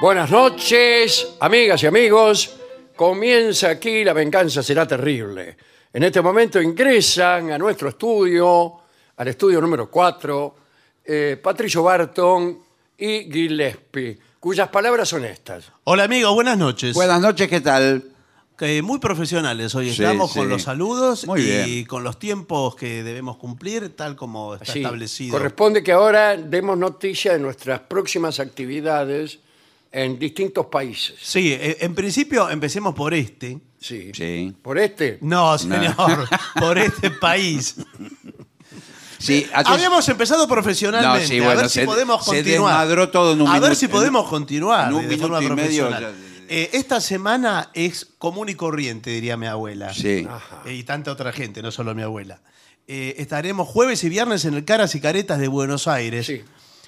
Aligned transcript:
Buenas 0.00 0.30
noches, 0.30 1.34
amigas 1.40 1.82
y 1.82 1.86
amigos. 1.86 2.56
Comienza 2.96 3.70
aquí 3.70 4.04
La 4.04 4.12
venganza 4.12 4.62
será 4.62 4.86
terrible. 4.86 5.56
En 5.92 6.02
este 6.04 6.20
momento 6.22 6.60
ingresan 6.60 7.50
a 7.52 7.58
nuestro 7.58 7.88
estudio, 7.90 8.74
al 9.16 9.28
estudio 9.28 9.60
número 9.60 9.90
4, 9.90 10.54
eh, 11.04 11.38
Patricio 11.42 11.82
Barton 11.82 12.58
y 12.96 13.30
Gillespie, 13.30 14.18
cuyas 14.38 14.68
palabras 14.68 15.08
son 15.08 15.24
estas. 15.24 15.70
Hola 15.84 16.04
amigos, 16.04 16.32
buenas 16.34 16.56
noches. 16.56 16.94
Buenas 16.94 17.20
noches, 17.20 17.48
¿qué 17.48 17.60
tal? 17.60 18.04
Que 18.56 18.82
muy 18.82 18.98
profesionales 18.98 19.74
hoy 19.74 19.86
Sí, 19.90 20.02
estamos 20.02 20.32
sí. 20.32 20.38
con 20.38 20.48
los 20.50 20.62
saludos 20.62 21.26
Muy 21.26 21.40
y 21.40 21.44
bien. 21.44 21.84
con 21.86 22.04
los 22.04 22.18
tiempos 22.18 22.76
que 22.76 23.02
debemos 23.02 23.38
cumplir, 23.38 23.96
tal 23.96 24.16
como 24.16 24.54
está 24.54 24.70
Sí, 24.72 24.80
establecido. 24.80 25.32
Corresponde 25.32 25.82
que 25.82 25.92
ahora 25.92 26.36
demos 26.36 26.76
noticia 26.76 27.32
de 27.32 27.38
nuestras 27.38 27.80
próximas 27.80 28.38
actividades 28.38 29.38
en 29.92 30.18
distintos 30.18 30.66
países. 30.66 31.16
Sí, 31.20 31.52
eh, 31.52 31.78
en 31.80 31.94
principio 31.94 32.48
empecemos 32.50 32.94
por 32.94 33.12
este. 33.14 33.58
Sí. 33.80 34.10
Sí. 34.14 34.54
Por 34.62 34.78
este. 34.78 35.18
No, 35.20 35.56
señor, 35.58 36.28
por 36.58 36.78
este 36.78 37.10
país. 37.20 37.76
Sí, 39.18 39.46
aten- 39.52 39.66
Habíamos 39.66 40.08
empezado 40.08 40.48
profesionalmente. 40.48 41.20
No, 41.22 41.28
sí, 41.28 41.38
a 41.40 41.44
bueno, 41.44 41.60
ver 41.60 41.68
si 41.70 41.80
se- 41.80 41.86
podemos 41.86 42.24
se 42.24 42.30
continuar. 42.36 42.52
desmadró 42.86 43.10
todo 43.10 43.32
en 43.34 43.42
un 43.42 43.48
a 43.48 43.52
ver 43.54 43.60
minuto- 43.62 43.74
si 43.80 43.88
podemos 43.88 44.28
continuar 44.28 44.88
en 44.88 44.94
un 44.94 45.02
de 45.02 45.08
minuto 45.08 45.22
forma 45.28 45.38
y 45.44 45.48
medio 45.50 45.88
profesional. 45.88 46.02
ya- 46.02 46.26
Eh, 46.52 46.70
esta 46.72 47.00
semana 47.00 47.70
es 47.74 48.06
común 48.18 48.48
y 48.48 48.54
corriente, 48.56 49.10
diría 49.10 49.36
mi 49.36 49.46
abuela. 49.46 49.94
Sí. 49.94 50.26
Eh, 50.66 50.74
Y 50.74 50.82
tanta 50.84 51.12
otra 51.12 51.32
gente, 51.32 51.62
no 51.62 51.70
solo 51.70 51.94
mi 51.94 52.02
abuela. 52.02 52.40
Eh, 52.88 53.14
estaremos 53.18 53.68
jueves 53.68 54.02
y 54.02 54.08
viernes 54.08 54.44
en 54.46 54.54
el 54.54 54.64
Caras 54.64 54.94
y 54.96 55.00
Caretas 55.00 55.38
de 55.38 55.46
Buenos 55.48 55.86
Aires. 55.86 56.26
Sí. 56.26 56.42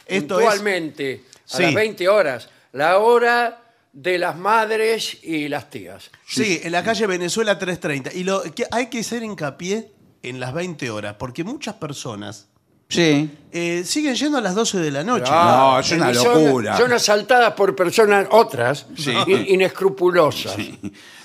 Esto 0.06 0.40
es 0.40 0.46
Puntualmente, 0.46 1.24
a 1.52 1.56
Sí. 1.56 1.62
las 1.62 1.74
20 1.74 2.08
horas, 2.08 2.48
la 2.72 2.98
hora 2.98 3.58
de 3.92 4.18
las 4.18 4.36
madres 4.36 5.18
y 5.22 5.48
las 5.48 5.68
tías. 5.70 6.10
Sí, 6.26 6.60
en 6.62 6.72
la 6.72 6.82
calle 6.82 7.06
Venezuela 7.06 7.58
330. 7.58 8.12
Y 8.14 8.24
lo 8.24 8.42
que 8.42 8.66
hay 8.70 8.86
que 8.86 9.00
hacer 9.00 9.22
hincapié 9.22 9.92
en 10.22 10.40
las 10.40 10.54
20 10.54 10.90
horas, 10.90 11.16
porque 11.18 11.44
muchas 11.44 11.74
personas 11.74 12.48
Sí. 12.88 13.30
eh, 13.52 13.82
siguen 13.84 14.14
yendo 14.14 14.38
a 14.38 14.40
las 14.40 14.54
12 14.54 14.78
de 14.78 14.90
la 14.90 15.02
noche. 15.02 15.30
No, 15.30 15.78
es 15.80 15.90
una 15.92 16.12
son- 16.14 16.44
locura. 16.44 16.76
Son, 16.76 16.92
asaltadas 16.92 17.52
por 17.54 17.74
personas, 17.74 18.26
otras, 18.30 18.86
in- 19.26 19.46
inescrupulosas. 19.48 20.56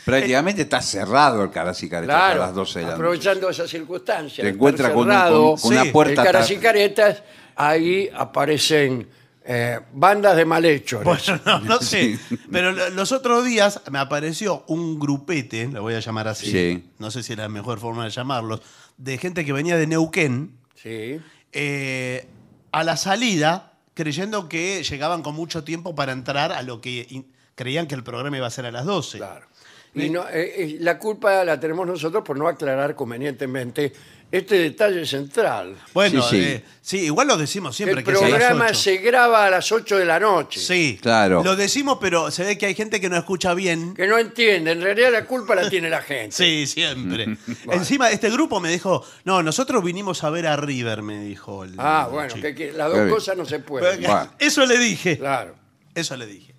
Prácticamente 0.06 0.62
está 0.62 0.82
cerrado 0.82 1.44
el 1.44 1.52
Caracicaretas 1.52 2.16
a 2.16 2.20
Claro, 2.20 2.40
las 2.40 2.54
12 2.56 2.80
de 2.80 2.86
la 2.86 2.92
noche. 2.92 2.96
aprovechando 3.02 3.50
esa 3.50 3.68
circunstancia. 3.68 4.42
Te 4.42 4.48
de 4.48 4.54
encuentra 4.54 4.86
estar 4.88 4.96
con 4.96 5.08
un- 5.08 5.14
cerrado, 5.14 5.42
con- 5.52 5.60
con 5.62 5.72
una 5.74 5.84
Sí, 5.84 5.90
puerta 5.92 6.12
el 6.22 6.26
caras 6.28 6.44
atrás. 6.46 6.52
y 6.52 6.62
caretas, 6.62 7.24
ahí 7.58 8.10
aparecen 8.16 9.10
eh, 9.50 9.80
bandas 9.94 10.36
de 10.36 10.44
malhechores. 10.46 11.06
Bueno, 11.06 11.42
no, 11.46 11.60
no 11.62 11.80
sé. 11.82 12.20
Pero 12.52 12.74
lo- 12.74 12.90
los 12.90 13.12
otros 13.14 13.46
días 13.46 13.82
me 13.90 13.98
apareció 14.00 14.64
un 14.68 15.00
grupete, 15.00 15.68
lo 15.70 15.82
voy 15.84 15.94
a 15.94 16.00
llamar 16.02 16.28
así. 16.28 16.52
Sí. 16.52 16.90
No 17.00 17.10
sé 17.12 17.24
si 17.24 17.32
es 17.34 17.40
la 17.40 17.48
mejor 17.48 17.80
forma 17.80 18.04
de 18.04 18.10
llamarlos, 18.10 18.62
de 18.98 19.18
gente 19.18 19.46
que 19.46 19.54
venía 19.54 19.78
de 19.78 19.88
Neuquén 19.88 20.58
Sí. 20.76 21.20
eh, 21.54 22.28
a 22.72 22.84
la 22.84 22.98
salida, 22.98 23.74
creyendo 23.94 24.50
que 24.50 24.84
llegaban 24.84 25.24
con 25.24 25.34
mucho 25.34 25.64
tiempo 25.64 25.96
para 25.96 26.12
entrar 26.12 26.52
a 26.52 26.62
lo 26.62 26.82
que 26.82 27.08
in- 27.10 27.32
creían 27.56 27.88
que 27.88 27.96
el 27.96 28.04
programa 28.04 28.38
iba 28.38 28.46
a 28.48 28.52
ser 28.52 28.66
a 28.66 28.72
las 28.72 28.86
12. 28.86 29.18
Claro. 29.18 29.48
Y 29.96 30.10
no, 30.12 30.28
eh, 30.30 30.54
eh, 30.58 30.78
la 30.82 31.00
culpa 31.00 31.44
la 31.44 31.60
tenemos 31.60 31.88
nosotros 31.88 32.22
por 32.24 32.38
no 32.38 32.48
aclarar 32.48 32.94
convenientemente 32.94 33.94
este 34.32 34.56
detalle 34.60 35.06
central. 35.06 35.76
Bueno, 35.94 36.22
Sí, 36.22 36.30
sí. 36.30 36.44
eh, 36.46 36.64
sí, 36.82 36.98
igual 37.06 37.28
lo 37.28 37.38
decimos 37.38 37.76
siempre 37.76 38.00
el 38.00 38.04
que 38.06 38.12
es 38.12 38.18
a 38.18 38.22
las 38.22 38.30
programa 38.30 38.66
8. 38.66 38.74
se 38.76 38.98
graba 38.98 39.46
a 39.46 39.50
las 39.50 39.72
8 39.72 39.98
de 39.98 40.06
la 40.06 40.20
noche. 40.20 40.60
Sí, 40.60 41.00
Claro. 41.02 41.44
Lo 41.44 41.56
decimos, 41.56 41.98
pero 42.02 42.30
se 42.30 42.44
ve 42.44 42.58
que 42.58 42.66
hay 42.66 42.76
gente 42.76 43.00
que 43.00 43.10
no 43.10 43.16
escucha 43.18 43.54
bien. 43.54 43.94
Que 43.94 44.06
no 44.08 44.18
entiende, 44.18 44.72
en 44.72 44.82
realidad 44.82 45.12
la 45.14 45.26
culpa 45.26 45.56
la 45.56 45.70
tiene 45.70 45.90
la 45.90 46.02
gente. 46.02 46.36
Sí, 46.36 46.68
siempre. 46.68 47.38
Encima, 47.72 48.10
este 48.10 48.30
grupo 48.30 48.60
me 48.60 48.70
dijo, 48.70 49.06
no, 49.24 49.42
nosotros 49.44 49.82
vinimos 49.84 50.24
a 50.26 50.30
ver 50.30 50.48
a 50.48 50.58
River, 50.58 51.04
me 51.04 51.22
dijo. 51.22 51.64
el- 51.64 51.76
Ah, 51.78 52.04
el 52.08 52.14
bueno, 52.14 52.30
chico. 52.34 52.42
que, 52.48 52.56
que 52.56 52.72
las 52.74 52.90
dos 52.90 52.98
bien. 52.98 53.10
cosas 53.10 53.38
no 53.38 53.46
se 53.46 53.60
pueden. 53.60 54.02
Bueno. 54.02 54.30
Eso 54.40 54.66
le 54.66 54.78
dije. 54.78 55.18
Claro. 55.18 55.56
Eso 55.96 56.18
le 56.18 56.26
dije. 56.28 56.54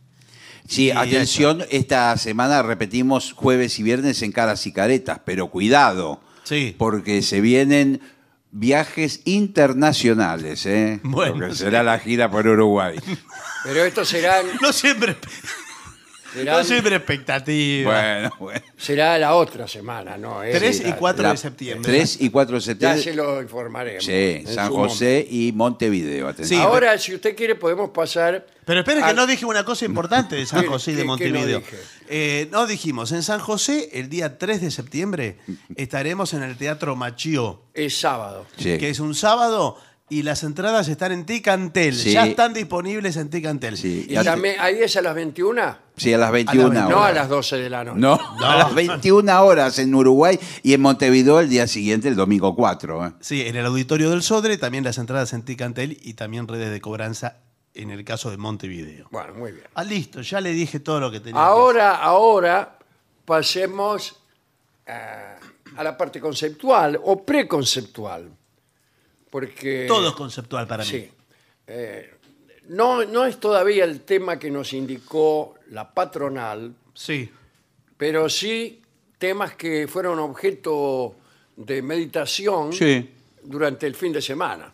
Sí, 0.66 0.90
atención, 0.90 1.64
esta 1.70 2.16
semana 2.18 2.62
repetimos 2.62 3.32
jueves 3.32 3.78
y 3.78 3.82
viernes 3.82 4.20
en 4.22 4.32
Caras 4.32 4.66
y 4.66 4.72
Caretas, 4.72 5.18
pero 5.24 5.48
cuidado, 5.48 6.20
Sí. 6.48 6.74
porque 6.78 7.20
se 7.22 7.40
vienen 7.40 8.00
viajes 8.50 9.20
internacionales, 9.26 10.64
¿eh? 10.66 11.00
Bueno, 11.02 11.36
Lo 11.40 11.48
que 11.48 11.52
sí. 11.54 11.58
será 11.64 11.82
la 11.82 11.98
gira 11.98 12.30
por 12.30 12.46
Uruguay. 12.46 12.98
Pero 13.64 13.84
estos 13.84 14.08
serán, 14.08 14.46
No 14.62 14.72
siempre. 14.72 15.16
Será, 16.32 16.58
No 16.58 16.64
siempre 16.64 16.94
expectativa. 16.96 17.90
Bueno, 17.92 18.34
bueno. 18.38 18.60
será 18.76 19.16
la 19.18 19.34
otra 19.34 19.66
semana, 19.66 20.16
¿no? 20.18 20.40
3 20.40 20.62
y 20.80 20.82
Esta. 20.84 20.96
4 20.96 21.22
La- 21.22 21.30
de 21.30 21.36
septiembre. 21.38 21.90
3 21.92 22.18
y 22.20 22.30
4 22.30 22.54
de 22.56 22.60
Ya 22.60 22.64
septiembre. 22.66 23.02
se 23.02 23.14
lo 23.14 23.40
informaremos. 23.42 24.04
Sí, 24.04 24.12
en 24.12 24.46
San 24.46 24.68
su 24.68 24.74
José 24.74 25.26
y 25.30 25.52
Montevideo. 25.52 26.26
Sí, 26.26 26.30
Atención. 26.32 26.60
Ahora, 26.62 26.98
si 26.98 27.14
usted 27.14 27.34
quiere, 27.34 27.54
podemos 27.54 27.90
pasar. 27.90 28.46
Pero 28.64 28.80
espere 28.80 29.02
que 29.02 29.14
no 29.14 29.26
dije 29.26 29.46
una 29.46 29.64
cosa 29.64 29.86
importante 29.86 30.36
de 30.36 30.44
San 30.44 30.60
¿Qué- 30.62 30.66
José 30.68 30.90
y 30.92 30.94
de 30.94 30.98
qué- 30.98 31.02
qué 31.02 31.06
no 31.06 31.12
Montevideo. 31.38 31.58
dije? 31.60 31.76
Eh, 32.10 32.48
no 32.52 32.66
dijimos, 32.66 33.12
en 33.12 33.22
San 33.22 33.40
José, 33.40 33.88
el 33.94 34.10
día 34.10 34.36
3 34.36 34.60
de 34.60 34.70
septiembre, 34.70 35.38
estaremos 35.76 36.34
en 36.34 36.42
el 36.42 36.56
Teatro 36.56 36.94
Machío, 36.94 37.62
Es 37.72 37.98
sábado. 37.98 38.46
Sí. 38.58 38.76
que 38.78 38.90
es 38.90 39.00
un 39.00 39.14
sábado, 39.14 39.78
y 40.10 40.22
las 40.22 40.42
entradas 40.42 40.88
están 40.88 41.12
en 41.12 41.26
Ticantel. 41.26 41.94
Sí. 41.94 42.12
Ya 42.12 42.26
están 42.26 42.54
disponibles 42.54 43.16
en 43.16 43.28
Ticantel. 43.30 43.76
Sí. 43.76 44.06
Y 44.08 44.14
también, 44.24 44.56
ahí 44.58 44.78
es 44.80 44.96
a 44.96 45.02
las 45.02 45.14
21, 45.14 45.76
Sí, 45.96 46.14
a 46.14 46.18
las 46.18 46.30
21 46.30 46.70
A 46.70 46.74
las 46.74 46.84
horas. 46.84 46.90
no 46.90 47.04
a 47.04 47.12
las 47.12 47.28
12 47.28 47.56
de 47.56 47.70
la 47.70 47.84
noche. 47.84 47.98
No, 48.00 48.18
a 48.44 48.56
las 48.56 48.74
21 48.74 49.42
horas 49.44 49.78
en 49.78 49.94
Uruguay 49.94 50.38
y 50.62 50.72
en 50.74 50.80
Montevideo 50.80 51.40
el 51.40 51.48
día 51.48 51.66
siguiente, 51.66 52.08
el 52.08 52.16
domingo 52.16 52.54
4. 52.54 53.06
¿eh? 53.06 53.12
Sí, 53.20 53.42
en 53.42 53.56
el 53.56 53.66
auditorio 53.66 54.10
del 54.10 54.22
Sodre, 54.22 54.56
también 54.58 54.84
las 54.84 54.96
entradas 54.98 55.32
en 55.32 55.42
Ticantel 55.42 55.98
y 56.02 56.14
también 56.14 56.46
redes 56.48 56.70
de 56.70 56.80
cobranza 56.80 57.36
en 57.74 57.90
el 57.90 58.04
caso 58.04 58.30
de 58.30 58.36
Montevideo. 58.38 59.08
Bueno, 59.10 59.34
muy 59.34 59.52
bien. 59.52 59.64
Ah, 59.74 59.84
listo, 59.84 60.20
ya 60.22 60.40
le 60.40 60.52
dije 60.52 60.80
todo 60.80 61.00
lo 61.00 61.10
que 61.10 61.20
tenía. 61.20 61.34
que 61.34 61.38
Ahora, 61.46 61.96
ahora 61.96 62.78
pasemos 63.24 64.20
a, 64.86 65.36
a 65.76 65.84
la 65.84 65.96
parte 65.96 66.20
conceptual 66.20 66.98
o 67.04 67.24
preconceptual. 67.24 68.30
Porque. 69.30 69.84
Todo 69.86 70.08
es 70.08 70.14
conceptual 70.14 70.66
para 70.66 70.84
mí. 70.84 70.90
Sí. 70.90 71.10
Eh, 71.66 72.14
no, 72.68 73.04
no 73.04 73.24
es 73.26 73.38
todavía 73.40 73.84
el 73.84 74.00
tema 74.02 74.38
que 74.38 74.50
nos 74.50 74.72
indicó 74.72 75.54
la 75.70 75.92
patronal, 75.92 76.74
Sí. 76.94 77.30
pero 77.96 78.28
sí 78.28 78.82
temas 79.18 79.54
que 79.54 79.86
fueron 79.88 80.18
objeto 80.18 81.14
de 81.56 81.82
meditación 81.82 82.72
Sí. 82.72 83.10
durante 83.42 83.86
el 83.86 83.94
fin 83.94 84.12
de 84.12 84.22
semana. 84.22 84.72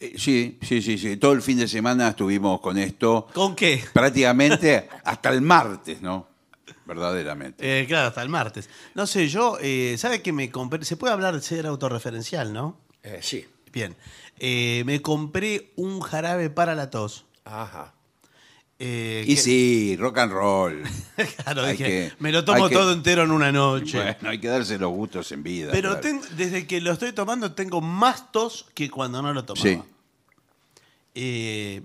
Eh, 0.00 0.14
Sí, 0.18 0.58
sí, 0.62 0.82
sí, 0.82 0.98
sí. 0.98 1.16
Todo 1.16 1.32
el 1.32 1.40
fin 1.42 1.58
de 1.58 1.68
semana 1.68 2.08
estuvimos 2.08 2.60
con 2.60 2.76
esto 2.76 3.26
¿Con 3.32 3.54
qué? 3.56 3.82
prácticamente 3.92 4.88
hasta 5.04 5.30
el 5.30 5.40
martes, 5.40 6.02
¿no? 6.02 6.28
Verdaderamente. 6.84 7.80
Eh, 7.80 7.86
claro, 7.86 8.08
hasta 8.08 8.22
el 8.22 8.28
martes. 8.28 8.68
No 8.94 9.06
sé, 9.06 9.28
yo, 9.28 9.58
eh, 9.60 9.96
¿sabe 9.98 10.22
que 10.22 10.32
me 10.32 10.50
compré? 10.50 10.84
Se 10.84 10.96
puede 10.96 11.12
hablar 11.14 11.34
de 11.34 11.40
ser 11.42 11.66
autorreferencial, 11.66 12.52
¿no? 12.52 12.78
Eh, 13.06 13.18
sí. 13.22 13.46
Bien. 13.72 13.96
Eh, 14.38 14.82
me 14.84 15.00
compré 15.00 15.70
un 15.76 16.00
jarabe 16.00 16.50
para 16.50 16.74
la 16.74 16.90
tos. 16.90 17.24
Ajá. 17.44 17.94
Eh, 18.78 19.24
Y 19.26 19.36
que- 19.36 19.40
sí, 19.40 19.96
rock 19.98 20.18
and 20.18 20.32
roll. 20.32 20.82
claro, 21.44 21.66
dije, 21.66 21.84
que- 21.84 22.12
me 22.18 22.30
lo 22.32 22.44
tomo 22.44 22.68
que- 22.68 22.74
todo 22.74 22.92
entero 22.92 23.22
en 23.22 23.30
una 23.30 23.50
noche. 23.52 23.96
Bueno, 24.02 24.28
hay 24.30 24.38
que 24.38 24.48
darse 24.48 24.78
los 24.78 24.90
gustos 24.90 25.32
en 25.32 25.42
vida. 25.42 25.70
Pero 25.72 25.98
claro. 25.98 26.00
ten- 26.02 26.36
desde 26.36 26.66
que 26.66 26.80
lo 26.82 26.92
estoy 26.92 27.12
tomando 27.12 27.54
tengo 27.54 27.80
más 27.80 28.30
tos 28.32 28.66
que 28.74 28.90
cuando 28.90 29.22
no 29.22 29.32
lo 29.32 29.44
tomaba. 29.46 29.66
Sí. 29.66 29.80
Eh, 31.14 31.82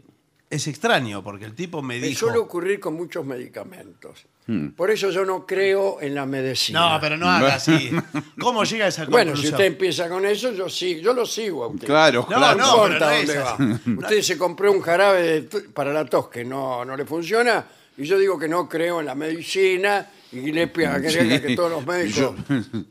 es 0.50 0.68
extraño 0.68 1.23
porque 1.23 1.45
el 1.45 1.56
tipo 1.56 1.81
me 1.81 2.00
Me 2.00 2.07
dijo... 2.07 2.19
suele 2.25 2.39
ocurrir 2.39 2.79
con 2.81 2.95
muchos 2.95 3.25
medicamentos. 3.25 4.25
Hmm. 4.47 4.69
Por 4.69 4.89
eso 4.89 5.11
yo 5.11 5.23
no 5.23 5.45
creo 5.45 5.99
en 6.01 6.15
la 6.15 6.25
medicina. 6.25 6.93
No, 6.93 6.99
pero 6.99 7.15
no 7.15 7.29
haga 7.29 7.55
así. 7.55 7.91
¿Cómo 8.39 8.63
llega 8.63 8.85
a 8.85 8.88
esa 8.88 9.05
Bueno, 9.05 9.31
si 9.31 9.43
conclusión? 9.43 9.53
usted 9.53 9.65
empieza 9.65 10.09
con 10.09 10.25
eso, 10.25 10.51
yo 10.51 10.67
sí, 10.67 10.99
yo 10.99 11.13
lo 11.13 11.25
sigo 11.25 11.63
a 11.63 11.67
usted. 11.67 11.85
Claro, 11.88 12.21
No, 12.29 12.38
claro. 12.38 12.57
No, 12.57 12.65
no, 12.65 12.83
importa 12.88 13.11
no 13.11 13.17
dónde 13.17 13.38
va. 13.38 13.57
Usted 14.07 14.21
se 14.21 14.38
compró 14.38 14.71
un 14.71 14.81
jarabe 14.81 15.21
de 15.41 15.41
para 15.69 15.93
la 15.93 16.05
tos 16.05 16.27
que 16.29 16.43
no, 16.43 16.83
no 16.83 16.97
le 16.97 17.05
funciona 17.05 17.63
y 17.97 18.03
yo 18.05 18.17
digo 18.17 18.39
que 18.39 18.47
no 18.47 18.67
creo 18.67 18.99
en 18.99 19.05
la 19.05 19.15
medicina 19.15 20.09
y 20.31 20.39
Gillespie 20.42 20.86
agrega 20.86 21.42
que 21.42 21.56
todos 21.56 21.72
los 21.72 21.86
médicos 21.88 22.36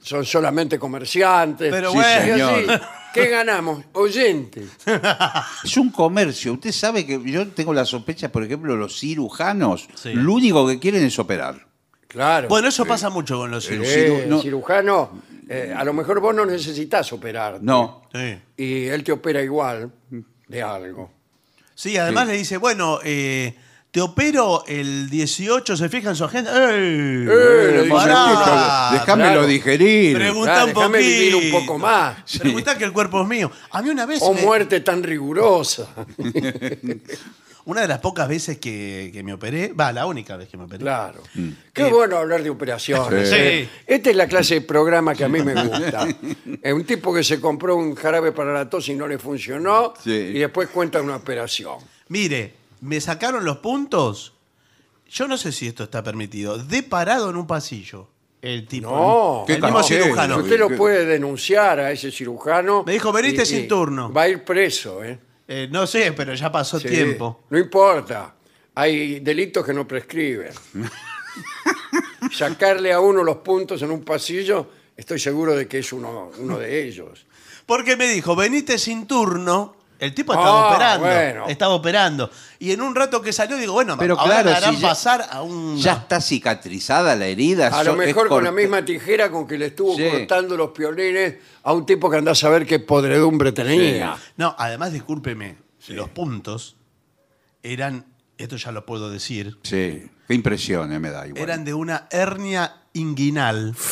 son 0.02 0.24
solamente 0.24 0.78
comerciantes. 0.78 1.70
Pero 1.70 1.90
Y 1.90 1.94
bueno. 1.94 2.08
así, 2.20 2.30
señor. 2.30 2.80
¿Qué 3.14 3.26
ganamos? 3.28 3.84
Oyentes. 3.92 4.68
Es 5.64 5.76
un 5.76 5.90
comercio. 5.90 6.52
Usted 6.52 6.70
sabe 6.72 7.04
que 7.04 7.20
yo 7.24 7.48
tengo 7.48 7.74
la 7.74 7.84
sospecha, 7.84 8.30
por 8.30 8.44
ejemplo, 8.44 8.76
los 8.76 8.98
cirujanos, 9.00 9.88
Sí. 9.94 10.12
lo 10.14 10.34
único 10.34 10.66
que 10.66 10.78
quieren 10.78 11.04
es 11.04 11.18
operar. 11.18 11.66
Claro. 12.06 12.48
Bueno, 12.48 12.68
eso 12.68 12.84
pasa 12.84 13.08
mucho 13.10 13.36
con 13.38 13.50
los 13.50 13.64
Eh, 13.66 13.68
cirujanos. 13.68 13.94
ciru- 13.94 14.26
no. 14.26 14.42
cirujano, 14.42 15.22
eh, 15.48 15.72
a 15.76 15.82
lo 15.84 15.92
mejor 15.92 16.20
vos 16.20 16.34
no 16.34 16.44
necesitas 16.46 17.12
operar. 17.12 17.58
No. 17.62 18.02
Sí. 18.12 18.38
Y 18.56 18.84
él 18.86 19.02
te 19.04 19.12
opera 19.12 19.42
igual 19.42 19.90
de 20.48 20.62
algo. 20.62 21.10
Sí, 21.74 21.96
además 21.96 22.26
le 22.28 22.34
dice, 22.34 22.56
bueno, 22.58 22.98
eh, 23.04 23.54
te 23.90 24.00
opero 24.00 24.64
el 24.68 25.10
18, 25.10 25.76
¿se 25.76 25.88
fija 25.88 26.10
en 26.10 26.16
su 26.16 26.24
agenda? 26.24 26.52
¡Ey! 26.74 27.26
Eh, 27.28 27.78
dice, 27.82 27.88
pará, 27.90 28.90
Déjamelo 28.92 29.46
digerir. 29.46 30.16
Pregunta 30.16 30.52
Claro, 30.52 30.66
un 30.68 30.74
déjame 30.74 30.98
vivir 30.98 31.34
un 31.34 31.50
poco 31.50 31.78
más. 31.78 32.38
Pregunta 32.38 32.78
que 32.78 32.84
el 32.84 32.92
cuerpo 32.92 33.22
es 33.22 33.28
mío. 33.28 33.50
A 33.70 33.82
mí 33.82 33.90
una 33.90 34.06
vez, 34.06 34.20
O 34.22 34.32
me- 34.32 34.42
muerte 34.42 34.80
tan 34.80 35.02
rigurosa. 35.02 35.88
una 37.64 37.82
de 37.82 37.88
las 37.88 37.98
pocas 37.98 38.28
veces 38.28 38.58
que, 38.58 39.10
que 39.12 39.22
me 39.24 39.32
operé, 39.32 39.72
va, 39.72 39.92
la 39.92 40.06
única 40.06 40.36
vez 40.36 40.48
que 40.48 40.56
me 40.56 40.64
operé. 40.64 40.80
Claro. 40.80 41.22
Qué 41.72 41.84
bueno 41.84 42.16
hablar 42.16 42.42
de 42.44 42.50
operaciones. 42.50 43.28
Sí. 43.28 43.34
¿eh? 43.36 43.68
Esta 43.86 44.10
es 44.10 44.16
la 44.16 44.26
clase 44.28 44.54
de 44.54 44.60
programa 44.62 45.14
que 45.16 45.24
a 45.24 45.28
mí 45.28 45.42
me 45.42 45.54
gusta. 45.64 46.06
Es 46.62 46.72
un 46.72 46.84
tipo 46.84 47.12
que 47.14 47.24
se 47.24 47.40
compró 47.40 47.74
un 47.76 47.94
jarabe 47.94 48.32
para 48.32 48.52
la 48.52 48.68
tos 48.68 48.88
y 48.88 48.94
no 48.94 49.06
le 49.08 49.18
funcionó 49.18 49.94
Sí. 50.02 50.10
y 50.12 50.38
después 50.38 50.68
cuenta 50.68 51.00
una 51.00 51.16
operación. 51.16 51.76
Mire, 52.08 52.54
me 52.80 53.00
sacaron 53.00 53.44
los 53.44 53.58
puntos. 53.58 54.34
Yo 55.08 55.26
no 55.26 55.36
sé 55.36 55.52
si 55.52 55.66
esto 55.66 55.84
está 55.84 56.02
permitido. 56.02 56.58
De 56.58 56.82
parado 56.82 57.30
en 57.30 57.36
un 57.36 57.46
pasillo. 57.46 58.08
El 58.42 58.66
tipo. 58.66 58.90
No, 58.90 59.44
Qué 59.46 59.54
el 59.54 59.62
mismo 59.62 59.82
cirujano. 59.82 60.38
Usted 60.38 60.58
lo 60.58 60.74
puede 60.76 61.04
denunciar 61.04 61.78
a 61.80 61.92
ese 61.92 62.10
cirujano. 62.10 62.84
Me 62.86 62.92
dijo, 62.92 63.12
veniste 63.12 63.42
y- 63.42 63.46
sin 63.46 63.64
y 63.64 63.68
turno. 63.68 64.12
Va 64.12 64.22
a 64.22 64.28
ir 64.28 64.44
preso, 64.44 65.02
¿eh? 65.04 65.18
Eh, 65.46 65.68
no 65.70 65.86
sé, 65.86 66.12
pero 66.12 66.32
ya 66.34 66.50
pasó 66.50 66.78
Sí, 66.78 66.88
tiempo. 66.88 67.42
No 67.50 67.58
importa. 67.58 68.34
Hay 68.76 69.18
delitos 69.20 69.66
que 69.66 69.74
no 69.74 69.86
prescriben. 69.86 70.52
Sacarle 72.32 72.92
a 72.92 73.00
uno 73.00 73.24
los 73.24 73.38
puntos 73.38 73.82
en 73.82 73.90
un 73.90 74.02
pasillo, 74.04 74.70
estoy 74.96 75.18
seguro 75.18 75.56
de 75.56 75.66
que 75.66 75.78
es 75.80 75.92
uno, 75.92 76.30
uno 76.38 76.58
de 76.58 76.86
ellos. 76.86 77.26
Porque 77.66 77.96
me 77.96 78.08
dijo, 78.08 78.36
veniste 78.36 78.78
sin 78.78 79.06
turno. 79.06 79.76
El 80.00 80.14
tipo 80.14 80.32
estaba 80.32 80.62
Ah, 80.62 80.68
operando. 80.74 81.06
bueno. 81.06 81.46
Estaba 81.48 81.74
operando. 81.74 82.30
Y 82.58 82.72
en 82.72 82.80
un 82.80 82.94
rato 82.94 83.20
que 83.20 83.32
salió, 83.34 83.56
digo, 83.58 83.74
bueno, 83.74 83.96
Pero 83.98 84.18
ahora 84.18 84.42
claro, 84.42 84.50
me 84.50 84.56
harán 84.56 84.74
si 84.74 84.80
ya- 84.80 84.88
pasar 84.88 85.26
a 85.30 85.42
un. 85.42 85.76
Ya 85.76 85.92
está 85.92 86.20
cicatrizada 86.22 87.14
la 87.16 87.26
herida. 87.26 87.68
A 87.68 87.84
lo 87.84 87.92
es 87.92 87.98
mejor 87.98 88.28
con 88.28 88.42
la 88.42 88.50
misma 88.50 88.82
tijera 88.84 89.30
con 89.30 89.46
que 89.46 89.58
le 89.58 89.66
estuvo 89.66 89.94
Sí. 89.96 90.08
cortando 90.10 90.56
los 90.56 90.70
piolines 90.70 91.34
a 91.62 91.72
un 91.74 91.84
tipo 91.84 92.08
que 92.10 92.16
anda 92.16 92.32
a 92.32 92.34
saber 92.34 92.66
qué 92.66 92.78
podredumbre 92.78 93.52
tenía. 93.52 94.16
No, 94.38 94.54
además, 94.58 94.92
discúlpeme, 94.92 95.58
los 95.88 96.08
puntos 96.08 96.76
eran, 97.62 98.06
esto 98.38 98.56
ya 98.56 98.72
lo 98.72 98.86
puedo 98.86 99.10
decir, 99.10 99.58
Sí, 99.62 100.08
qué 100.26 100.34
impresión, 100.34 100.92
eh, 100.92 100.98
me 100.98 101.10
da 101.10 101.26
igual. 101.26 101.42
eran 101.42 101.62
de 101.64 101.74
una 101.74 102.06
hernia 102.10 102.74
inguinal. 102.94 103.74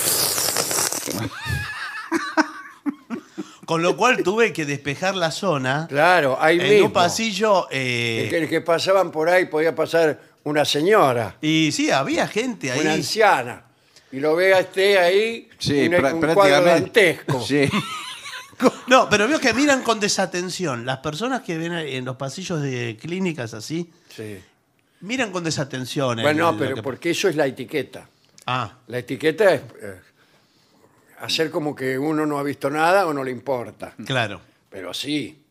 Con 3.68 3.82
lo 3.82 3.98
cual 3.98 4.22
tuve 4.22 4.50
que 4.54 4.64
despejar 4.64 5.14
la 5.14 5.30
zona 5.30 5.84
Claro, 5.90 6.38
ahí 6.40 6.58
en 6.58 6.68
mismo. 6.70 6.86
un 6.86 6.92
pasillo. 6.94 7.68
eh, 7.70 8.22
El 8.24 8.30
que, 8.30 8.38
el 8.38 8.48
que 8.48 8.60
pasaban 8.62 9.10
por 9.12 9.28
ahí 9.28 9.44
podía 9.44 9.74
pasar 9.74 10.18
una 10.44 10.64
señora, 10.64 11.36
y 11.42 11.70
sí, 11.70 11.90
había 11.90 12.26
gente 12.26 12.72
una 12.80 12.92
ahí. 12.92 12.96
anciana. 12.96 13.64
Y 14.10 14.20
lo 14.20 14.34
vea 14.34 14.60
usted 14.60 14.96
ahí, 14.96 15.50
Sí, 15.58 15.86
un, 15.86 15.92
prá- 15.92 16.14
un 16.14 16.20
cuadro 16.20 16.34
prácticamente. 16.34 17.04
dantesco. 17.14 17.40
Sí. 17.42 17.68
No, 18.88 19.08
pero 19.08 19.28
veo 19.28 19.38
que 19.38 19.52
miran 19.54 19.82
con 19.82 20.00
desatención. 20.00 20.84
Las 20.84 20.96
personas 20.98 21.42
que 21.42 21.56
ven 21.56 21.74
en 21.74 22.04
los 22.04 22.16
pasillos 22.16 22.60
de 22.60 22.96
clínicas 23.00 23.54
así, 23.54 23.88
Sí. 24.16 24.38
miran 25.02 25.30
con 25.30 25.44
desatención. 25.44 26.18
el- 26.18 26.24
Bueno, 26.24 26.50
lo 26.52 26.58
pero 26.58 26.74
que- 26.76 26.82
porque 26.82 27.10
eso 27.10 27.28
es 27.28 27.36
la 27.36 27.46
etiqueta. 27.46 28.08
Ah, 28.46 28.72
La 28.88 28.98
etiqueta 28.98 29.52
es 29.54 29.60
eh, 29.60 30.00
hacer 31.20 31.50
como 31.50 31.74
que 31.74 31.98
uno 31.98 32.24
no 32.26 32.38
ha 32.38 32.42
visto 32.42 32.70
nada 32.70 33.06
o 33.06 33.12
no 33.12 33.22
le 33.24 33.30
importa. 33.30 33.94
claro. 34.06 34.40
Pero 34.70 34.92
sí. 34.92 35.42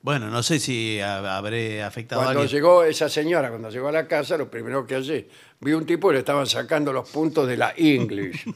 Bueno, 0.00 0.30
no 0.30 0.42
sé 0.42 0.58
si 0.58 0.98
ha- 1.00 1.36
habré 1.36 1.82
afectado 1.82 2.22
a 2.22 2.24
Cuando 2.24 2.40
alguien. 2.40 2.56
llegó 2.56 2.82
esa 2.82 3.08
señora, 3.08 3.50
cuando 3.50 3.68
llegó 3.70 3.88
a 3.88 3.92
la 3.92 4.08
casa, 4.08 4.36
lo 4.36 4.50
primero 4.50 4.86
que 4.86 4.96
hace, 4.96 5.28
vi 5.60 5.72
un 5.74 5.84
tipo 5.86 6.10
y 6.10 6.14
le 6.14 6.20
estaban 6.20 6.46
sacando 6.46 6.92
los 6.92 7.08
puntos 7.10 7.46
de 7.46 7.56
la 7.56 7.72
English. 7.76 8.44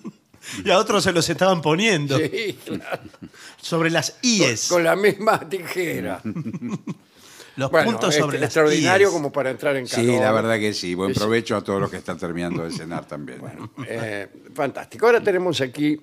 Y 0.64 0.70
a 0.70 0.78
otros 0.78 1.02
se 1.02 1.12
los 1.12 1.28
estaban 1.28 1.60
poniendo. 1.60 2.16
Sí, 2.18 2.56
claro. 2.64 3.02
Sobre 3.60 3.90
las 3.90 4.16
IES. 4.22 4.68
Con 4.68 4.84
la 4.84 4.94
misma 4.94 5.40
tijera. 5.48 6.22
los 7.56 7.70
Bueno, 7.70 7.90
puntos 7.90 8.14
es 8.14 8.20
sobre 8.20 8.38
las 8.38 8.46
extraordinario 8.48 9.08
IES. 9.08 9.12
como 9.12 9.32
para 9.32 9.50
entrar 9.50 9.74
en 9.76 9.86
calor. 9.88 10.04
Sí, 10.06 10.20
la 10.20 10.30
verdad 10.30 10.56
que 10.60 10.72
sí. 10.72 10.94
Buen 10.94 11.12
provecho 11.14 11.56
a 11.56 11.64
todos 11.64 11.80
los 11.80 11.90
que 11.90 11.96
están 11.96 12.16
terminando 12.16 12.62
de 12.62 12.70
cenar 12.70 13.06
también. 13.06 13.40
Eh, 13.88 14.28
fantástico. 14.54 15.06
Ahora 15.06 15.20
tenemos 15.20 15.60
aquí 15.60 16.00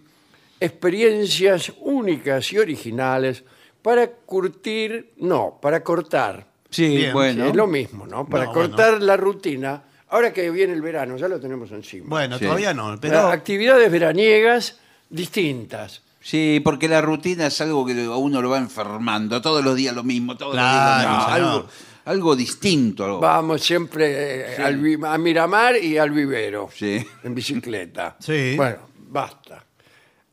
experiencias 0.59 1.71
únicas 1.81 2.51
y 2.53 2.57
originales 2.57 3.43
para 3.81 4.07
curtir, 4.09 5.13
no, 5.17 5.59
para 5.61 5.83
cortar. 5.83 6.47
Sí, 6.69 6.97
Bien, 6.97 7.13
bueno. 7.13 7.45
Es 7.45 7.55
lo 7.55 7.67
mismo, 7.67 8.07
¿no? 8.07 8.25
Para 8.27 8.45
No, 8.45 8.53
cortar 8.53 9.01
la 9.01 9.17
rutina 9.17 9.83
Ahora 10.09 10.31
que 10.31 10.51
viene 10.51 10.73
el 10.73 10.81
verano, 10.83 11.17
ya 11.17 11.27
lo 11.27 11.39
tenemos 11.39 11.71
encima. 11.71 12.05
Bueno, 12.07 12.37
Sí. 12.37 12.45
todavía 12.45 12.71
no, 12.71 12.99
pero 13.01 13.29
Actividades 13.29 13.91
veraniegas 13.91 14.77
distintas. 15.09 16.03
Sí, 16.21 16.61
porque 16.63 16.87
la 16.87 17.01
rutina 17.01 17.47
es 17.47 17.59
algo 17.61 17.83
que 17.83 17.93
a 18.05 18.15
uno 18.15 18.39
lo 18.39 18.51
va 18.51 18.59
enfermando. 18.59 19.41
Todos 19.41 19.63
los 19.63 19.75
días 19.75 19.95
lo 19.95 20.03
mismo, 20.03 20.37
todos 20.37 20.53
los 20.55 20.63
días 20.63 21.03
lo 21.03 21.09
mismo. 21.09 21.23
señor. 21.25 21.33
Algo, 21.49 21.67
algo 22.05 22.35
distinto. 22.35 23.19
Vamos 23.19 23.63
siempre 23.63 24.53
eh, 24.53 24.63
al 24.63 24.77
vi- 24.77 24.97
a 25.03 25.17
Miramar 25.17 25.77
y 25.77 25.97
al 25.97 26.11
vivero. 26.11 26.69
Sí. 26.75 27.03
En 27.23 27.33
bicicleta. 27.33 28.15
Sí. 28.19 28.53
Bueno, 28.55 28.77
basta. 29.09 29.63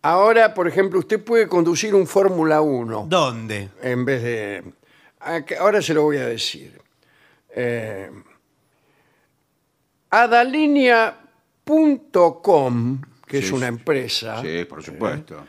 Ahora, 0.02 0.54
por 0.54 0.66
ejemplo, 0.66 0.99
usted 0.99 1.23
puede 1.23 1.47
conducir 1.47 1.95
un 1.95 2.07
Fórmula 2.07 2.61
1 2.62 3.07
¿dónde? 3.09 3.69
en 3.83 4.04
vez 4.04 4.23
de... 4.23 4.64
Ah, 5.21 5.40
Ahora 5.59 5.83
se 5.83 5.92
lo 5.92 6.02
voy 6.04 6.16
a 6.16 6.26
decir. 6.26 6.80
Eh, 7.54 8.11
Adalinea.com, 11.71 13.00
que 13.26 13.38
es 13.38 13.50
una 13.52 13.66
sí. 13.66 13.75
empresa, 13.75 14.40
Sí, 14.42 14.64
por 14.64 14.83
supuesto. 14.83 15.45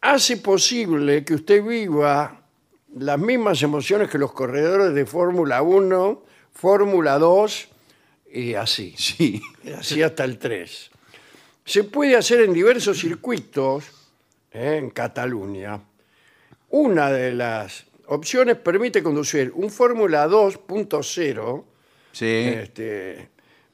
hace 0.00 0.36
posible 0.38 1.24
que 1.24 1.34
usted 1.34 1.62
viva 1.64 2.40
las 2.96 3.18
mismas 3.18 3.62
emociones 3.62 4.08
que 4.10 4.18
los 4.18 4.32
corredores 4.32 4.94
de 4.94 5.06
Fórmula 5.06 5.62
1, 5.62 6.22
Fórmula 6.52 7.18
2 7.18 7.68
y 8.32 8.54
así. 8.54 8.94
Sí. 8.98 9.40
Y 9.62 9.70
así 9.70 10.02
hasta 10.02 10.24
el 10.24 10.38
3. 10.38 10.90
Se 11.64 11.84
puede 11.84 12.16
hacer 12.16 12.40
en 12.42 12.52
diversos 12.52 12.98
circuitos 12.98 13.84
eh, 14.52 14.76
en 14.78 14.90
Cataluña. 14.90 15.80
Una 16.70 17.10
de 17.10 17.32
las 17.32 17.84
opciones 18.06 18.56
permite 18.56 19.02
conducir 19.02 19.50
un 19.54 19.70
Fórmula 19.70 20.26
2.0, 20.28 21.64
Sí. 22.12 22.26
este, 22.26 23.28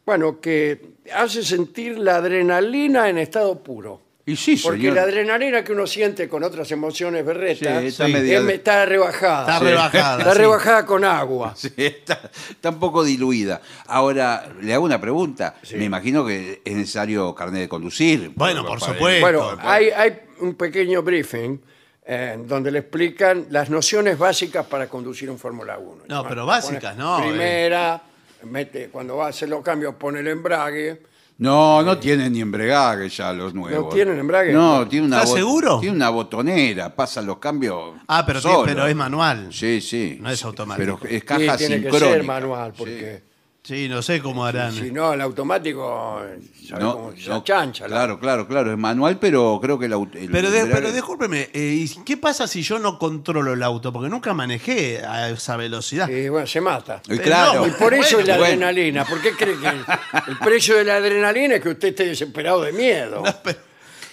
bueno, 0.06 0.40
que 0.40 0.80
hace 1.14 1.42
sentir 1.42 1.98
la 1.98 2.16
adrenalina 2.16 3.08
en 3.08 3.18
estado 3.18 3.62
puro. 3.62 4.00
Y 4.32 4.36
sí, 4.36 4.56
Porque 4.62 4.78
señor. 4.80 4.94
la 4.96 5.02
adrenalina 5.02 5.64
que 5.64 5.72
uno 5.72 5.86
siente 5.86 6.28
con 6.28 6.44
otras 6.44 6.70
emociones 6.72 7.24
berretas 7.24 7.80
Sí, 7.80 7.86
está 7.88 8.06
es- 8.06 8.12
media- 8.12 8.40
está 8.52 8.84
rebajada. 8.86 9.40
Está 9.54 9.58
rebajada. 9.64 10.18
Está 10.18 10.32
sí. 10.32 10.38
rebajada 10.38 10.86
con 10.86 11.04
agua. 11.04 11.54
Sí, 11.56 11.72
está, 11.76 12.20
está 12.50 12.70
un 12.70 12.78
poco 12.78 13.02
diluida. 13.04 13.60
Ahora, 13.86 14.50
le 14.60 14.72
hago 14.74 14.84
una 14.84 15.00
pregunta. 15.00 15.54
Me 15.74 15.84
imagino 15.84 16.24
que 16.26 16.62
es 16.64 16.74
necesario 16.74 17.34
carnet 17.34 17.62
de 17.62 17.68
conducir. 17.68 18.32
Bueno, 18.34 18.64
por 18.66 18.78
Para- 18.78 18.92
supuesto. 18.92 19.20
Bueno, 19.20 19.56
hay, 19.60 19.90
hay 19.90 20.20
un 20.40 20.54
pequeño 20.54 21.02
briefing 21.02 21.60
eh, 22.06 22.36
donde 22.46 22.70
le 22.70 22.80
explican 22.80 23.46
las 23.50 23.70
nociones 23.70 24.18
básicas 24.18 24.66
para 24.66 24.88
conducir 24.88 25.30
un 25.30 25.38
Fórmula 25.38 25.78
1. 25.78 26.04
No, 26.08 26.26
pero 26.26 26.44
básicas, 26.46 26.96
no, 26.96 27.20
eh. 27.22 27.28
Primera, 27.28 28.02
mete, 28.44 28.88
cuando 28.88 29.16
va 29.18 29.26
a 29.26 29.28
hacer 29.28 29.48
los 29.48 29.62
cambios 29.62 29.94
pone 29.96 30.20
el 30.20 30.26
embrague. 30.28 31.02
No, 31.40 31.82
no 31.82 31.96
tienen 31.98 32.34
ni 32.34 32.40
embrague 32.42 33.08
ya 33.08 33.32
los 33.32 33.54
nuevos. 33.54 33.84
¿No 33.84 33.88
tienen 33.88 34.18
embrague? 34.18 34.52
No, 34.52 34.86
tiene 34.86 35.06
una 35.06 35.22
¿Estás 35.22 35.32
seguro? 35.36 35.80
Tiene 35.80 35.96
una 35.96 36.10
botonera, 36.10 36.94
pasa 36.94 37.22
los 37.22 37.38
cambios. 37.38 37.94
Ah, 38.08 38.24
pero, 38.26 38.42
solo. 38.42 38.62
pero 38.66 38.86
es 38.86 38.94
manual. 38.94 39.48
Sí, 39.50 39.80
sí. 39.80 40.18
No 40.20 40.30
es 40.30 40.44
automático. 40.44 40.98
Pero 41.00 41.10
es 41.14 41.20
Sí, 41.20 41.26
caja 41.26 41.56
tiene 41.56 41.76
que 41.76 41.82
sincrónica. 41.90 42.12
ser 42.12 42.24
manual, 42.24 42.72
porque 42.76 43.22
Sí, 43.62 43.88
no 43.88 44.00
sé 44.00 44.20
cómo 44.22 44.44
harán. 44.46 44.72
si 44.72 44.90
no, 44.90 45.12
el 45.12 45.20
automático 45.20 46.18
sabe 46.66 46.82
No, 46.82 46.92
cómo 46.94 47.12
se 47.16 47.28
no, 47.28 47.36
achancha. 47.36 47.84
la- 47.84 47.88
Claro, 47.96 48.18
claro, 48.18 48.48
claro. 48.48 48.72
Es 48.72 48.78
manual, 48.78 49.18
pero 49.18 49.58
creo 49.62 49.78
que 49.78 49.84
el, 49.86 49.92
aut- 49.92 50.16
el 50.16 50.30
Pero, 50.30 50.50
de- 50.50 50.64
pero 50.66 50.90
discúlpeme, 50.90 51.50
eh, 51.52 51.84
¿y 51.84 52.02
¿qué 52.04 52.16
pasa 52.16 52.46
si 52.46 52.62
yo 52.62 52.78
no 52.78 52.98
controlo 52.98 53.52
el 53.52 53.62
auto? 53.62 53.92
Porque 53.92 54.08
nunca 54.08 54.32
manejé 54.32 55.04
a 55.04 55.28
esa 55.28 55.56
velocidad. 55.58 56.08
Y 56.08 56.30
bueno, 56.30 56.46
se 56.46 56.60
mata. 56.62 57.02
Eh, 57.08 57.18
claro. 57.18 57.60
no, 57.60 57.66
Y 57.66 57.70
por 57.72 57.92
eso 57.92 58.16
Bueno, 58.16 58.20
es 58.20 58.26
la 58.28 58.38
bueno. 58.38 58.46
adrenalina. 58.66 59.04
¿Por 59.04 59.20
qué 59.20 59.32
cree 59.32 59.58
que 59.58 59.68
el, 59.68 59.84
el 60.28 60.38
precio 60.38 60.76
de 60.76 60.84
la 60.84 60.96
adrenalina 60.96 61.56
es 61.56 61.60
que 61.62 61.68
usted 61.68 61.88
esté 61.88 62.06
desesperado 62.06 62.62
de 62.62 62.72
miedo? 62.72 63.22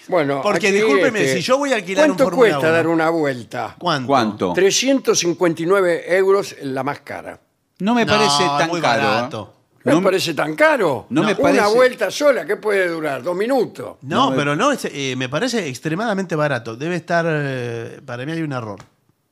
Bueno, 0.09 0.39
Porque, 0.41 0.71
discúlpeme, 0.71 1.19
este, 1.21 1.33
si 1.35 1.41
yo 1.41 1.57
voy 1.57 1.73
a 1.73 1.75
alquilar 1.75 2.05
un 2.09 2.15
¿Cuánto 2.15 2.23
Fórmula 2.23 2.49
cuesta 2.51 2.67
1? 2.69 2.71
dar 2.77 2.87
una 2.87 3.09
vuelta? 3.09 3.75
¿Cuánto? 3.77 4.07
¿Cuánto? 4.07 4.53
359 4.53 6.15
euros 6.15 6.55
en 6.57 6.73
la 6.73 6.81
más 6.83 7.01
cara. 7.01 7.37
No 7.79 7.93
me 7.93 8.05
No, 8.05 8.13
parece 8.13 8.43
tan 8.45 8.69
muy 8.69 8.81
caro. 8.81 9.01
¿eh? 9.01 9.05
barato. 9.05 9.53
¿No, 9.83 9.93
No 9.93 9.99
me 9.99 10.03
parece 10.05 10.33
tan 10.33 10.55
caro? 10.55 11.05
no 11.09 11.21
me 11.23 11.33
Una 11.33 11.37
parece- 11.41 11.73
vuelta 11.75 12.11
sola, 12.11 12.45
¿qué 12.45 12.57
puede 12.57 12.87
durar? 12.89 13.23
¿Dos 13.23 13.35
minutos? 13.37 13.97
No, 14.01 14.31
No, 14.31 14.35
pero 14.35 14.55
no, 14.55 14.71
es- 14.73 14.85
eh, 14.91 15.15
me 15.15 15.29
parece 15.29 15.67
extremadamente 15.67 16.35
barato. 16.35 16.75
Debe 16.75 16.95
estar, 16.97 17.25
eh, 17.29 18.01
para 18.05 18.25
mí 18.25 18.31
hay 18.33 18.41
un 18.41 18.51
error. 18.51 18.79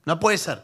No 0.05 0.17
puede 0.19 0.37
ser. 0.37 0.61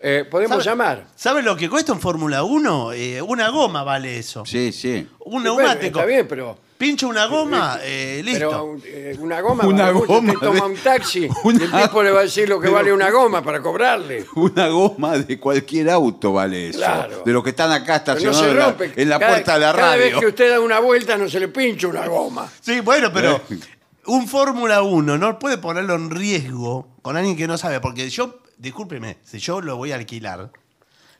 Eh, 0.00 0.26
¿Podemos 0.30 0.56
¿Sabe- 0.56 0.64
llamar? 0.64 1.04
¿Sabe 1.14 1.42
lo 1.42 1.56
que 1.56 1.70
cuesta 1.70 1.92
un 1.92 2.00
Fórmula 2.00 2.42
1? 2.42 2.92
Eh, 2.92 3.22
una 3.22 3.48
goma 3.50 3.84
vale 3.84 4.18
eso. 4.18 4.44
Sí, 4.44 4.72
sí. 4.72 5.08
Un 5.20 5.42
Bueno, 5.42 5.56
neumático. 5.56 5.98
está 6.00 6.04
bien, 6.04 6.26
pero... 6.28 6.58
Pincho 6.84 7.08
una 7.08 7.24
goma, 7.26 7.78
eh, 7.82 8.20
listo. 8.22 8.38
Pero 8.50 8.76
eh, 8.84 9.16
una 9.18 9.40
goma, 9.40 9.66
Una 9.66 9.82
vale 9.84 9.94
mucho. 9.94 10.06
goma 10.06 10.32
Usted 10.34 10.46
toma 10.46 10.60
de- 10.66 10.72
un 10.72 10.76
taxi 10.76 11.20
y 11.44 11.62
el 11.62 11.70
tipo 11.72 12.02
le 12.02 12.10
va 12.10 12.20
a 12.20 12.22
decir 12.24 12.46
lo 12.46 12.56
que 12.60 12.64
Pero- 12.64 12.74
vale 12.74 12.92
una 12.92 13.10
goma 13.10 13.42
para 13.42 13.62
cobrarle. 13.62 14.26
Una 14.34 14.68
goma 14.68 15.16
de 15.16 15.40
cualquier 15.40 15.88
auto 15.88 16.34
vale 16.34 16.68
eso. 16.68 16.78
Claro. 16.80 17.22
De 17.24 17.32
los 17.32 17.42
que 17.42 17.50
están 17.50 17.72
acá 17.72 18.04
Pero 18.04 18.20
no 18.20 18.30
estacionados 18.30 18.38
se 18.44 18.50
en 18.50 18.58
la- 18.58 18.64
rompe. 18.66 18.92
en 19.02 19.08
la 19.08 19.18
Cada- 19.18 19.32
puerta 19.32 19.54
de 19.54 19.60
la 19.60 19.72
Cada 19.72 19.96
vez 19.96 20.04
radio. 20.12 20.20
que 20.20 20.26
usted 20.26 20.50
da 20.50 20.60
una 20.60 20.78
vuelta 20.80 21.16
no 21.16 21.28
se 21.28 21.40
le 21.40 21.48
pincha 21.48 21.88
una 21.88 22.06
goma. 22.06 22.52
Sí, 22.60 22.80
bueno, 22.80 23.10
pero 23.12 23.40
Eh. 23.48 23.58
un 24.06 24.28
Fórmula 24.28 24.82
1 24.82 25.16
no 25.16 25.38
puede 25.38 25.56
ponerlo 25.56 25.94
en 25.94 26.10
riesgo 26.10 26.88
con 27.00 27.16
alguien 27.16 27.34
que 27.36 27.48
no 27.48 27.56
sabe. 27.56 27.80
Porque 27.80 28.10
yo, 28.10 28.40
discúlpeme, 28.58 29.16
si 29.24 29.38
yo 29.38 29.62
lo 29.62 29.76
voy 29.78 29.92
a 29.92 29.94
alquilar, 29.94 30.50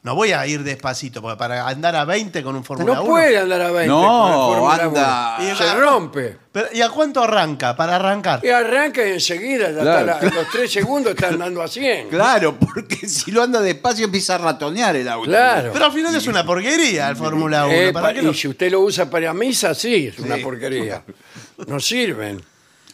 no 0.05 0.15
voy 0.15 0.31
a 0.33 0.47
ir 0.47 0.63
despacito. 0.63 1.21
Porque 1.21 1.37
para 1.37 1.67
andar 1.67 1.97
a 1.97 2.05
20 2.05 2.43
con 2.45 2.55
un 2.55 2.63
Fórmula 2.63 2.95
No 2.95 3.03
1. 3.03 3.11
puede 3.11 3.37
andar 3.39 3.61
a 3.61 3.71
20 3.73 3.89
No, 3.89 4.03
con 4.03 4.55
Fórmula 4.55 4.85
anda- 4.85 5.37
1. 5.41 5.53
Y- 5.53 5.57
Se 5.57 5.75
rompe. 5.75 6.37
Pero, 6.53 6.67
¿Y 6.73 6.81
a 6.83 6.89
cuánto 6.91 7.21
arranca? 7.23 7.75
Para 7.75 7.97
arrancar. 7.97 8.41
Y 8.45 8.49
arranca 8.51 9.05
y 9.05 9.13
enseguida, 9.15 9.73
ya 9.73 9.81
Claro. 9.81 10.13
está 10.13 10.31
los 10.37 10.49
tres 10.53 10.71
segundos 10.73 11.15
está 11.15 11.29
andando 11.29 11.61
a 11.63 11.67
100. 11.67 12.09
Claro, 12.11 12.57
porque 12.57 13.09
si 13.09 13.33
lo 13.33 13.43
anda 13.43 13.61
despacio 13.61 14.05
empieza 14.05 14.37
a 14.37 14.39
ratonear 14.39 14.95
el 14.95 15.09
auto. 15.09 15.27
Claro. 15.29 15.71
Pero 15.73 15.85
al 15.87 15.93
final 15.93 16.15
es 16.15 16.27
una 16.29 16.45
porquería 16.47 17.09
el 17.09 17.17
Fórmula 17.17 17.67
1. 17.67 17.75
Eh, 17.75 17.93
¿Para 17.93 18.07
pa- 18.09 18.13
qué 18.13 18.21
y 18.21 18.23
lo- 18.23 18.33
si 18.35 18.47
usted 18.47 18.71
lo 18.71 18.81
usa 18.81 19.11
para 19.11 19.35
misa, 19.35 19.75
sí, 19.75 20.07
es 20.15 20.19
una 20.21 20.37
porquería. 20.37 21.03
No 21.67 21.79
sirven. 21.81 22.43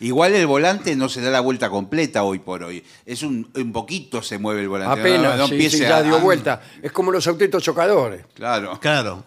Igual 0.00 0.34
el 0.34 0.46
volante 0.46 0.96
no 0.96 1.08
se 1.08 1.20
da 1.20 1.30
la 1.30 1.40
vuelta 1.40 1.68
completa 1.70 2.22
hoy 2.24 2.38
por 2.38 2.62
hoy. 2.62 2.82
Es 3.04 3.22
un, 3.22 3.50
un 3.54 3.72
poquito 3.72 4.22
se 4.22 4.38
mueve 4.38 4.62
el 4.62 4.68
volante. 4.68 4.98
Apenas, 5.00 5.36
No, 5.36 5.42
no 5.42 5.48
sí, 5.48 5.70
sí, 5.70 5.78
ya 5.80 5.98
a- 5.98 6.02
dio 6.02 6.18
vuelta. 6.20 6.62
Es 6.82 6.90
como 6.92 7.12
los 7.12 7.26
autitos 7.26 7.62
chocadores. 7.62 8.24
Claro. 8.34 8.78
Claro. 8.80 9.24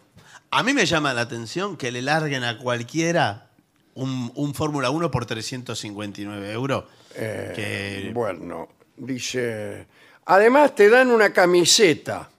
A 0.51 0.63
mí 0.63 0.73
me 0.73 0.85
llama 0.85 1.13
la 1.13 1.21
atención 1.21 1.77
que 1.77 1.91
le 1.91 2.01
larguen 2.01 2.43
a 2.43 2.57
cualquiera 2.57 3.49
un, 3.95 4.31
un 4.35 4.53
Fórmula 4.55 4.89
1 4.89 5.09
por 5.11 5.25
359 5.25 6.51
euros. 6.51 6.85
Eh, 7.15 7.53
que 7.55 8.11
Bueno, 8.13 8.69
dice. 8.97 9.85
Además, 10.25 10.73
te 10.75 10.89
dan 10.89 11.11
una 11.11 11.31
camiseta 11.33 12.29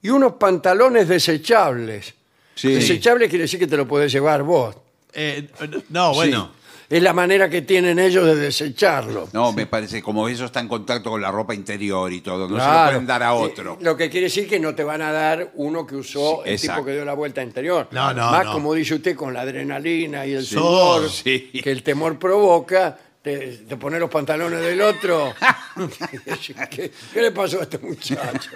y 0.00 0.08
unos 0.08 0.34
pantalones 0.34 1.08
desechables. 1.08 2.14
Sí. 2.54 2.72
Desechables 2.72 3.28
quiere 3.28 3.42
decir 3.42 3.58
que 3.60 3.66
te 3.66 3.76
lo 3.76 3.86
podés 3.86 4.10
llevar 4.12 4.42
vos. 4.42 4.76
Eh, 5.12 5.48
no, 5.90 6.14
bueno. 6.14 6.52
Es 6.90 7.02
la 7.02 7.12
manera 7.12 7.50
que 7.50 7.60
tienen 7.62 7.98
ellos 7.98 8.24
de 8.24 8.34
desecharlo. 8.34 9.28
No, 9.34 9.52
me 9.52 9.66
parece, 9.66 10.00
como 10.02 10.26
eso 10.26 10.46
está 10.46 10.60
en 10.60 10.68
contacto 10.68 11.10
con 11.10 11.20
la 11.20 11.30
ropa 11.30 11.54
interior 11.54 12.10
y 12.10 12.22
todo, 12.22 12.48
no 12.48 12.50
se 12.54 12.54
lo 12.54 12.58
Claro. 12.64 12.90
pueden 12.92 13.06
dar 13.06 13.22
a 13.22 13.34
otro. 13.34 13.76
Lo 13.82 13.94
que 13.94 14.08
quiere 14.08 14.28
decir 14.28 14.48
que 14.48 14.58
no 14.58 14.74
te 14.74 14.84
van 14.84 15.02
a 15.02 15.12
dar 15.12 15.50
uno 15.56 15.86
que 15.86 15.96
usó 15.96 16.40
Sí, 16.44 16.48
el 16.48 16.54
exacto. 16.54 16.76
tipo 16.80 16.86
que 16.86 16.92
dio 16.94 17.04
la 17.04 17.12
vuelta 17.12 17.42
anterior. 17.42 17.88
No, 17.90 18.14
no, 18.14 18.30
Más 18.30 18.46
no. 18.46 18.52
como 18.54 18.72
dice 18.72 18.94
usted, 18.94 19.14
con 19.16 19.34
la 19.34 19.42
adrenalina 19.42 20.24
y 20.24 20.32
el 20.32 20.46
Sí. 20.46 20.54
sudor 20.54 21.10
Sí. 21.10 21.50
que 21.62 21.70
el 21.70 21.82
temor 21.82 22.18
provoca, 22.18 22.96
te, 23.20 23.58
te 23.68 23.76
pone 23.76 23.98
los 23.98 24.08
pantalones 24.08 24.60
del 24.60 24.80
otro. 24.80 25.34
¿Qué, 26.70 26.90
qué 27.12 27.20
le 27.20 27.32
pasó 27.32 27.60
a 27.60 27.64
este 27.64 27.76
muchacho? 27.80 28.50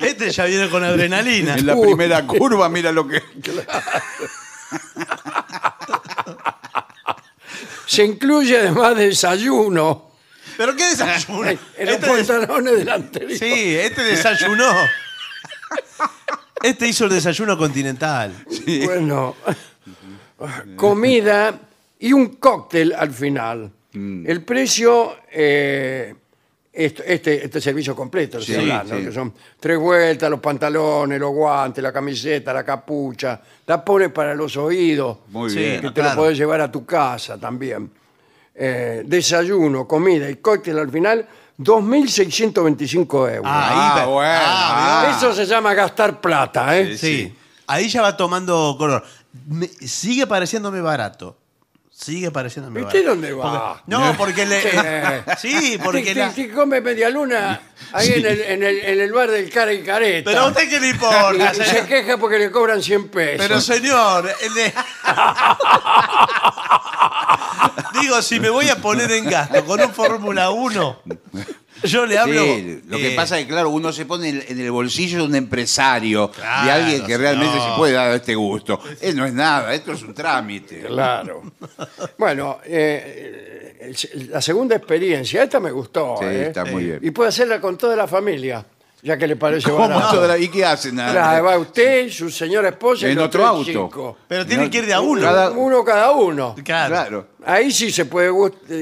Este 0.00 0.32
ya 0.32 0.46
viene 0.46 0.68
con 0.68 0.82
adrenalina. 0.82 1.54
En 1.54 1.64
la 1.66 1.76
Uy. 1.76 1.86
primera 1.86 2.26
curva, 2.26 2.68
mira 2.68 2.90
lo 2.90 3.06
que. 3.06 3.22
Se 7.86 8.04
incluye 8.04 8.58
además 8.58 8.96
desayuno 8.96 10.10
¿Pero 10.56 10.74
qué 10.74 10.84
desayuno? 10.86 11.48
en 11.50 11.58
los 11.86 11.94
Este 11.96 12.14
des- 12.14 12.26
pantalones 12.26 12.78
del 12.78 12.88
anterior. 12.88 13.38
Sí, 13.38 13.76
este 13.76 14.02
desayunó. 14.04 14.70
Este 16.62 16.88
hizo 16.88 17.04
el 17.04 17.10
desayuno 17.10 17.58
continental. 17.58 18.32
Bueno, 18.84 19.36
comida 20.76 21.60
y 21.98 22.12
un 22.12 22.36
cóctel 22.36 22.94
al 22.96 23.12
final. 23.12 23.70
Mm. 23.92 24.28
El 24.28 24.42
precio, 24.42 25.16
eh, 25.30 26.14
esto- 26.76 27.02
este, 27.06 27.44
este 27.44 27.60
servicio 27.60 27.96
completo, 27.96 28.40
Sí, 28.40 28.52
estoy 28.52 28.70
hablando, 28.70 28.98
sí. 28.98 29.04
que 29.04 29.12
son 29.12 29.32
tres 29.58 29.78
vueltas, 29.78 30.28
los 30.30 30.40
pantalones, 30.40 31.18
los 31.18 31.30
guantes, 31.32 31.82
la 31.82 31.92
camiseta, 31.92 32.52
la 32.52 32.62
capucha, 32.64 33.40
tapones 33.64 34.10
para 34.12 34.34
los 34.34 34.56
oídos, 34.56 35.18
Muy 35.28 35.50
Sí, 35.50 35.58
bien. 35.58 35.80
que 35.80 35.88
te 35.88 35.94
claro. 36.00 36.10
lo 36.10 36.16
podés 36.22 36.36
llevar 36.38 36.60
a 36.60 36.70
tu 36.70 36.84
casa 36.84 37.38
también. 37.38 37.90
Eh, 38.54 39.02
desayuno, 39.06 39.86
comida 39.86 40.28
y 40.30 40.36
cóctel 40.36 40.78
al 40.78 40.90
final, 40.90 41.26
2.625 41.58 43.28
euros. 43.28 43.44
Ah, 43.46 43.68
Ah, 43.70 43.94
ahí 43.94 44.00
va- 44.00 44.06
bueno. 44.06 44.30
ah, 44.42 45.02
ah. 45.08 45.16
Eso 45.16 45.34
se 45.34 45.46
llama 45.46 45.74
gastar 45.74 46.20
plata, 46.20 46.76
¿eh? 46.78 46.96
Sí. 46.96 47.34
ahí 47.66 47.88
ya 47.88 48.02
va 48.02 48.16
tomando 48.16 48.76
color. 48.78 49.02
Me- 49.48 49.66
sigue 49.68 50.26
pareciéndome 50.26 50.80
barato. 50.80 51.36
Sigue 51.98 52.30
pareciéndome 52.30 52.80
¿Viste 52.80 52.98
barato. 52.98 53.10
dónde 53.14 53.32
va? 53.32 53.72
Porque- 53.74 53.82
no, 53.86 54.14
porque 54.18 54.44
le. 54.46 54.60
Sí. 55.38 55.78
porque 55.82 56.14
la- 56.14 56.30
te 56.30 56.50
come 56.50 56.80
media 56.82 57.08
luna 57.08 57.58
ahí 57.92 58.12
en, 58.12 58.26
el, 58.26 58.40
en, 58.42 58.62
el, 58.62 58.78
en 58.80 59.00
el 59.00 59.12
bar 59.12 59.30
del 59.30 59.48
cara 59.50 59.72
y 59.72 59.82
careta. 59.82 60.30
Pero 60.30 60.42
a 60.42 60.46
usted 60.48 60.68
qué 60.68 60.78
le 60.78 60.88
Y 60.88 60.90
importa, 60.90 61.54
se 61.54 61.64
señor? 61.64 61.86
queja 61.86 62.18
porque 62.18 62.38
le 62.38 62.50
cobran 62.50 62.82
100 62.82 63.08
pesos. 63.08 63.46
Pero 63.46 63.60
señor, 63.62 64.30
digo, 68.00 68.20
si 68.22 68.40
me 68.40 68.50
voy 68.50 68.68
a 68.68 68.76
poner 68.76 69.10
en 69.12 69.30
gasto 69.30 69.64
con 69.64 69.80
un 69.80 69.92
Fórmula 69.94 70.50
1, 70.50 71.02
yo 71.84 72.06
le 72.06 72.18
hablo. 72.18 72.42
Sí, 72.42 72.82
lo 72.88 72.96
que 72.96 73.12
eh, 73.12 73.16
pasa 73.16 73.38
es 73.38 73.44
que, 73.46 73.52
claro, 73.52 73.70
uno 73.70 73.92
se 73.92 74.06
pone 74.06 74.28
en, 74.28 74.44
en 74.48 74.60
el 74.60 74.70
bolsillo 74.70 75.18
de 75.18 75.24
un 75.24 75.34
empresario, 75.34 76.30
de 76.64 76.70
alguien 76.70 77.04
que 77.04 77.16
realmente 77.18 77.58
se 77.60 77.76
puede 77.76 77.92
dar 77.94 78.12
este 78.14 78.34
gusto. 78.34 78.80
Eh, 79.00 79.12
no 79.12 79.24
es 79.24 79.32
nada, 79.32 79.72
esto 79.74 79.92
es 79.92 80.02
un 80.02 80.14
trámite. 80.14 80.80
Claro. 80.86 81.42
Bueno, 82.18 82.58
eh, 82.64 83.92
la 84.30 84.40
segunda 84.40 84.76
experiencia, 84.76 85.42
esta 85.42 85.60
me 85.60 85.70
gustó. 85.70 86.16
Sí, 86.18 86.24
¿eh? 86.26 86.46
está 86.48 86.64
muy 86.64 86.84
bien. 86.84 86.98
Y 87.02 87.10
puede 87.10 87.28
hacerla 87.28 87.60
con 87.60 87.76
toda 87.78 87.94
la 87.94 88.06
familia, 88.08 88.64
ya 89.02 89.16
que 89.16 89.26
le 89.26 89.36
parece 89.36 89.70
¿Cómo 89.70 89.88
barato. 89.88 90.16
toda 90.16 90.28
la- 90.28 90.38
¿Y 90.38 90.48
qué 90.48 90.64
hacen? 90.64 90.94
Claro, 90.96 91.44
va 91.44 91.58
usted, 91.58 92.10
su 92.10 92.30
señora 92.30 92.70
esposa 92.70 93.06
y 93.08 93.12
En 93.12 93.18
otro 93.18 93.46
auto. 93.46 94.16
Pero 94.26 94.44
tiene 94.46 94.64
No, 94.64 94.70
que 94.70 94.78
ir 94.78 94.86
de 94.86 94.94
a 94.94 95.00
uno. 95.00 95.20
cada- 95.22 95.50
Uno 95.50 95.84
cada 95.84 96.10
uno. 96.12 96.56
Claro. 96.64 96.94
Claro. 96.94 97.26
Ahí 97.44 97.70
sí 97.70 97.92
se 97.92 98.06
puede 98.06 98.32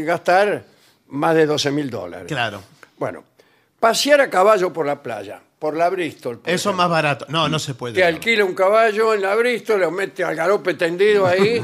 gastar 0.05 0.65
más 1.09 1.35
de 1.35 1.45
12 1.47 1.71
mil 1.71 1.91
dólares. 1.91 2.27
Claro. 2.29 2.63
Bueno, 3.05 3.23
pasear 3.81 4.23
a 4.23 4.31
caballo 4.31 4.73
por 4.73 4.87
la 4.87 5.03
playa, 5.03 5.39
por 5.59 5.77
la 5.77 5.91
Bristol. 5.91 6.39
por 6.39 6.49
Eso 6.49 6.55
es 6.55 6.61
ejemplo. 6.63 6.77
más 6.85 6.91
barato. 6.91 7.27
No, 7.29 7.51
no 7.51 7.59
se 7.59 7.75
puede. 7.75 7.93
Te 7.97 8.03
alquila 8.03 8.47
un 8.47 8.55
caballo 8.55 9.13
en 9.13 9.21
la 9.21 9.35
Bristol, 9.35 9.81
lo 9.81 9.91
mete 9.91 10.25
al 10.25 10.35
galope 10.35 10.73
tendido 10.73 11.27
ahí 11.27 11.63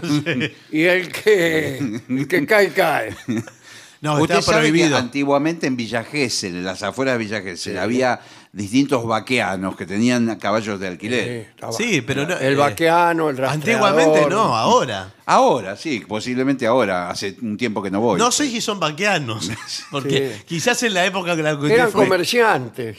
y 0.70 0.82
el 0.84 1.10
que, 1.10 1.78
el 1.78 2.28
que 2.28 2.44
cae, 2.46 2.68
cae. 2.74 3.16
No, 4.02 4.14
Usted 4.20 4.36
está 4.38 4.52
sabe 4.52 4.66
que 4.66 4.70
prohibido. 4.70 4.96
antiguamente 4.96 5.66
en 5.66 5.76
Villa 5.76 6.02
Gesell, 6.04 6.56
en 6.56 6.64
las 6.64 6.82
afueras 6.82 7.14
de 7.14 7.18
Villa 7.24 7.42
Gesell, 7.42 7.78
había 7.78 8.18
distintos 8.52 9.04
vaqueanos 9.06 9.76
que 9.76 9.84
tenían 9.84 10.36
caballos 10.36 10.80
de 10.80 10.88
alquiler. 10.88 11.28
estaba- 11.54 11.72
Sí, 11.72 12.00
pero 12.00 12.26
no, 12.26 12.36
El 12.38 12.54
eh, 12.54 12.56
vaqueano, 12.56 13.28
el 13.28 13.36
rastreador. 13.36 13.86
Antiguamente 13.88 14.30
no, 14.30 14.56
ahora. 14.56 15.12
Ahora, 15.26 15.76
sí, 15.76 16.02
posiblemente 16.08 16.66
ahora, 16.66 17.10
hace 17.10 17.36
un 17.42 17.56
tiempo 17.58 17.82
que 17.82 17.90
no 17.90 18.00
voy. 18.00 18.18
No 18.18 18.32
sé 18.32 18.48
si 18.48 18.60
son 18.62 18.80
vaqueanos. 18.80 19.50
Porque 19.90 20.34
Sí. 20.38 20.42
quizás 20.46 20.82
en 20.82 20.94
la 20.94 21.04
época 21.04 21.36
que 21.36 21.42
la 21.42 21.60
que 21.60 21.72
Eran 21.72 21.90
fue- 21.92 22.04
comerciantes. 22.04 22.96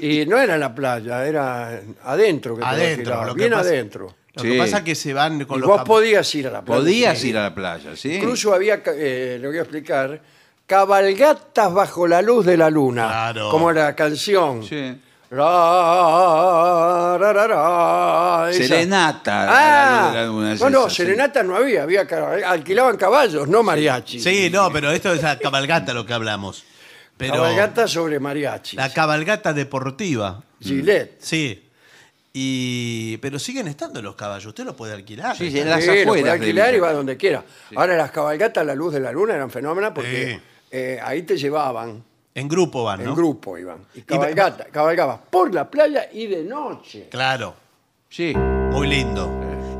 Y 0.00 0.26
no 0.26 0.36
era 0.38 0.54
en 0.54 0.60
la 0.60 0.74
playa, 0.74 1.24
era 1.26 1.80
adentro 2.02 2.56
que 2.56 2.64
Adentro, 2.64 2.94
alquilaban, 3.14 3.26
lo 3.28 3.34
que 3.34 3.40
bien 3.42 3.52
pasa- 3.52 3.68
adentro. 3.68 4.14
Lo 4.36 4.42
Sí. 4.42 4.50
que 4.50 4.58
pasa 4.58 4.78
es 4.78 4.82
que 4.84 4.94
se 4.96 5.14
van 5.14 5.44
con 5.44 5.58
Y 5.58 5.60
los 5.60 5.68
vos 5.68 5.82
podías 5.84 6.34
ir 6.34 6.48
a 6.48 6.50
la 6.50 6.62
playa. 6.62 6.80
Podías 6.80 7.18
sí. 7.18 7.28
ir 7.28 7.38
a 7.38 7.42
la 7.44 7.54
playa, 7.54 7.94
¿sí? 7.96 8.14
Incluso 8.14 8.52
había, 8.52 8.82
eh, 8.86 9.38
le 9.40 9.46
voy 9.46 9.58
a 9.58 9.60
explicar, 9.60 10.20
cabalgatas 10.66 11.72
bajo 11.72 12.06
la 12.06 12.20
luz 12.20 12.44
de 12.44 12.56
la 12.56 12.68
luna. 12.70 13.06
Claro. 13.06 13.50
Como 13.50 13.70
la 13.72 13.94
canción. 13.94 14.64
Sí. 14.64 15.00
Ra, 15.30 17.16
ra, 17.18 17.32
ra, 17.32 17.46
ra, 17.46 18.50
esa. 18.50 18.62
Serenata. 18.68 19.46
Ah, 19.48 20.12
la 20.14 20.26
luna, 20.26 20.52
es 20.52 20.60
no, 20.60 20.70
no, 20.70 20.80
esa, 20.80 20.90
sí. 20.90 20.96
serenata 20.96 21.42
no 21.42 21.56
había, 21.56 21.82
había 21.82 22.06
alquilaban 22.46 22.96
caballos, 22.96 23.48
no 23.48 23.62
mariachi. 23.62 24.20
Sí, 24.20 24.50
no, 24.52 24.70
pero 24.72 24.90
esto 24.90 25.12
es 25.12 25.22
la 25.22 25.38
cabalgata 25.38 25.92
lo 25.94 26.04
que 26.06 26.12
hablamos. 26.12 26.64
Pero 27.16 27.34
Cabalgata 27.34 27.86
sobre 27.86 28.18
mariachi. 28.18 28.76
la 28.76 28.92
cabalgata 28.92 29.52
deportiva. 29.52 30.42
Gillette. 30.60 31.16
Sí. 31.20 31.60
Y 32.36 33.16
pero 33.18 33.38
siguen 33.38 33.68
estando 33.68 34.02
los 34.02 34.16
caballos, 34.16 34.46
usted 34.46 34.64
los 34.64 34.74
puede 34.74 34.92
alquilar. 34.92 35.36
Sí, 35.36 35.52
sí, 35.52 35.60
en 35.60 35.70
las 35.70 35.84
Sí, 35.84 36.00
lo 36.00 36.08
puede 36.08 36.24
de 36.24 36.30
alquilar 36.30 36.70
y 36.70 36.72
Villa 36.78 36.82
va 36.88 36.92
donde 36.92 37.16
quiera. 37.16 37.44
Ahora 37.76 37.96
las 37.96 38.10
cabalgatas 38.10 38.62
a 38.62 38.64
la 38.64 38.74
luz 38.74 38.92
de 38.92 38.98
la 38.98 39.12
luna 39.12 39.34
eran 39.36 39.50
fenómenas 39.50 39.92
porque 39.94 40.32
Sí. 40.34 40.40
eh, 40.72 40.98
ahí 41.00 41.22
te 41.22 41.36
llevaban, 41.36 42.02
En 42.34 42.48
grupo 42.48 42.82
van, 42.82 43.04
¿no? 43.04 43.10
en 43.10 43.14
grupo 43.16 43.56
iban. 43.56 43.86
Y 43.94 44.02
cabalgata, 44.02 44.64
cabalgabas 44.64 45.20
por 45.30 45.54
la 45.54 45.70
playa 45.70 46.08
y 46.12 46.26
de 46.26 46.42
noche. 46.42 47.06
Claro, 47.08 47.54
Sí. 48.08 48.34
muy 48.34 48.88
lindo. 48.88 49.30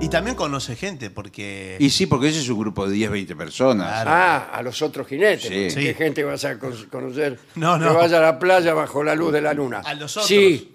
Y 0.00 0.08
también 0.08 0.36
conoce 0.36 0.76
gente 0.76 1.10
porque 1.10 1.76
Y 1.80 1.90
sí, 1.90 2.06
porque 2.06 2.28
ese 2.28 2.38
es 2.38 2.48
un 2.48 2.60
grupo 2.60 2.86
de 2.86 2.94
10, 2.94 3.10
20 3.10 3.34
personas. 3.34 3.88
Claro. 4.02 4.10
Ah, 4.12 4.50
a 4.52 4.62
los 4.62 4.80
otros 4.80 5.08
jinetes. 5.08 5.42
Sí. 5.42 5.48
porque 5.48 5.70
Sí. 5.70 5.80
¿Qué 5.86 5.94
gente 5.94 6.22
vas 6.22 6.44
a 6.44 6.56
con- 6.56 6.84
conocer 6.86 7.36
No, 7.56 7.78
no. 7.78 7.88
que 7.88 7.94
vaya 7.96 8.18
a 8.18 8.20
la 8.20 8.38
playa 8.38 8.74
bajo 8.74 9.02
la 9.02 9.16
luz 9.16 9.32
de 9.32 9.40
la 9.40 9.52
luna? 9.54 9.82
A 9.84 9.94
los 9.94 10.16
otros. 10.16 10.28
Sí, 10.28 10.73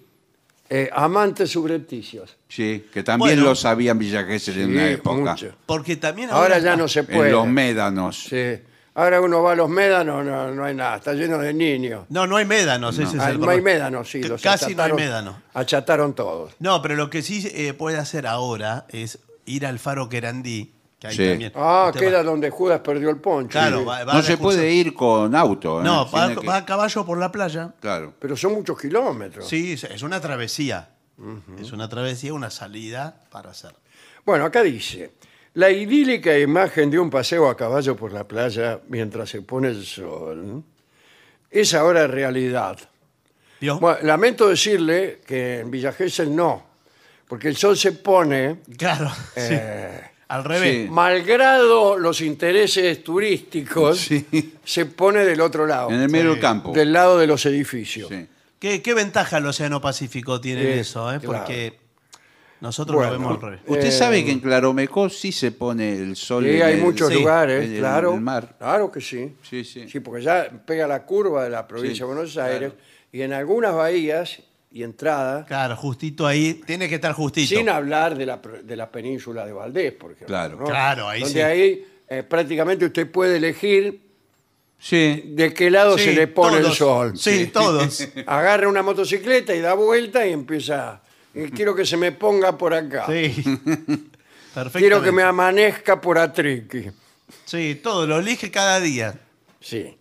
eh, 0.70 0.90
amantes 0.94 1.50
subrepticios. 1.50 2.38
Sí, 2.48 2.86
que 2.94 3.02
también 3.04 3.36
Bueno. 3.38 3.50
lo 3.50 3.56
sabían 3.56 3.98
Villa 3.98 4.24
Gesell 4.24 4.60
en 4.62 4.72
una 4.72 4.88
Sí, 4.88 4.94
época. 4.94 5.32
mucho. 5.32 5.56
porque 5.66 5.96
también 5.96 6.30
Ahora 6.32 6.60
ya 6.60 6.76
no 6.76 6.88
se 6.88 7.04
puede. 7.04 7.30
En 7.30 7.36
los 7.36 7.48
médanos. 7.48 8.26
Sí. 8.30 8.60
Ahora 8.96 9.22
uno 9.22 9.42
va 9.42 9.54
a 9.54 9.56
los 9.56 9.70
médanos, 9.70 10.26
no, 10.26 10.54
no 10.54 10.64
hay 10.66 10.76
nada, 10.76 10.98
está 10.98 11.14
lleno 11.14 11.38
de 11.38 11.54
niños. 11.54 12.06
No, 12.10 12.28
no 12.28 12.36
hay 12.36 12.46
médanos, 12.46 12.98
ese 13.00 13.16
es 13.18 13.24
Ah, 13.24 13.30
el 13.30 13.40
no 13.40 13.50
hay 13.50 13.60
problema. 13.60 13.64
médanos, 13.64 14.10
sí. 14.10 14.22
C- 14.22 14.28
Los 14.30 14.42
Casi 14.42 14.76
no 14.76 14.84
hay 14.84 14.92
achataron- 14.92 14.96
médanos. 14.96 15.36
Achataron 15.54 16.14
todos. 16.16 16.54
No, 16.60 16.82
pero 16.82 16.96
lo 16.96 17.10
que 17.10 17.22
sí 17.22 17.48
eh, 17.54 17.74
puede 17.74 17.98
hacer 17.98 18.28
ahora 18.28 18.86
es 18.90 19.20
ir 19.46 19.66
al 19.66 19.80
faro 19.80 20.10
Querandí, 20.10 20.74
que 21.00 21.12
Sí. 21.12 21.28
también. 21.30 21.52
Ah, 21.56 21.86
usted 21.88 22.00
queda 22.08 22.18
va- 22.18 22.24
donde 22.24 22.50
Judas 22.50 22.82
perdió 22.82 23.10
el 23.10 23.18
poncho. 23.18 23.52
Claro, 23.52 23.80
Sí. 23.80 23.86
va, 23.86 24.04
va 24.04 24.14
No 24.14 24.22
se 24.22 24.38
puede 24.38 24.72
ir 24.72 24.94
con 24.94 25.34
auto. 25.36 25.80
¿eh? 25.80 25.84
No, 25.84 26.10
va, 26.12 26.28
Tiene 26.28 26.42
que- 26.42 26.48
va 26.48 26.58
a 26.58 26.66
caballo 26.66 27.06
por 27.06 27.18
la 27.18 27.32
playa. 27.32 27.74
Claro. 27.80 28.14
Pero 28.20 28.36
son 28.36 28.54
muchos 28.54 28.80
kilómetros. 28.80 29.48
Sí, 29.48 29.74
es- 29.74 29.86
es 29.86 30.02
una 30.04 30.20
travesía. 30.20 30.90
Es 31.60 31.74
una 31.74 31.90
travesía, 31.90 32.34
una 32.34 32.50
salida 32.50 33.14
para 33.30 33.52
hacer. 33.52 33.74
Bueno, 34.26 34.46
acá 34.46 34.62
dice, 34.64 35.12
la 35.56 35.70
idílica 35.70 36.38
imagen 36.38 36.90
de 36.90 36.98
un 36.98 37.10
paseo 37.10 37.50
a 37.50 37.58
caballo 37.58 37.96
por 37.98 38.14
la 38.14 38.26
playa 38.26 38.80
mientras 38.88 39.30
se 39.30 39.42
pone 39.42 39.68
el 39.70 39.86
sol 39.86 40.64
es 41.52 41.74
ahora 41.74 42.08
realidad. 42.08 42.78
¿Vio? 43.60 43.80
Bueno, 43.80 44.00
lamento 44.04 44.48
decirle 44.48 45.20
que 45.28 45.60
en 45.60 45.70
Villa 45.72 45.92
Gesell 45.92 46.34
no, 46.34 46.64
porque 47.28 47.50
el 47.50 47.58
sol 47.58 47.76
se 47.76 47.92
pone, 47.92 48.62
claro. 48.78 49.10
sí. 49.36 49.42
eh, 49.52 50.02
Al 50.30 50.44
revés. 50.46 50.86
sí. 50.86 50.92
malgrado 50.92 51.98
los 51.98 52.22
intereses 52.22 53.04
turísticos, 53.04 53.98
Sí. 54.00 54.26
se 54.64 54.86
pone 54.86 55.26
del 55.26 55.42
otro 55.42 55.66
lado, 55.66 55.90
En 55.90 56.00
el 56.02 56.10
medio 56.10 56.32
del 56.32 56.40
campo. 56.40 56.72
del 56.72 56.94
lado 56.94 57.18
de 57.18 57.28
los 57.28 57.46
edificios. 57.46 58.08
Sí. 58.10 58.28
¿Qué, 58.60 58.82
qué 58.82 58.94
ventaja 58.94 59.38
el 59.38 59.46
Océano 59.48 59.82
Pacífico 59.82 60.40
tiene 60.40 60.62
en 60.62 60.74
Sí, 60.76 60.80
eso? 60.82 61.12
eh? 61.14 61.20
claro. 61.20 61.40
Porque 61.40 61.80
nosotros 62.62 62.98
Bueno. 62.98 63.14
lo 63.14 63.20
vemos 63.20 63.36
al 63.36 63.42
revés. 63.42 63.62
Usted 63.66 63.88
Eh, 63.88 63.92
sabe 63.92 64.24
que 64.26 64.32
en 64.32 64.40
Claromecó 64.42 65.10
sí 65.10 65.32
se 65.32 65.52
pone 65.52 65.94
el 65.96 66.16
sol. 66.16 66.44
Sí, 66.44 66.52
en 66.58 66.62
hay 66.64 66.74
el- 66.76 66.82
muchos 66.82 67.08
sí, 67.08 67.16
lugares, 67.16 67.66
en 67.66 67.74
el- 67.74 67.80
claro. 67.80 68.10
en 68.12 68.16
el 68.18 68.22
mar. 68.22 68.56
Claro 68.60 68.92
que 68.92 69.02
sí. 69.02 69.34
Sí, 69.42 69.64
sí. 69.64 69.88
Sí, 69.90 70.00
porque 70.02 70.22
ya 70.24 70.50
pega 70.66 70.86
la 70.88 71.06
curva 71.06 71.44
de 71.46 71.50
la 71.50 71.66
provincia 71.68 71.96
Sí, 71.96 72.00
de 72.02 72.06
Buenos 72.06 72.38
Aires 72.38 72.74
y 73.12 73.22
en 73.22 73.34
algunas 73.34 73.74
bahías 73.74 74.40
y 74.72 74.84
entradas, 74.84 75.46
Claro, 75.48 75.76
justito 75.76 76.28
ahí. 76.28 76.62
Tiene 76.66 76.88
que 76.88 76.96
estar 76.96 77.14
justito. 77.14 77.56
sin 77.56 77.70
hablar 77.70 78.16
de 78.16 78.26
la, 78.26 78.38
de 78.64 78.76
la 78.76 78.92
península 78.92 79.46
de 79.46 79.52
Valdés, 79.54 79.94
por 79.94 80.12
ejemplo. 80.12 80.28
Claro. 80.28 80.58
¿no? 80.58 80.66
Claro, 80.66 81.08
ahí 81.10 81.22
Donde 81.22 81.34
sí. 81.34 81.42
ahí 81.42 81.88
eh, 82.08 82.24
prácticamente 82.24 82.86
usted 82.86 83.10
puede 83.10 83.38
elegir 83.38 84.02
Sí. 84.82 85.24
de 85.36 85.54
qué 85.54 85.70
lado 85.70 85.98
Sí, 85.98 86.06
se 86.06 86.14
le 86.14 86.28
pone 86.28 86.58
el 86.60 86.72
sol. 86.72 87.18
Sí, 87.18 87.48
todos. 87.48 88.08
Agarra 88.28 88.70
una 88.70 88.82
motocicleta 88.84 89.54
y 89.56 89.60
da 89.60 89.74
vuelta 89.74 90.26
y 90.26 90.32
empieza. 90.34 91.02
y 91.34 91.50
Quiero 91.50 91.76
que 91.76 91.86
se 91.86 91.98
me 91.98 92.12
ponga 92.14 92.58
por 92.58 92.74
acá. 92.74 93.06
Sí. 93.08 93.44
Perfecto. 94.54 94.80
Quiero 94.80 95.02
que 95.02 95.12
me 95.12 95.24
amanezca 95.24 96.00
por 96.00 96.18
Atriqui. 96.18 96.90
Sí, 97.46 97.80
todo. 97.84 98.08
Lo 98.08 98.20
elige 98.20 98.50
cada 98.52 98.80
día. 98.80 99.14
Sí. 99.60 99.96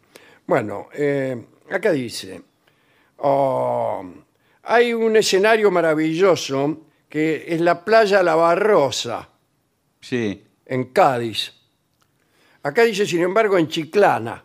Bueno, 0.47 0.89
eh, 0.95 1.45
acá 1.71 1.91
dice, 1.93 2.41
oh, 3.19 4.05
hay 4.69 4.93
un 4.93 5.17
escenario 5.17 5.71
maravilloso 5.71 6.83
que 7.09 7.47
es 7.49 7.61
la 7.61 7.85
playa 7.85 8.23
La 8.23 8.35
Barrosa, 8.35 9.29
Sí. 10.01 10.45
en 10.67 10.85
Cádiz. 10.93 11.53
Acá 12.63 12.83
dice, 12.83 13.07
sin 13.07 13.23
embargo, 13.23 13.57
en 13.59 13.69
Chiclana. 13.69 14.45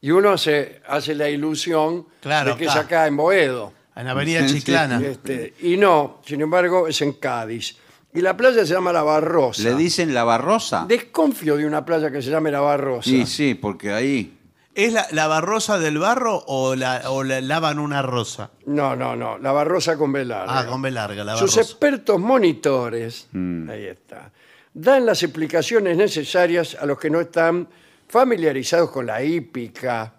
Y 0.00 0.10
uno 0.10 0.36
se 0.38 0.80
hace 0.86 1.14
la 1.14 1.28
ilusión 1.28 2.06
Claro, 2.20 2.52
de 2.52 2.56
que 2.58 2.64
es 2.66 2.70
acá. 2.70 2.80
acá 2.80 3.06
en 3.06 3.16
Boedo. 3.16 3.72
En 3.96 4.06
Avenida 4.06 4.46
Sí, 4.46 4.56
Chiclana. 4.60 5.00
Este, 5.04 5.54
y 5.62 5.76
no, 5.76 6.20
sin 6.26 6.40
embargo, 6.42 6.86
es 6.88 7.00
en 7.02 7.14
Cádiz. 7.14 7.76
Y 8.12 8.20
la 8.20 8.36
playa 8.36 8.64
se 8.64 8.74
llama 8.74 8.92
La 8.92 9.02
Barrosa. 9.02 9.62
¿Le 9.62 9.74
dicen 9.74 10.14
la 10.14 10.22
barrosa? 10.22 10.84
Desconfío 10.86 11.56
de 11.56 11.66
una 11.66 11.84
playa 11.84 12.12
que 12.12 12.22
se 12.22 12.30
llame 12.30 12.50
La 12.52 12.60
Barrosa. 12.60 13.02
Sí, 13.10 13.26
sí, 13.26 13.54
porque 13.54 13.92
ahí. 13.92 14.38
¿Es 14.74 14.92
la, 14.92 15.06
la 15.12 15.26
barrosa 15.28 15.78
del 15.78 15.98
barro 15.98 16.42
o 16.48 16.74
la, 16.74 17.02
o 17.10 17.22
la 17.22 17.40
lavan 17.40 17.78
una 17.78 18.02
rosa? 18.02 18.50
No, 18.66 18.96
no, 18.96 19.14
no. 19.14 19.38
La 19.38 19.52
Barrosa 19.52 19.96
con 19.96 20.12
B 20.12 20.24
larga. 20.24 20.58
Ah, 20.60 20.66
con 20.66 20.82
B 20.82 20.90
larga, 20.90 21.22
la 21.22 21.32
Sus 21.36 21.54
barrosa. 21.54 21.60
expertos 21.60 22.18
monitores, 22.20 23.28
ahí 23.32 23.84
está, 23.86 24.32
dan 24.72 25.06
las 25.06 25.22
explicaciones 25.22 25.96
necesarias 25.96 26.76
a 26.80 26.86
los 26.86 26.98
que 26.98 27.08
no 27.08 27.20
están 27.20 27.68
familiarizados 28.08 28.90
con 28.90 29.06
la 29.06 29.22
hípica 29.22 30.12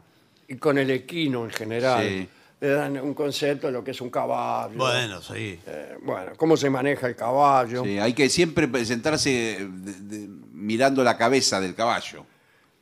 y 0.47 0.55
con 0.55 0.77
el 0.77 0.89
equino 0.91 1.43
en 1.45 1.51
general. 1.51 2.07
Sí. 2.07 2.29
le 2.61 2.69
dan 2.69 2.97
un 2.99 3.13
concepto 3.13 3.67
de 3.67 3.73
lo 3.73 3.83
que 3.83 3.91
es 3.91 3.99
un 4.01 4.09
caballo. 4.09 4.75
Bueno, 4.77 5.21
sí. 5.21 5.59
Eh, 5.67 5.97
bueno, 6.01 6.31
cómo 6.37 6.55
se 6.55 6.69
maneja 6.69 7.05
el 7.07 7.15
caballo. 7.15 7.83
Sí, 7.83 7.99
hay 7.99 8.13
que 8.13 8.29
siempre 8.29 8.67
sentarse 8.85 9.29
de- 9.29 9.93
de- 9.99 10.27
mirando 10.53 11.03
la 11.03 11.17
cabeza 11.17 11.59
del 11.59 11.75
caballo. 11.75 12.25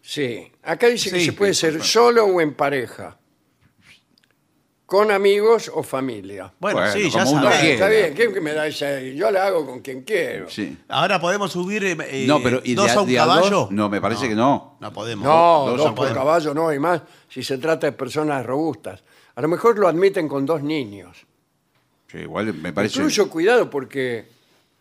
Sí, 0.06 0.52
acá 0.64 0.88
dice 0.88 1.10
que 1.12 1.20
Sí, 1.20 1.26
se 1.28 1.32
puede 1.34 1.54
sí, 1.54 1.62
ser 1.62 1.82
solo 1.82 2.26
o 2.26 2.42
en 2.42 2.54
pareja, 2.56 3.18
con 4.86 5.12
amigos 5.12 5.72
o 5.74 5.82
familia. 5.82 6.54
Bueno, 6.60 6.80
Bueno, 6.80 6.94
sí, 6.94 7.10
ya 7.10 7.20
como 7.24 7.32
uno 7.32 7.42
Bueno, 7.44 7.56
sabés. 7.56 7.72
está 7.74 7.88
bien, 7.88 8.14
¿quién 8.14 8.34
que 8.34 8.42
me 8.42 8.54
da 8.54 8.68
esa? 8.68 9.00
Yo 9.00 9.32
la 9.32 9.48
hago 9.48 9.66
con 9.66 9.80
quien 9.80 10.02
quiero. 10.04 10.50
Sí. 10.50 10.78
Ahora 10.90 11.20
podemos 11.22 11.52
subir 11.54 11.84
eh, 11.86 11.98
eh, 12.10 12.26
No, 12.28 12.44
pero 12.44 12.60
¿y 12.66 12.76
dos 12.76 12.88
de- 12.88 12.92
a 12.92 13.02
un 13.02 13.08
de 13.08 13.18
a 13.20 13.26
dos? 13.26 13.36
caballo. 13.38 13.68
No, 13.72 13.88
me 13.90 14.02
parece 14.02 14.28
que 14.28 14.36
no. 14.36 14.78
No 14.82 14.92
podemos. 14.94 15.26
No, 15.26 15.68
dos 15.78 15.82
por 15.88 15.96
podemos. 15.96 16.18
caballo 16.18 16.54
no, 16.54 16.72
y 16.74 16.80
más 16.80 17.02
si 17.30 17.42
se 17.42 17.58
trata 17.58 17.88
de 17.88 17.94
personas 17.94 18.46
robustas. 18.46 19.02
A 19.36 19.42
lo 19.42 19.48
mejor 19.48 19.80
lo 19.80 19.88
admiten 19.88 20.28
con 20.28 20.46
dos 20.46 20.62
niños. 20.62 21.18
Sí, 22.12 22.18
igual 22.20 22.54
me 22.54 22.74
parece. 22.74 23.00
Incluso 23.00 23.30
cuidado 23.30 23.70
porque 23.70 24.26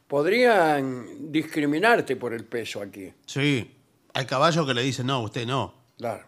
podrían 0.08 1.32
discriminarte 1.32 2.16
por 2.16 2.34
el 2.34 2.44
peso 2.44 2.82
aquí. 2.82 3.10
Sí. 3.24 3.70
Hay 4.14 4.26
caballos 4.26 4.66
que 4.66 4.74
le 4.74 4.82
dicen, 4.82 5.06
no, 5.06 5.20
usted 5.22 5.46
no. 5.46 5.74
Claro. 5.98 6.24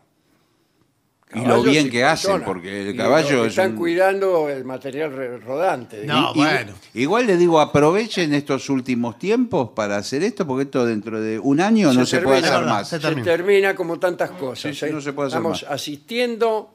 Y 1.35 1.45
lo 1.45 1.63
bien 1.65 1.91
que 1.91 2.05
hacen, 2.05 2.31
personas. 2.31 2.47
porque 2.47 2.91
el 2.91 2.97
caballo 2.97 3.45
es 3.45 3.51
Están 3.51 3.73
un- 3.73 3.77
cuidando 3.79 4.49
el 4.49 4.65
material 4.65 5.43
rodante. 5.43 6.07
No, 6.07 6.31
Y- 6.33 6.39
bueno. 6.39 6.75
Igual 6.95 7.27
le 7.27 7.37
digo, 7.37 7.61
aprovechen 7.61 8.33
estos 8.35 8.71
últimos 8.71 9.19
tiempos 9.19 9.71
para 9.75 9.97
hacer 9.97 10.23
esto, 10.23 10.47
porque 10.47 10.63
esto 10.65 10.87
dentro 10.87 11.21
de 11.21 11.41
un 11.41 11.61
año 11.61 11.93
no 11.93 12.07
se 12.07 12.21
puede 12.21 12.41
termina, 12.41 12.57
hacer 12.59 12.69
más. 12.69 12.89
se 12.89 12.97
Se 12.97 13.03
termina. 13.03 13.25
termina 13.25 13.75
como 13.75 13.99
tantas 13.99 14.31
cosas. 14.31 14.77
Sí, 14.77 14.87
sí, 14.87 14.93
no 14.93 15.01
se 15.01 15.13
puede 15.13 15.27
hacer 15.29 15.39
Estamos 15.39 15.63
más. 15.65 15.73
asistiendo 15.73 16.71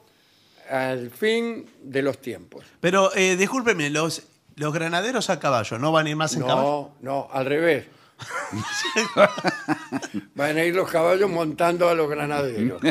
al 0.70 1.10
fin 1.10 1.66
de 1.82 2.02
los 2.02 2.18
tiempos. 2.18 2.66
Pero 2.82 3.16
eh, 3.16 3.38
discúlpeme, 3.38 3.90
los, 3.90 4.24
los 4.58 4.74
granaderos 4.74 5.30
a 5.30 5.40
caballo 5.40 5.80
no 5.80 5.94
van 5.94 6.08
a 6.08 6.10
ir 6.10 6.16
más 6.18 6.36
en 6.36 6.42
caballo. 6.42 6.92
No, 7.02 7.12
no, 7.12 7.28
al 7.32 7.46
revés. 7.46 7.86
Van 10.36 10.58
a 10.58 10.64
ir 10.64 10.76
los 10.76 10.90
caballos 10.90 11.30
montando 11.30 11.90
a 11.90 11.94
los 11.94 12.10
granaderos. 12.10 12.82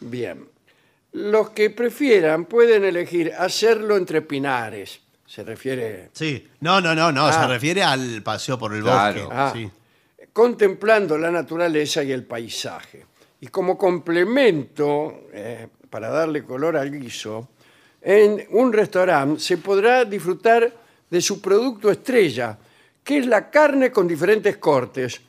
Bien. 0.00 0.46
Los 1.12 1.50
que 1.50 1.70
prefieran 1.70 2.46
pueden 2.46 2.84
elegir 2.84 3.32
hacerlo 3.38 3.96
entre 3.96 4.22
pinares. 4.22 5.00
Se 5.26 5.42
refiere 5.44 6.10
Sí. 6.12 6.48
No, 6.60 6.80
no, 6.80 6.94
no, 6.94 7.12
no. 7.12 7.26
Ah. 7.26 7.32
Se 7.32 7.46
refiere 7.46 7.82
al 7.82 8.22
paseo 8.22 8.58
por 8.58 8.74
el 8.74 8.82
Claro. 8.82 9.22
bosque. 9.24 9.34
Ah, 9.36 9.52
Sí. 9.54 9.70
contemplando 10.32 11.16
la 11.16 11.30
naturaleza 11.30 12.02
y 12.02 12.12
el 12.12 12.24
paisaje. 12.24 13.06
Y 13.40 13.48
como 13.48 13.78
complemento, 13.78 15.28
eh, 15.32 15.68
para 15.90 16.08
darle 16.08 16.44
color 16.44 16.76
al 16.76 16.90
guiso, 16.90 17.50
en 18.02 18.44
un 18.50 18.72
restaurante 18.72 19.40
se 19.40 19.58
podrá 19.58 20.04
disfrutar 20.04 20.72
de 21.08 21.20
su 21.20 21.40
producto 21.40 21.90
estrella, 21.90 22.58
que 23.04 23.18
es 23.18 23.26
la 23.26 23.50
carne 23.50 23.92
con 23.92 24.08
diferentes 24.08 24.56
cortes, 24.56 25.20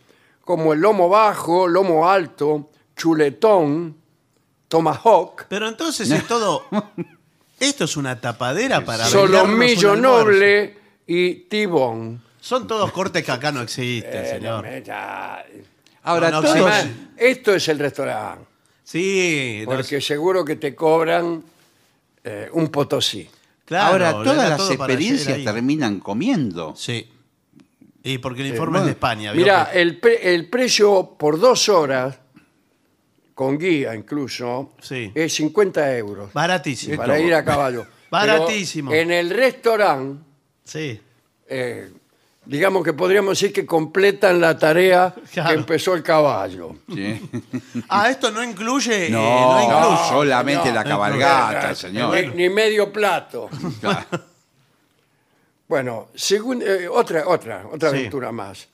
como 0.44 0.74
el 0.74 0.80
lomo 0.80 1.10
bajo, 1.10 1.68
lomo 1.68 2.10
alto, 2.10 2.70
chuletón, 2.96 3.96
tomahawk, 4.68 5.46
Pero 5.50 5.68
entonces 5.68 6.10
es 6.10 6.26
todo. 6.28 6.66
Esto 7.60 7.84
es 7.86 7.96
una 7.98 8.20
tapadera 8.20 8.84
para 8.84 9.06
vendernos 9.06 9.30
solomillo 9.32 9.92
un 9.94 10.06
almuerzo. 10.06 10.24
noble 10.26 10.78
y 11.08 11.36
tibón. 11.36 12.22
Son 12.42 12.68
todos 12.68 12.92
cortes 12.92 13.24
que 13.24 13.32
acá 13.32 13.52
no 13.52 13.62
existen, 13.62 14.24
Eh, 14.26 14.30
señor. 14.30 14.66
Ahora, 16.04 16.30
No, 16.30 16.42
no, 16.42 16.42
todos- 16.42 16.54
sí, 16.54 16.60
Además, 16.64 16.88
esto 17.18 17.56
es 17.56 17.68
el 17.70 17.80
restaurante. 17.80 18.46
Sí, 18.84 19.64
no 19.66 19.72
Porque 19.76 20.00
seguro 20.02 20.46
que 20.46 20.56
te 20.58 20.76
cobran 20.76 21.44
eh, 22.24 22.50
un 22.54 22.68
potosí. 22.70 23.28
Claro, 23.66 23.94
ahora 23.94 24.12
todas 24.12 24.38
da 24.38 24.50
las 24.50 24.58
todo 24.58 24.78
para 24.78 24.94
experiencias 24.94 25.38
ahí. 25.38 25.44
terminan 25.46 26.00
comiendo. 26.00 26.76
Sí. 26.76 27.10
Y 28.06 28.18
porque 28.20 28.42
el 28.42 28.48
informe 28.50 28.80
es 28.80 28.86
de 28.86 28.92
España. 28.92 29.34
Mira, 29.34 29.70
Que- 29.72 29.82
el, 29.82 30.00
pre- 30.00 30.34
el 30.34 30.48
precio 30.50 31.16
por 31.18 31.40
dos 31.40 31.68
horas, 31.70 32.18
con 33.34 33.58
guía 33.58 33.94
incluso, 33.96 34.74
Sí. 34.82 35.12
es 35.14 35.34
50 35.34 35.98
euros 35.98 36.32
Baratísimo. 36.32 36.96
para 36.98 37.20
ir 37.20 37.34
a 37.34 37.44
caballo. 37.44 37.86
Baratísimo. 38.10 38.92
Pero 38.92 39.02
en 39.02 39.12
el 39.12 39.30
restaurante, 39.32 40.24
Sí. 40.64 41.02
eh, 41.50 41.92
digamos 42.46 42.84
que 42.84 42.94
podríamos 42.94 43.32
decir 43.40 43.52
que 43.52 43.66
completan 43.66 44.40
la 44.40 44.58
tarea 44.58 45.14
Claro. 45.34 45.50
que 45.50 45.56
empezó 45.56 45.96
el 45.96 46.04
caballo. 46.04 46.76
¿sí? 46.94 47.22
Ah, 47.90 48.10
esto 48.10 48.32
no 48.32 48.44
incluye. 48.44 49.08
eh, 49.08 49.10
No, 49.10 49.20
no 49.58 49.64
incluye. 49.64 50.10
solamente 50.10 50.70
no, 50.70 50.76
la 50.76 50.84
no 50.84 50.90
cabalgata, 50.92 51.70
Ni- 51.72 51.76
señor. 51.76 52.36
Ni, 52.36 52.50
medio 52.50 52.94
plato. 52.94 53.50
Claro. 53.82 54.06
Bueno, 55.68 56.08
segun- 56.16 56.62
eh, 56.66 56.88
otra, 56.88 57.28
otra, 57.28 57.66
otra 57.72 57.90
Sí. 57.92 57.98
aventura 57.98 58.32
más. 58.32 58.68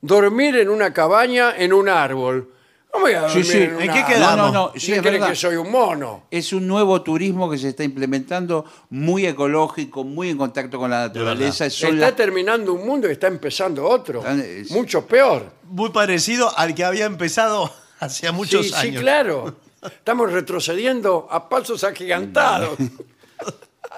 Dormir 0.00 0.56
en 0.56 0.68
una 0.68 0.92
cabaña 0.92 1.54
en 1.56 1.72
un 1.72 1.88
árbol. 1.88 2.52
No 2.94 3.00
voy 3.00 3.12
a 3.12 3.20
dormir 3.22 3.44
sí. 3.44 3.58
en, 3.58 3.74
un 3.74 3.82
¿En 3.82 3.92
qué 3.92 3.98
árbol. 3.98 4.14
quedamos? 4.14 4.36
No, 4.36 4.46
no, 4.46 4.52
no, 4.52 4.66
¿Usted 4.68 4.80
sí, 4.80 4.92
es 4.92 5.00
cree 5.00 5.12
verdad. 5.12 5.28
que 5.28 5.36
soy 5.36 5.56
un 5.56 5.70
mono? 5.70 6.24
Es 6.30 6.52
un 6.54 6.66
nuevo 6.66 7.02
turismo 7.02 7.50
que 7.50 7.58
se 7.58 7.68
está 7.68 7.84
implementando, 7.84 8.64
muy 8.90 9.26
ecológico, 9.26 10.04
muy 10.04 10.30
en 10.30 10.38
contacto 10.38 10.78
con 10.78 10.90
la 10.90 11.00
naturaleza. 11.00 11.64
Se 11.68 11.70
Son 11.70 11.94
está 11.94 12.06
las- 12.06 12.16
terminando 12.16 12.72
un 12.72 12.86
mundo 12.86 13.08
y 13.08 13.12
está 13.12 13.26
empezando 13.26 13.86
otro. 13.86 14.26
Es- 14.26 14.70
Mucho 14.70 15.06
peor. 15.06 15.52
Muy 15.64 15.90
parecido 15.90 16.50
al 16.56 16.74
que 16.74 16.82
había 16.84 17.04
empezado 17.04 17.70
hacía 18.00 18.32
muchos 18.32 18.68
sí, 18.68 18.74
años. 18.74 18.94
sí, 18.94 19.00
claro. 19.00 19.56
Estamos 19.82 20.32
retrocediendo 20.32 21.28
a 21.30 21.48
pasos 21.48 21.84
agigantados. 21.84 22.78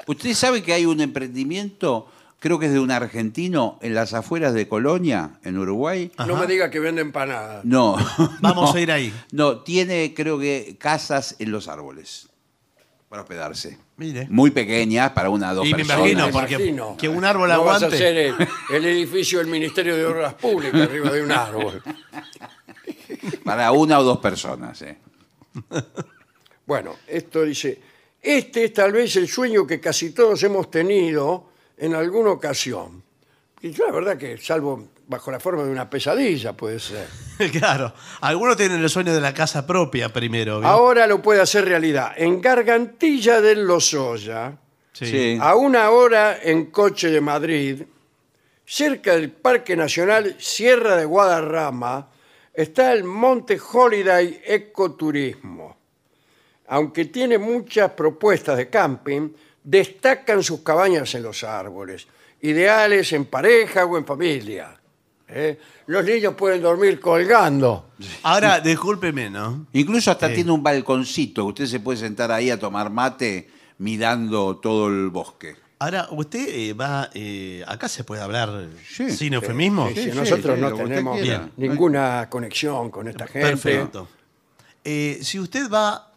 Usted 0.07 0.35
sabe 0.35 0.63
que 0.63 0.73
hay 0.73 0.85
un 0.87 1.01
emprendimiento, 1.01 2.09
creo 2.41 2.59
que 2.59 2.67
es 2.67 2.73
de 2.73 2.81
un 2.81 2.91
argentino, 2.91 3.79
en 3.81 3.95
las 3.95 4.13
afueras 4.13 4.53
de 4.55 4.67
Colonia, 4.67 5.39
en 5.45 5.57
Uruguay. 5.59 6.11
No 6.27 6.37
me 6.37 6.47
diga 6.49 6.71
que 6.71 6.81
vende 6.81 7.01
empanadas. 7.03 7.65
No. 7.65 7.97
Vamos 8.41 8.71
no. 8.73 8.77
a 8.77 8.81
ir 8.81 8.91
ahí. 8.91 9.15
No, 9.31 9.61
tiene 9.61 10.13
creo 10.15 10.39
que 10.39 10.77
casas 10.79 11.37
en 11.39 11.53
los 11.53 11.69
árboles 11.69 12.27
para 13.09 13.23
hospedarse. 13.23 13.79
Mire. 13.97 14.27
Muy 14.31 14.51
pequeñas 14.51 15.11
para 15.13 15.29
una 15.31 15.53
o 15.53 15.57
dos 15.57 15.67
Y 15.67 15.73
me 15.73 15.79
personas. 15.79 15.99
imagino, 16.01 16.27
Me 16.27 16.33
porque 16.33 16.55
imagino. 16.55 16.97
que 16.97 17.09
un 17.09 17.25
árbol 17.25 17.49
no 17.51 17.65
vas 17.65 17.83
a 17.83 17.87
aguante. 17.87 17.97
hacer 17.97 18.17
el, 18.17 18.35
el 18.73 18.85
edificio 18.87 19.39
del 19.39 19.49
Ministerio 19.49 19.97
de 19.97 20.05
Obras 20.07 20.35
Públicas 20.35 20.81
arriba 20.81 21.11
de 21.11 21.23
un 21.23 21.33
árbol. 21.33 21.83
Para 23.45 23.73
una 23.73 23.99
o 23.99 24.03
dos 24.05 24.19
personas. 24.19 24.81
eh. 24.83 24.97
Bueno, 26.67 26.97
esto 27.09 27.43
dice, 27.43 27.81
este 28.23 28.65
es 28.65 28.73
tal 28.73 28.93
vez 28.93 29.15
el 29.17 29.29
sueño 29.29 29.67
que 29.67 29.81
casi 29.81 30.11
todos 30.13 30.43
hemos 30.45 30.71
tenido 30.71 31.50
en 31.81 31.95
alguna 31.95 32.31
ocasión. 32.31 33.03
Y 33.63 33.73
yo 33.73 33.87
la 33.87 33.93
verdad 33.93 34.17
que, 34.17 34.39
salvo 34.39 34.89
bajo 35.07 35.31
la 35.31 35.41
forma 35.41 35.65
de 35.65 35.71
una 35.71 35.91
pesadilla, 35.91 36.53
puede 36.53 36.79
ser. 36.79 37.09
claro. 37.53 37.93
Algunos 38.21 38.57
tienen 38.57 38.81
el 38.81 38.89
sueño 38.89 39.13
de 39.13 39.21
la 39.21 39.35
casa 39.35 39.67
propia 39.67 40.11
primero. 40.11 40.61
¿vio? 40.61 40.69
Ahora 40.69 41.07
lo 41.07 41.21
puede 41.21 41.41
hacer 41.41 41.65
realidad. 41.65 42.13
En 42.17 42.41
Gargantilla 42.41 43.41
del 43.41 43.67
Lozoya, 43.67 44.57
Sí. 44.93 45.07
Sí. 45.07 45.39
a 45.41 45.55
una 45.55 45.91
hora 45.91 46.39
en 46.43 46.67
coche 46.67 47.11
de 47.11 47.21
Madrid, 47.21 47.83
cerca 48.67 49.15
del 49.15 49.31
Parque 49.31 49.75
Nacional 49.77 50.37
Sierra 50.39 50.97
de 50.97 51.05
Guadarrama, 51.07 52.09
está 52.53 52.93
el 52.93 53.05
Monte 53.05 53.59
Holiday 53.73 54.43
Ecoturismo. 54.45 55.77
Aunque 56.69 57.07
tiene 57.07 57.39
muchas 57.39 57.93
propuestas 57.93 58.57
de 58.59 58.69
camping, 58.69 59.31
destacan 59.65 60.43
sus 60.43 60.61
cabañas 60.61 61.15
en 61.15 61.23
los 61.23 61.45
árboles, 61.45 62.07
ideales 62.41 63.13
en 63.13 63.27
pareja 63.27 63.85
o 63.85 63.99
en 63.99 64.05
familia. 64.07 64.77
¿eh? 65.29 65.59
Los 65.87 66.05
niños 66.05 66.35
pueden 66.35 66.63
dormir 66.63 66.99
colgando. 67.01 67.91
Ahora, 68.23 68.61
discúlpeme, 68.61 69.31
¿no? 69.31 69.67
Incluso 69.73 70.11
hasta 70.11 70.29
Sí. 70.29 70.37
tiene 70.37 70.51
un 70.53 70.63
balconcito. 70.63 71.45
Usted 71.45 71.67
se 71.67 71.81
puede 71.81 71.99
sentar 71.99 72.31
ahí 72.33 72.51
a 72.51 72.59
tomar 72.59 72.91
mate 72.91 73.49
mirando 73.79 74.57
todo 74.57 74.89
el 74.89 75.09
bosque. 75.11 75.57
Ahora, 75.79 76.09
usted 76.11 76.47
eh, 76.49 76.73
va. 76.75 77.09
eh, 77.15 77.65
acá 77.67 77.89
se 77.89 78.05
puede 78.05 78.21
hablar 78.23 78.69
Sí. 78.87 79.11
sin 79.11 79.35
eufemismo. 79.35 79.89
Sí, 79.89 79.95
sí, 80.05 80.11
nosotros 80.15 80.57
sí, 80.57 80.61
no 80.61 80.69
lo 80.71 80.77
que 80.77 80.83
usted 80.83 80.95
tenemos 80.97 81.21
quiera. 81.21 81.49
ninguna 81.57 82.29
conexión 82.29 82.91
con 82.91 83.09
esta 83.09 83.27
gente. 83.27 83.49
Perfecto. 83.49 84.09
Eh, 84.85 85.19
si 85.23 85.39
usted 85.39 85.71
va 85.71 86.13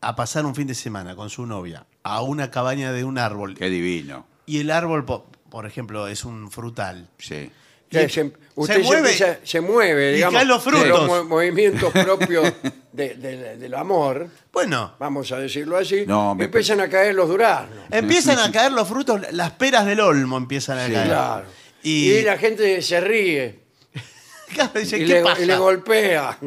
a 0.00 0.16
pasar 0.16 0.44
un 0.44 0.54
fin 0.54 0.66
de 0.66 0.74
semana 0.74 1.14
con 1.16 1.30
su 1.30 1.46
novia 1.46 1.84
a 2.04 2.22
una 2.22 2.50
cabaña 2.50 2.92
de 2.92 3.02
un 3.04 3.18
árbol 3.18 3.54
Qué 3.56 3.68
divino. 3.70 4.26
y 4.46 4.60
el 4.60 4.70
árbol, 4.70 5.04
po- 5.04 5.26
por 5.50 5.66
ejemplo, 5.66 6.06
es 6.06 6.24
un 6.24 6.50
frutal. 6.50 7.08
Sí. 7.18 7.50
Y- 7.90 8.08
se- 8.08 8.32
usted 8.56 8.74
se, 8.76 8.82
mueve. 8.82 8.98
empieza- 9.10 9.38
se 9.44 9.60
mueve, 9.60 10.10
Y 10.10 10.14
digamos, 10.16 10.34
caen 10.38 10.48
los 10.48 10.62
frutos. 10.64 10.88
los 10.88 11.06
mo- 11.06 11.24
movimientos 11.24 11.92
propios 11.92 12.52
de- 12.92 13.14
de- 13.14 13.56
del 13.56 13.74
amor, 13.74 14.28
Bueno, 14.52 14.94
vamos 14.98 15.30
a 15.32 15.38
decirlo 15.38 15.76
así, 15.78 16.04
No, 16.06 16.34
me- 16.34 16.44
empiezan 16.46 16.80
a 16.80 16.88
caer 16.88 17.14
los 17.14 17.28
duraznos. 17.28 17.78
empiezan 17.90 18.38
a 18.40 18.50
caer 18.52 18.72
los 18.72 18.88
frutos, 18.88 19.20
las 19.32 19.52
peras 19.52 19.86
del 19.86 20.00
olmo 20.00 20.36
empiezan 20.38 20.78
a 20.78 20.86
Sí. 20.86 20.92
caer. 20.92 21.06
Claro. 21.06 21.46
Y, 21.84 22.10
Y, 22.12 22.22
la 22.22 22.36
gente 22.36 22.82
se 22.82 23.00
ríe 23.00 23.60
Claro, 24.54 24.70
dice, 24.74 24.96
y 24.98 25.06
¿qué 25.06 25.14
le, 25.14 25.22
pasa? 25.22 25.40
y 25.42 25.46
le 25.46 25.56
golpea. 25.56 26.38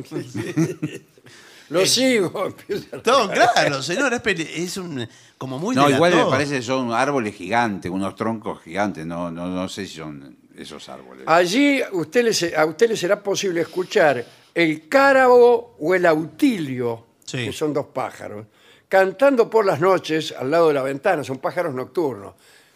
Lo 1.70 1.86
sigo. 1.86 2.48
empieza 2.48 2.98
a- 2.98 3.02
No, 3.06 3.30
claro, 3.30 3.82
señor, 3.84 4.14
es 4.26 4.78
un 4.78 5.08
como 5.38 5.60
muy 5.60 5.76
No, 5.76 5.90
igual 5.90 6.16
me 6.16 6.26
parece 6.26 6.56
que 6.56 6.62
son 6.62 6.92
árboles 6.94 7.36
gigantes, 7.36 7.92
unos 7.92 8.16
troncos 8.16 8.62
gigantes. 8.64 9.06
No, 9.06 9.30
no, 9.32 9.48
no 9.48 9.70
sé 9.70 9.86
si 9.86 9.96
son 9.98 10.38
esos 10.56 10.88
árboles. 10.90 11.24
Allí 11.28 11.82
usted 11.92 12.54
a 12.56 12.66
usted 12.66 12.90
le 12.90 12.98
será 12.98 13.22
posible 13.22 13.62
escuchar 13.62 14.26
el 14.54 14.88
cárabo 14.90 15.76
o 15.80 15.94
el 15.96 16.06
autilio, 16.06 17.06
Sí. 17.26 17.46
que 17.46 17.52
son 17.52 17.74
dos 17.74 17.88
pájaros, 17.88 18.46
cantando 18.88 19.50
por 19.50 19.66
las 19.66 19.80
noches 19.82 20.34
al 20.38 20.50
lado 20.50 20.70
de 20.70 20.74
la 20.74 20.82
ventana. 20.82 21.24
Son 21.24 21.38
pájaros 21.40 21.74
nocturnos. 21.76 22.34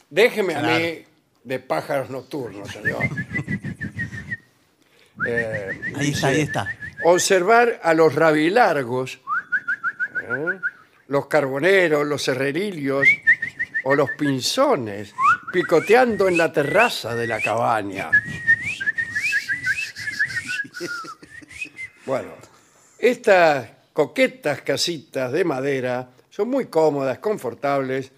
Déjeme 0.09 0.53
a 0.55 0.61
mí 0.61 1.03
de 1.43 1.59
pájaros 1.59 2.09
nocturnos, 2.09 2.69
señor. 2.69 2.99
Eh, 5.27 5.79
Ahí 5.97 6.09
está, 6.11 6.27
ahí 6.29 6.41
está. 6.41 6.67
observar 7.03 7.79
a 7.83 7.93
los 7.93 8.15
rabilargos, 8.15 9.19
¿eh? 10.23 10.59
Los 11.11 11.25
carboneros, 11.27 12.07
los 12.07 12.25
herrerillos 12.29 13.05
o 13.83 13.95
los 13.95 14.09
pinzones 14.11 15.13
picoteando 15.51 16.29
en 16.29 16.37
la 16.37 16.53
terraza 16.53 17.13
de 17.15 17.27
la 17.27 17.41
cabaña. 17.41 18.09
Bueno, 22.05 22.29
estas 22.97 23.67
coquetas 23.93 24.61
casitas 24.61 25.31
de 25.33 25.43
madera 25.43 26.09
son 26.29 26.49
muy 26.49 26.65
cómodas, 26.67 27.19
confortables 27.19 28.11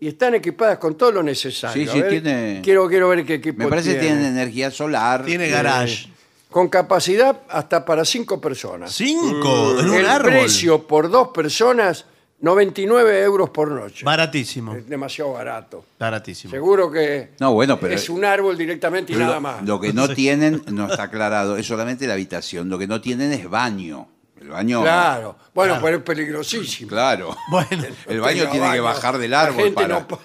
y 0.00 0.08
están 0.08 0.34
equipadas 0.34 0.78
con 0.78 0.96
todo 0.96 1.12
lo 1.12 1.22
necesario. 1.22 1.82
Sí, 1.84 1.88
A 1.88 1.92
sí, 1.92 2.00
ver, 2.00 2.10
tiene- 2.10 2.60
Quiero, 2.64 2.88
quiero 2.88 3.08
ver 3.10 3.26
qué 3.26 3.34
equipo 3.34 3.58
Me 3.64 3.68
parece 3.68 3.94
que 3.94 4.00
tiene. 4.00 4.16
tienen 4.16 4.32
energía 4.38 4.70
solar. 4.70 5.24
Tiene 5.24 5.48
Eh, 5.48 5.50
garage. 5.50 6.08
Con 6.50 6.68
capacidad 6.68 7.42
hasta 7.50 7.84
para 7.84 8.06
cinco 8.06 8.40
personas. 8.40 8.92
Cinco 8.94 9.78
en 9.80 9.90
un 9.90 9.94
El 9.96 10.06
árbol. 10.06 10.30
precio 10.30 10.86
por 10.86 11.10
dos 11.10 11.28
personas, 11.28 12.06
99 12.40 13.22
euros 13.22 13.50
por 13.50 13.68
noche. 13.70 14.04
Baratísimo. 14.04 14.74
Es 14.74 14.88
demasiado 14.88 15.32
barato. 15.32 15.84
Baratísimo. 15.98 16.50
Seguro 16.52 16.90
que 16.90 17.30
No, 17.40 17.52
bueno, 17.52 17.78
pero- 17.80 17.94
es 17.94 18.08
un 18.08 18.24
árbol 18.24 18.56
directamente 18.56 19.12
y 19.12 19.16
nada 19.16 19.40
más. 19.40 19.62
lo 19.64 19.80
que 19.80 19.92
no 19.92 20.08
tienen, 20.08 20.62
no 20.68 20.88
está 20.90 21.04
aclarado, 21.04 21.56
es 21.56 21.66
solamente 21.66 22.06
la 22.06 22.14
habitación. 22.14 22.68
Lo 22.68 22.78
que 22.78 22.86
no 22.86 23.00
tienen 23.00 23.32
es 23.32 23.48
baño. 23.50 24.08
El 24.40 24.50
baño. 24.50 24.82
Claro. 24.82 25.36
Bueno, 25.52 25.72
Claro. 25.74 25.84
pero 25.84 25.96
es 25.98 26.02
peligrosísimo. 26.04 26.88
Claro. 26.90 27.36
Bueno, 27.50 27.84
El 28.06 28.20
baño 28.20 28.38
Tenga 28.44 28.52
tiene 28.52 28.72
que 28.72 28.80
bajar 28.80 29.18
del 29.18 29.30
La 29.32 29.40
árbol 29.42 29.64
gente 29.64 29.74
para. 29.74 29.88
no 30.00 30.06
pa- 30.08 30.18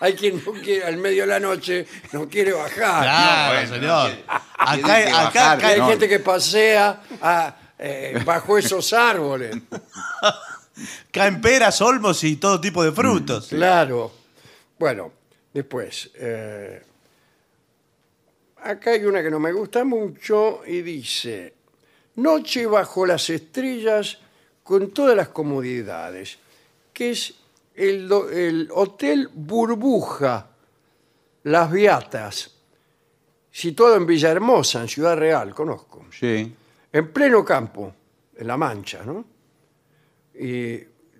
Hay 0.00 0.14
quien 0.14 0.42
no 0.44 0.52
quiere, 0.52 0.84
al 0.84 0.96
medio 0.96 1.22
de 1.24 1.28
la 1.28 1.38
noche 1.38 1.86
no 2.12 2.26
quiere 2.28 2.52
bajar. 2.52 3.02
claro, 3.02 3.52
bueno, 3.54 3.74
señor. 3.74 4.10
no, 4.10 4.32
Acá, 4.56 4.72
tiene 4.74 4.88
que 4.88 5.06
acá, 5.12 5.22
bajar, 5.24 5.58
acá- 5.58 5.68
Hay 5.68 5.78
no. 5.80 5.88
gente 5.88 6.08
que 6.08 6.18
pasea 6.20 7.02
ah, 7.20 7.54
eh, 7.78 8.20
bajo 8.24 8.56
esos 8.56 8.92
árboles. 8.94 9.54
caen 11.10 11.40
peras, 11.40 11.80
olmos 11.82 12.22
y 12.24 12.36
todo 12.36 12.60
tipo 12.60 12.82
de 12.84 12.92
frutos. 12.92 13.48
Claro. 13.48 14.12
Bueno, 14.78 15.12
después. 15.52 16.10
eh, 16.14 16.82
acá 18.62 18.90
hay 18.92 19.04
una 19.04 19.22
que 19.22 19.30
no 19.30 19.38
me 19.40 19.52
gusta 19.52 19.84
mucho 19.84 20.60
y 20.66 20.82
dice: 20.82 21.54
Noche 22.16 22.66
bajo 22.66 23.06
las 23.06 23.28
estrellas 23.30 24.18
con 24.62 24.90
todas 24.90 25.16
las 25.16 25.28
comodidades, 25.28 26.38
que 26.92 27.10
es 27.10 27.34
el, 27.74 28.08
do- 28.08 28.30
el 28.30 28.68
Hotel 28.72 29.28
Burbuja, 29.32 30.46
Las 31.44 31.70
Viatas, 31.72 32.50
situado 33.50 33.96
en 33.96 34.06
Villahermosa, 34.06 34.82
en 34.82 34.88
Ciudad 34.88 35.16
Real, 35.16 35.54
conozco 35.54 36.06
Sí. 36.12 36.54
en 36.92 37.12
pleno 37.12 37.44
campo, 37.44 37.94
en 38.36 38.46
La 38.46 38.56
Mancha, 38.56 39.02
¿no? 39.04 39.24
Y 40.38 40.78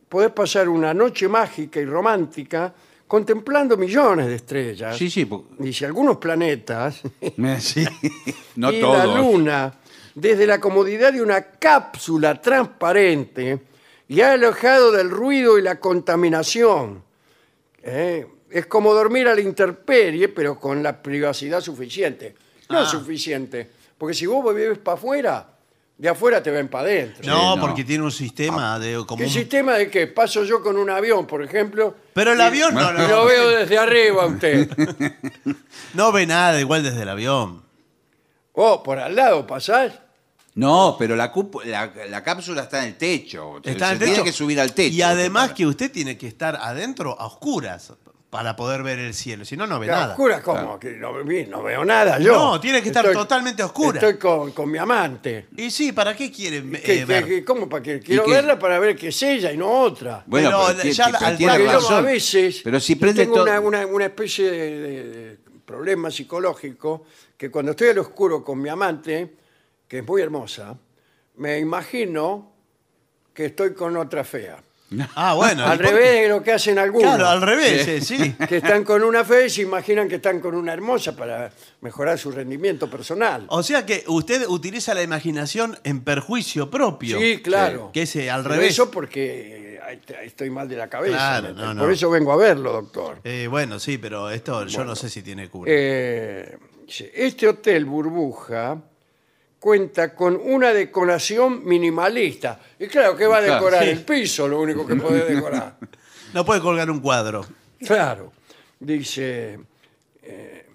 podés 0.09 0.31
pasar 0.33 0.69
una 0.69 0.93
noche 0.95 1.29
mágica 1.29 1.81
y 1.81 1.85
romántica 1.85 2.73
contemplando 3.07 3.77
millones 3.77 4.27
de 4.27 4.35
estrellas. 4.37 4.97
Sí, 4.97 5.11
sí. 5.11 5.25
po- 5.27 5.49
si 5.71 5.85
algunos 5.85 6.17
planetas 6.17 7.01
sí. 7.61 7.85
No 8.57 8.73
y 8.73 8.81
todos. 8.81 8.97
la 8.99 9.17
luna 9.17 9.75
desde 10.15 10.47
la 10.47 10.61
comodidad 10.61 11.13
de 11.13 11.23
una 11.23 11.43
cápsula 11.43 12.41
transparente 12.41 13.59
y 14.09 14.21
ha 14.21 14.33
alejado 14.33 14.93
del 14.93 15.09
ruido 15.11 15.59
y 15.59 15.63
la 15.63 15.79
contaminación. 15.81 17.03
¿eh? 17.83 18.27
Es 18.51 18.67
como 18.67 18.93
dormir 18.93 19.27
a 19.29 19.35
la 19.35 19.41
intemperie, 19.41 20.29
pero 20.29 20.59
con 20.61 20.83
la 20.83 21.03
privacidad 21.03 21.61
suficiente. 21.63 22.35
No 22.69 22.79
Ah. 22.79 22.83
es 22.83 22.89
suficiente, 22.91 23.69
porque 23.97 24.15
si 24.15 24.27
vos 24.27 24.55
vives 24.55 24.79
para 24.79 24.97
afuera, 24.99 25.52
de 26.03 26.09
afuera 26.09 26.43
te 26.43 26.51
ven 26.51 26.67
para 26.67 26.89
adentro. 26.89 27.23
No, 27.25 27.55
no. 27.55 27.61
porque 27.63 27.85
tiene 27.85 28.03
un 28.03 28.11
sistema 28.11 28.77
de 28.81 28.95
como 29.07 29.19
¿Qué 29.19 29.25
un- 29.27 29.31
sistema 29.31 29.75
de 29.75 29.89
qué? 29.89 30.09
Paso 30.09 30.43
yo 30.43 30.61
con 30.61 30.77
un 30.77 30.91
avión, 30.91 31.29
por 31.29 31.45
ejemplo, 31.45 31.95
Pero 32.13 32.33
el 32.33 32.39
y- 32.41 32.43
avión 32.43 32.75
no, 32.75 32.91
lo 32.91 33.25
veo 33.25 33.51
desde 33.51 33.79
arriba 33.79 34.25
a 34.25 34.27
usted. 34.27 34.69
no 35.95 36.11
ve 36.11 36.27
nada 36.27 36.59
igual 36.59 36.83
desde 36.83 37.03
el 37.03 37.09
avión. 37.09 37.63
Oh, 38.53 38.83
por 38.83 38.99
al 38.99 39.15
lado 39.15 39.47
pasás. 39.47 39.93
No, 40.57 40.97
pero 40.99 41.15
la, 41.15 41.33
cupo- 41.33 41.63
la, 41.65 41.93
la 42.11 42.23
cápsula 42.25 42.63
está 42.63 42.81
en 42.83 42.89
el 42.89 42.95
techo. 42.97 43.61
Se- 43.63 43.71
Está 43.71 43.87
en 43.87 43.93
el 43.93 43.99
tiene 43.99 44.13
techo. 44.15 44.25
que 44.25 44.33
subir 44.33 44.61
al 44.61 44.73
techo. 44.75 44.93
Y 44.97 45.03
además 45.03 45.53
que 45.53 45.65
usted 45.67 45.91
tiene 45.93 46.19
que 46.19 46.27
estar 46.27 46.57
adentro 46.61 47.17
a 47.19 47.27
oscuras 47.27 47.93
para 48.33 48.57
poder 48.57 48.83
ver 48.83 48.99
el 48.99 49.13
cielo, 49.13 49.45
si 49.45 49.59
no, 49.59 49.67
no 49.67 49.79
ve 49.79 49.89
La 49.89 49.93
nada. 49.93 50.09
oscura, 50.13 50.41
¿cómo? 50.41 50.81
Que 50.81 50.93
no, 50.93 51.23
vi- 51.23 51.45
no 51.45 51.63
veo 51.63 51.85
nada 51.85 52.19
yo. 52.19 52.33
No, 52.33 52.59
tiene 52.63 52.81
que 52.81 52.89
estar 52.89 53.13
totalmente 53.13 53.63
oscura. 53.63 53.99
Estoy 54.01 54.17
con, 54.17 54.53
con 54.53 54.71
mi 54.71 54.79
amante. 54.79 55.49
Y 55.55 55.71
sí, 55.71 55.93
¿para 55.93 56.17
qué 56.17 56.33
quiere 56.33 56.57
eh, 56.57 56.63
¿Qué- 56.73 56.81
qué- 56.81 57.05
ver? 57.05 57.27
qué- 57.27 57.45
¿Cómo? 57.45 57.69
¿Para 57.69 57.83
qué? 57.83 58.01
Quiero 58.01 58.25
qué? 58.25 58.31
verla 58.31 58.59
para 58.59 58.79
ver 58.79 58.97
que 58.97 59.09
es 59.09 59.23
ella 59.23 59.53
y 59.53 59.59
no 59.59 59.71
otra. 59.83 60.25
Bueno, 60.27 60.49
Pero 60.49 60.67
pero, 60.69 60.81
ti- 60.81 60.93
ya 60.93 61.05
ti- 61.05 61.13
pero 61.13 61.27
al- 61.27 61.37
tiene 61.37 61.53
Porque 61.53 61.67
yo 61.67 61.73
razón. 61.75 61.95
a 61.95 62.01
veces 62.01 62.61
Pero 62.65 62.81
si 62.81 62.95
yo 62.95 63.01
prende 63.01 63.23
tengo 63.23 63.35
todo. 63.35 63.45
una, 63.45 63.61
una- 63.61 63.87
una 63.87 64.05
especie 64.07 64.51
de, 64.51 64.81
de- 64.81 65.05
de 65.11 65.39
problema 65.67 66.11
psicológico 66.11 67.05
que 67.37 67.51
cuando 67.51 67.73
estoy 67.73 67.89
al 67.89 67.99
oscuro 67.99 68.43
con 68.43 68.59
mi 68.63 68.71
amante, 68.71 69.37
que 69.87 69.99
es 69.99 70.07
muy 70.07 70.23
hermosa, 70.23 70.75
me 71.37 71.59
imagino 71.59 72.51
que 73.35 73.45
estoy 73.45 73.75
con 73.75 73.95
otra 73.99 74.25
fea. 74.25 74.57
Ah, 75.15 75.35
bueno. 75.37 75.65
al 75.65 75.79
revés 75.79 76.23
de 76.23 76.29
lo 76.29 76.43
que 76.43 76.53
hacen 76.53 76.79
algunos. 76.79 77.15
Claro, 77.15 77.29
al 77.29 77.43
revés, 77.43 77.87
eh, 77.89 78.01
sí. 78.01 78.35
que 78.49 78.59
están 78.59 78.85
con 78.85 79.03
una 79.03 79.25
fea 79.25 79.47
y 79.47 79.51
se 79.51 79.63
imaginan 79.63 80.09
que 80.09 80.17
están 80.17 80.41
con 80.41 80.55
una 80.55 80.73
hermosa 80.73 81.17
para 81.17 81.51
mejorar 81.81 82.19
su 82.19 82.31
rendimiento 82.31 82.89
personal. 82.89 83.47
O 83.49 83.63
sea 83.63 83.85
que 83.87 84.05
usted 84.07 84.47
utiliza 84.49 84.95
la 84.95 85.03
imaginación 85.03 85.79
en 85.85 86.03
perjuicio 86.03 86.71
propio. 86.71 87.19
Sí, 87.19 87.41
claro. 87.43 87.91
Que 87.93 88.03
ese 88.03 88.31
al 88.31 88.43
Pero 88.43 88.55
revés. 88.57 88.71
Eso 88.71 88.91
porque 88.91 89.81
eh, 89.89 90.01
estoy 90.23 90.51
mal 90.51 90.69
de 90.69 90.77
la 90.77 90.89
cabeza. 90.89 91.17
Claro, 91.17 91.55
¿me 91.55 91.61
no, 91.61 91.75
no. 91.75 91.83
Por 91.83 91.93
eso 91.93 92.11
vengo 92.11 92.33
a 92.33 92.37
verlo, 92.37 92.73
doctor. 92.73 93.21
Eh, 93.25 93.47
bueno, 93.51 93.79
sí, 93.79 93.99
pero 93.99 94.31
esto 94.31 94.67
yo 94.67 94.85
no 94.85 94.95
sé 94.95 95.09
si 95.09 95.23
tiene 95.23 95.49
cura. 95.49 95.71
Eh, 95.73 96.59
este 97.15 97.49
hotel 97.49 97.85
burbuja 97.85 98.83
cuenta 99.63 100.13
con 100.13 100.35
una 100.43 100.73
decoración 100.73 101.65
minimalista. 101.65 102.59
Y 102.81 102.89
claro, 102.89 103.17
que 103.17 103.27
va 103.27 103.39
a 103.39 103.41
Claro, 103.41 103.55
decorar 103.55 103.85
sí. 103.85 103.91
el 103.91 104.05
piso, 104.05 104.49
lo 104.49 104.61
único 104.61 104.85
que 104.85 104.97
puede 104.97 105.33
decorar. 105.35 105.77
No 106.35 106.47
puede 106.47 106.63
colgar 106.63 106.91
un 106.91 107.01
cuadro. 107.01 107.45
Claro. 107.79 108.33
Dice 108.81 109.59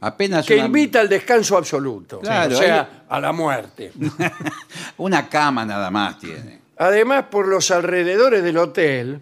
Apenas 0.02 0.46
que 0.46 0.56
una, 0.56 0.66
invita 0.66 1.00
al 1.00 1.10
descanso 1.10 1.58
absoluto. 1.58 2.20
Claro, 2.20 2.56
o 2.56 2.60
sea, 2.60 3.06
a 3.10 3.20
la 3.20 3.32
muerte. 3.32 3.92
una 4.98 5.28
cama 5.28 5.66
nada 5.66 5.90
más 5.90 6.20
tiene. 6.20 6.62
Además, 6.78 7.26
por 7.32 7.48
los 7.48 7.72
alrededores 7.72 8.44
del 8.44 8.58
hotel 8.58 9.20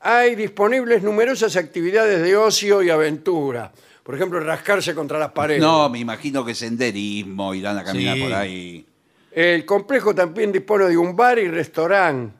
hay 0.00 0.34
disponibles 0.34 1.02
numerosas 1.02 1.56
actividades 1.56 2.22
de 2.22 2.36
ocio 2.36 2.82
y 2.82 2.90
aventura. 2.90 3.70
Por 4.10 4.16
ejemplo, 4.16 4.40
rascarse 4.40 4.92
contra 4.92 5.20
las 5.20 5.30
paredes. 5.30 5.62
No, 5.62 5.88
me 5.88 6.00
imagino 6.00 6.44
que 6.44 6.52
senderismo, 6.52 7.54
irán 7.54 7.78
a 7.78 7.84
caminar 7.84 8.16
Sí. 8.16 8.22
por 8.24 8.32
ahí. 8.32 8.86
El 9.30 9.64
complejo 9.64 10.12
también 10.12 10.50
dispone 10.50 10.86
de 10.86 10.96
un 10.96 11.14
bar 11.14 11.38
y 11.38 11.46
restaurante 11.46 12.34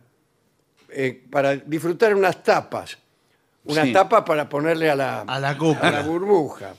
eh, 0.89 1.23
para 1.31 1.55
disfrutar 1.55 2.13
unas 2.17 2.43
tapas. 2.43 2.99
Unas 3.67 3.87
Sí. 3.87 3.93
tapas 3.93 4.25
para 4.25 4.49
ponerle 4.49 4.91
a 4.91 4.97
la, 4.97 5.21
A 5.21 5.39
la 5.39 5.51
a 5.51 5.91
la 5.93 6.03
burbuja. 6.03 6.75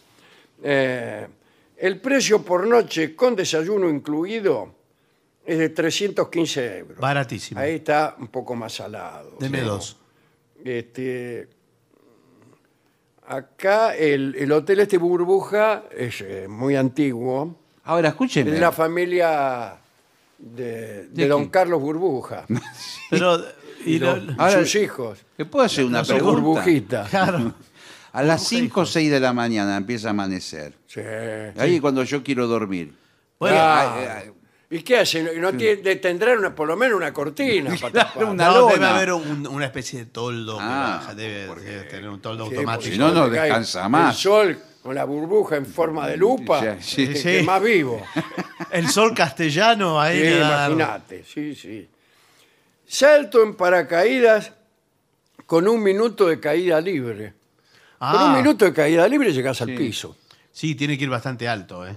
Eh, 0.61 1.25
el 1.77 2.01
precio 2.01 2.43
por 2.43 2.67
noche 2.67 3.15
con 3.15 3.33
desayuno 3.33 3.89
incluido 3.89 4.75
es 5.45 5.57
de 5.57 5.69
315 5.69 6.79
euros. 6.79 6.97
Baratísimo. 6.97 7.61
Ahí 7.61 7.75
está 7.75 8.17
un 8.19 8.27
poco 8.27 8.55
más 8.55 8.73
salado. 8.73 9.37
Deme 9.39 9.61
dos. 9.61 9.95
Este, 10.65 11.47
acá 13.27 13.95
el, 13.95 14.35
el 14.37 14.51
hotel 14.51 14.79
este 14.81 14.97
burbuja 14.97 15.83
es 15.95 16.21
eh, 16.21 16.47
muy 16.49 16.75
antiguo. 16.75 17.55
Ahora, 17.83 18.09
Es 18.09 18.13
escúcheme. 18.13 18.51
de 18.51 18.59
la 18.59 18.71
familia 18.71 19.75
de, 20.37 21.07
de 21.07 21.09
¿De 21.09 21.27
don? 21.27 21.49
Carlos 21.49 21.81
Burbuja 21.81 22.45
Pero 23.09 23.39
y 23.85 23.99
lo- 23.99 24.17
y 24.17 24.35
Ahora- 24.37 24.59
sus 24.59 24.75
hijos. 24.75 25.19
¿Te 25.37 25.45
puedo 25.45 25.65
hacer 25.65 25.85
una 25.85 25.99
Los 25.99 26.07
pregunta? 26.09 26.41
burbujitas. 26.41 27.09
claro. 27.09 27.53
A 28.13 28.23
las 28.23 28.43
5 28.45 28.81
o 28.81 28.85
6 28.85 29.09
de 29.09 29.19
la 29.21 29.31
mañana 29.31 29.77
empieza 29.77 30.09
a 30.09 30.11
amanecer. 30.11 30.73
Sí. 30.85 30.99
Ahí 31.57 31.75
es 31.75 31.81
cuando 31.81 32.03
yo 32.03 32.21
quiero 32.21 32.45
dormir. 32.45 32.93
Bueno, 33.39 33.55
Ah, 33.57 33.97
eh, 33.99 34.27
eh, 34.27 34.31
¿Y 34.73 34.81
qué 34.83 34.99
hacen? 34.99 35.29
No 35.41 35.51
tiene, 35.53 35.97
tendrán 35.97 36.39
una, 36.39 36.55
por 36.55 36.65
lo 36.67 36.77
menos 36.77 36.95
una 36.97 37.11
cortina 37.13 37.75
para 37.81 38.05
tapar. 38.05 38.23
una 38.23 38.45
No, 38.45 38.59
lona. 38.61 38.73
debe 38.73 38.85
haber 38.87 39.11
un- 39.13 39.45
una 39.47 39.65
especie 39.65 39.99
de 39.99 40.05
toldo 40.05 40.57
que 40.57 40.63
Ah, 40.63 40.97
baja, 41.01 41.13
debe, 41.13 41.45
debe 41.61 41.83
tener 41.83 42.09
un 42.09 42.21
toldo 42.21 42.45
Sí, 42.47 42.55
automático. 42.55 42.81
porque 42.83 42.91
Si 42.93 42.97
no, 42.97 43.11
no 43.13 43.29
cae 43.29 43.41
descansa 43.43 43.89
más. 43.89 44.15
El 44.15 44.21
sol 44.21 44.63
con 44.81 44.95
la 44.95 45.03
burbuja 45.03 45.57
en 45.57 45.65
forma 45.65 46.07
de 46.07 46.15
lupa, 46.17 46.77
Sí, 46.79 47.05
sí. 47.05 47.07
que- 47.09 47.15
Sí. 47.15 47.23
que 47.23 47.43
más 47.43 47.61
vivo. 47.61 48.01
El 48.71 48.87
sol 48.87 49.13
castellano 49.13 49.99
ahí 49.99 50.17
Sí, 50.19 50.23
le 50.23 50.39
da- 50.39 50.65
imagínate, 50.67 51.23
sí, 51.25 51.53
sí. 51.53 51.89
Salto 52.87 53.43
en 53.43 53.55
paracaídas 53.55 54.53
con 55.45 55.67
un 55.67 55.83
minuto 55.83 56.27
de 56.27 56.39
caída 56.39 56.79
libre. 56.79 57.33
Con 57.99 58.09
un 58.09 58.31
Ah, 58.31 58.33
minuto 58.37 58.63
de 58.65 58.73
caída 58.73 59.07
libre 59.07 59.31
llegas 59.33 59.61
al 59.61 59.75
piso. 59.75 60.15
Sí, 60.51 60.75
tiene 60.75 60.97
que 60.97 61.03
ir 61.03 61.09
bastante 61.09 61.47
alto, 61.47 61.85
¿eh? 61.85 61.95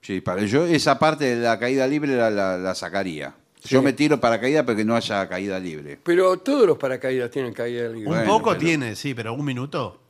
Sí, 0.00 0.20
para 0.20 0.42
yo 0.44 0.64
esa 0.66 0.98
parte 0.98 1.36
de 1.36 1.42
la 1.42 1.58
caída 1.58 1.86
libre 1.86 2.16
la, 2.16 2.30
la- 2.30 2.56
la 2.58 2.74
sacaría. 2.74 3.34
Yo 3.64 3.82
me 3.82 3.92
tiro 3.92 4.18
para 4.18 4.40
caída 4.40 4.64
pero 4.64 4.76
que 4.78 4.84
no 4.86 4.96
haya 4.96 5.28
caída 5.28 5.58
libre. 5.60 5.98
Pero 6.02 6.38
todos 6.38 6.66
los 6.66 6.78
paracaídas 6.78 7.30
tienen 7.30 7.52
caída 7.52 7.82
libre. 7.88 7.98
Un 8.08 8.16
Bueno, 8.16 8.24
poco 8.24 8.50
pero- 8.50 8.60
tiene, 8.60 8.96
sí, 8.96 9.12
pero 9.12 9.34
un 9.34 9.44
minuto. 9.44 10.00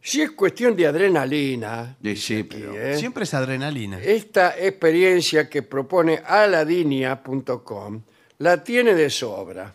Si 0.00 0.22
es 0.22 0.30
cuestión 0.30 0.74
de 0.74 0.86
adrenalina, 0.86 1.96
Sí, 2.02 2.16
sí, 2.16 2.42
pero- 2.44 2.72
¿eh? 2.74 2.96
Siempre 2.96 3.24
es 3.24 3.34
adrenalina. 3.34 4.00
esta 4.00 4.56
experiencia 4.58 5.50
que 5.50 5.62
propone 5.62 6.22
aladinia.com 6.24 8.00
la 8.38 8.62
tiene 8.64 8.94
de 8.94 9.10
sobra. 9.10 9.74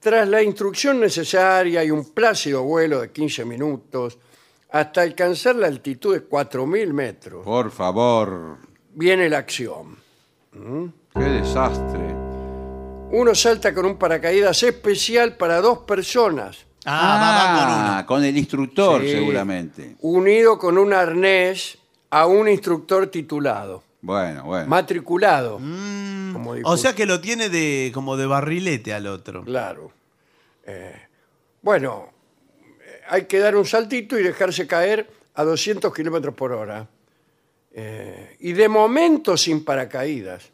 Tras 0.00 0.28
la 0.28 0.42
instrucción 0.42 0.98
necesaria 1.00 1.84
y 1.84 1.90
un 1.90 2.10
plácido 2.10 2.62
vuelo 2.64 3.00
de 3.00 3.10
15 3.10 3.44
minutos 3.44 4.18
hasta 4.72 5.02
alcanzar 5.02 5.56
la 5.56 5.66
altitud 5.66 6.14
de 6.14 6.28
4.000 6.28 6.92
metros, 6.92 7.44
Por 7.44 7.70
favor. 7.70 8.56
viene 8.94 9.28
la 9.28 9.38
acción. 9.38 9.96
Qué 11.14 11.20
desastre. 11.24 12.14
Uno 13.12 13.34
salta 13.34 13.74
con 13.74 13.86
un 13.86 13.96
paracaídas 13.98 14.62
especial 14.62 15.36
para 15.36 15.60
dos 15.60 15.80
personas, 15.80 16.66
Ah, 16.86 17.18
va, 17.20 17.30
va 17.36 17.58
con 17.58 17.68
uno. 17.82 17.92
Ah, 17.98 18.06
con 18.06 18.24
el 18.24 18.38
instructor 18.38 19.02
Sí. 19.02 19.10
seguramente. 19.10 19.96
unido 20.00 20.58
con 20.58 20.78
un 20.78 20.92
arnés 20.94 21.76
a 22.10 22.26
un 22.26 22.48
instructor 22.48 23.08
titulado, 23.08 23.82
Bueno, 24.00 24.44
bueno. 24.44 24.66
matriculado. 24.66 25.58
Mm, 25.60 26.32
Como 26.32 26.54
o 26.64 26.76
sea 26.78 26.94
que 26.94 27.04
lo 27.06 27.20
tiene 27.20 27.48
de 27.50 27.90
como 27.92 28.16
de 28.16 28.24
barrilete 28.26 28.94
al 28.94 29.06
otro. 29.08 29.44
Claro. 29.44 29.92
Eh, 30.66 30.94
bueno, 31.62 32.08
hay 33.10 33.24
que 33.26 33.38
dar 33.38 33.56
un 33.56 33.66
saltito 33.66 34.18
y 34.18 34.22
dejarse 34.22 34.66
caer 34.66 35.10
a 35.34 35.44
200 35.44 35.92
kilómetros 35.94 36.34
por 36.34 36.52
hora. 36.52 36.88
Eh, 37.72 38.36
y 38.40 38.52
de 38.52 38.68
momento 38.68 39.36
sin 39.36 39.64
paracaídas. 39.64 40.50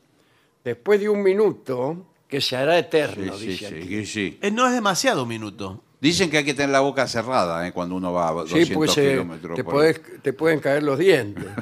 Después 0.65 1.01
de 1.01 1.09
un 1.09 1.23
minuto, 1.23 2.07
que 2.29 2.41
se 2.41 2.57
hará 2.57 2.75
Sí, 2.75 2.81
eterno, 2.81 3.37
sí, 3.39 3.47
dice 3.47 3.69
sí, 3.69 3.75
aquí. 3.77 3.87
sí, 3.89 4.07
sí. 4.07 4.39
Eh, 4.43 4.51
no 4.51 4.67
es 4.67 4.73
demasiado 4.73 5.23
un 5.23 5.29
minuto. 5.29 5.83
Dicen 6.01 6.29
que 6.29 6.39
hay 6.39 6.45
que 6.45 6.55
tener 6.55 6.71
la 6.71 6.81
boca 6.81 7.07
cerrada 7.07 7.67
eh, 7.67 7.73
cuando 7.73 7.95
uno 7.95 8.13
va 8.13 8.29
a 8.29 8.33
200 8.33 8.69
Sí, 8.69 8.75
pues 8.75 8.99
eh, 8.99 9.11
kilómetros 9.13 9.57
te, 9.57 9.65
por 9.65 9.75
podés- 9.77 10.23
te 10.23 10.33
pueden 10.33 10.61
caer 10.61 10.83
los 10.83 10.99
dientes. 10.99 11.45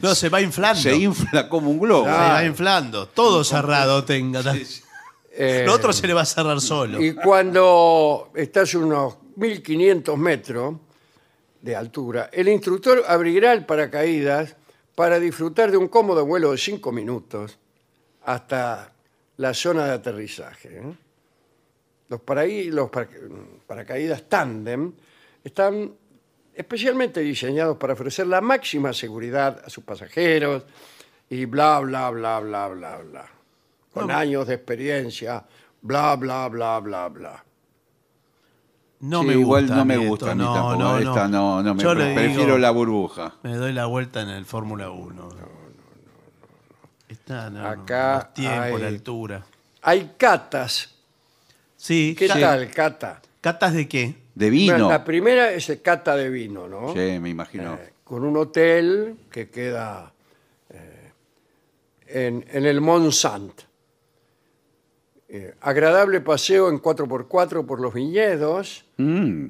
No, 0.00 0.14
se 0.14 0.28
va 0.28 0.40
inflando. 0.40 0.80
Se 0.80 0.94
infla 0.94 1.48
como 1.48 1.72
un 1.72 1.80
globo. 1.80 2.04
Se 2.04 2.10
va 2.12 2.44
inflando. 2.44 3.08
Todo 3.08 3.42
cerrado 3.42 4.04
tenga. 4.04 4.42
Eh, 5.40 5.62
Lo 5.64 5.74
otro 5.74 5.92
se 5.92 6.04
le 6.06 6.14
va 6.14 6.22
a 6.22 6.26
cerrar 6.26 6.60
solo. 6.60 7.00
Y 7.00 7.14
cuando 7.14 8.30
estás 8.34 8.74
unos 8.74 9.18
1500 9.36 10.18
metros 10.18 10.74
de 11.62 11.76
altura, 11.76 12.28
el 12.32 12.48
instructor 12.48 13.04
abrirá 13.06 13.52
el 13.52 13.64
paracaídas 13.64 14.56
para 14.96 15.20
disfrutar 15.20 15.70
de 15.70 15.76
un 15.76 15.86
cómodo 15.86 16.26
vuelo 16.26 16.50
de 16.50 16.58
5 16.58 16.90
minutos 16.90 17.56
hasta 18.24 18.92
la 19.36 19.54
zona 19.54 19.84
de 19.86 19.92
aterrizaje. 19.92 20.78
¿eh? 20.78 20.92
Los, 22.08 22.20
paraí- 22.20 22.70
los 22.70 22.90
para- 22.90 23.08
paracaídas 23.64 24.28
tándem 24.28 24.92
están 25.44 25.92
especialmente 26.52 27.20
diseñados 27.20 27.76
para 27.76 27.92
ofrecer 27.92 28.26
la 28.26 28.40
máxima 28.40 28.92
seguridad 28.92 29.62
a 29.64 29.70
sus 29.70 29.84
pasajeros 29.84 30.64
y 31.30 31.44
bla, 31.44 31.78
bla, 31.78 32.10
bla, 32.10 32.40
bla, 32.40 32.68
bla, 32.68 32.96
bla. 32.98 33.30
Con 33.92 34.10
años 34.10 34.46
de 34.46 34.54
experiencia, 34.54 35.44
bla, 35.82 36.14
bla, 36.16 36.48
bla, 36.48 36.78
bla, 36.80 37.08
bla. 37.08 37.44
No 39.00 39.20
Sí, 39.22 39.26
me 39.28 39.34
gusta. 39.36 39.40
igual 39.46 39.66
no 39.68 39.80
a 39.80 39.84
me 39.84 39.96
mí 39.98 40.06
gusta 40.06 40.26
esto. 40.26 40.32
a 40.32 40.34
mí 40.34 40.42
No, 40.42 40.54
tampoco. 40.54 40.76
no, 40.82 40.98
Esta 40.98 41.28
no, 41.28 41.62
no 41.62 41.74
me 41.74 41.82
Yo 41.82 41.94
le 41.94 42.14
prefiero 42.14 42.44
digo, 42.46 42.58
la 42.58 42.70
burbuja. 42.70 43.34
Me 43.42 43.54
doy 43.54 43.72
la 43.72 43.86
vuelta 43.86 44.22
en 44.22 44.28
el 44.30 44.44
Fórmula 44.44 44.90
1. 44.90 45.28
Está, 47.08 47.48
no, 47.50 47.62
no, 47.62 47.68
Acá 47.68 48.14
los 48.16 48.34
tiempos, 48.34 48.60
hay- 48.74 48.82
la 48.82 48.88
altura. 48.88 49.46
Hay 49.82 50.12
catas. 50.16 50.94
Sí. 51.76 52.14
¿Qué 52.18 52.26
ca- 52.26 52.38
tal, 52.40 52.70
cata? 52.70 53.22
¿Catas 53.40 53.72
de 53.74 53.88
qué? 53.88 54.16
De 54.34 54.50
vino. 54.50 54.72
Bueno, 54.74 54.90
La 54.90 55.04
primera 55.04 55.52
es 55.52 55.68
el 55.70 55.80
cata 55.80 56.16
de 56.16 56.28
vino, 56.28 56.68
¿no? 56.68 56.92
Sí, 56.92 57.18
me 57.20 57.28
imagino. 57.30 57.74
Eh, 57.74 57.92
con 58.04 58.24
un 58.24 58.36
hotel 58.36 59.16
que 59.30 59.48
queda 59.48 60.12
eh, 60.70 61.12
en, 62.06 62.44
en 62.50 62.66
el 62.66 62.80
Mont 62.80 63.12
Sant. 63.12 63.62
Eh, 65.30 65.54
agradable 65.60 66.22
paseo 66.22 66.70
en 66.70 66.80
4x4 66.80 67.66
por 67.66 67.80
los 67.80 67.92
viñedos. 67.92 68.84
Mm. 68.96 69.46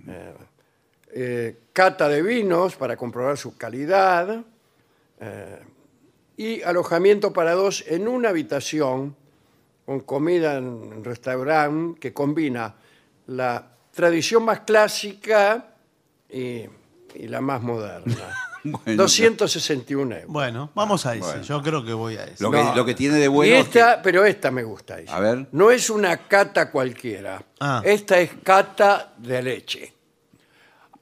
eh, 1.10 1.56
cata 1.72 2.08
de 2.08 2.20
vinos 2.22 2.76
para 2.76 2.96
comprobar 2.96 3.36
su 3.38 3.56
calidad. 3.56 4.44
eh, 5.20 5.58
y 6.36 6.62
alojamiento 6.62 7.32
para 7.32 7.52
dos 7.54 7.84
en 7.88 8.06
una 8.06 8.28
habitación 8.28 9.16
con 9.84 10.00
comida 10.00 10.58
en 10.58 11.02
restaurante 11.02 11.98
que 11.98 12.12
combina 12.12 12.76
la 13.26 13.72
tradición 13.92 14.44
más 14.44 14.60
clásica 14.60 15.74
y, 16.30 16.62
y 17.14 17.26
la 17.26 17.40
más 17.40 17.60
moderna. 17.62 18.14
Bueno, 18.64 19.02
261 19.02 20.14
euros. 20.16 20.32
Bueno, 20.32 20.70
vamos 20.74 21.06
a 21.06 21.12
ese. 21.14 21.20
Bueno. 21.20 21.42
Yo 21.42 21.62
creo 21.62 21.84
que 21.84 21.92
voy 21.92 22.16
a 22.16 22.24
ese. 22.24 22.42
Lo, 22.42 22.50
que, 22.50 22.58
No. 22.58 22.74
lo 22.74 22.84
que 22.84 22.94
tiene 22.94 23.16
de 23.18 23.28
bueno. 23.28 23.52
y 23.52 23.56
es 23.56 23.68
que- 23.68 23.78
esta, 23.78 24.02
pero 24.02 24.24
esta 24.24 24.50
me 24.50 24.62
gusta. 24.64 24.96
dice. 24.96 25.12
A 25.12 25.20
ver. 25.20 25.46
No 25.52 25.70
es 25.70 25.88
una 25.90 26.16
cata 26.28 26.70
cualquiera. 26.70 27.42
Ah. 27.60 27.80
Esta 27.84 28.18
es 28.18 28.30
cata 28.42 29.12
de 29.18 29.42
leche. 29.42 29.94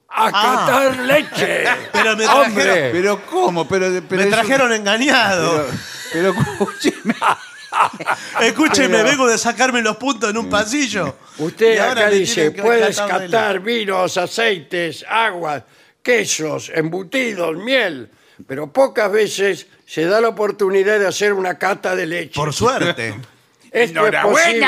¡A 0.09 0.31
catar 0.31 0.97
leche! 1.01 1.65
Pero 1.93 2.17
me 2.17 2.27
¡Hombre! 2.27 2.91
Pero 2.91 3.21
¿cómo? 3.27 3.69
Pero, 3.69 3.87
pero 4.09 4.23
Me 4.23 4.29
eso- 4.29 4.37
trajeron 4.37 4.73
engañado. 4.73 5.67
Pero, 6.13 6.33
pero 6.33 6.41
escúcheme. 6.41 7.15
Escúcheme, 8.41 8.89
Pero- 8.99 9.09
vengo 9.09 9.27
de 9.29 9.37
sacarme 9.37 9.83
los 9.83 9.97
puntos 9.97 10.31
en 10.31 10.39
un 10.39 10.49
pasillo. 10.49 11.17
Usted 11.39 11.75
Y 11.75 11.79
ahora 11.79 12.03
acá 12.03 12.11
dice, 12.11 12.35
tienen 12.35 12.53
que 12.55 12.63
puedes 12.63 12.97
catar 12.99 13.21
de 13.21 13.27
catar 13.27 13.61
vinos, 13.61 14.17
aceites, 14.17 15.05
aguas, 15.07 15.63
quesos, 16.07 16.71
embutidos, 16.73 17.57
miel, 17.57 18.09
pero 18.47 18.73
pocas 18.73 19.11
veces 19.11 19.67
se 19.85 20.05
da 20.05 20.21
la 20.21 20.29
oportunidad 20.29 21.01
de 21.01 21.09
hacer 21.09 21.33
una 21.33 21.59
cata 21.59 21.97
de 21.97 22.07
leche. 22.07 22.35
Por 22.39 22.53
suerte. 22.53 23.13
Esto 23.73 24.07
es 24.07 24.15
posible 24.23 24.67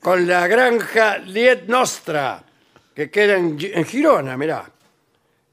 con 0.00 0.26
la 0.26 0.48
granja 0.48 1.18
Liet 1.18 1.66
Nostra, 1.68 2.42
que 2.92 3.08
queda 3.08 3.36
en, 3.36 3.56
Gi- 3.56 3.70
en 3.72 3.84
Girona, 3.84 4.36
mirá. 4.36 4.68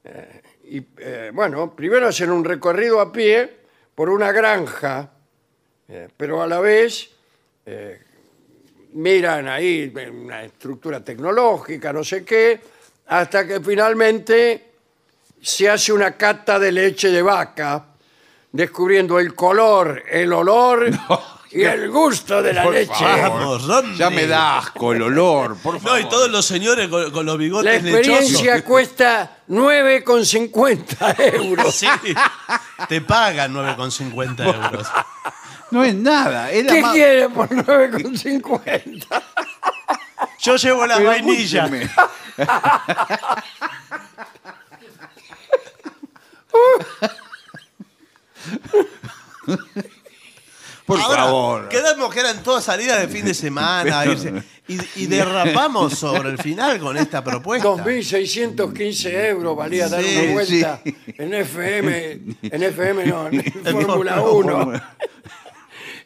Eh, 0.02 0.42
y 0.70 0.82
eh, 0.98 1.30
bueno, 1.32 1.72
primero 1.76 2.08
hacen 2.08 2.30
un 2.32 2.44
recorrido 2.44 3.00
a 3.00 3.12
pie 3.12 3.48
por 3.94 4.10
una 4.10 4.32
granja, 4.32 5.08
eh, 5.88 6.08
pero 6.16 6.42
a 6.42 6.48
la 6.48 6.58
vez 6.58 7.10
eh, 7.64 8.00
miran 8.94 9.46
ahí 9.46 9.92
una 10.12 10.42
estructura 10.42 10.98
tecnológica, 11.04 11.92
no 11.92 12.02
sé 12.02 12.24
qué, 12.24 12.60
hasta 13.08 13.46
que 13.46 13.60
finalmente 13.60 14.72
se 15.42 15.68
hace 15.70 15.92
una 15.92 16.16
cata 16.16 16.58
de 16.58 16.72
leche 16.72 17.10
de 17.10 17.22
vaca, 17.22 17.84
descubriendo 18.52 19.18
el 19.18 19.34
color, 19.34 20.02
el 20.10 20.32
olor 20.32 20.88
y 21.52 21.62
el 21.62 21.88
gusto 21.90 22.42
de 22.42 22.52
la 22.52 22.62
Por 22.64 22.74
leche. 22.74 22.92
favor. 22.94 23.30
Vamos, 23.40 23.66
¿dónde? 23.66 23.96
Ya 23.96 24.10
me 24.10 24.26
da 24.26 24.58
asco 24.58 24.92
el 24.92 25.02
olor, 25.02 25.56
por 25.58 25.78
favor. 25.80 26.00
No, 26.00 26.06
y 26.06 26.08
todos 26.10 26.30
los 26.30 26.44
señores 26.44 26.88
con, 26.88 27.10
con 27.12 27.24
los 27.26 27.36
La 27.36 27.38
bigotes 27.38 27.74
experiencia 27.84 28.54
lechosos. 28.56 28.62
cuesta 28.66 29.38
9,50 29.48 31.34
euros. 31.34 31.74
Sí, 31.74 31.86
te 32.88 33.00
pagan 33.02 33.54
9,50 33.54 34.54
euros. 34.54 34.86
No 35.70 35.84
es 35.84 35.94
nada. 35.94 36.50
Es 36.50 36.64
la 36.66 36.72
¿Qué 36.72 36.80
más- 36.82 36.92
quiere 36.92 37.28
por 37.28 37.48
9,50? 37.48 39.22
Yo 40.46 40.54
llevo 40.56 40.86
las 40.86 40.98
Pero 40.98 41.10
vainillas. 41.10 41.64
escúcheme. 41.72 41.90
¿A 43.08 43.42
Por 50.86 51.00
ahora 51.00 51.24
favor. 51.24 51.68
quedamos 51.68 52.14
que 52.14 52.20
eran 52.20 52.42
todas 52.44 52.62
salidas 52.62 53.00
de 53.00 53.08
fin 53.08 53.24
de 53.24 53.34
semana. 53.34 54.04
irse- 54.04 54.44
y, 54.68 54.78
y 55.02 55.06
derrapamos 55.06 55.94
sobre 55.98 56.28
el 56.30 56.38
final 56.38 56.78
con 56.78 56.96
esta 56.96 57.24
propuesta. 57.24 57.68
2.615 57.68 59.12
euros 59.30 59.56
valía 59.56 59.88
dar 59.88 60.00
Sí, 60.02 60.16
una 60.16 60.32
vuelta 60.32 60.80
sí. 60.84 60.96
en 61.18 61.34
FM, 61.34 62.20
en 62.42 62.62
FM 62.62 63.04
no, 63.06 63.26
en 63.32 63.42
Fórmula 63.64 64.14
Fórmula 64.20 64.56
1. 64.64 64.82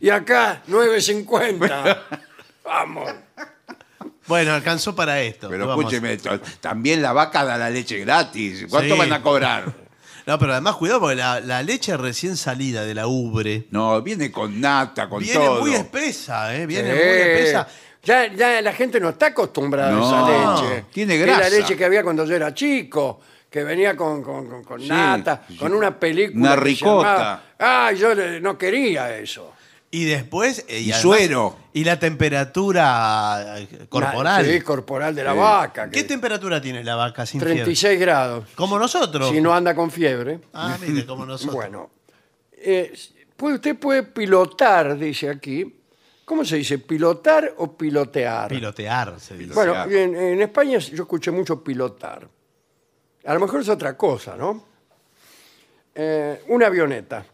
Y 0.00 0.08
acá 0.08 0.62
9.50. 0.68 2.02
Vamos. 2.64 3.10
Bueno, 4.30 4.54
alcanzó 4.54 4.94
para 4.94 5.20
esto. 5.20 5.48
Pero 5.50 5.68
escúcheme, 5.68 6.16
también 6.60 7.02
la 7.02 7.12
vaca 7.12 7.44
da 7.44 7.58
la 7.58 7.68
leche 7.68 7.98
gratis. 7.98 8.64
¿Cuánto 8.70 8.94
Sí. 8.94 8.98
van 8.98 9.12
a 9.12 9.20
cobrar? 9.22 9.64
No, 10.26 10.38
pero 10.38 10.52
además 10.52 10.76
cuidado 10.76 11.00
porque 11.00 11.16
la, 11.16 11.40
la 11.40 11.62
leche 11.62 11.96
recién 11.96 12.36
salida 12.36 12.84
de 12.84 12.94
la 12.94 13.08
ubre 13.08 13.66
No, 13.70 14.00
viene 14.02 14.30
con 14.30 14.60
nata, 14.60 15.08
con 15.08 15.20
viene 15.22 15.34
todo. 15.44 15.60
muy 15.60 15.74
espesa, 15.74 16.54
¿eh? 16.54 16.66
Viene 16.66 16.90
Sí. 16.92 16.96
muy 16.96 17.06
espesa. 17.16 17.66
Ya, 18.04 18.32
ya 18.32 18.60
la 18.62 18.72
gente 18.72 19.00
no 19.00 19.08
está 19.08 19.28
acostumbrada 19.28 19.90
No, 19.90 20.04
a 20.04 20.60
esa 20.60 20.62
leche. 20.62 20.84
tiene 20.92 21.14
Es 21.16 21.22
grasa. 21.22 21.40
la 21.40 21.48
leche 21.48 21.76
que 21.76 21.84
había 21.84 22.04
cuando 22.04 22.24
yo 22.26 22.36
era 22.36 22.54
chico, 22.54 23.20
que 23.50 23.64
venía 23.64 23.96
con, 23.96 24.22
con, 24.22 24.46
con- 24.48 24.62
con 24.62 24.80
Sí, 24.80 24.88
nata, 24.88 25.42
sí. 25.48 25.56
con 25.56 25.74
una 25.74 25.98
película. 25.98 26.38
Una 26.52 26.56
ricota. 26.56 27.08
llamaba- 27.08 27.42
Ah, 27.58 27.92
yo 27.92 28.14
le- 28.14 28.40
no 28.40 28.56
quería 28.56 29.16
eso. 29.16 29.54
Y 29.92 30.04
después. 30.04 30.64
eh, 30.68 30.80
Y 30.80 30.92
además- 30.92 31.00
suero. 31.02 31.56
Y 31.72 31.84
la 31.84 31.98
temperatura 31.98 33.58
eh, 33.58 33.86
corporal. 33.88 34.44
Sí, 34.46 34.60
corporal 34.60 35.14
de 35.14 35.24
la 35.24 35.32
vaca. 35.32 35.90
¿Qué 35.90 36.02
que- 36.02 36.08
temperatura 36.08 36.60
tiene 36.60 36.84
la 36.84 36.94
vaca 36.96 37.26
sin 37.26 37.40
fiebre? 37.40 37.56
36 37.64 37.98
grados. 38.00 38.44
Como 38.54 38.78
nosotros. 38.78 39.30
Si 39.30 39.40
no 39.40 39.52
anda 39.54 39.74
con 39.74 39.90
fiebre. 39.90 40.40
Ah, 40.52 40.78
mire, 40.80 41.04
como 41.06 41.26
nosotros. 41.26 41.54
Bueno, 41.54 41.90
eh, 42.52 42.92
puede- 43.36 43.56
usted 43.56 43.76
puede 43.78 44.02
pilotar, 44.04 44.96
dice 44.98 45.28
aquí. 45.28 45.76
¿Cómo 46.24 46.44
se 46.44 46.56
dice? 46.56 46.78
¿Pilotar 46.78 47.54
o 47.56 47.76
pilotear? 47.76 48.48
Pilotear, 48.50 49.18
se 49.18 49.36
dice. 49.36 49.52
Bueno, 49.52 49.72
Pilotear. 49.72 50.00
en, 50.02 50.16
en 50.16 50.42
España 50.42 50.78
yo 50.78 51.02
escuché 51.02 51.32
mucho 51.32 51.64
pilotar. 51.64 52.28
A 53.26 53.34
lo 53.34 53.40
mejor 53.40 53.60
es 53.60 53.68
otra 53.68 53.96
cosa, 53.96 54.36
¿no? 54.36 54.64
Eh, 55.94 56.42
una 56.48 56.68
avioneta. 56.68 57.24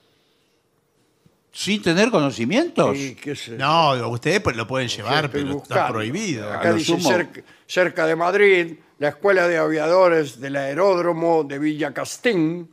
¿Sin 1.59 1.81
tener 1.81 2.11
conocimientos? 2.11 2.95
Y 2.99 3.15
qué 3.15 3.35
sé 3.35 3.53
yo, 3.53 3.57
No, 3.57 4.09
ustedes 4.11 4.41
pues 4.41 4.57
lo 4.57 4.67
pueden 4.67 4.89
llevar, 4.89 5.25
estoy 5.25 5.43
pero 5.43 5.55
buscando. 5.55 5.81
está 5.81 5.93
prohibido. 5.93 6.53
A 6.53 6.57
Acá 6.57 6.69
lo 6.71 6.75
dice 6.77 6.93
sumo. 6.93 7.09
cerca, 7.09 7.41
cerca 7.67 8.07
de 8.07 8.15
Madrid, 8.15 8.75
la 8.99 9.09
Escuela 9.09 9.49
de 9.49 9.57
Aviadores 9.57 10.39
del 10.39 10.57
Aeródromo 10.57 11.45
de 11.45 11.59
Villa 11.59 11.95
Castín. 11.95 12.69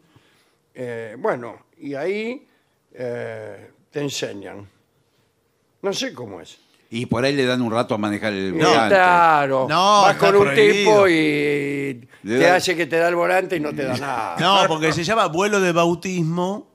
Eh, 0.76 1.16
bueno, 1.18 1.68
y 1.78 1.94
ahí 1.94 2.46
eh, 2.94 3.72
te 3.90 4.02
enseñan. 4.02 4.68
No 5.82 5.94
sé 5.94 6.14
cómo 6.14 6.42
es. 6.42 6.58
Y 6.90 7.06
por 7.06 7.24
ahí 7.24 7.34
le 7.36 7.46
dan 7.46 7.62
un 7.62 7.72
rato 7.72 7.96
a 7.96 7.98
manejar 7.98 8.34
el 8.34 8.58
No, 8.58 8.68
volante. 8.68 8.96
claro. 8.96 9.66
No, 9.70 10.02
Vas 10.02 10.14
está 10.16 10.26
con 10.28 10.36
un 10.36 10.44
prohibido. 10.44 10.74
tipo 10.74 11.08
y 11.08 12.08
Le 12.24 12.38
te 12.38 12.44
da- 12.44 12.56
hace 12.58 12.76
que 12.76 12.86
te 12.86 12.98
da 12.98 13.08
el 13.08 13.16
volante 13.16 13.56
y 13.56 13.60
no 13.62 13.74
te 13.74 13.84
da 13.84 13.98
nada. 13.98 14.36
No, 14.40 14.68
porque 14.68 14.92
se 14.92 15.06
llama 15.06 15.28
vuelo 15.28 15.62
de 15.62 15.72
bautismo, 15.72 16.73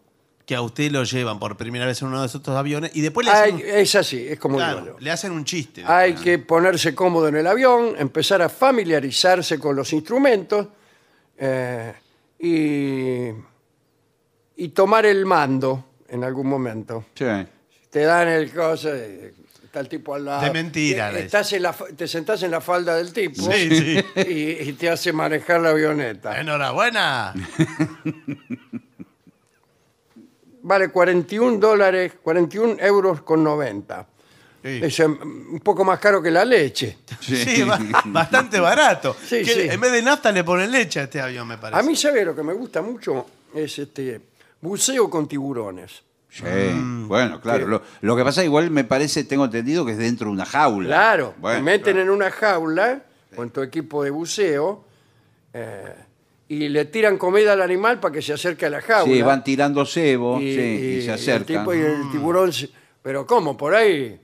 que 0.48 0.54
a 0.56 0.62
usted 0.62 0.90
lo 0.90 1.04
llevan 1.04 1.38
por 1.38 1.58
primera 1.58 1.84
vez 1.84 2.00
en 2.00 2.08
uno 2.08 2.22
de 2.22 2.26
esos 2.26 2.48
aviones 2.48 2.90
y 2.94 3.02
después 3.02 3.26
le 3.26 3.32
hacen, 3.32 3.56
Hay- 3.56 3.62
un, 3.62 3.68
es 3.68 3.94
así, 3.94 4.26
es 4.26 4.38
como 4.38 4.56
claro, 4.56 4.80
digo 4.80 4.92
yo. 4.94 4.98
le 4.98 5.10
hacen 5.10 5.30
un 5.32 5.44
chiste. 5.44 5.84
Hay 5.86 6.14
que 6.14 6.38
ponerse 6.38 6.94
cómodo 6.94 7.28
en 7.28 7.36
el 7.36 7.46
avión, 7.46 7.92
empezar 7.98 8.40
a 8.40 8.48
familiarizarse 8.48 9.58
con 9.58 9.76
los 9.76 9.92
instrumentos 9.92 10.68
eh, 11.36 11.92
y, 12.38 13.28
y 14.56 14.68
tomar 14.70 15.04
el 15.04 15.26
mando 15.26 15.84
en 16.08 16.24
algún 16.24 16.46
momento. 16.48 17.04
Sí. 17.14 17.26
Te 17.90 18.00
dan 18.04 18.28
el 18.28 18.50
coso, 18.50 18.88
eh, 18.94 19.34
está 19.64 19.80
el 19.80 19.88
tipo 19.90 20.14
al 20.14 20.24
lado. 20.24 20.42
De 20.46 20.50
mentira, 20.50 21.10
Eh, 21.10 21.12
les. 21.12 21.24
Estás 21.26 21.52
en 21.52 21.62
la 21.62 21.74
fa- 21.74 21.88
te 21.94 22.08
sentás 22.08 22.42
en 22.42 22.50
la 22.52 22.62
falda 22.62 22.96
del 22.96 23.12
tipo 23.12 23.42
Sí, 23.52 23.68
sí. 23.70 23.98
y, 24.16 24.68
y 24.70 24.72
te 24.72 24.88
hace 24.88 25.12
manejar 25.12 25.60
la 25.60 25.68
avioneta. 25.70 26.40
Enhorabuena. 26.40 27.34
Vale 30.68 30.90
41 30.90 31.56
dólares, 31.58 32.12
41 32.22 32.76
euros 32.80 33.22
con 33.22 33.42
90. 33.42 34.06
Sí. 34.62 34.80
Es 34.82 35.00
em, 35.00 35.16
un 35.52 35.60
poco 35.60 35.82
más 35.82 35.98
caro 35.98 36.20
que 36.20 36.30
la 36.30 36.44
leche. 36.44 36.98
Sí, 37.20 37.62
ba- 37.62 37.78
bastante 38.04 38.60
barato. 38.60 39.16
Sí, 39.18 39.42
Que 39.42 39.54
sí. 39.54 39.60
En 39.70 39.80
vez 39.80 39.92
de 39.92 40.02
nafta 40.02 40.30
le 40.30 40.44
ponen 40.44 40.70
leche 40.70 41.00
a 41.00 41.04
este 41.04 41.20
avión, 41.22 41.48
me 41.48 41.56
parece. 41.56 41.80
A 41.80 41.82
mí, 41.82 41.96
¿sabe 41.96 42.22
lo 42.22 42.34
que 42.36 42.42
me 42.42 42.52
gusta 42.52 42.82
mucho? 42.82 43.24
Es 43.54 43.78
este 43.78 44.20
buceo 44.60 45.08
con 45.08 45.26
tiburones. 45.26 46.02
Sí, 46.30 46.42
bueno, 47.06 47.40
claro. 47.40 47.64
Sí. 47.64 47.70
Lo, 47.70 47.82
lo 48.02 48.16
que 48.16 48.22
pasa, 48.24 48.44
igual 48.44 48.70
me 48.70 48.84
parece, 48.84 49.24
tengo 49.24 49.46
entendido 49.46 49.86
que 49.86 49.92
es 49.92 49.98
dentro 49.98 50.26
de 50.26 50.32
una 50.32 50.44
jaula. 50.44 50.86
Claro, 50.88 51.34
Bueno, 51.38 51.56
te 51.58 51.62
meten 51.64 51.82
claro. 51.94 52.00
en 52.02 52.10
una 52.10 52.30
jaula 52.30 53.02
con 53.34 53.48
tu 53.48 53.62
equipo 53.62 54.04
de 54.04 54.10
buceo 54.10 54.84
eh, 55.54 55.94
y 56.48 56.68
le 56.68 56.86
tiran 56.86 57.18
comida 57.18 57.52
al 57.52 57.62
animal 57.62 58.00
para 58.00 58.12
que 58.14 58.22
se 58.22 58.32
acerque 58.32 58.66
a 58.66 58.70
la 58.70 58.80
jaula. 58.80 59.12
Sí, 59.12 59.20
van 59.22 59.44
tirando 59.44 59.84
cebo 59.84 60.40
y, 60.40 60.54
sí, 60.54 60.60
y, 60.60 61.00
se 61.02 61.08
el 61.08 61.10
acercan. 61.14 61.46
tipo 61.64 61.74
y 61.74 61.80
el 61.80 62.10
tiburón. 62.10 62.52
se- 62.52 62.70
Pero 63.02 63.26
¿cómo? 63.26 63.56
Por 63.56 63.74
ahí 63.74 64.18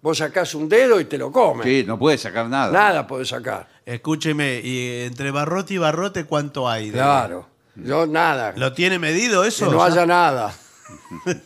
vos 0.00 0.18
sacás 0.18 0.54
un 0.54 0.68
dedo 0.68 0.98
y 1.00 1.04
te 1.04 1.16
lo 1.18 1.30
comes. 1.30 1.64
Sí, 1.64 1.84
no 1.86 1.98
puede 1.98 2.18
sacar 2.18 2.48
nada. 2.48 2.72
Nada 2.72 3.06
podés 3.06 3.28
sacar. 3.28 3.68
Escúcheme, 3.86 4.60
y 4.62 5.02
entre 5.06 5.30
barrote 5.30 5.74
y 5.74 5.78
barrote, 5.78 6.24
¿cuánto 6.24 6.68
hay? 6.68 6.86
de- 6.90 6.94
Claro. 6.98 7.48
Yo 7.76 8.06
nada. 8.06 8.52
¿Lo 8.56 8.72
tiene 8.74 8.98
medido 8.98 9.44
eso? 9.44 9.66
que 9.66 9.72
no 9.72 9.82
haya 9.82 10.04
nada. 10.04 10.52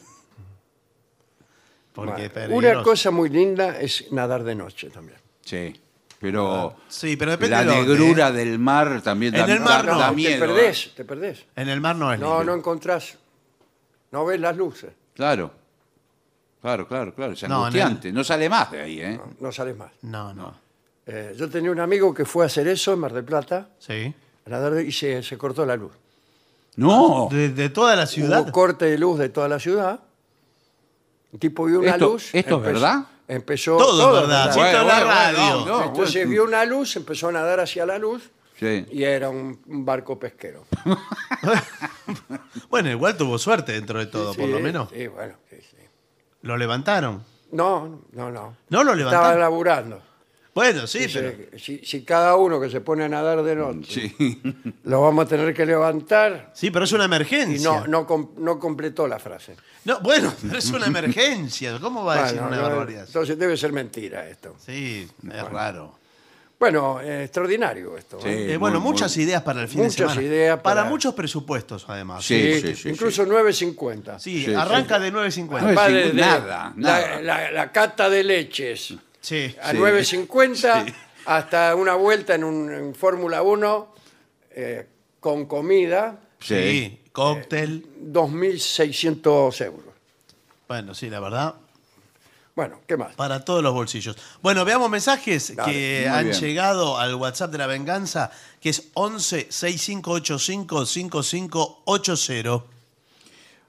Porque 1.92 2.26
es 2.26 2.30
Una 2.30 2.46
peligroso. 2.46 2.82
cosa 2.82 3.10
muy 3.10 3.28
linda 3.30 3.78
es 3.80 4.10
nadar 4.12 4.44
de 4.44 4.54
noche 4.54 4.90
también. 4.90 5.18
Sí, 5.42 5.80
pero 6.20 6.76
Sí, 6.88 7.16
pero 7.16 7.32
depende 7.32 7.56
la 7.56 7.64
de 7.64 7.66
dónde, 7.76 7.92
negrura 7.94 8.28
¿eh? 8.28 8.32
del 8.32 8.58
mar 8.58 9.00
también 9.02 9.34
En 9.34 9.46
da, 9.46 9.52
el 9.54 9.60
mar 9.60 9.84
da- 9.86 9.92
no, 9.92 9.98
da 9.98 10.08
te 10.10 10.14
miedo. 10.16 10.32
te 10.32 10.38
perdés, 10.38 10.94
te 10.94 11.04
perdés. 11.04 11.44
En 11.56 11.68
el 11.68 11.80
mar 11.80 11.96
no 11.96 12.12
es 12.12 12.18
No, 12.20 12.42
no 12.44 12.54
encontrás. 12.54 13.16
No 14.12 14.24
ves 14.24 14.40
las 14.40 14.56
luces. 14.56 14.92
Claro, 15.14 15.50
claro, 16.62 16.86
claro, 16.88 17.14
claro. 17.14 17.32
Es 17.32 17.42
No, 17.48 17.56
angustiante. 17.66 18.12
No, 18.12 18.24
sale 18.24 18.48
más 18.48 18.70
de 18.70 18.80
ahí, 18.82 19.00
¿eh? 19.00 19.20
No 19.40 19.52
sales 19.52 19.76
más. 19.76 19.90
No, 20.02 20.32
no. 20.32 20.54
Eh, 21.06 21.34
yo 21.36 21.48
tenía 21.48 21.70
un 21.70 21.80
amigo 21.80 22.12
que 22.14 22.24
fue 22.24 22.44
a 22.44 22.46
hacer 22.46 22.66
eso 22.68 22.92
en 22.92 22.98
Mar 22.98 23.12
del 23.12 23.24
Plata 23.24 23.68
Sí. 23.78 24.12
a 24.46 24.50
nadar 24.50 24.72
de- 24.74 24.84
y 24.84 24.92
se, 24.92 25.22
se 25.22 25.36
cortó 25.38 25.64
la 25.66 25.76
luz. 25.76 25.92
No. 26.76 27.28
De, 27.30 27.50
de 27.50 27.68
toda 27.70 27.94
la 27.96 28.06
ciudad. 28.06 28.40
Hubo 28.42 28.52
corte 28.52 28.86
de 28.86 28.98
luz 28.98 29.18
de 29.18 29.28
toda 29.28 29.48
la 29.48 29.58
ciudad. 29.60 30.00
El 31.32 31.38
tipo 31.38 31.64
vio 31.64 31.80
una 31.80 31.92
¿Esto- 31.92 32.06
luz. 32.12 32.30
esto 32.34 32.56
es 32.58 32.62
verdad? 32.62 33.04
Empezó. 33.28 33.76
Todo 33.76 34.14
es 34.16 34.20
verdad. 34.28 34.52
Sí, 34.52 34.60
toda 34.60 34.84
la 34.84 35.04
radio. 35.04 35.38
bueno, 35.60 35.66
no, 35.78 35.84
Entonces 35.86 36.28
vio 36.28 36.44
una 36.44 36.64
luz, 36.64 36.94
empezó 36.96 37.28
a 37.28 37.32
nadar 37.32 37.60
hacia 37.60 37.84
la 37.86 37.98
luz 37.98 38.30
Sí. 38.58 38.86
y 38.90 39.02
era 39.02 39.28
un, 39.28 39.60
un 39.66 39.84
barco 39.84 40.18
pesquero. 40.18 40.64
Bueno, 42.70 42.90
igual 42.90 43.16
tuvo 43.16 43.38
suerte 43.38 43.72
dentro 43.72 43.98
de 43.98 44.06
todo, 44.06 44.34
por 44.34 44.44
Sí, 44.46 44.50
lo 44.50 44.60
menos. 44.60 44.88
Sí, 44.90 45.06
bueno, 45.08 45.34
sí, 45.50 45.56
sí. 45.60 45.76
Lo 46.42 46.56
levantaron. 46.56 47.24
No, 47.52 48.02
no, 48.12 48.30
no. 48.30 48.56
No 48.68 48.84
lo 48.84 48.92
Estaba 48.92 49.10
levantaron. 49.10 49.40
laburando. 49.40 50.02
Bueno, 50.56 50.86
sí, 50.86 51.00
Dice, 51.00 51.20
pero. 51.50 51.58
si, 51.58 51.78
si 51.84 52.02
cada 52.02 52.34
uno 52.36 52.58
que 52.58 52.70
se 52.70 52.80
pone 52.80 53.04
a 53.04 53.08
nadar 53.10 53.42
de 53.42 53.54
noche 53.54 54.10
Sí. 54.16 54.40
lo 54.84 55.02
vamos 55.02 55.26
a 55.26 55.28
tener 55.28 55.52
que 55.52 55.66
levantar 55.66 56.50
Sí, 56.54 56.70
pero 56.70 56.86
es 56.86 56.92
una 56.92 57.04
y 57.04 57.06
emergencia. 57.06 57.70
no, 57.80 57.86
no, 57.86 58.06
com- 58.06 58.30
no 58.38 58.58
completó 58.58 59.06
la 59.06 59.18
frase. 59.18 59.54
No, 59.84 60.00
bueno, 60.00 60.32
pero 60.42 60.56
es 60.58 60.70
una 60.70 60.86
emergencia. 60.86 61.78
¿Cómo 61.78 62.06
va 62.06 62.14
a 62.14 62.22
decir 62.22 62.40
Bueno, 62.40 62.48
una 62.48 62.56
no, 62.56 62.62
barbaridad? 62.70 63.04
Entonces 63.06 63.38
debe 63.38 63.54
ser 63.58 63.72
mentira 63.72 64.26
esto. 64.28 64.56
Sí, 64.64 65.06
es 65.30 65.42
raro. 65.50 65.98
Bueno, 66.58 67.02
eh, 67.02 67.24
extraordinario 67.24 67.98
esto. 67.98 68.18
Sí. 68.22 68.28
¿eh? 68.28 68.54
Eh, 68.54 68.56
bueno, 68.56 68.80
muy- 68.80 68.92
muchas 68.92 69.14
ideas 69.18 69.42
para 69.42 69.60
el 69.60 69.68
fin 69.68 69.80
Muchas 69.82 69.94
de 69.94 70.02
semana. 70.08 70.22
ideas 70.22 70.60
para- 70.60 70.84
muchos 70.84 71.12
presupuestos, 71.12 71.84
además. 71.86 72.24
Sí, 72.24 72.62
sí, 72.62 72.74
sí, 72.74 72.88
Incluso 72.88 73.26
9.50. 73.26 74.18
Sí, 74.18 74.42
Sí, 74.46 74.54
arranca 74.54 74.98
de 74.98 75.12
9.50. 75.12 75.60
No, 75.60 75.74
Va 75.74 75.86
es 75.88 75.92
desde 75.94 76.14
nada, 76.14 76.72
nada. 76.74 77.20
La, 77.20 77.20
la- 77.20 77.50
la 77.52 77.70
cata 77.72 78.08
de 78.08 78.24
leches 78.24 78.94
Sí. 79.26 79.56
a 79.60 79.72
Sí. 79.72 79.76
9.50 79.78 80.94
hasta 81.26 81.74
una 81.74 81.94
vuelta 81.96 82.36
en 82.36 82.44
un 82.44 82.72
en 82.72 82.94
Fórmula 82.94 83.42
1 83.42 83.94
eh, 84.52 84.86
con 85.18 85.46
comida, 85.46 86.20
Sí. 86.38 86.54
Sí, 86.54 87.00
cóctel. 87.10 87.84
2.600 88.00 89.60
euros. 89.64 89.94
Bueno, 90.68 90.94
sí, 90.94 91.10
la 91.10 91.18
verdad, 91.18 91.54
Bueno, 92.54 92.80
¿qué 92.86 92.96
más? 92.96 93.14
para 93.16 93.44
todos 93.44 93.62
los 93.64 93.72
bolsillos. 93.74 94.16
Bueno, 94.42 94.64
veamos 94.64 94.88
mensajes 94.90 95.56
Dale, 95.56 95.72
que 95.72 96.08
han 96.08 96.28
bien. 96.28 96.40
llegado 96.40 96.96
al 96.98 97.16
WhatsApp 97.16 97.50
de 97.50 97.58
la 97.58 97.66
venganza, 97.66 98.30
que 98.60 98.68
es 98.68 98.90
11 98.94 99.48
6585 99.50 100.86
5580. 100.86 102.64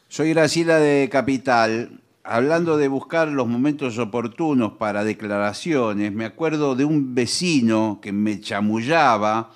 Soy 0.09 0.29
Graciela 0.33 0.77
de 0.79 1.09
Capital. 1.11 1.99
Hablando 2.29 2.75
de 2.75 2.89
buscar 2.89 3.29
los 3.29 3.47
momentos 3.47 3.97
oportunos 3.99 4.73
para 4.73 5.05
declaraciones, 5.05 6.11
me 6.11 6.25
acuerdo 6.25 6.75
de 6.75 6.83
un 6.83 7.15
vecino 7.15 7.99
que 8.01 8.11
me 8.11 8.41
chamullaba 8.41 9.53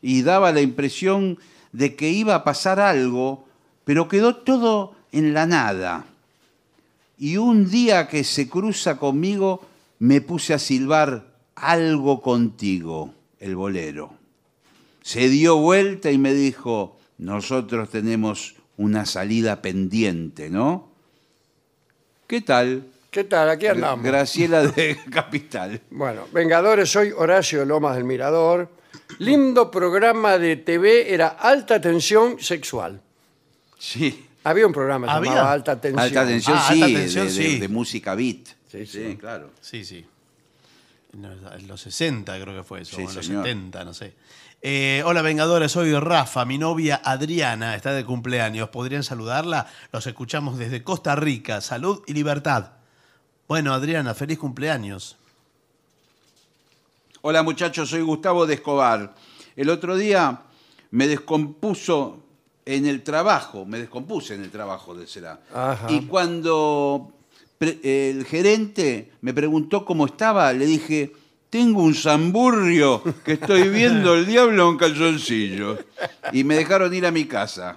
y 0.00 0.22
daba 0.22 0.52
la 0.52 0.60
impresión 0.60 1.40
de 1.72 1.96
que 1.96 2.10
iba 2.10 2.36
a 2.36 2.44
pasar 2.44 2.78
algo, 2.78 3.48
pero 3.82 4.06
quedó 4.06 4.36
todo 4.36 4.94
en 5.10 5.34
la 5.34 5.46
nada. 5.46 6.04
y 7.18 7.38
un 7.38 7.68
día 7.68 8.06
que 8.06 8.22
se 8.22 8.48
cruza 8.48 8.98
conmigo 8.98 9.66
me 9.98 10.20
puse 10.20 10.54
a 10.54 10.60
silbar 10.60 11.34
algo 11.56 12.22
contigo, 12.22 13.12
el 13.40 13.56
bolero. 13.56 14.12
Se 15.02 15.28
dio 15.28 15.56
vuelta 15.56 16.12
y 16.12 16.18
me 16.18 16.34
dijo, 16.34 17.00
nosotros 17.18 17.90
tenemos 17.90 18.54
una 18.76 19.06
salida 19.06 19.60
pendiente, 19.60 20.50
¿no? 20.50 20.91
¿Qué 22.32 22.40
tal? 22.40 22.82
¿Qué 23.10 23.24
tal? 23.24 23.50
Aquí 23.50 23.66
andamos. 23.66 24.02
Graciela 24.02 24.62
de 24.62 24.96
Capital. 25.12 25.78
Bueno, 25.90 26.26
Vengadores, 26.32 26.90
soy 26.90 27.10
Horacio 27.14 27.62
Lomas 27.66 27.94
del 27.96 28.04
Mirador. 28.04 28.70
Lindo 29.18 29.70
programa 29.70 30.38
de 30.38 30.56
TV, 30.56 31.12
era 31.12 31.28
alta 31.28 31.78
tensión 31.78 32.40
sexual. 32.40 32.98
Sí. 33.78 34.26
Había 34.44 34.66
un 34.66 34.72
programa 34.72 35.08
que 35.08 35.10
se 35.12 35.16
¿Había? 35.18 35.30
llamaba 35.32 35.52
Alta 35.52 35.78
Tensión. 35.78 36.00
Alta 36.02 36.26
tensión, 36.26 36.56
Ah, 36.58 36.68
sí, 36.72 36.82
alta 36.82 36.98
tensión, 37.00 37.26
de, 37.26 37.32
sí. 37.32 37.58
de 37.58 37.68
música 37.68 38.14
beat. 38.14 38.46
Sí, 38.70 38.86
sí. 38.86 39.16
claro. 39.20 39.50
Sí, 39.60 39.84
sí. 39.84 40.06
En 41.12 41.22
los- 41.22 41.52
en 41.60 41.68
los 41.68 41.82
60 41.82 42.40
creo 42.40 42.56
que 42.56 42.62
fue 42.62 42.80
eso, 42.80 42.96
Sí, 42.96 43.02
o 43.02 43.10
en 43.10 43.14
los 43.14 43.26
señor. 43.26 43.44
70, 43.44 43.84
no 43.84 43.92
sé. 43.92 44.14
Eh, 44.64 45.02
hola 45.04 45.22
Vengadores, 45.22 45.72
soy 45.72 45.92
Rafa, 45.92 46.44
mi 46.44 46.56
novia 46.56 47.02
Adriana 47.04 47.74
está 47.74 47.92
de 47.92 48.04
cumpleaños. 48.04 48.68
¿Podrían 48.68 49.02
saludarla? 49.02 49.66
Los 49.92 50.06
escuchamos 50.06 50.56
desde 50.56 50.84
Costa 50.84 51.16
Rica. 51.16 51.60
Salud 51.60 52.04
y 52.06 52.12
libertad. 52.12 52.70
Bueno, 53.48 53.74
Adriana, 53.74 54.14
feliz 54.14 54.38
cumpleaños. 54.38 55.16
Hola 57.22 57.42
muchachos, 57.42 57.90
soy 57.90 58.02
Gustavo 58.02 58.46
de 58.46 58.54
Escobar. 58.54 59.16
El 59.56 59.68
otro 59.68 59.96
día 59.96 60.42
me 60.92 61.08
descompuso 61.08 62.20
en 62.64 62.86
el 62.86 63.02
trabajo, 63.02 63.64
me 63.64 63.80
descompuse 63.80 64.36
en 64.36 64.44
el 64.44 64.52
trabajo 64.52 64.94
de 64.94 65.08
será. 65.08 65.40
Y 65.88 66.02
cuando 66.02 67.14
el 67.58 68.24
gerente 68.26 69.10
me 69.22 69.34
preguntó 69.34 69.84
cómo 69.84 70.06
estaba, 70.06 70.52
le 70.52 70.66
dije, 70.66 71.12
tengo 71.52 71.82
un 71.82 71.94
zamburrio 71.94 73.02
que 73.22 73.34
estoy 73.34 73.68
viendo 73.68 74.14
el 74.14 74.24
diablo 74.24 74.70
en 74.70 74.78
calzoncillos. 74.78 75.80
Y 76.32 76.44
me 76.44 76.56
dejaron 76.56 76.94
ir 76.94 77.04
a 77.04 77.10
mi 77.10 77.26
casa. 77.26 77.76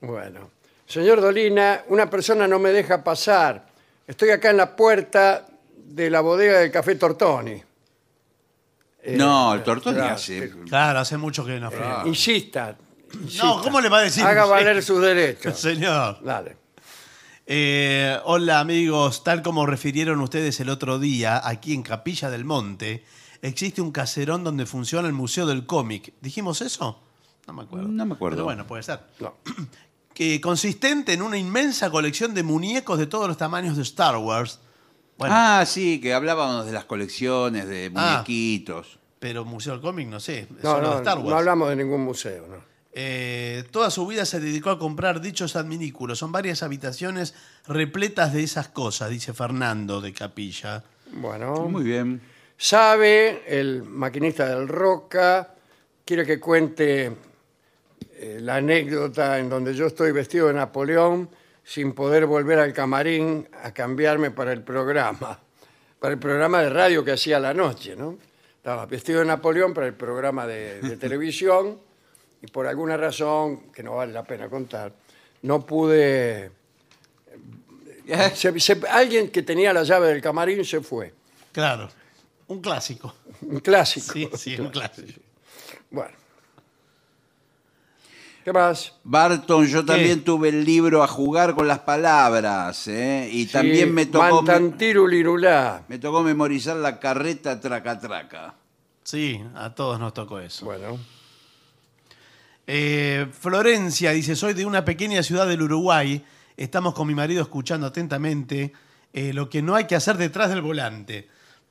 Bueno. 0.00 0.48
Señor 0.86 1.20
Dolina, 1.20 1.82
una 1.88 2.08
persona 2.08 2.46
no 2.46 2.60
me 2.60 2.70
deja 2.70 3.02
pasar. 3.02 3.66
Estoy 4.06 4.30
acá 4.30 4.50
en 4.50 4.58
la 4.58 4.76
puerta 4.76 5.44
de 5.76 6.08
la 6.08 6.20
bodega 6.20 6.60
del 6.60 6.70
Café 6.70 6.94
Tortoni. 6.94 7.60
Eh, 9.02 9.16
no, 9.16 9.54
el 9.54 9.64
tortón 9.64 9.94
claro, 9.96 10.14
hace... 10.14 10.52
Claro, 10.68 11.00
hace 11.00 11.16
mucho 11.16 11.44
que 11.44 11.58
no. 11.58 11.68
eh, 11.68 12.02
insista, 12.04 12.76
insista. 13.14 13.44
No, 13.44 13.60
¿cómo 13.60 13.80
le 13.80 13.88
va 13.88 13.98
a 13.98 14.02
decir? 14.02 14.22
Haga 14.22 14.44
valer 14.44 14.80
sus 14.84 15.02
derechos. 15.02 15.58
Señor. 15.58 16.22
Dale. 16.22 16.59
Eh, 17.52 18.16
hola 18.26 18.60
amigos, 18.60 19.24
tal 19.24 19.42
como 19.42 19.66
refirieron 19.66 20.20
ustedes 20.20 20.60
el 20.60 20.68
otro 20.68 21.00
día, 21.00 21.40
aquí 21.44 21.74
en 21.74 21.82
Capilla 21.82 22.30
del 22.30 22.44
Monte, 22.44 23.04
existe 23.42 23.80
un 23.82 23.90
caserón 23.90 24.44
donde 24.44 24.66
funciona 24.66 25.08
el 25.08 25.14
Museo 25.14 25.46
del 25.46 25.66
Cómic. 25.66 26.12
¿Dijimos 26.20 26.60
eso? 26.60 27.02
No 27.48 27.52
me 27.52 27.62
acuerdo. 27.64 27.88
No 27.88 28.06
me 28.06 28.14
acuerdo. 28.14 28.36
Pero 28.36 28.44
bueno, 28.44 28.68
puede 28.68 28.84
ser. 28.84 29.00
No. 29.18 29.34
Que 30.14 30.40
consistente 30.40 31.12
en 31.14 31.22
una 31.22 31.38
inmensa 31.38 31.90
colección 31.90 32.34
de 32.34 32.44
muñecos 32.44 32.98
de 33.00 33.06
todos 33.08 33.26
los 33.26 33.36
tamaños 33.36 33.76
de 33.76 33.82
Star 33.82 34.16
Wars. 34.18 34.60
Bueno, 35.18 35.34
Ah, 35.36 35.64
sí, 35.66 36.00
que 36.00 36.14
hablábamos 36.14 36.66
de 36.66 36.72
las 36.72 36.84
colecciones 36.84 37.66
de 37.66 37.90
Ah. 37.96 38.12
muñequitos. 38.18 38.98
pero 39.18 39.44
Museo 39.44 39.72
del 39.72 39.82
Cómic, 39.82 40.06
no 40.08 40.20
sé, 40.20 40.46
No, 40.62 40.70
solo 40.70 40.82
no, 40.82 40.90
de 40.92 40.96
Star 40.98 41.18
Wars. 41.18 41.30
no 41.30 41.36
hablamos 41.36 41.68
de 41.68 41.76
ningún 41.76 42.02
museo. 42.04 42.46
¿no? 42.48 42.69
Eh, 42.92 43.64
toda 43.70 43.90
su 43.90 44.06
vida 44.06 44.24
se 44.24 44.40
dedicó 44.40 44.70
a 44.70 44.78
comprar 44.78 45.20
dichos 45.20 45.54
adminículos. 45.56 46.18
Son 46.18 46.32
varias 46.32 46.62
habitaciones 46.62 47.34
repletas 47.66 48.32
de 48.32 48.42
esas 48.42 48.68
cosas, 48.68 49.10
dice 49.10 49.32
Fernando 49.32 50.00
de 50.00 50.12
Capilla. 50.12 50.82
Bueno. 51.12 51.68
Muy 51.68 51.84
bien. 51.84 52.20
Sabe, 52.56 53.42
el 53.46 53.84
maquinista 53.84 54.48
del 54.48 54.68
Roca, 54.68 55.54
quiere 56.04 56.26
que 56.26 56.40
cuente 56.40 57.16
eh, 58.16 58.38
la 58.40 58.56
anécdota 58.56 59.38
en 59.38 59.48
donde 59.48 59.72
yo 59.72 59.86
estoy 59.86 60.12
vestido 60.12 60.48
de 60.48 60.54
Napoleón 60.54 61.30
sin 61.64 61.92
poder 61.92 62.26
volver 62.26 62.58
al 62.58 62.72
camarín 62.72 63.48
a 63.62 63.72
cambiarme 63.72 64.30
para 64.30 64.52
el 64.52 64.62
programa, 64.62 65.38
para 66.00 66.14
el 66.14 66.18
programa 66.18 66.60
de 66.60 66.70
radio 66.70 67.04
que 67.04 67.12
hacía 67.12 67.36
a 67.36 67.40
la 67.40 67.54
noche, 67.54 67.94
¿no? 67.96 68.18
Estaba 68.56 68.84
vestido 68.86 69.20
de 69.20 69.26
Napoleón 69.26 69.72
para 69.72 69.86
el 69.86 69.94
programa 69.94 70.46
de, 70.46 70.80
de 70.80 70.96
televisión 70.98 71.78
y 72.42 72.46
por 72.46 72.66
alguna 72.66 72.96
razón, 72.96 73.70
que 73.72 73.82
no 73.82 73.96
vale 73.96 74.12
la 74.12 74.22
pena 74.24 74.48
contar, 74.48 74.92
no 75.42 75.64
pude... 75.64 76.50
se- 78.34 78.58
se- 78.60 78.80
alguien 78.90 79.30
que 79.30 79.42
tenía 79.42 79.72
la 79.72 79.82
llave 79.82 80.08
del 80.08 80.20
camarín 80.22 80.64
se 80.64 80.80
fue. 80.80 81.12
Claro, 81.52 81.88
un 82.48 82.60
clásico. 82.60 83.14
Un 83.42 83.60
clásico. 83.60 84.12
Sí, 84.12 84.28
sí, 84.36 84.60
un 84.60 84.68
clásico. 84.70 85.20
Bueno. 85.90 86.12
¿Qué 88.44 88.52
más? 88.54 88.94
Barton, 89.04 89.66
yo 89.66 89.84
también 89.84 90.24
tuve 90.24 90.48
el 90.48 90.64
libro 90.64 91.02
a 91.02 91.06
jugar 91.06 91.54
con 91.54 91.68
las 91.68 91.80
palabras, 91.80 92.88
¿eh? 92.88 93.28
Y 93.30 93.44
también 93.46 93.92
me 93.92 94.06
tocó, 94.06 94.24
me, 94.42 94.52
Mantantirulirulá. 94.52 95.84
me 95.88 95.98
tocó 95.98 96.22
memorizar 96.22 96.76
la 96.76 96.98
carreta 96.98 97.60
traca 97.60 97.98
traca. 97.98 98.54
Sí, 99.04 99.44
a 99.54 99.74
todos 99.74 100.00
nos 100.00 100.14
tocó 100.14 100.38
eso. 100.40 100.64
Bueno. 100.64 100.98
Eh, 102.72 103.26
Florencia 103.32 104.12
dice, 104.12 104.36
soy 104.36 104.54
de 104.54 104.64
una 104.64 104.84
pequeña 104.84 105.24
ciudad 105.24 105.48
del 105.48 105.62
Uruguay. 105.62 106.24
Estamos 106.56 106.94
con 106.94 107.08
mi 107.08 107.16
marido 107.16 107.42
escuchando 107.42 107.88
atentamente 107.88 108.72
eh, 109.12 109.32
lo 109.32 109.50
que 109.50 109.60
no 109.60 109.74
hay 109.74 109.88
que 109.88 109.96
hacer 109.96 110.16
detrás 110.16 110.50
del 110.50 110.62
volante. 110.62 111.28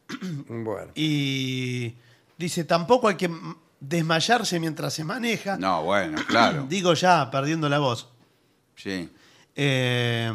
Bueno. 0.49 0.91
Y 0.95 1.95
dice, 2.37 2.65
tampoco 2.65 3.07
hay 3.07 3.15
que 3.15 3.31
desmayarse 3.79 4.59
mientras 4.59 4.93
se 4.93 5.05
maneja. 5.05 5.57
No, 5.57 5.83
bueno, 5.83 6.19
claro. 6.27 6.65
Digo 6.69 6.93
ya, 6.95 7.31
perdiendo 7.31 7.69
la 7.69 7.79
voz. 7.79 8.09
Sí. 8.75 9.09
Eh, 9.55 10.29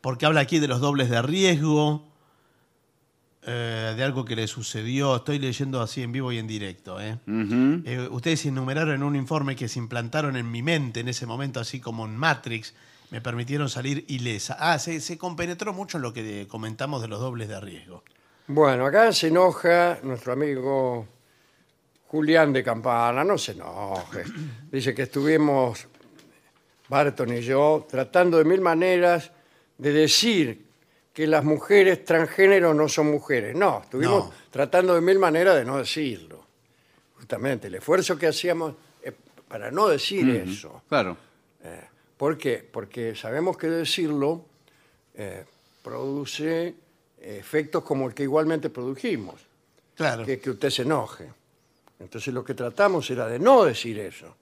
porque 0.00 0.24
habla 0.24 0.40
aquí 0.40 0.58
de 0.58 0.68
los 0.68 0.80
dobles 0.80 1.10
de 1.10 1.20
riesgo, 1.20 2.08
eh, 3.44 3.94
de 3.96 4.04
algo 4.04 4.24
que 4.24 4.36
le 4.36 4.46
sucedió. 4.46 5.16
Estoy 5.16 5.38
leyendo 5.38 5.80
así 5.80 6.02
en 6.02 6.12
vivo 6.12 6.30
y 6.30 6.38
en 6.38 6.46
directo. 6.46 7.00
¿eh? 7.00 7.18
Eh, 7.26 8.08
ustedes 8.10 8.46
enumeraron 8.46 8.94
en 8.94 9.02
un 9.02 9.16
informe 9.16 9.56
que 9.56 9.66
se 9.66 9.80
implantaron 9.80 10.36
en 10.36 10.48
mi 10.50 10.62
mente 10.62 11.00
en 11.00 11.08
ese 11.08 11.26
momento, 11.26 11.58
así 11.58 11.80
como 11.80 12.04
en 12.04 12.16
Matrix, 12.16 12.74
me 13.10 13.20
permitieron 13.20 13.68
salir 13.68 14.04
ilesa. 14.08 14.56
Ah, 14.60 14.78
se, 14.78 15.00
se 15.00 15.18
compenetró 15.18 15.72
mucho 15.72 15.98
en 15.98 16.02
lo 16.02 16.12
que 16.12 16.46
comentamos 16.48 17.02
de 17.02 17.08
los 17.08 17.18
dobles 17.18 17.48
de 17.48 17.60
riesgo. 17.60 18.04
Bueno, 18.46 18.86
acá 18.86 19.12
se 19.12 19.28
enoja 19.28 19.98
nuestro 20.02 20.34
amigo 20.34 21.06
Julián 22.06 22.52
de 22.52 22.62
Campana. 22.62 23.24
No 23.24 23.38
se 23.38 23.52
enoje. 23.52 24.22
Dice 24.70 24.94
que 24.94 25.02
estuvimos, 25.02 25.88
Barton 26.88 27.36
y 27.36 27.40
yo, 27.40 27.86
tratando 27.90 28.38
de 28.38 28.44
mil 28.44 28.60
maneras 28.60 29.32
de 29.78 29.92
decir 29.92 30.71
que 31.12 31.26
las 31.26 31.44
mujeres 31.44 32.04
transgénero 32.04 32.72
no 32.74 32.88
son 32.88 33.10
mujeres. 33.10 33.54
No, 33.54 33.82
estuvimos 33.82 34.26
No. 34.26 34.32
tratando 34.50 34.94
de 34.94 35.00
mil 35.00 35.18
maneras 35.18 35.56
de 35.56 35.64
no 35.64 35.78
decirlo. 35.78 36.44
Justamente, 37.16 37.66
el 37.68 37.74
esfuerzo 37.76 38.16
que 38.18 38.26
hacíamos 38.26 38.74
para 39.48 39.70
no 39.70 39.88
decir 39.88 40.28
eso. 40.30 40.82
Claro. 40.88 41.16
¿Por 42.16 42.38
qué? 42.38 42.66
Porque 42.70 43.14
sabemos 43.14 43.56
que 43.58 43.66
decirlo 43.68 44.46
eh, 45.14 45.44
produce 45.82 46.74
efectos 47.20 47.84
como 47.84 48.08
el 48.08 48.14
que 48.14 48.22
igualmente 48.22 48.70
produjimos, 48.70 49.40
Claro. 49.94 50.24
que, 50.24 50.40
que 50.40 50.50
usted 50.50 50.70
se 50.70 50.82
enoje. 50.82 51.30
Entonces 52.00 52.32
lo 52.32 52.42
que 52.42 52.54
tratamos 52.54 53.08
era 53.10 53.28
de 53.28 53.38
no 53.38 53.64
decir 53.64 53.98
eso. 53.98 54.34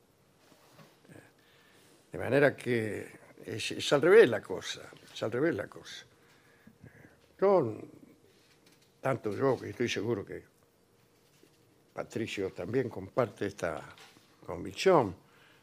Eh, 1.11 1.19
De 2.13 2.19
manera 2.19 2.55
que 2.57 3.09
es, 3.45 3.73
es 3.73 3.93
al 3.93 4.01
revés 4.03 4.29
la 4.31 4.41
cosa, 4.41 4.83
es 5.13 5.23
al 5.23 5.33
revés 5.33 5.55
la 5.57 5.67
cosa. 5.67 6.05
Yo, 7.41 7.75
tanto 9.01 9.35
yo, 9.35 9.59
que 9.59 9.71
estoy 9.71 9.89
seguro 9.89 10.25
que 10.25 10.43
Patricio 11.95 12.51
también 12.53 12.89
comparte 12.89 13.47
esta 13.47 13.81
convicción, 14.45 15.15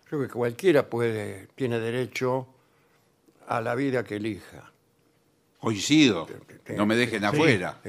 creo 0.05 0.21
que 0.21 0.29
cualquiera 0.29 0.89
puede, 0.89 1.47
tiene 1.55 1.79
derecho 1.79 2.47
a 3.47 3.61
la 3.61 3.75
vida 3.75 4.03
que 4.03 4.15
elija. 4.15 4.71
Coincido. 5.59 6.27
No 6.69 6.85
me 6.85 6.95
dejen 6.95 7.23
afuera. 7.25 7.79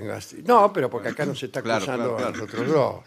No, 0.45 0.73
pero 0.73 0.91
porque 0.91 1.09
acá 1.09 1.25
no 1.27 1.35
se 1.35 1.47
está 1.47 1.63
Claro, 1.63 1.85
acusando 1.85 2.17
claro, 2.17 2.29
a 2.29 2.33
nosotros 2.33 2.69
dos. 2.69 3.05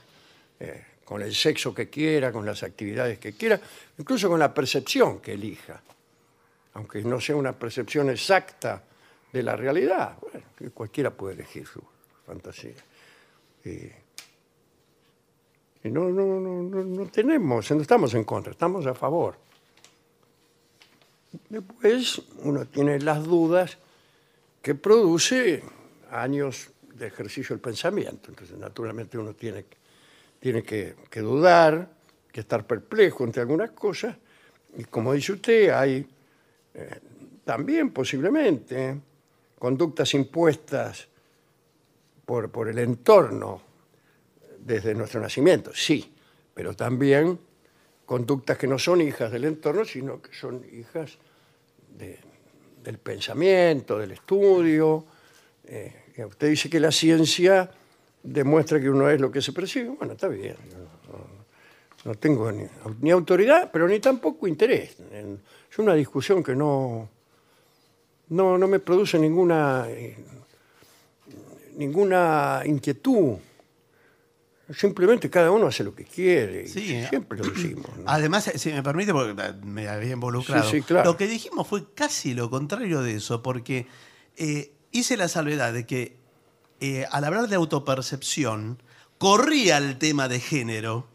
Eh, 0.60 0.86
con 1.06 1.22
el 1.22 1.34
sexo 1.36 1.74
que 1.74 1.90
quiera, 1.90 2.32
con 2.32 2.46
las 2.46 2.64
actividades 2.64 3.20
que 3.20 3.34
quiera, 3.34 3.60
incluso 3.98 4.30
con 4.30 4.40
la 4.40 4.54
percepción 4.54 5.20
que 5.20 5.34
elija. 5.34 5.82
Aunque 6.74 7.02
no 7.04 7.20
sea 7.20 7.36
una 7.36 7.54
percepción 7.54 8.10
exacta 8.10 8.82
de 9.32 9.44
la 9.44 9.56
realidad, 9.56 10.18
bueno, 10.20 10.46
que 10.58 10.70
cualquiera 10.72 11.12
puede 11.12 11.36
elegir 11.36 11.66
su 11.66 11.82
fantasía. 12.26 12.74
Y, 13.64 13.90
no, 15.90 16.10
no, 16.10 16.40
no, 16.40 16.62
no, 16.64 17.06
tenemos, 17.08 17.72
no 17.72 17.82
estamos 17.82 18.14
en 18.14 18.24
contra, 18.24 18.52
estamos 18.52 18.86
a 18.86 18.94
favor. 18.94 19.36
Después 21.50 22.22
uno 22.44 22.66
tiene 22.66 23.00
las 23.00 23.24
dudas 23.24 23.78
que 24.62 24.76
produce 24.76 25.64
años 26.12 26.70
de 26.94 27.08
ejercicio 27.08 27.56
del 27.56 27.62
pensamiento. 27.62 28.30
Entonces, 28.30 28.58
naturalmente, 28.58 29.18
uno 29.18 29.34
tiene, 29.34 29.66
tiene 30.40 30.62
que, 30.62 30.96
dudar, 31.16 31.90
que 32.32 32.42
estar 32.42 32.68
perplejo 32.68 33.24
entre 33.24 33.42
algunas 33.42 33.72
cosas. 33.72 34.16
Y 34.78 34.84
como 34.84 35.14
dice 35.14 35.34
usted, 35.34 35.70
hay 35.70 36.08
eh, 36.74 37.00
también 37.44 37.92
posiblemente 37.92 39.02
conductas 39.62 40.16
impuestas 40.16 41.08
por, 42.26 42.50
por 42.50 42.68
el 42.68 42.80
entorno 42.80 43.62
desde 44.58 44.96
nuestro 44.96 45.22
nacimiento, 45.22 45.70
sí, 45.72 46.12
pero 46.56 46.76
también 46.76 47.38
conductas 48.08 48.58
que 48.58 48.66
no 48.66 48.80
son 48.80 49.02
hijas 49.02 49.32
del 49.32 49.46
entorno, 49.46 49.86
sino 49.86 50.20
que 50.20 50.34
son 50.34 50.66
hijas 50.74 51.16
de- 51.96 52.18
del 52.84 52.98
pensamiento, 52.98 54.00
del 54.00 54.14
estudio. 54.14 55.06
Eh, 55.66 55.94
usted 56.28 56.50
dice 56.50 56.68
que 56.68 56.80
la 56.80 56.92
ciencia 56.92 57.70
demuestra 58.24 58.80
que 58.82 58.90
uno 58.90 59.08
es 59.12 59.22
lo 59.22 59.30
que 59.32 59.44
se 59.44 59.54
percibe. 59.54 59.90
Bueno, 59.90 60.14
está 60.14 60.28
bien. 60.28 60.56
no, 62.04 62.16
tengo 62.16 62.52
ni, 62.52 62.66
ni 63.02 63.12
autoridad, 63.12 63.70
pero 63.72 63.88
ni 63.88 64.00
tampoco 64.00 64.48
interés. 64.48 64.98
Es 65.70 65.78
una 65.78 65.94
discusión 65.94 66.44
que 66.44 66.56
no, 66.56 67.08
no, 68.32 68.58
no 68.58 68.68
me 68.68 68.80
produce 68.80 69.20
ninguna, 69.20 69.86
eh, 69.90 70.18
ninguna 71.76 72.62
inquietud. 72.66 73.38
Simplemente 74.74 75.30
cada 75.30 75.52
uno 75.52 75.68
hace 75.68 75.84
lo 75.84 75.94
que 75.94 76.06
quiere. 76.06 76.64
y 76.64 76.68
Sí, 76.68 76.94
¿eh? 76.96 77.08
siempre 77.10 77.38
lo 77.40 77.44
decimos. 77.44 77.86
¿no? 77.98 78.04
Además, 78.06 78.50
si 78.56 78.72
me 78.72 78.82
permite, 78.82 79.12
porque 79.12 79.36
me 79.64 79.90
había 79.90 80.14
involucrado. 80.14 80.64
Sí, 80.64 80.78
sí, 80.78 80.82
claro. 80.82 81.12
Lo 81.12 81.18
que 81.18 81.28
dijimos 81.28 81.68
fue 81.68 81.94
casi 81.94 82.34
lo 82.34 82.50
contrario 82.50 83.02
de 83.02 83.16
eso, 83.16 83.44
porque 83.44 83.88
eh, 84.38 84.72
hice 84.92 85.18
la 85.18 85.28
salvedad 85.28 85.74
de 85.74 85.86
que 85.86 86.16
eh, 86.80 87.06
al 87.12 87.26
hablar 87.26 87.50
de 87.50 87.58
autopercepción, 87.58 88.82
corría 89.18 89.78
el 89.78 89.98
tema 90.00 90.30
de 90.30 90.40
género, 90.40 91.06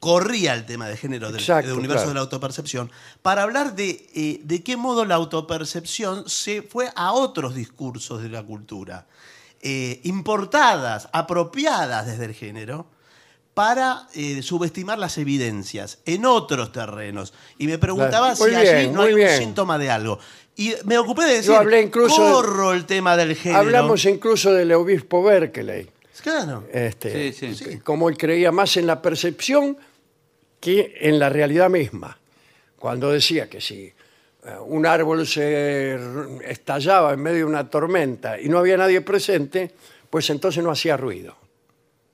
corría 0.00 0.54
el 0.54 0.64
tema 0.64 0.88
de 0.88 0.96
género 0.96 1.30
del, 1.30 1.40
Exacto, 1.40 1.68
del 1.68 1.78
universo 1.78 2.04
claro. 2.04 2.08
de 2.10 2.14
la 2.14 2.20
autopercepción, 2.22 2.90
para 3.20 3.42
hablar 3.42 3.74
de, 3.76 4.06
eh, 4.14 4.40
de 4.44 4.62
qué 4.62 4.76
modo 4.76 5.04
la 5.04 5.16
autopercepción 5.16 6.28
se 6.28 6.62
fue 6.62 6.88
a 6.96 7.12
otros 7.12 7.54
discursos 7.54 8.22
de 8.22 8.28
la 8.30 8.42
cultura, 8.42 9.06
eh, 9.60 10.00
importadas, 10.04 11.08
apropiadas 11.12 12.06
desde 12.06 12.24
el 12.24 12.34
género, 12.34 12.86
para 13.54 14.08
eh, 14.14 14.40
subestimar 14.42 14.98
las 14.98 15.18
evidencias 15.18 15.98
en 16.06 16.24
otros 16.24 16.72
terrenos. 16.72 17.34
Y 17.58 17.66
me 17.66 17.76
preguntaba 17.76 18.28
Muy 18.34 18.36
si 18.36 18.56
bien, 18.56 18.76
allí 18.76 18.88
no 18.88 19.02
hay 19.02 19.14
bien. 19.14 19.30
un 19.32 19.36
síntoma 19.38 19.76
de 19.76 19.90
algo. 19.90 20.18
Y 20.56 20.72
me 20.84 20.96
ocupé 20.96 21.24
de 21.26 21.34
decir, 21.34 21.52
hablé 21.52 21.82
incluso 21.82 22.24
de- 22.26 22.32
corro 22.32 22.72
el 22.72 22.86
tema 22.86 23.14
del 23.16 23.36
género. 23.36 23.60
Hablamos 23.60 24.04
incluso 24.06 24.52
del 24.54 24.72
obispo 24.72 25.22
Berkeley. 25.22 25.90
Claro. 26.22 26.64
Este, 26.72 27.32
Sí, 27.32 27.54
sí. 27.54 27.64
que 27.64 27.80
Como 27.80 28.08
él 28.08 28.16
creía 28.16 28.52
más 28.52 28.76
en 28.76 28.86
la 28.86 29.02
percepción 29.02 29.76
que 30.60 30.94
en 31.00 31.18
la 31.18 31.28
realidad 31.28 31.68
misma. 31.68 32.16
Cuando 32.78 33.10
decía 33.10 33.48
que 33.50 33.60
si 33.60 33.84
eh, 33.86 33.94
un 34.66 34.86
árbol 34.86 35.26
se 35.26 35.92
r- 35.94 36.50
estallaba 36.50 37.12
en 37.12 37.20
medio 37.20 37.38
de 37.38 37.44
una 37.44 37.68
tormenta 37.68 38.40
y 38.40 38.48
no 38.48 38.58
había 38.58 38.76
nadie 38.76 39.00
presente, 39.00 39.72
pues 40.08 40.30
entonces 40.30 40.62
no 40.62 40.70
hacía 40.70 40.96
ruido. 40.96 41.36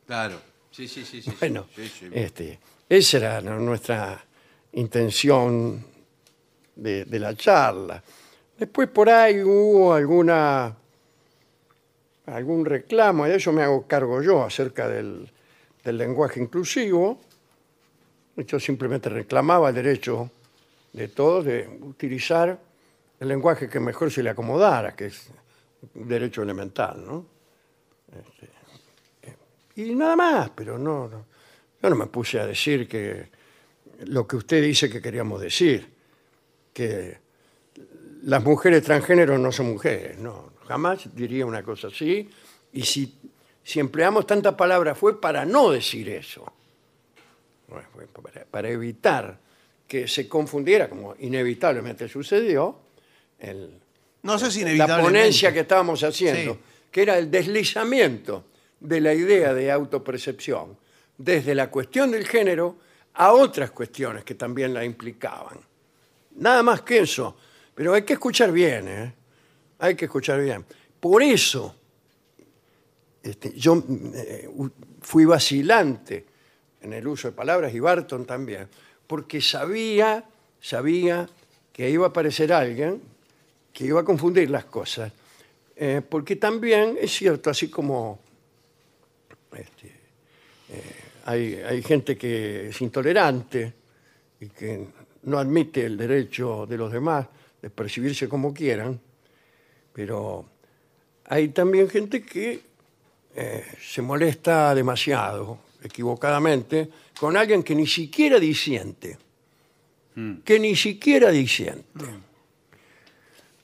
Claro. 0.06 0.40
Sí, 0.70 0.86
sí, 0.88 1.04
sí. 1.04 1.20
sí. 1.22 1.32
Bueno, 1.40 1.66
Sí, 1.74 1.88
sí. 1.88 2.09
Este, 2.12 2.59
esa 2.88 3.16
era 3.18 3.40
nuestra 3.42 4.24
intención 4.72 5.84
de, 6.76 7.04
de 7.04 7.18
la 7.18 7.34
charla. 7.34 8.02
Después 8.59 8.88
por 8.88 9.09
ahí 9.11 9.42
hubo 9.42 9.92
alguna 9.92 10.74
algún 12.34 12.64
reclamo, 12.64 13.26
y 13.26 13.30
de 13.30 13.36
eso 13.36 13.52
me 13.52 13.62
hago 13.62 13.86
cargo 13.86 14.22
yo, 14.22 14.44
acerca 14.44 14.88
del, 14.88 15.30
del 15.84 15.98
lenguaje 15.98 16.40
inclusivo. 16.40 17.20
Yo 18.36 18.60
simplemente 18.60 19.08
reclamaba 19.08 19.70
el 19.70 19.74
derecho 19.74 20.30
de 20.92 21.08
todos 21.08 21.44
de 21.44 21.68
utilizar 21.82 22.58
el 23.20 23.28
lenguaje 23.28 23.68
que 23.68 23.80
mejor 23.80 24.10
se 24.10 24.22
le 24.22 24.30
acomodara, 24.30 24.94
que 24.94 25.06
es 25.06 25.28
un 25.94 26.08
derecho 26.08 26.42
elemental, 26.42 27.04
¿no? 27.04 27.26
Y 29.76 29.94
nada 29.94 30.16
más, 30.16 30.50
pero 30.50 30.76
no, 30.76 31.08
no. 31.08 31.24
Yo 31.80 31.90
no 31.90 31.96
me 31.96 32.06
puse 32.06 32.40
a 32.40 32.46
decir 32.46 32.88
que 32.88 33.28
lo 34.06 34.26
que 34.26 34.36
usted 34.36 34.62
dice 34.62 34.90
que 34.90 35.00
queríamos 35.00 35.40
decir, 35.40 35.88
que 36.72 37.18
las 38.22 38.42
mujeres 38.42 38.82
transgénero 38.82 39.38
no 39.38 39.52
son 39.52 39.70
mujeres, 39.70 40.18
no, 40.18 40.50
jamás 40.68 41.08
diría 41.14 41.46
una 41.46 41.62
cosa 41.62 41.88
así. 41.88 42.28
Y 42.72 42.82
si, 42.82 43.18
si 43.64 43.80
empleamos 43.80 44.26
tanta 44.26 44.54
palabra 44.56 44.94
fue 44.94 45.18
para 45.20 45.44
no 45.46 45.70
decir 45.70 46.08
eso, 46.10 46.44
Bueno, 47.66 47.88
fue 47.92 48.06
para, 48.06 48.44
para 48.44 48.68
evitar 48.68 49.38
que 49.86 50.06
se 50.06 50.28
confundiera, 50.28 50.88
como 50.88 51.14
inevitablemente 51.18 52.08
sucedió, 52.08 52.78
el, 53.38 53.80
No 54.22 54.38
sé 54.38 54.50
si 54.50 54.64
la 54.76 55.00
ponencia 55.00 55.52
que 55.52 55.60
estábamos 55.60 56.02
haciendo, 56.02 56.54
Sí. 56.54 56.60
que 56.90 57.02
era 57.02 57.18
el 57.18 57.30
deslizamiento 57.30 58.44
de 58.80 59.00
la 59.00 59.14
idea 59.14 59.54
de 59.54 59.72
autopercepción 59.72 60.76
desde 61.16 61.54
la 61.54 61.70
cuestión 61.70 62.10
del 62.10 62.26
género 62.26 62.76
a 63.14 63.32
otras 63.32 63.70
cuestiones 63.70 64.24
que 64.24 64.34
también 64.34 64.72
la 64.74 64.84
implicaban. 64.84 65.58
Nada 66.36 66.62
más 66.62 66.82
que 66.82 66.98
eso. 67.00 67.36
Pero 67.74 67.94
hay 67.94 68.02
que 68.02 68.12
escuchar 68.14 68.52
bien, 68.52 68.88
¿eh? 68.88 69.14
Hay 69.78 69.94
que 69.94 70.06
escuchar 70.06 70.40
bien. 70.40 70.64
Por 71.00 71.22
eso 71.22 71.74
este, 73.22 73.52
yo 73.52 73.82
eh, 74.14 74.48
fui 75.00 75.24
vacilante 75.24 76.24
en 76.80 76.92
el 76.92 77.06
uso 77.06 77.28
de 77.28 77.32
palabras 77.32 77.74
y 77.74 77.80
Barton 77.80 78.24
también, 78.24 78.68
porque 79.06 79.40
sabía, 79.40 80.24
sabía 80.60 81.28
que 81.72 81.90
iba 81.90 82.06
a 82.06 82.08
aparecer 82.08 82.52
alguien 82.52 83.02
que 83.72 83.84
iba 83.84 84.00
a 84.00 84.04
confundir 84.04 84.50
las 84.50 84.64
cosas. 84.64 85.12
Eh, 85.76 86.02
porque 86.08 86.36
también 86.36 86.96
es 87.00 87.12
cierto, 87.12 87.50
así 87.50 87.68
como 87.68 88.18
este, 89.52 89.86
eh, 90.70 90.82
hay, 91.24 91.54
hay 91.54 91.82
gente 91.82 92.16
que 92.16 92.68
es 92.68 92.80
intolerante 92.80 93.74
y 94.40 94.48
que 94.48 94.86
no 95.22 95.38
admite 95.38 95.84
el 95.84 95.96
derecho 95.96 96.66
de 96.66 96.76
los 96.76 96.90
demás 96.90 97.26
de 97.60 97.70
percibirse 97.70 98.28
como 98.28 98.54
quieran, 98.54 99.00
pero 99.99 100.49
hay 101.24 101.49
también 101.49 101.90
gente 101.90 102.22
que 102.22 102.62
eh, 103.34 103.64
se 103.82 104.01
molesta 104.01 104.72
demasiado, 104.72 105.59
equivocadamente, 105.82 106.88
con 107.18 107.36
alguien 107.36 107.64
que 107.64 107.74
ni 107.74 107.88
siquiera 107.88 108.38
disiente, 108.38 109.18
que 110.44 110.61
ni 110.61 110.76
siquiera 110.76 111.32
disiente. 111.32 112.05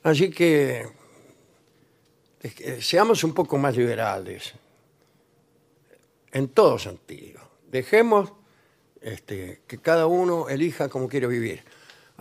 Así 0.02 0.28
que 0.28 0.88
seamos 2.80 3.22
un 3.22 3.32
poco 3.32 3.56
más 3.56 3.76
liberales, 3.76 4.54
en 6.32 6.48
todo 6.48 6.80
sentido. 6.80 7.42
Dejemos 7.70 8.32
este, 9.00 9.60
que 9.68 9.78
cada 9.78 10.08
uno 10.08 10.48
elija 10.48 10.88
cómo 10.88 11.08
quiere 11.08 11.28
vivir. 11.28 11.62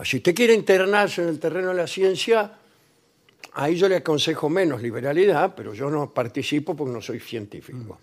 Si 0.03 0.17
usted 0.17 0.35
quiere 0.35 0.53
internarse 0.53 1.23
en 1.23 1.29
el 1.29 1.39
terreno 1.39 1.69
de 1.69 1.73
la 1.73 1.87
ciencia, 1.87 2.59
ahí 3.53 3.75
yo 3.75 3.89
le 3.89 3.97
aconsejo 3.97 4.49
menos 4.49 4.81
liberalidad, 4.81 5.53
pero 5.55 5.73
yo 5.73 5.89
no 5.89 6.13
participo 6.13 6.75
porque 6.75 6.93
no 6.93 7.01
soy 7.01 7.19
científico. 7.19 7.99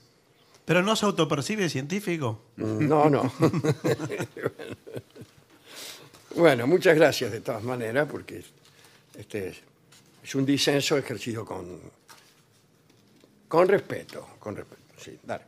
¿Pero 0.64 0.82
no 0.82 0.95
se 0.95 1.07
autopercibe 1.07 1.68
científico? 1.68 2.43
No, 2.57 3.11
no. 3.11 3.32
bueno, 6.36 6.66
muchas 6.66 6.95
gracias 6.95 7.32
de 7.32 7.41
todas 7.41 7.62
maneras, 7.62 8.07
porque 8.11 8.45
este 9.18 9.49
es, 9.49 9.57
es 10.22 10.34
un 10.34 10.47
disenso 10.47 10.97
ejercido 10.97 11.45
con, 11.45 11.80
con 13.49 13.66
respeto, 13.66 14.28
con 14.38 14.55
respeto. 14.55 14.82
Sí, 14.97 15.18
dale. 15.22 15.45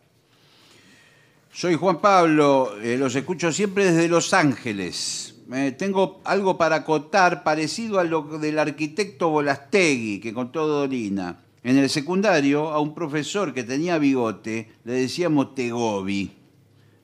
Soy 1.53 1.75
Juan 1.75 2.01
Pablo, 2.01 2.79
eh, 2.81 2.97
los 2.97 3.15
escucho 3.15 3.53
siempre 3.53 3.93
desde 3.93 4.09
Los 4.09 4.33
Ángeles. 4.33 5.32
Tengo 5.77 6.21
algo 6.25 6.57
para 6.57 6.77
acotar 6.77 7.43
parecido 7.43 7.99
a 7.99 8.05
lo 8.05 8.23
del 8.39 8.59
arquitecto 8.59 9.29
Bolastegui 9.29 10.21
que 10.21 10.33
contó 10.33 10.67
Dolina. 10.67 11.39
En 11.65 11.79
el 11.79 11.89
secundario, 11.91 12.71
a 12.71 12.81
un 12.81 12.95
profesor 12.95 13.55
que 13.55 13.63
tenía 13.63 13.99
bigote 13.99 14.73
le 14.85 14.93
decíamos 14.95 15.55
Tegobi. 15.55 16.33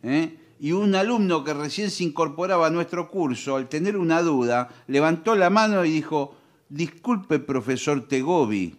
¿eh? 0.02 0.36
Y 0.60 0.72
un 0.72 0.96
alumno 0.96 1.44
que 1.44 1.54
recién 1.54 1.90
se 1.90 2.02
incorporaba 2.04 2.66
a 2.66 2.70
nuestro 2.70 3.08
curso, 3.10 3.54
al 3.56 3.68
tener 3.68 3.96
una 3.96 4.20
duda, 4.22 4.68
levantó 4.88 5.36
la 5.36 5.50
mano 5.50 5.84
y 5.84 5.90
dijo, 5.92 6.34
disculpe 6.68 7.38
profesor 7.38 8.08
Tegobi. 8.08 8.74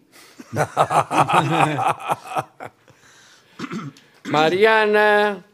Mariana, 4.26 5.46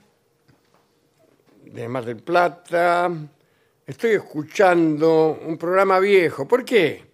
de 1.65 1.87
Mar 1.87 2.05
del 2.05 2.17
Plata. 2.17 3.11
Estoy 3.87 4.11
escuchando 4.13 5.39
un 5.45 5.57
programa 5.57 5.99
viejo. 5.99 6.47
¿Por 6.47 6.65
qué? 6.65 7.05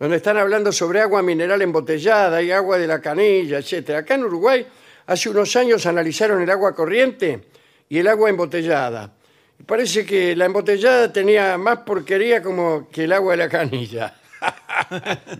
donde 0.00 0.16
están 0.16 0.38
hablando 0.38 0.72
sobre 0.72 1.02
agua 1.02 1.22
mineral 1.22 1.60
embotellada 1.60 2.40
y 2.40 2.50
agua 2.50 2.78
de 2.78 2.86
la 2.86 3.02
canilla, 3.02 3.58
etc. 3.58 3.90
Acá 3.90 4.14
en 4.14 4.24
Uruguay, 4.24 4.66
hace 5.06 5.28
unos 5.28 5.54
años 5.56 5.84
analizaron 5.84 6.40
el 6.40 6.48
agua 6.48 6.74
corriente 6.74 7.48
y 7.86 7.98
el 7.98 8.08
agua 8.08 8.30
embotellada. 8.30 9.12
Y 9.58 9.62
Parece 9.62 10.06
que 10.06 10.34
la 10.34 10.46
embotellada 10.46 11.12
tenía 11.12 11.58
más 11.58 11.80
porquería 11.80 12.42
como 12.42 12.88
que 12.90 13.04
el 13.04 13.12
agua 13.12 13.32
de 13.32 13.36
la 13.36 13.48
canilla. 13.50 14.14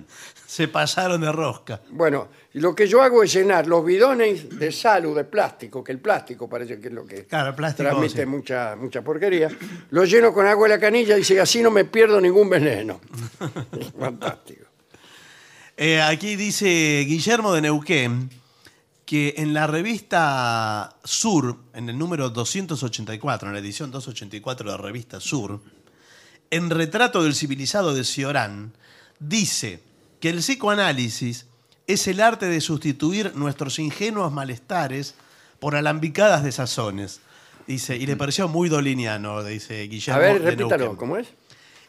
Se 0.51 0.67
pasaron 0.67 1.21
de 1.21 1.31
rosca. 1.31 1.81
Bueno, 1.91 2.27
lo 2.55 2.75
que 2.75 2.89
yo 2.89 3.01
hago 3.03 3.23
es 3.23 3.33
llenar 3.33 3.69
los 3.69 3.85
bidones 3.85 4.59
de 4.59 4.73
sal 4.73 5.07
o 5.07 5.15
de 5.15 5.23
plástico, 5.23 5.85
que 5.85 5.93
el 5.93 6.01
plástico 6.01 6.49
parece 6.49 6.81
que 6.81 6.89
es 6.89 6.93
lo 6.93 7.07
que 7.07 7.25
Claro, 7.25 7.55
plástico, 7.55 7.89
transmite 7.89 8.23
sí. 8.23 8.27
mucha, 8.27 8.75
mucha 8.75 9.01
porquería. 9.01 9.49
Lo 9.91 10.05
lleno 10.05 10.35
con 10.35 10.49
agua 10.49 10.67
de 10.67 10.75
la 10.75 10.81
canilla 10.81 11.15
y 11.15 11.21
dice, 11.21 11.41
así 11.41 11.63
no 11.63 11.71
me 11.71 11.85
pierdo 11.85 12.21
ningún 12.21 12.51
veneno. 12.51 13.01
Fantástico. 14.01 14.67
Eh, 15.77 16.03
aquí 16.03 16.35
dice 16.35 17.05
Guillermo 17.07 17.53
de 17.53 17.61
Neuquén 17.61 18.29
que 19.07 19.35
en 19.37 19.55
la 19.55 19.69
revista 19.69 20.97
Sur, 21.05 21.59
en 21.75 21.89
el 21.89 21.97
número 21.97 22.29
284, 22.29 23.47
en 23.47 23.55
la 23.55 23.61
edición 23.61 23.93
284 23.93 24.67
de 24.69 24.77
la 24.77 24.83
revista 24.83 25.21
Sur, 25.21 25.61
en 26.51 26.71
Retrato 26.71 27.23
del 27.23 27.37
Civilizado 27.37 27.95
de 27.95 28.03
Ciorán, 28.03 28.73
dice 29.21 29.89
que 30.21 30.29
el 30.31 30.39
psicoanálisis 30.39 31.47
es 31.87 32.07
el 32.07 32.21
arte 32.21 32.47
de 32.47 32.61
sustituir 32.61 33.33
nuestros 33.35 33.79
ingenuos 33.79 34.33
malestares 34.33 35.15
por 35.59 35.75
alambicadas 35.77 36.45
de 36.45 36.53
sazones. 36.53 37.21
Dice, 37.67 37.97
y 37.97 38.07
le 38.07 38.17
pareció 38.17 38.49
muy 38.49 38.69
doliniano, 38.69 39.43
dice 39.45 39.83
Guillermo 39.85 40.21
A 40.21 40.23
ver, 40.25 40.43
repítalo. 40.43 40.97
¿cómo 40.97 41.17
es? 41.17 41.29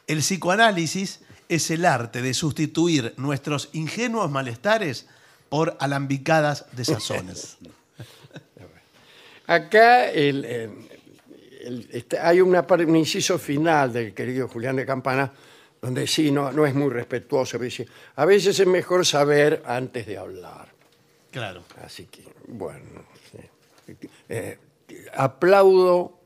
El 0.07 0.19
psicoanálisis 0.19 1.21
es 1.49 1.69
el 1.71 1.85
arte 1.85 2.21
de 2.21 2.33
sustituir 2.33 3.13
nuestros 3.17 3.69
ingenuos 3.73 4.29
malestares 4.31 5.07
por 5.49 5.75
alambicadas 5.79 6.65
de 6.73 6.85
sazones. 6.85 7.57
Acá 9.47 10.09
el, 10.09 10.45
el- 10.45 11.87
este, 11.91 12.17
hay 12.17 12.41
una, 12.41 12.65
un 12.67 12.95
inciso 12.95 13.37
final 13.37 13.93
del 13.93 14.13
querido 14.13 14.47
Julián 14.47 14.75
de 14.77 14.85
Campana, 14.85 15.31
donde 15.81 16.05
sí, 16.05 16.31
no, 16.31 16.51
no 16.51 16.65
es 16.65 16.75
muy 16.75 16.89
respetuoso. 16.89 17.53
pero 17.53 17.65
dice, 17.65 17.87
a 18.15 18.25
veces 18.25 18.59
es 18.59 18.67
mejor 18.67 19.05
saber 19.05 19.63
antes 19.65 20.05
de 20.05 20.17
hablar. 20.17 20.69
Claro. 21.31 21.63
Así 21.83 22.05
que, 22.05 22.23
bueno, 22.47 23.05
sí. 23.31 23.95
Eh, 24.29 24.57
aplaudo 25.13 26.19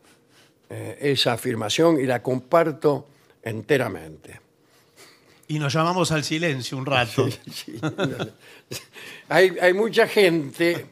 eh, 0.70 0.97
esa 0.99 1.34
afirmación 1.34 1.99
y 1.99 2.03
la 2.03 2.22
comparto 2.22 3.08
enteramente. 3.41 4.41
Y 5.47 5.60
nos 5.60 5.74
llamamos 5.74 6.12
al 6.12 6.24
silencio 6.24 6.78
un 6.78 6.86
rato. 6.86 7.30
Sí. 7.51 7.80
hay, 9.30 9.56
hay 9.62 9.74
mucha 9.74 10.08
gente, 10.08 10.88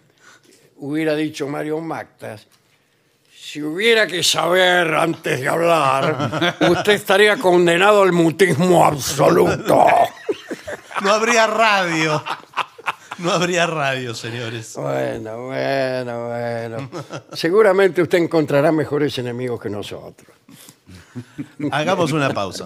hubiera 0.78 1.16
dicho 1.16 1.48
Mario 1.48 1.82
Mactas, 1.82 2.48
si 3.54 3.62
hubiera 3.62 4.08
que 4.08 4.24
saber 4.24 4.96
antes 4.96 5.40
de 5.40 5.48
hablar, 5.48 6.56
usted 6.72 6.94
estaría 6.94 7.38
condenado 7.38 8.02
al 8.02 8.12
mutismo 8.12 8.84
absoluto. 8.84 9.86
No 11.04 11.14
habría 11.14 11.46
radio. 11.46 12.24
No 13.20 13.32
habría 13.32 13.68
radio, 13.68 14.16
señores. 14.16 14.74
Bueno, 14.76 15.46
bueno, 15.46 16.30
bueno. 16.30 16.90
Seguramente 17.34 18.02
usted 18.02 18.18
encontrará 18.18 18.72
mejores 18.72 19.16
enemigos 19.20 19.62
que 19.62 19.70
nosotros. 19.70 20.36
Hagamos 21.72 22.12
una 22.12 22.34
pausa. 22.34 22.66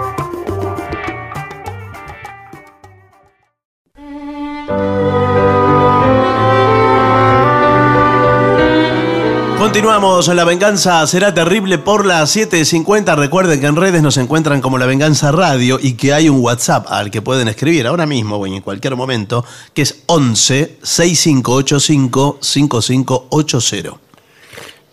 Continuamos, 9.71 10.27
La 10.27 10.43
Venganza 10.43 11.07
será 11.07 11.33
terrible 11.33 11.77
por 11.77 12.05
las 12.05 12.35
7.50. 12.35 13.15
Recuerden 13.15 13.61
que 13.61 13.67
en 13.67 13.77
redes 13.77 14.01
nos 14.01 14.17
encuentran 14.17 14.59
como 14.59 14.77
La 14.77 14.85
Venganza 14.85 15.31
Radio 15.31 15.79
y 15.81 15.93
que 15.93 16.11
hay 16.11 16.27
un 16.27 16.41
WhatsApp 16.41 16.87
al 16.89 17.09
que 17.09 17.21
pueden 17.21 17.47
escribir 17.47 17.87
ahora 17.87 18.05
mismo 18.05 18.35
o 18.35 18.45
en 18.45 18.59
cualquier 18.59 18.97
momento, 18.97 19.45
que 19.73 19.83
es 19.83 20.03
11 20.07 20.79
6585 20.83 22.39
5580. 22.41 23.91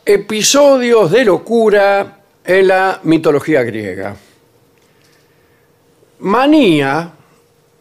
Episodios 0.07 1.11
de 1.11 1.25
locura 1.25 2.21
en 2.45 2.69
la 2.69 3.01
mitología 3.03 3.65
griega. 3.65 4.15
Manía, 6.21 7.11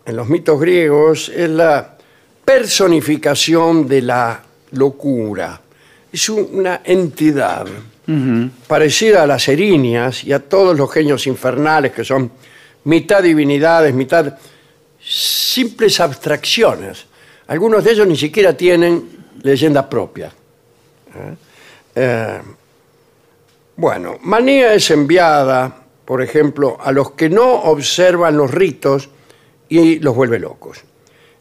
en 0.03 0.15
los 0.15 0.27
mitos 0.27 0.59
griegos, 0.59 1.29
es 1.29 1.47
la 1.47 1.95
personificación 2.43 3.87
de 3.87 4.01
la 4.01 4.41
locura. 4.71 5.61
Es 6.17 6.29
un- 6.29 6.49
una 6.51 6.81
entidad 6.83 7.67
parecida 8.67 9.21
a 9.21 9.27
las 9.27 9.47
erinias 9.49 10.23
y 10.23 10.33
a 10.33 10.39
todos 10.39 10.75
los 10.75 10.91
genios 10.91 11.27
infernales 11.27 11.91
que 11.91 12.03
son 12.03 12.31
mitad 12.85 13.21
divinidades, 13.21 13.93
mitad 13.93 14.35
simples 14.99 15.99
abstracciones. 15.99 17.05
Algunos 17.47 17.83
de 17.83 17.91
ellos 17.91 18.07
ni 18.07 18.15
siquiera 18.17 18.57
tienen 18.57 19.25
leyenda 19.43 19.87
propia. 19.87 20.31
Eh, 21.93 22.41
bueno, 23.75 24.17
manía 24.23 24.73
es 24.73 24.89
enviada, 24.89 25.71
por 26.03 26.23
ejemplo, 26.23 26.77
a 26.81 26.91
los 26.91 27.11
que 27.11 27.29
no 27.29 27.45
observan 27.63 28.35
los 28.37 28.49
ritos 28.49 29.07
y 29.69 29.99
los 29.99 30.15
vuelve 30.15 30.39
locos. 30.39 30.79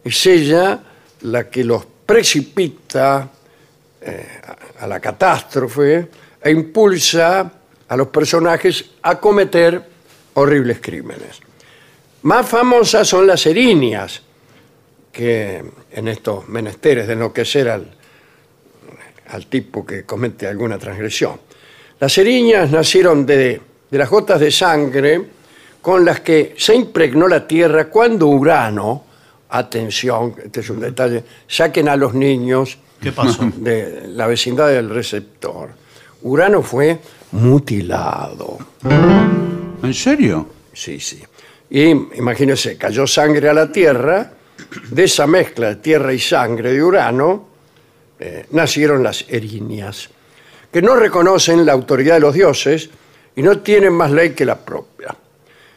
Es 0.05 0.27
ella 0.27 0.81
la 1.23 1.49
que 1.49 1.65
los 1.65 1.87
precipita 2.05 3.31
eh, 4.09 4.27
a- 4.79 4.87
la 4.87 5.01
catástrofe 5.01 6.09
e 6.43 6.51
impulsa 6.51 7.53
a 7.89 7.97
los 7.97 8.09
personajes 8.09 8.93
a 9.03 9.19
cometer 9.21 9.83
horribles 10.35 10.79
crímenes. 10.81 11.41
Más 12.23 12.47
famosas 12.49 13.07
son 13.07 13.27
las 13.27 13.47
erinias, 13.47 14.23
que 15.13 15.65
en 15.93 16.09
estos 16.09 16.49
menesteres 16.49 17.07
de 17.07 17.15
enloquecer 17.15 17.69
al, 17.71 17.91
al 19.29 19.47
tipo 19.47 19.85
que 19.87 20.05
comete 20.05 20.47
alguna 20.47 20.79
transgresión. 20.79 21.41
Las 21.99 22.19
eriñas 22.19 22.71
nacieron 22.71 23.25
de, 23.25 23.61
de 23.91 23.99
las 23.99 24.11
gotas 24.11 24.41
de 24.41 24.51
sangre 24.51 25.23
con 25.81 26.05
las 26.05 26.21
que 26.21 26.55
se 26.59 26.75
impregnó 26.75 27.29
la 27.29 27.47
tierra 27.47 27.89
cuando 27.89 28.27
Urano, 28.27 29.05
atención, 29.49 30.35
este 30.45 30.61
es 30.61 30.69
un 30.71 30.81
detalle, 30.81 31.23
saquen 31.49 31.89
a 31.89 31.97
los 31.97 32.13
niños 32.13 32.77
¿Qué 33.07 33.13
pasó? 33.13 33.53
de 33.57 34.09
la 34.09 34.27
vecindad 34.27 34.67
del 34.67 34.91
receptor. 34.91 35.71
Urano 36.23 36.61
fue 36.61 36.99
mutilado. 37.31 38.59
¿En 38.83 39.95
serio? 39.95 40.49
Sí, 40.73 40.99
sí. 40.99 41.23
Y 41.71 41.85
imagínense, 41.85 42.77
cayó 42.77 43.07
sangre 43.07 43.49
a 43.49 43.53
la 43.53 43.71
Tierra, 43.71 44.33
de 44.91 45.05
esa 45.05 45.29
mezcla 45.29 45.69
de 45.69 45.77
tierra 45.77 46.13
y 46.13 46.19
sangre 46.19 46.73
de 46.73 46.83
Urano, 46.83 47.49
eh, 48.19 48.47
nacieron 48.51 49.05
las 49.05 49.25
erinias, 49.29 50.09
que 50.73 50.83
no 50.83 50.97
reconocen 50.97 51.65
la 51.65 51.75
autoridad 51.75 52.15
de 52.15 52.21
los 52.21 52.35
dioses 52.35 52.91
y 53.37 53.43
no 53.43 53.61
tienen 53.61 53.93
más 53.93 54.11
ley 54.11 54.31
que 54.31 54.45
la 54.45 54.59
propia. 54.59 55.15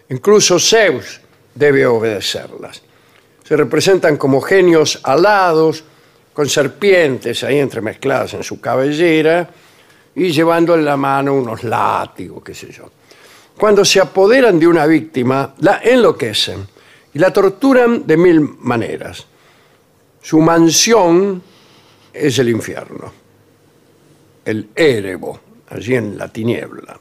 Incluso 0.09 0.57
Zeus 0.57 1.21
debe 1.53 1.85
obedecerlas. 1.85 2.81
Se 3.43 3.55
representan 3.55 4.17
como 4.17 4.41
genios 4.41 4.99
alados, 5.03 5.83
con 6.33 6.47
serpientes 6.47 7.43
ahí 7.43 7.59
entremezcladas 7.59 8.33
en 8.35 8.43
su 8.43 8.59
cabellera 8.61 9.49
y 10.15 10.31
llevando 10.31 10.75
en 10.75 10.85
la 10.85 10.97
mano 10.97 11.33
unos 11.33 11.63
látigos, 11.63 12.43
qué 12.43 12.53
sé 12.53 12.71
yo. 12.71 12.89
Cuando 13.57 13.83
se 13.83 13.99
apoderan 13.99 14.59
de 14.59 14.67
una 14.67 14.85
víctima, 14.85 15.53
la 15.59 15.81
enloquecen 15.83 16.65
y 17.13 17.19
la 17.19 17.33
torturan 17.33 18.07
de 18.07 18.17
mil 18.17 18.39
maneras. 18.41 19.25
Su 20.21 20.39
mansión 20.39 21.41
es 22.13 22.39
el 22.39 22.49
infierno, 22.49 23.11
el 24.45 24.69
érebo, 24.75 25.39
allí 25.69 25.95
en 25.95 26.17
la 26.17 26.27
tiniebla. 26.27 26.99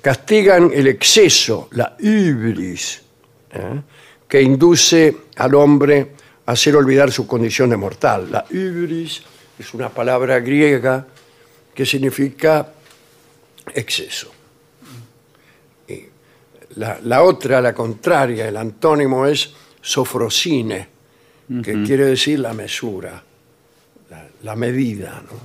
Castigan 0.00 0.70
el 0.72 0.86
exceso, 0.86 1.68
la 1.72 1.96
ibris, 1.98 3.02
¿eh? 3.52 3.80
que 4.28 4.42
induce 4.42 5.16
al 5.36 5.54
hombre 5.54 6.12
hacer 6.46 6.76
olvidar 6.76 7.10
su 7.10 7.26
condición 7.26 7.70
de 7.70 7.76
mortal. 7.76 8.30
La 8.30 8.44
hybris 8.48 9.22
es 9.58 9.74
una 9.74 9.88
palabra 9.88 10.40
griega 10.40 11.06
que 11.74 11.84
significa 11.84 12.68
exceso. 13.74 14.32
Y 15.88 16.04
la, 16.76 16.98
la 17.02 17.22
otra, 17.22 17.60
la 17.60 17.74
contraria, 17.74 18.48
el 18.48 18.56
antónimo 18.56 19.26
es 19.26 19.52
sofrosine, 19.80 20.88
que 21.62 21.84
quiere 21.84 22.06
decir 22.06 22.40
la 22.40 22.52
mesura, 22.52 23.22
la, 24.10 24.28
la 24.42 24.56
medida. 24.56 25.22
¿no? 25.22 25.38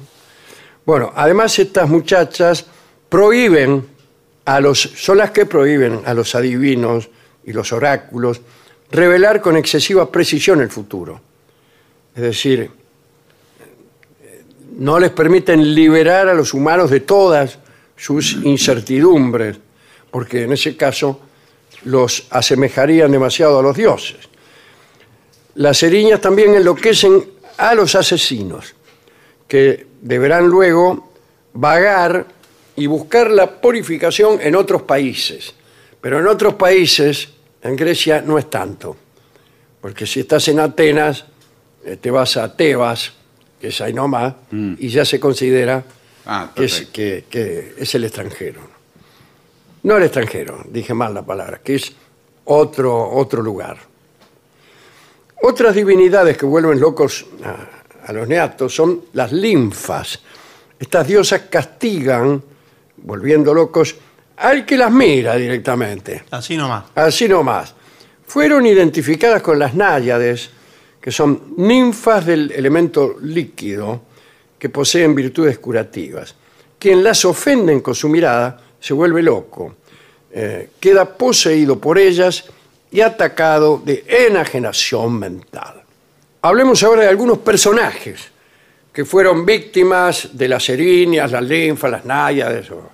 Bueno, 0.86 1.12
además 1.16 1.58
estas 1.60 1.88
muchachas 1.88 2.66
prohíben 3.08 3.86
a 4.46 4.60
los, 4.60 4.80
son 4.80 5.18
las 5.20 5.32
que 5.32 5.46
prohíben 5.46 6.02
a 6.06 6.14
los 6.14 6.34
adivinos 6.34 7.10
y 7.44 7.54
los 7.54 7.72
oráculos 7.72 8.42
revelar 8.92 9.42
con 9.42 9.58
excesiva 9.58 10.12
precisión 10.12 10.62
el 10.62 10.70
futuro. 10.70 11.22
Es 12.16 12.22
decir, 12.22 12.70
no 14.78 15.00
les 15.00 15.12
permiten 15.12 15.74
liberar 15.74 16.28
a 16.28 16.34
los 16.34 16.54
humanos 16.54 16.90
de 16.90 17.02
todas 17.02 17.58
sus 17.96 18.34
incertidumbres, 18.44 19.58
porque 20.10 20.44
en 20.44 20.54
ese 20.54 20.76
caso 20.76 21.20
los 21.86 22.28
asemejarían 22.30 23.12
demasiado 23.12 23.60
a 23.60 23.62
los 23.62 23.76
dioses. 23.76 24.18
Las 25.56 25.84
eriñas 25.84 26.22
también 26.22 26.56
enloquecen 26.56 27.24
a 27.58 27.76
los 27.76 27.96
asesinos, 27.96 28.74
que 29.48 29.88
deberán 30.02 30.48
luego 30.48 31.12
vagar 31.54 32.26
y 32.76 32.88
buscar 32.88 33.30
la 33.30 33.62
purificación 33.62 34.40
en 34.42 34.56
otros 34.56 34.82
países. 34.84 35.54
Pero 36.00 36.20
en 36.20 36.28
otros 36.28 36.56
países, 36.56 37.30
en 37.64 37.76
Grecia, 37.76 38.22
no 38.26 38.38
es 38.38 38.50
tanto. 38.50 38.96
Porque 39.82 40.06
si 40.06 40.22
estás 40.22 40.48
en 40.48 40.60
Atenas, 40.60 41.26
eh, 41.84 41.98
te 41.98 42.12
vas 42.12 42.38
a 42.38 42.56
Tebas, 42.56 43.14
que 43.60 43.68
es 43.70 43.82
ahí 43.82 43.94
nomás, 43.94 44.34
y 44.52 44.88
ya 44.90 45.06
se 45.06 45.20
considera 45.20 45.84
Ah, 46.26 46.52
que, 46.56 46.66
es, 46.66 46.72
perfecto. 46.74 46.94
que- 46.94 47.26
que 47.30 47.74
es 47.82 47.96
el 47.96 48.04
extranjero. 48.04 48.62
No 49.84 49.98
el 49.98 50.04
extranjero, 50.04 50.64
dije 50.70 50.94
mal 50.94 51.14
la 51.14 51.24
palabra, 51.24 51.60
que 51.64 51.76
es 51.76 51.92
otro, 52.46 53.10
otro 53.12 53.42
lugar. 53.42 53.78
Otras 55.44 55.74
divinidades 55.74 56.38
que 56.38 56.46
vuelven 56.46 56.80
locos 56.80 57.26
a, 57.44 58.08
a 58.10 58.14
los 58.14 58.28
neatos 58.28 58.76
son 58.76 59.06
las 59.14 59.32
linfas. 59.32 60.20
Estas 60.80 61.08
diosas 61.08 61.42
castigan, 61.50 62.42
volviendo 62.98 63.54
locos, 63.54 63.96
al 64.42 64.66
que 64.66 64.76
las 64.76 64.92
mira 64.92 65.36
directamente. 65.36 66.24
Así 66.32 66.58
nomás. 66.58 66.86
Así 66.96 67.28
nomás. 67.28 67.74
Fueron 68.26 68.66
identificadas 68.66 69.42
con 69.42 69.60
las 69.60 69.76
náyades, 69.76 70.50
que 71.00 71.12
son 71.12 71.54
ninfas 71.58 72.26
del 72.26 72.52
elemento 72.52 73.18
líquido 73.22 74.02
que 74.58 74.70
poseen 74.70 75.14
virtudes 75.14 75.60
curativas. 75.60 76.36
Quien 76.80 77.04
las 77.04 77.24
ofenden 77.26 77.82
con 77.82 77.94
su 77.94 78.10
mirada 78.10 78.60
se 78.80 78.94
vuelve 78.94 79.22
loco, 79.22 79.76
eh, 80.32 80.70
queda 80.80 81.06
poseído 81.06 81.80
por 81.80 82.00
ellas 82.00 82.46
y 82.92 83.02
atacado 83.02 83.82
de 83.84 84.04
enajenación 84.08 85.20
mental. 85.20 85.84
Hablemos 86.42 86.82
ahora 86.84 87.04
de 87.04 87.10
algunos 87.10 87.40
personajes 87.40 88.32
que 88.92 89.06
fueron 89.06 89.46
víctimas 89.46 90.30
de 90.34 90.48
las 90.48 90.68
erinias, 90.70 91.32
las 91.32 91.44
linfas, 91.44 91.92
las 91.92 92.06
náyades 92.06 92.72
o, 92.72 92.92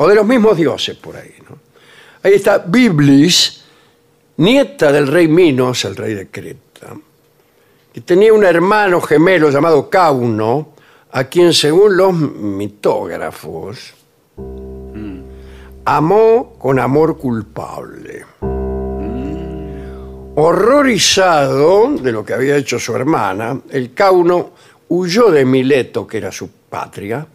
o 0.00 0.08
de 0.08 0.14
los 0.14 0.26
mismos 0.26 0.56
dioses 0.56 0.96
por 0.96 1.16
ahí. 1.16 1.34
¿no? 1.48 1.58
Ahí 2.22 2.34
está 2.34 2.58
Biblis, 2.58 3.64
nieta 4.36 4.92
del 4.92 5.08
rey 5.08 5.28
Minos, 5.28 5.84
el 5.84 5.96
rey 5.96 6.14
de 6.14 6.28
Creta, 6.28 6.96
que 7.92 8.00
tenía 8.02 8.32
un 8.32 8.44
hermano 8.44 9.00
gemelo 9.00 9.50
llamado 9.50 9.90
Cauno, 9.90 10.74
a 11.10 11.24
quien 11.24 11.52
según 11.52 11.96
los 11.96 12.12
mitógrafos 12.14 13.94
amó 15.84 16.54
con 16.58 16.78
amor 16.78 17.16
culpable. 17.16 18.24
Horrorizado 20.36 21.94
de 21.94 22.12
lo 22.12 22.24
que 22.24 22.34
había 22.34 22.56
hecho 22.56 22.78
su 22.78 22.94
hermana, 22.94 23.60
el 23.70 23.94
Cauno 23.94 24.50
huyó 24.90 25.30
de 25.32 25.44
Mileto, 25.44 26.06
que 26.06 26.18
era 26.18 26.30
su 26.30 26.48
patria, 26.68 27.26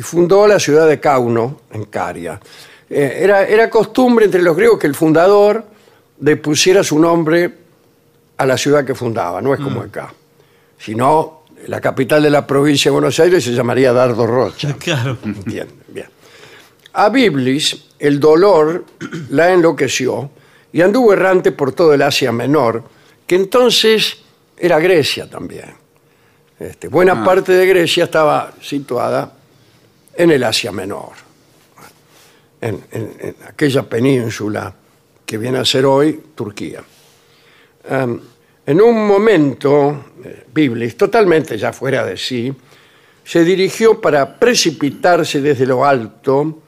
y 0.00 0.02
fundó 0.02 0.46
la 0.46 0.58
ciudad 0.58 0.88
de 0.88 0.98
Cauno, 0.98 1.60
en 1.72 1.84
Caria. 1.84 2.40
Eh, 2.88 3.18
era, 3.20 3.44
era 3.44 3.68
costumbre 3.68 4.24
entre 4.24 4.40
los 4.40 4.56
griegos 4.56 4.78
que 4.78 4.86
el 4.86 4.94
fundador 4.94 5.62
le 6.20 6.36
pusiera 6.38 6.82
su 6.82 6.98
nombre 6.98 7.52
a 8.38 8.46
la 8.46 8.56
ciudad 8.56 8.82
que 8.82 8.94
fundaba, 8.94 9.42
no 9.42 9.52
es 9.52 9.60
como 9.60 9.82
acá. 9.82 10.10
Si 10.78 10.94
no, 10.94 11.42
la 11.66 11.82
capital 11.82 12.22
de 12.22 12.30
la 12.30 12.46
provincia 12.46 12.90
de 12.90 12.92
Buenos 12.94 13.20
Aires 13.20 13.44
se 13.44 13.52
llamaría 13.52 13.92
Dardo 13.92 14.26
Rocha. 14.26 14.74
Claro. 14.78 15.18
Bien, 15.44 15.68
bien. 15.88 16.06
A 16.94 17.10
Biblis 17.10 17.88
el 17.98 18.18
dolor 18.18 18.86
la 19.28 19.52
enloqueció 19.52 20.30
y 20.72 20.80
anduvo 20.80 21.12
errante 21.12 21.52
por 21.52 21.72
todo 21.72 21.92
el 21.92 22.00
Asia 22.00 22.32
Menor, 22.32 22.82
que 23.26 23.34
entonces 23.34 24.16
era 24.56 24.80
Grecia 24.80 25.28
también. 25.28 25.74
Este, 26.58 26.88
buena 26.88 27.22
parte 27.22 27.52
de 27.52 27.66
Grecia 27.66 28.04
estaba 28.04 28.54
situada 28.62 29.34
en 30.14 30.30
el 30.30 30.44
Asia 30.44 30.72
Menor, 30.72 31.12
en, 32.60 32.84
aquella 33.46 33.82
península 33.82 34.74
que 35.24 35.38
viene 35.38 35.58
a 35.58 35.64
ser 35.64 35.86
hoy 35.86 36.20
Turquía. 36.34 36.82
En 38.66 38.80
un 38.80 39.06
momento, 39.06 40.12
eh, 40.22 40.44
Biblis, 40.52 40.96
totalmente 40.96 41.56
ya 41.58 41.72
fuera 41.72 42.04
de 42.04 42.16
sí, 42.16 42.54
se 43.24 43.42
dirigió 43.42 44.00
para 44.00 44.38
precipitarse 44.38 45.40
desde 45.40 45.66
lo 45.66 45.84
alto 45.84 46.62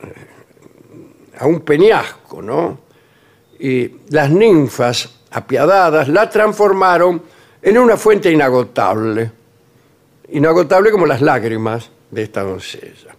eh, 0.00 1.38
a 1.38 1.46
un 1.46 1.60
peñasco, 1.60 2.42
¿no? 2.42 2.80
Y 3.58 3.90
las 4.08 4.30
ninfas, 4.30 5.20
apiadadas, 5.30 6.08
la 6.08 6.28
transformaron 6.28 7.22
en 7.62 7.78
una 7.78 7.96
fuente 7.96 8.30
inagotable, 8.30 9.30
inagotable 10.32 10.90
como 10.90 11.06
las 11.06 11.22
lágrimas 11.22 11.90
de 12.10 12.22
esta 12.22 12.42
doncella. 12.42 13.14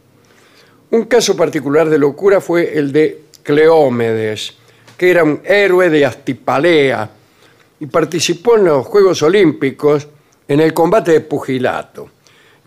Un 0.91 1.05
caso 1.05 1.35
particular 1.35 1.89
de 1.89 1.97
locura 1.97 2.41
fue 2.41 2.77
el 2.77 2.91
de 2.91 3.23
Cleómedes, 3.43 4.53
que 4.97 5.09
era 5.09 5.23
un 5.23 5.41
héroe 5.43 5.89
de 5.89 6.05
Astipalea 6.05 7.09
y 7.79 7.85
participó 7.87 8.57
en 8.57 8.65
los 8.65 8.85
Juegos 8.85 9.23
Olímpicos 9.23 10.07
en 10.47 10.59
el 10.59 10.73
combate 10.73 11.13
de 11.13 11.21
pugilato. 11.21 12.09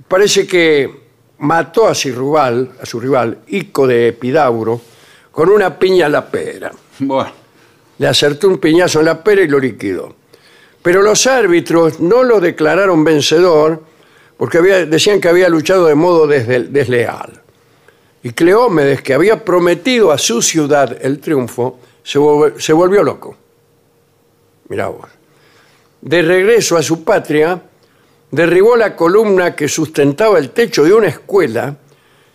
Parece 0.08 0.46
que 0.46 0.90
mató 1.38 1.86
a 1.86 1.94
su 1.94 2.08
rival, 2.08 2.72
a 2.80 2.86
su 2.86 2.98
rival 2.98 3.38
Ico 3.46 3.86
de 3.86 4.08
Epidauro, 4.08 4.80
con 5.30 5.50
una 5.50 5.78
piña 5.78 6.06
a 6.06 6.08
la 6.08 6.26
pera. 6.26 6.72
Bueno, 6.98 7.30
Le 7.98 8.06
acertó 8.06 8.48
un 8.48 8.58
piñazo 8.58 9.00
en 9.00 9.06
la 9.06 9.22
pera 9.22 9.42
y 9.42 9.48
lo 9.48 9.58
liquidó. 9.58 10.14
Pero 10.82 11.02
los 11.02 11.26
árbitros 11.26 12.00
no 12.00 12.22
lo 12.22 12.40
declararon 12.40 13.04
vencedor 13.04 13.82
porque 14.44 14.58
había- 14.58 14.84
decían 14.84 15.22
que 15.22 15.28
había 15.30 15.48
luchado 15.48 15.86
de 15.86 15.94
modo 15.94 16.26
desleal. 16.26 17.40
Y 18.22 18.32
Cleómedes, 18.32 19.00
que 19.00 19.14
había 19.14 19.42
prometido 19.42 20.12
a 20.12 20.18
su 20.18 20.42
ciudad 20.42 20.98
el 21.00 21.18
triunfo, 21.18 21.78
se, 22.02 22.18
vol- 22.18 22.60
se 22.60 22.74
volvió 22.74 23.02
loco. 23.02 23.34
Mirá 24.68 24.88
vos. 24.88 25.08
De 26.02 26.20
regreso 26.20 26.76
a 26.76 26.82
su 26.82 27.04
patria, 27.04 27.58
derribó 28.30 28.76
la 28.76 28.94
columna 28.94 29.56
que 29.56 29.66
sustentaba 29.66 30.38
el 30.38 30.50
techo 30.50 30.84
de 30.84 30.92
una 30.92 31.06
escuela 31.08 31.76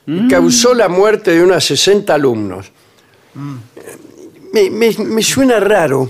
y 0.08 0.28
causó 0.28 0.74
la 0.74 0.90
muerte 0.90 1.30
de 1.30 1.44
unos 1.44 1.64
60 1.64 2.16
alumnos. 2.16 2.72
Me, 4.52 4.72
me- 4.72 4.98
me 4.98 5.22
suena 5.22 5.60
raro 5.60 6.10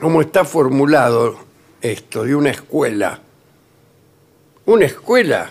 cómo 0.00 0.20
está 0.22 0.44
formulado 0.44 1.36
esto 1.80 2.24
de 2.24 2.34
una 2.34 2.50
escuela. 2.50 3.20
Una 4.68 4.84
escuela 4.84 5.50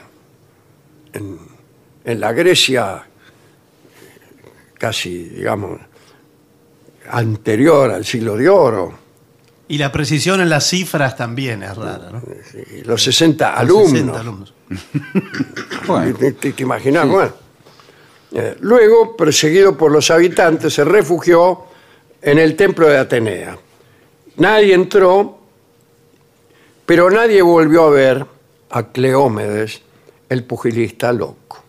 en, 1.12 1.40
en 2.06 2.20
la 2.20 2.32
Grecia 2.34 3.04
casi, 4.78 5.24
digamos, 5.30 5.80
anterior 7.10 7.90
al 7.92 8.06
siglo 8.06 8.36
de 8.38 8.48
oro. 8.48 8.94
Y 9.70 9.80
la 9.80 9.92
precisión 9.92 10.40
en 10.40 10.50
las 10.50 10.68
cifras 10.70 11.18
también 11.18 11.64
es 11.64 11.76
rara, 11.76 12.12
¿no? 12.12 12.22
Los 12.86 13.02
60 13.04 13.56
alumnos. 13.56 13.90
60 13.90 14.20
alumnos. 14.20 14.54
bueno. 15.88 16.16
¿Te, 16.16 16.32
te- 16.34 16.54
te 16.54 16.62
imaginas? 16.62 17.08
Bueno. 17.08 17.34
Eh, 18.34 18.56
luego, 18.60 19.18
perseguido 19.18 19.76
por 19.76 19.92
los 19.92 20.12
habitantes, 20.12 20.76
se 20.76 20.84
refugió 20.84 21.64
en 22.22 22.38
el 22.38 22.56
templo 22.56 22.88
de 22.88 22.98
Atenea. 23.00 23.58
Nadie 24.36 24.76
entró, 24.76 25.40
pero 26.86 27.10
nadie 27.10 27.42
volvió 27.42 27.86
a 27.86 27.90
ver 27.90 28.37
a 28.70 28.84
Cleómedes, 28.88 29.82
el 30.30 30.44
pugilista 30.44 31.12
loco. 31.14 31.64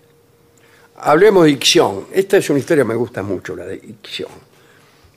Hablemos 0.96 1.44
de 1.44 1.51
Ixión. 1.53 2.07
Esta 2.12 2.38
es 2.38 2.51
una 2.51 2.59
historia 2.59 2.84
que 2.84 2.88
me 2.88 2.94
gusta 2.94 3.22
mucho, 3.22 3.55
la 3.55 3.64
de 3.64 3.76
Ixión, 3.76 4.30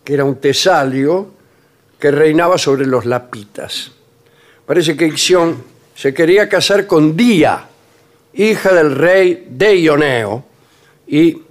que 0.03 0.13
era 0.13 0.23
un 0.23 0.35
tesalio 0.35 1.31
que 1.99 2.11
reinaba 2.11 2.57
sobre 2.57 2.85
los 2.85 3.05
lapitas. 3.05 3.91
Parece 4.65 4.95
que 4.95 5.07
Ixión 5.07 5.63
se 5.95 6.13
quería 6.13 6.47
casar 6.47 6.85
con 6.85 7.17
Día, 7.17 7.67
hija 8.33 8.73
del 8.73 8.95
rey 8.95 9.47
de 9.49 9.81
Ioneo, 9.81 10.45
y 11.07 11.41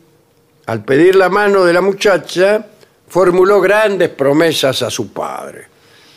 al 0.66 0.84
pedir 0.84 1.16
la 1.16 1.28
mano 1.28 1.64
de 1.64 1.72
la 1.72 1.80
muchacha, 1.80 2.64
formuló 3.08 3.60
grandes 3.60 4.08
promesas 4.10 4.82
a 4.82 4.90
su 4.90 5.12
padre. 5.12 5.66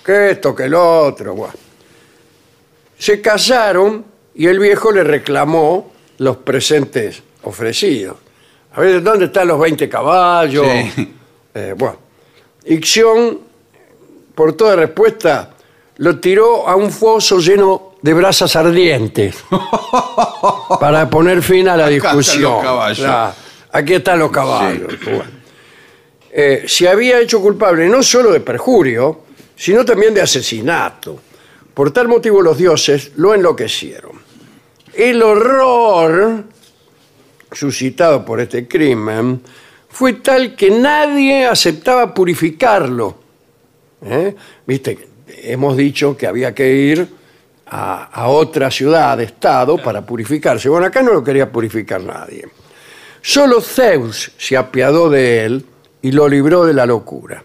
Que 0.06 0.32
esto, 0.32 0.54
que 0.54 0.66
el 0.66 0.76
otro. 0.76 1.34
buah. 1.34 1.63
Se 2.98 3.22
casaron 3.22 4.06
y 4.36 4.48
el 4.48 4.60
viejo 4.60 4.92
le 4.92 5.04
reclamó 5.04 5.92
los 6.18 6.38
presentes 6.38 7.22
ofrecidos. 7.44 8.18
A 8.76 8.82
ver, 8.82 9.04
¿dónde 9.04 9.26
están 9.26 9.48
los 9.48 9.60
20 9.60 9.90
caballos? 9.90 10.66
Sí. 10.96 11.14
Eh, 11.56 11.76
bueno, 11.78 11.98
Ixión, 12.66 13.40
por 14.34 14.54
toda 14.54 14.76
respuesta, 14.76 15.52
lo 15.98 16.20
tiró 16.20 16.68
a 16.68 16.76
un 16.76 16.90
foso 16.90 17.38
lleno 17.38 17.94
de 18.02 18.12
brasas 18.16 18.56
ardientes 18.56 19.36
para 20.80 21.08
poner 21.12 21.44
fin 21.44 21.68
a 21.68 21.78
la 21.78 21.86
Acá 21.86 21.96
están 21.96 22.18
discusión. 22.18 22.66
los 22.66 23.36
aquí 23.72 23.94
están 23.94 24.18
los 24.18 24.32
caballos. 24.32 24.94
Bueno. 25.06 25.24
Eh, 26.32 26.64
se 26.68 26.90
había 26.90 27.20
hecho 27.20 27.40
culpable 27.40 27.88
no 27.88 28.02
solo 28.02 28.32
de 28.32 28.40
perjurio, 28.40 29.22
sino 29.56 29.86
también 29.86 30.16
de 30.16 30.22
asesinato. 30.22 31.20
Por 31.74 31.92
tal 31.92 32.08
motivo 32.08 32.42
los 32.42 32.58
dioses 32.58 33.12
lo 33.16 33.34
enloquecieron. 33.34 34.12
El 34.94 35.24
horror 35.24 36.44
suscitado 37.52 38.24
por 38.24 38.40
este 38.40 38.68
crimen 38.68 39.42
fue 39.90 40.14
tal 40.14 40.56
que 40.56 40.70
nadie 40.72 41.46
aceptaba 41.46 42.14
purificarlo. 42.14 43.16
¿Eh? 44.06 44.36
Viste, 44.66 45.08
hemos 45.28 45.78
dicho 45.78 46.18
que 46.18 46.28
había 46.28 46.54
que 46.54 46.70
ir 46.72 47.08
a, 47.68 48.28
otra 48.28 48.70
ciudad, 48.70 49.20
estado, 49.22 49.78
para 49.78 50.06
purificarse. 50.06 50.70
Bueno, 50.70 50.86
acá 50.86 51.02
no 51.02 51.14
lo 51.14 51.24
quería 51.24 51.52
purificar 51.52 52.02
nadie. 52.04 52.48
Solo 53.22 53.62
Zeus 53.62 54.32
se 54.38 54.56
apiadó 54.56 55.10
de 55.10 55.46
él 55.46 55.66
y 56.02 56.12
lo 56.12 56.28
libró 56.28 56.66
de 56.66 56.74
la 56.74 56.86
locura. 56.86 57.44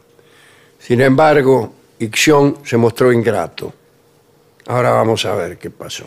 Sin 0.78 1.00
embargo, 1.00 1.72
Ixión 1.98 2.58
se 2.64 2.76
mostró 2.76 3.12
ingrato. 3.12 3.72
Ahora 4.68 4.90
vamos 4.90 5.24
a 5.24 5.34
ver 5.34 5.56
qué 5.56 5.70
pasó. 5.70 6.04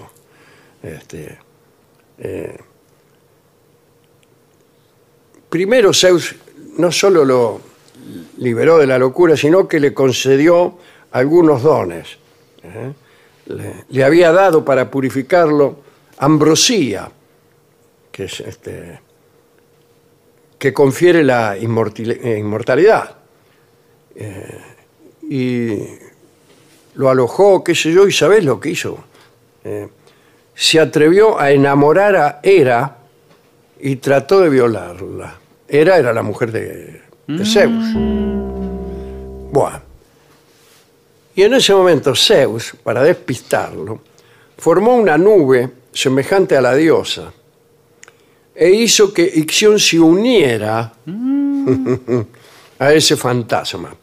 Este, 0.83 1.35
eh, 2.19 2.57
primero 5.49 5.91
Zeus 5.93 6.35
no 6.77 6.91
solo 6.91 7.25
lo 7.25 7.61
liberó 8.37 8.77
de 8.77 8.85
la 8.85 8.99
locura, 8.99 9.35
sino 9.35 9.67
que 9.67 9.79
le 9.79 9.95
concedió 9.95 10.77
algunos 11.11 11.63
dones. 11.63 12.19
¿eh? 12.63 12.93
Le, 13.89 14.03
había 14.03 14.31
dado 14.31 14.63
para 14.63 14.91
purificarlo 14.91 15.77
ambrosía, 16.19 17.11
que 18.11 18.25
es 18.25 18.41
este, 18.41 18.99
confiere 20.71 21.23
la 21.23 21.57
eh, 21.57 22.37
inmortalidad. 22.37 23.17
Y 25.23 25.79
lo 26.95 27.09
alojó, 27.09 27.63
qué 27.63 27.75
sé 27.75 27.91
yo, 27.91 28.07
y 28.07 28.11
¿sabés 28.11 28.43
lo 28.43 28.59
que 28.59 28.69
hizo? 28.69 28.97
Eh, 29.63 29.87
se 30.53 30.79
atrevió 30.79 31.39
a 31.39 31.51
enamorar 31.51 32.15
a 32.15 32.39
Hera 32.43 32.97
y 33.79 33.95
trató 33.97 34.41
de 34.41 34.49
violarla. 34.49 35.39
Hera 35.67 35.97
era 35.97 36.13
la 36.13 36.21
mujer 36.21 36.51
de, 36.51 37.01
de 37.27 37.45
Zeus. 37.45 37.85
Bueno. 39.51 39.81
Y 41.33 41.43
en 41.43 41.53
ese 41.53 41.73
momento 41.73 42.13
Zeus, 42.13 42.73
para 42.83 43.03
despistarlo, 43.03 44.01
formó 44.57 44.95
una 44.95 45.17
nube 45.17 45.69
semejante 45.93 46.57
a 46.57 46.61
la 46.61 46.75
diosa 46.75 47.33
e 48.53 48.69
hizo 48.69 49.13
que 49.13 49.23
Ixión 49.23 49.79
se 49.79 49.99
uniera 49.99 50.93
a 52.79 52.93
ese 52.93 53.15
fantasma. 53.15 53.95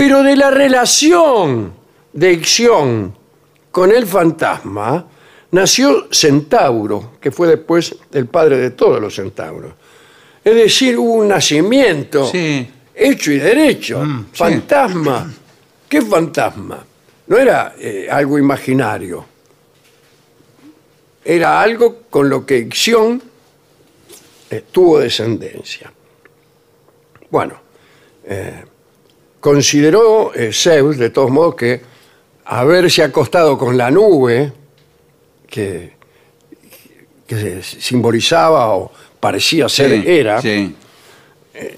Pero 0.00 0.22
de 0.22 0.34
la 0.34 0.50
relación 0.50 1.74
de 2.14 2.32
Ixión 2.32 3.14
con 3.70 3.92
el 3.92 4.06
fantasma 4.06 5.06
nació 5.50 6.08
Centauro, 6.10 7.18
que 7.20 7.30
fue 7.30 7.48
después 7.48 7.94
el 8.10 8.24
padre 8.24 8.56
de 8.56 8.70
todos 8.70 8.98
los 8.98 9.14
centauros. 9.14 9.74
Es 10.42 10.54
decir, 10.54 10.96
hubo 10.96 11.16
un 11.16 11.28
nacimiento 11.28 12.24
Sí. 12.30 12.66
hecho 12.94 13.30
y 13.30 13.40
derecho. 13.40 14.02
sí. 14.02 14.38
fantasma. 14.38 15.30
¿Qué 15.86 16.00
fantasma? 16.00 16.82
No 17.26 17.36
era 17.36 17.74
eh, 17.78 18.08
algo 18.10 18.38
imaginario. 18.38 19.26
Era 21.22 21.60
algo 21.60 22.04
con 22.08 22.30
lo 22.30 22.46
que 22.46 22.56
Ixión 22.56 23.22
eh, 24.48 24.64
tuvo 24.72 24.98
descendencia. 25.00 25.92
Bueno, 27.28 27.60
eh, 28.24 28.64
consideró 29.40 30.32
eh, 30.34 30.50
Zeus, 30.52 30.98
de 30.98 31.10
todos 31.10 31.30
modos, 31.30 31.54
que 31.54 31.80
haberse 32.44 33.02
acostado 33.02 33.56
con 33.56 33.76
la 33.76 33.90
nube 33.90 34.52
que, 35.48 35.92
que 37.26 37.62
simbolizaba 37.62 38.74
o 38.74 38.92
parecía 39.18 39.68
ser 39.68 40.02
Sí, 40.02 40.04
era, 40.06 40.40
Sí. 40.42 40.74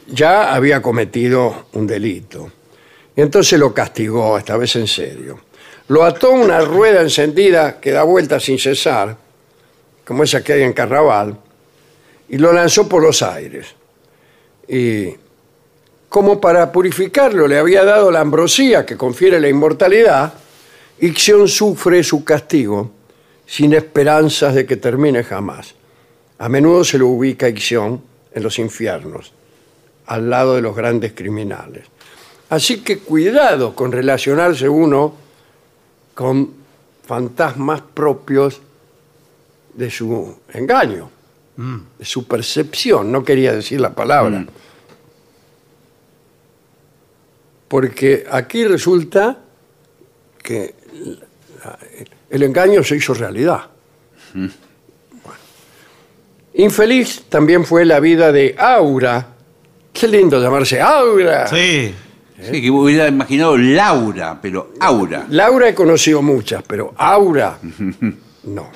ya 0.08 0.54
había 0.54 0.80
cometido 0.82 1.66
un 1.72 1.86
delito. 1.86 2.50
Y 3.16 3.20
entonces 3.20 3.58
lo 3.58 3.74
castigó, 3.74 4.38
esta 4.38 4.56
vez 4.56 4.74
en 4.76 4.86
serio. 4.86 5.40
Lo 5.88 6.04
ató 6.04 6.28
a 6.28 6.30
una 6.30 6.60
rueda 6.60 7.02
encendida 7.02 7.78
que 7.80 7.90
da 7.90 8.02
vueltas 8.04 8.44
sin 8.44 8.58
cesar, 8.58 9.16
como 10.06 10.22
esa 10.22 10.42
que 10.42 10.54
hay 10.54 10.62
en 10.62 10.72
Carnaval, 10.72 11.36
y 12.28 12.38
lo 12.38 12.52
lanzó 12.52 12.88
por 12.88 13.02
los 13.02 13.22
aires. 13.22 13.66
Y 14.68 15.14
como 16.12 16.42
para 16.42 16.70
purificarlo 16.72 17.48
le 17.48 17.58
había 17.58 17.86
dado 17.86 18.10
la 18.10 18.20
ambrosía 18.20 18.84
que 18.84 18.98
confiere 18.98 19.40
la 19.40 19.48
inmortalidad, 19.48 20.34
Ixión 21.00 21.48
sufre 21.48 22.02
su 22.02 22.22
castigo 22.22 22.90
sin 23.46 23.72
esperanzas 23.72 24.54
de 24.54 24.66
que 24.66 24.76
termine 24.76 25.24
jamás. 25.24 25.74
A 26.38 26.50
menudo 26.50 26.84
se 26.84 26.98
lo 26.98 27.06
ubica 27.08 27.48
Ixión 27.48 28.02
en 28.34 28.42
los 28.42 28.58
infiernos, 28.58 29.32
al 30.04 30.28
lado 30.28 30.54
de 30.54 30.60
los 30.60 30.76
grandes 30.76 31.14
criminales. 31.14 31.86
Así 32.50 32.82
que 32.82 32.98
cuidado 32.98 33.74
con 33.74 33.90
relacionarse 33.90 34.68
uno 34.68 35.14
con 36.12 36.52
fantasmas 37.06 37.80
propios 37.80 38.60
de 39.72 39.90
su 39.90 40.36
engaño, 40.52 41.08
de 41.98 42.04
su 42.04 42.26
percepción, 42.26 43.10
no 43.10 43.24
quería 43.24 43.54
decir 43.54 43.80
la 43.80 43.94
palabra. 43.94 44.44
Porque 47.72 48.26
aquí 48.30 48.66
resulta 48.66 49.38
que 50.42 50.74
el 52.28 52.42
engaño 52.42 52.84
se 52.84 52.96
hizo 52.96 53.14
realidad. 53.14 53.62
Bueno. 54.34 54.52
Infeliz 56.52 57.22
también 57.30 57.64
fue 57.64 57.86
la 57.86 57.98
vida 57.98 58.30
de 58.30 58.54
Aura. 58.58 59.26
Qué 59.90 60.06
lindo 60.06 60.38
llamarse 60.38 60.82
Aura. 60.82 61.46
Sí. 61.46 61.94
Sí, 62.42 62.60
que 62.60 62.70
hubiera 62.70 63.08
imaginado 63.08 63.56
Laura, 63.56 64.38
pero 64.38 64.74
Aura. 64.78 65.24
Laura 65.30 65.70
he 65.70 65.74
conocido 65.74 66.20
muchas, 66.20 66.62
pero 66.64 66.92
Aura 66.94 67.58
no. 68.42 68.70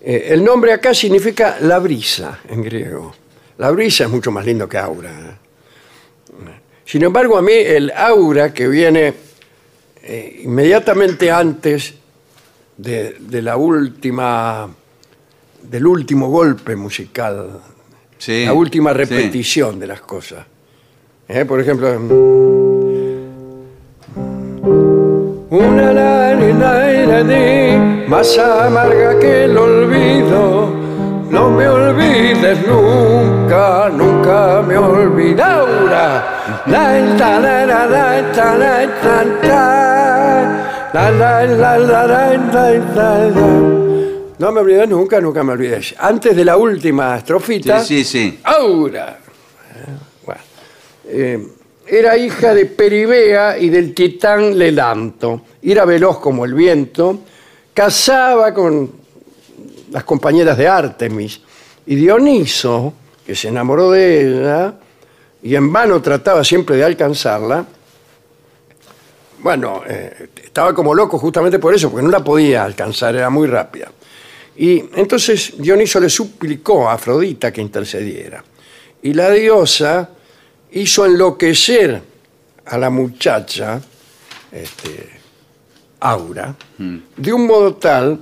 Eh, 0.00 0.28
el 0.30 0.42
nombre 0.42 0.72
acá 0.72 0.94
significa 0.94 1.58
la 1.60 1.78
brisa 1.80 2.38
en 2.48 2.62
griego. 2.62 3.14
La 3.58 3.70
brisa 3.72 4.04
es 4.04 4.10
mucho 4.10 4.30
más 4.30 4.46
lindo 4.46 4.66
que 4.66 4.78
Aura. 4.78 5.38
Sin 6.86 7.02
embargo, 7.02 7.36
a 7.36 7.42
mí 7.42 7.52
el 7.52 7.90
Aura 7.94 8.54
que 8.54 8.68
viene 8.68 9.12
eh, 10.02 10.40
inmediatamente 10.44 11.30
antes 11.32 11.94
de, 12.76 13.16
de 13.18 13.42
la 13.42 13.56
última, 13.56 14.68
del 15.62 15.86
último 15.86 16.28
golpe 16.30 16.76
musical, 16.76 17.60
Sí. 18.18 18.44
la 18.46 18.52
última 18.54 18.92
Sí. 18.92 18.98
repetición 18.98 19.78
de 19.80 19.86
las 19.88 20.00
cosas. 20.00 20.46
Eh, 21.28 21.44
Por 21.44 21.60
ejemplo, 21.60 21.88
una 25.50 25.92
lágrima 25.92 26.72
de 27.24 28.04
más 28.08 28.38
amarga 28.38 29.18
que 29.18 29.44
el 29.44 29.56
olvido. 29.58 30.72
No 31.30 31.50
me 31.50 31.66
olvides 31.68 32.58
nunca, 32.66 33.90
nunca 33.90 34.62
me 34.62 34.78
olvides. 34.78 35.44
Aura. 36.66 36.72
La, 36.72 37.16
ta, 37.16 37.40
la, 37.40 37.66
la, 37.66 37.86
la, 37.86 38.32
ta, 38.32 38.56
la, 38.56 39.00
ta, 39.00 39.24
ta. 39.42 40.90
La, 40.92 41.10
la, 41.10 41.46
la, 41.46 41.78
la, 41.78 42.06
la, 42.06 42.36
la, 42.36 42.70
la, 42.94 43.28
la. 43.28 43.46
No 44.38 44.52
me 44.52 44.60
olvides 44.60 44.88
nunca, 44.88 45.20
nunca 45.20 45.42
me 45.42 45.52
olvides. 45.52 45.94
Antes 45.98 46.36
de 46.36 46.44
la 46.44 46.56
última 46.56 47.16
estrofita. 47.16 47.82
Sí, 47.82 48.04
sí, 48.04 48.28
sí. 48.30 48.40
Aura. 48.44 49.18
Eh, 49.74 49.86
Bueno, 50.24 50.40
eh, 51.06 51.46
era 51.86 52.16
hija 52.16 52.52
de 52.54 52.66
Peribea 52.66 53.56
y 53.58 53.68
del 53.70 53.94
titán 53.94 54.58
Lelanto. 54.58 55.42
Era 55.62 55.84
veloz 55.84 56.18
como 56.18 56.44
el 56.44 56.54
viento, 56.54 57.20
casaba 57.72 58.52
con 58.52 58.90
las 59.90 60.04
compañeras 60.04 60.58
de 60.58 60.68
Artemis. 60.68 61.40
Y 61.86 61.94
Dioniso, 61.94 62.92
que 63.24 63.34
se 63.34 63.48
enamoró 63.48 63.90
de 63.92 64.20
ella 64.40 64.74
y 65.46 65.54
en 65.54 65.72
vano 65.72 66.02
trataba 66.02 66.42
siempre 66.42 66.76
de 66.76 66.82
alcanzarla, 66.82 67.64
bueno, 69.38 69.82
eh, 69.86 70.30
estaba 70.42 70.74
como 70.74 70.92
loco 70.92 71.20
justamente 71.20 71.60
por 71.60 71.72
eso, 71.72 71.88
porque 71.88 72.04
no 72.04 72.10
la 72.10 72.24
podía 72.24 72.64
alcanzar, 72.64 73.14
era 73.14 73.30
muy 73.30 73.46
rápida. 73.46 73.92
Y 74.56 74.82
entonces 74.96 75.54
Dioniso 75.56 76.00
le 76.00 76.10
suplicó 76.10 76.88
a 76.88 76.94
Afrodita 76.94 77.52
que 77.52 77.60
intercediera. 77.60 78.42
Y 79.02 79.12
la 79.12 79.30
diosa 79.30 80.10
hizo 80.72 81.06
enloquecer 81.06 82.02
a 82.64 82.76
la 82.76 82.90
muchacha, 82.90 83.80
este, 84.50 85.10
Aura, 86.00 86.56
de 87.16 87.32
un 87.32 87.46
modo 87.46 87.76
tal 87.76 88.20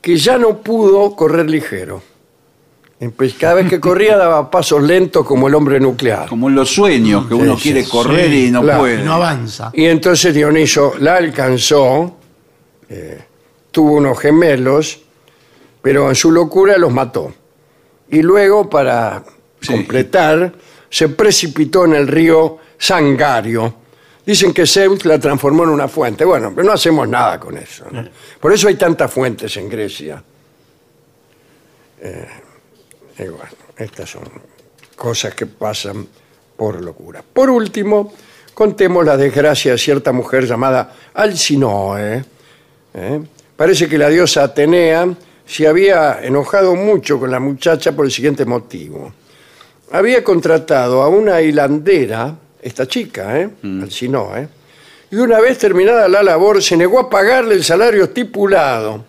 que 0.00 0.16
ya 0.16 0.38
no 0.38 0.58
pudo 0.58 1.16
correr 1.16 1.50
ligero. 1.50 2.00
Empe- 3.00 3.32
Cada 3.38 3.54
vez 3.54 3.68
que 3.68 3.78
corría 3.78 4.16
daba 4.16 4.50
pasos 4.50 4.82
lentos 4.82 5.24
como 5.24 5.46
el 5.46 5.54
hombre 5.54 5.78
nuclear. 5.78 6.28
Como 6.28 6.48
en 6.48 6.56
los 6.56 6.68
sueños, 6.74 7.26
que 7.28 7.34
uno 7.34 7.56
Sí, 7.56 7.62
quiere 7.64 7.84
sí, 7.84 7.90
correr 7.90 8.28
sí, 8.30 8.46
y 8.46 8.50
no 8.50 8.60
claro. 8.62 8.80
puede. 8.80 9.00
Y 9.02 9.04
no 9.04 9.12
avanza. 9.14 9.70
Y 9.72 9.84
entonces 9.84 10.34
Dioniso 10.34 10.94
la 10.98 11.14
alcanzó, 11.16 12.16
eh, 12.88 13.20
tuvo 13.70 13.92
unos 13.94 14.18
gemelos, 14.18 15.00
pero 15.80 16.08
en 16.08 16.16
su 16.16 16.32
locura 16.32 16.76
los 16.76 16.92
mató. 16.92 17.32
Y 18.10 18.22
luego, 18.22 18.68
para 18.68 19.22
Sí. 19.60 19.72
completar, 19.72 20.52
se 20.90 21.08
precipitó 21.08 21.84
en 21.84 21.94
el 21.94 22.08
río 22.08 22.58
Sangario. 22.78 23.74
Dicen 24.26 24.52
que 24.52 24.66
Zeus 24.66 25.04
la 25.04 25.18
transformó 25.20 25.62
en 25.64 25.70
una 25.70 25.86
fuente. 25.88 26.24
Bueno, 26.24 26.52
pero 26.54 26.66
no 26.66 26.72
hacemos 26.72 27.08
nada 27.08 27.38
con 27.38 27.56
eso. 27.56 27.84
¿no? 27.90 28.04
Por 28.40 28.52
eso 28.52 28.66
hay 28.68 28.74
tantas 28.74 29.10
fuentes 29.12 29.56
en 29.56 29.68
Grecia. 29.68 30.22
Eh, 32.00 32.26
y 33.24 33.28
bueno, 33.28 33.50
estas 33.76 34.10
son 34.10 34.24
cosas 34.96 35.34
que 35.34 35.46
pasan 35.46 36.06
por 36.56 36.82
locura. 36.82 37.22
Por 37.32 37.50
último, 37.50 38.12
contemos 38.54 39.04
la 39.04 39.16
desgracia 39.16 39.72
de 39.72 39.78
cierta 39.78 40.12
mujer 40.12 40.46
llamada 40.46 40.94
Alcinoe. 41.14 42.24
¿eh? 42.94 43.20
Parece 43.56 43.88
que 43.88 43.98
la 43.98 44.08
diosa 44.08 44.44
Atenea 44.44 45.08
se 45.46 45.66
había 45.66 46.20
enojado 46.22 46.74
mucho 46.74 47.18
con 47.18 47.30
la 47.30 47.40
muchacha 47.40 47.92
por 47.92 48.04
el 48.04 48.10
siguiente 48.10 48.44
motivo. 48.44 49.12
Había 49.90 50.22
contratado 50.22 51.02
a 51.02 51.08
una 51.08 51.40
hilandera, 51.40 52.36
esta 52.60 52.86
chica, 52.86 53.40
¿eh? 53.40 53.48
Alcinoe, 53.62 54.48
y 55.10 55.16
una 55.16 55.40
vez 55.40 55.56
terminada 55.58 56.06
la 56.08 56.22
labor 56.22 56.62
se 56.62 56.76
negó 56.76 57.00
a 57.00 57.08
pagarle 57.08 57.54
el 57.54 57.64
salario 57.64 58.04
estipulado. 58.04 59.04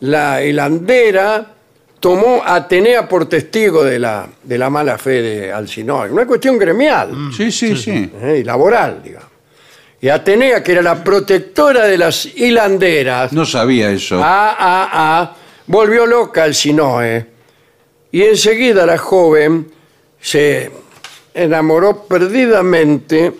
La 0.00 0.42
hilandera 0.44 1.55
tomó 2.00 2.42
a 2.44 2.56
Atenea 2.56 3.08
por 3.08 3.26
testigo 3.28 3.82
de 3.84 3.98
la, 3.98 4.26
de 4.42 4.58
la 4.58 4.70
mala 4.70 4.98
fe 4.98 5.22
de 5.22 5.52
Alcinoe. 5.52 6.10
Una 6.10 6.26
cuestión 6.26 6.58
gremial 6.58 7.30
Sí, 7.36 7.50
sí, 7.50 7.76
sí. 7.76 8.10
¿eh? 8.20 8.38
y 8.40 8.44
laboral, 8.44 9.02
digamos. 9.02 9.28
Y 10.00 10.08
Atenea, 10.08 10.62
que 10.62 10.72
era 10.72 10.82
la 10.82 11.02
protectora 11.02 11.84
de 11.86 11.96
las 11.98 12.26
hilanderas, 12.26 13.32
No 13.32 13.44
sabía 13.46 13.90
eso. 13.90 14.20
ah, 14.22 14.54
ah, 14.58 14.88
ah, 14.92 15.36
volvió 15.66 16.06
loca 16.06 16.44
al 16.44 16.54
Sinoe. 16.54 17.26
Y 18.12 18.22
enseguida 18.22 18.86
la 18.86 18.98
joven 18.98 19.66
se 20.20 20.70
enamoró 21.34 22.04
perdidamente 22.04 23.32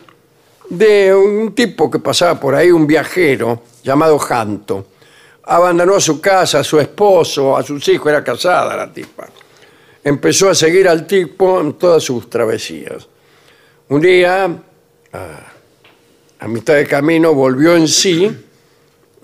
de 0.69 1.15
un 1.15 1.55
tipo 1.55 1.91
que 1.91 1.99
pasaba 1.99 2.41
por 2.41 2.55
ahí, 2.55 2.71
un 2.71 2.87
viajero 2.87 3.63
llamado 3.85 4.19
Janto. 4.19 4.87
Abandonó 5.47 5.95
a 5.97 6.01
su 6.01 6.21
casa, 6.21 6.61
a 6.61 6.65
su 6.65 6.81
esposo, 6.81 7.57
a 7.57 7.63
sus 7.63 7.87
hijos, 7.89 8.09
era 8.09 8.23
casada 8.25 8.77
la 8.77 8.93
tipa. 8.93 9.29
Empezó 10.03 10.51
a 10.51 10.55
seguir 10.55 10.89
al 10.89 11.07
tipo 11.07 11.61
en 11.61 11.75
todas 11.75 12.03
sus 12.03 12.29
travesías. 12.29 13.07
Un 13.89 14.01
día, 14.01 14.45
a, 15.13 15.53
a 16.41 16.49
mitad 16.49 16.75
de 16.75 16.87
camino, 16.87 17.33
volvió 17.35 17.77
en 17.77 17.87
sí 17.87 18.31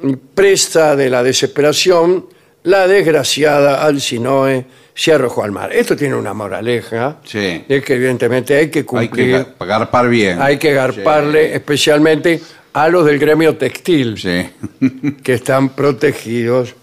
y 0.05 0.17
presta 0.17 0.95
de 0.97 1.11
la 1.11 1.23
desesperación, 1.23 2.27
la 2.65 2.87
desgraciada 2.87 3.85
Alcinoe 3.85 4.65
se 4.95 5.13
arrojó 5.13 5.43
al 5.43 5.51
mar. 5.51 5.73
Esto 5.73 5.97
tiene 5.97 6.15
una 6.15 6.35
moraleja, 6.35 7.17
Sí. 7.25 7.65
es 7.69 7.85
que 7.85 7.95
evidentemente 7.95 8.55
hay 8.57 8.71
que 8.71 8.81
Hay 8.81 8.85
que 8.85 8.87
cumplir, 8.87 9.35
ga- 9.59 9.67
garpar 9.67 10.09
bien. 10.09 10.41
hay 10.41 10.59
que 10.59 10.73
garparle 10.73 11.55
especialmente 11.55 12.41
a 12.73 12.89
los 12.89 13.05
del 13.05 13.19
gremio 13.19 13.57
textil, 13.57 14.19
Sí. 14.19 14.51
que 15.23 15.35
están 15.35 15.71
protegidos 15.71 16.75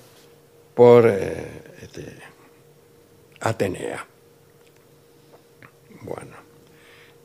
por 0.73 1.07
eh, 1.07 1.45
este, 1.81 2.15
Atenea. 3.41 4.05
Bueno, 6.01 6.35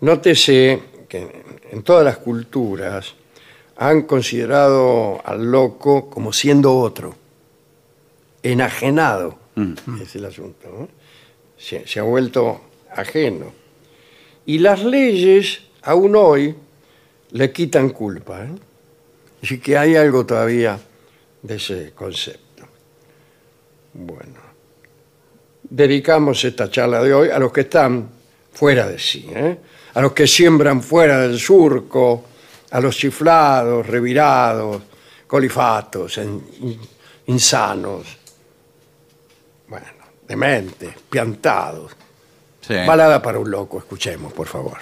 nótese 0.01 0.83
que 1.09 1.45
en 1.71 1.83
todas 1.83 2.05
las 2.05 2.19
culturas 2.19 3.15
han 3.77 4.03
considerado 4.03 5.21
al 5.25 5.51
loco 5.51 6.09
como 6.09 6.33
siendo 6.33 6.77
otro, 6.77 7.15
enajenado, 8.43 9.39
es 10.03 10.15
el 10.17 10.25
asunto, 10.25 10.69
¿no? 10.69 10.89
se, 11.57 11.87
se 11.87 12.01
ha 12.01 12.03
vuelto 12.03 12.61
ajeno. 12.91 13.53
Y 14.47 14.59
las 14.59 14.85
leyes, 14.85 15.63
aún 15.83 16.17
hoy, 16.17 16.55
le 17.35 17.53
quitan 17.53 17.91
culpa. 17.91 18.45
¿eh? 18.45 18.55
Así 19.43 19.59
que 19.59 19.77
hay 19.77 19.97
algo 19.97 20.25
todavía 20.25 20.79
de 21.43 21.57
ese 21.57 21.93
concepto. 21.95 22.65
Bueno, 23.93 24.41
dedicamos 25.63 26.45
esta 26.45 26.71
charla 26.71 27.03
de 27.03 27.13
hoy 27.13 27.31
a 27.31 27.39
los 27.39 27.53
que 27.53 27.63
están 27.63 28.09
fuera 28.53 28.89
de 28.89 28.99
sí, 28.99 29.29
¿eh? 29.35 29.59
a 29.95 30.01
los 30.01 30.13
que 30.13 30.27
siembran 30.27 30.83
fuera 30.83 31.21
del 31.21 31.39
surco, 31.39 32.25
a 32.71 32.81
los 32.81 32.97
chiflados, 32.97 33.87
revirados, 33.87 34.83
colifatos, 35.27 36.21
insanos, 37.27 38.17
bueno, 39.69 39.87
dementes, 40.27 40.95
piantados. 41.11 41.93
sí. 42.61 42.75
Balada 42.87 43.21
para 43.21 43.39
un 43.39 43.51
loco, 43.51 43.79
escuchemos, 43.79 44.33
por 44.33 44.47
favor. 44.47 44.79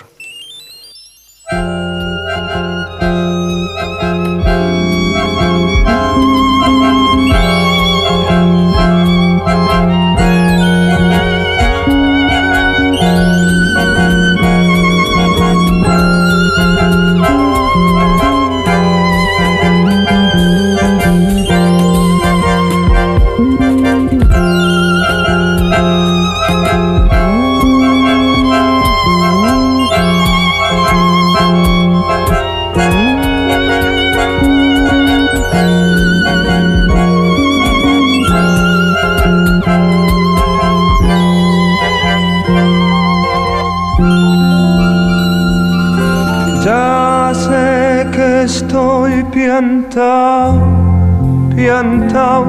Piantao, 52.12 52.44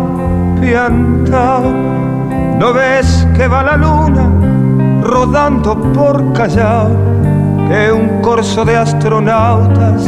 piantao. 0.60 1.64
¿No 2.60 2.74
ves 2.74 3.26
que 3.36 3.48
va 3.48 3.64
la 3.64 3.78
luna 3.78 4.30
rodando 5.02 5.76
por 5.94 6.34
Callao? 6.34 6.90
Que 7.70 7.92
un 7.92 8.22
corso 8.22 8.66
de 8.66 8.76
astronautas 8.76 10.08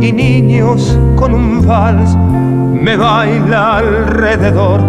y 0.00 0.12
niños 0.12 0.98
con 1.14 1.34
un 1.34 1.64
vals 1.64 2.16
me 2.16 2.96
baila 2.96 3.76
alrededor. 3.76 4.80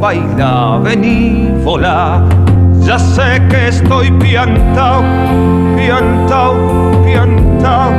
Baila, 0.00 0.80
vení, 0.82 1.48
volá. 1.64 2.24
Ya 2.80 2.98
sé 2.98 3.40
que 3.48 3.68
estoy 3.68 4.10
piantao, 4.10 5.02
piantao, 5.76 6.54
piantao. 7.04 7.92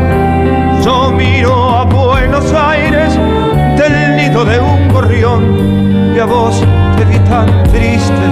Yo 0.83 1.11
miro 1.11 1.69
a 1.69 1.85
Buenos 1.85 2.51
Aires 2.51 3.17
del 3.77 4.12
nido 4.33 4.45
de 4.45 4.59
un 4.59 4.87
gorrión 4.89 6.13
y 6.15 6.19
a 6.19 6.25
vos 6.25 6.59
te 6.97 7.05
vi 7.05 7.19
tan 7.29 7.45
triste. 7.65 8.25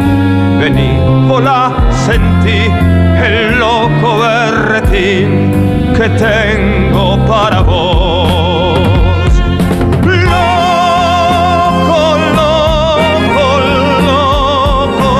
Vení, 0.59 0.97
volá, 1.27 1.71
sentí 2.05 2.71
el 3.23 3.59
loco 3.59 4.19
berretín 4.19 5.93
que 5.95 6.09
tengo 6.09 7.23
para 7.27 7.61
vos. 7.61 8.79
Loco, 10.03 10.97
loco, 12.39 13.47
loco, 14.09 15.11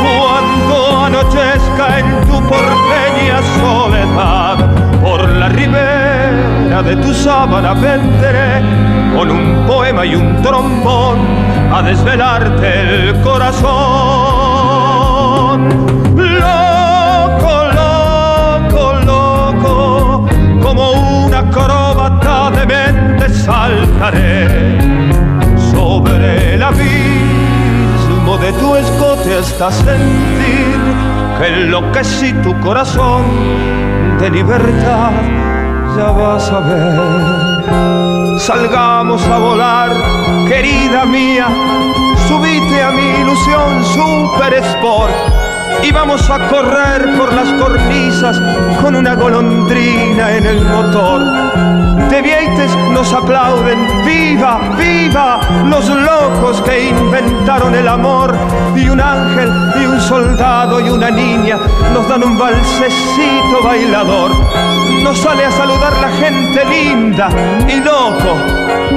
cuando 0.00 0.76
anochezca 1.04 1.86
en 2.00 2.06
tu 2.26 2.36
porteña 2.48 3.38
soledad, 3.60 4.56
por 5.02 5.20
la 5.28 5.48
ribera 5.50 6.82
de 6.82 6.96
tu 6.96 7.14
sábana 7.14 7.74
vendré 7.74 8.85
con 9.16 9.30
un 9.30 9.66
poema 9.66 10.04
y 10.04 10.14
un 10.14 10.42
trombón 10.42 11.18
a 11.72 11.80
desvelarte 11.82 12.80
el 12.82 13.20
corazón. 13.22 13.66
Loco, 16.16 17.54
loco, 17.80 18.92
loco, 19.06 20.28
como 20.62 20.90
una 21.24 21.38
acróbata 21.38 22.50
de 22.50 22.66
mente 22.66 23.30
saltaré 23.30 24.78
sobre 25.70 26.54
el 26.54 26.62
abismo 26.62 28.36
de 28.38 28.52
tu 28.52 28.76
escote 28.76 29.38
hasta 29.38 29.72
sentir 29.72 30.76
que 31.38 31.46
enloquecí 31.46 32.34
tu 32.42 32.54
corazón 32.60 33.24
de 34.20 34.30
libertad. 34.30 35.12
Ya 35.96 36.10
vas 36.10 36.50
a 36.50 36.60
ver. 36.60 38.15
Salgamos 38.38 39.22
a 39.26 39.38
volar, 39.38 39.90
querida 40.46 41.04
mía. 41.06 41.48
Subite 42.28 42.82
a 42.82 42.90
mi 42.90 43.20
ilusión 43.22 43.84
Super 43.84 44.54
Sport 44.54 45.12
y 45.82 45.90
vamos 45.90 46.28
a 46.28 46.46
correr 46.48 47.16
por 47.16 47.32
las 47.32 47.48
cornisas 47.54 48.40
con 48.82 48.94
una 48.94 49.14
golondrina 49.14 50.36
en 50.36 50.46
el 50.46 50.64
motor. 50.64 51.22
De 52.10 52.22
Vieites 52.22 52.76
nos 52.92 53.12
aplauden, 53.12 54.04
viva, 54.04 54.60
viva 54.78 55.40
los 55.64 55.88
locos 55.88 56.60
que 56.62 56.88
inventaron 56.88 57.74
el 57.74 57.88
amor. 57.88 58.36
Y 58.76 58.88
un 58.88 59.00
ángel 59.00 59.50
y 59.82 59.86
un 59.86 60.00
soldado 60.00 60.80
y 60.80 60.90
una 60.90 61.10
niña 61.10 61.58
nos 61.92 62.06
dan 62.08 62.22
un 62.22 62.38
balsecito 62.38 63.62
bailador. 63.64 64.85
Nos 65.06 65.18
sale 65.18 65.44
a 65.44 65.52
saludar 65.52 65.92
la 66.00 66.08
gente 66.08 66.64
linda 66.64 67.28
y 67.68 67.76
loco, 67.76 68.34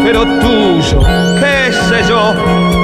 pero 0.03 0.23
tuyo, 0.39 1.01
qué 1.39 1.71
sé 1.71 2.03
yo. 2.09 2.33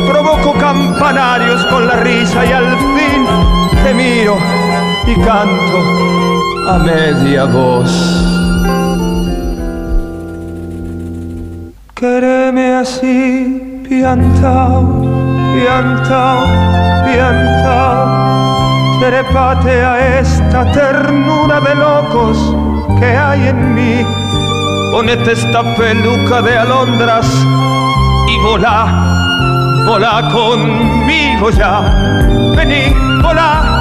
Provoco 0.07 0.53
campanarios 0.53 1.65
con 1.65 1.87
la 1.87 1.95
risa 1.95 2.45
y 2.45 2.51
al 2.51 2.77
fin 2.77 3.25
te 3.83 3.95
miro 3.95 4.37
y 5.07 5.15
canto 5.25 6.69
a 6.69 6.77
media 6.77 7.45
voz. 7.45 7.89
Quereme 11.95 12.75
así, 12.75 13.81
piantao, 13.89 15.01
piantao, 15.55 16.45
piantao. 17.05 18.99
Trepate 18.99 19.83
a 19.83 20.19
esta 20.19 20.71
ternura 20.71 21.59
de 21.59 21.73
locos 21.73 22.55
que 22.99 23.05
hay 23.05 23.47
en 23.47 23.73
mí. 23.73 24.05
Ponete 24.91 25.33
esta 25.33 25.63
peluca 25.75 26.41
de 26.41 26.57
alondras 26.57 27.27
y 28.27 28.37
volá, 28.39 29.83
volá 29.85 30.29
conmigo 30.31 31.49
ya. 31.49 31.81
Vení, 32.55 32.93
volá, 33.21 33.74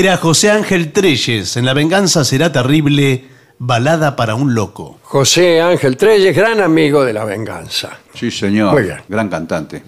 Era 0.00 0.16
José 0.16 0.50
Ángel 0.50 0.92
Treyes 0.92 1.58
en 1.58 1.66
La 1.66 1.74
venganza 1.74 2.24
será 2.24 2.50
terrible, 2.50 3.24
balada 3.58 4.16
para 4.16 4.34
un 4.34 4.54
loco. 4.54 4.98
José 5.02 5.60
Ángel 5.60 5.98
Treyes, 5.98 6.34
gran 6.34 6.58
amigo 6.62 7.04
de 7.04 7.12
la 7.12 7.26
venganza. 7.26 7.98
Sí, 8.14 8.30
señor. 8.30 8.72
Muy 8.72 8.84
bien. 8.84 8.96
Gran 9.10 9.28
cantante. 9.28 9.82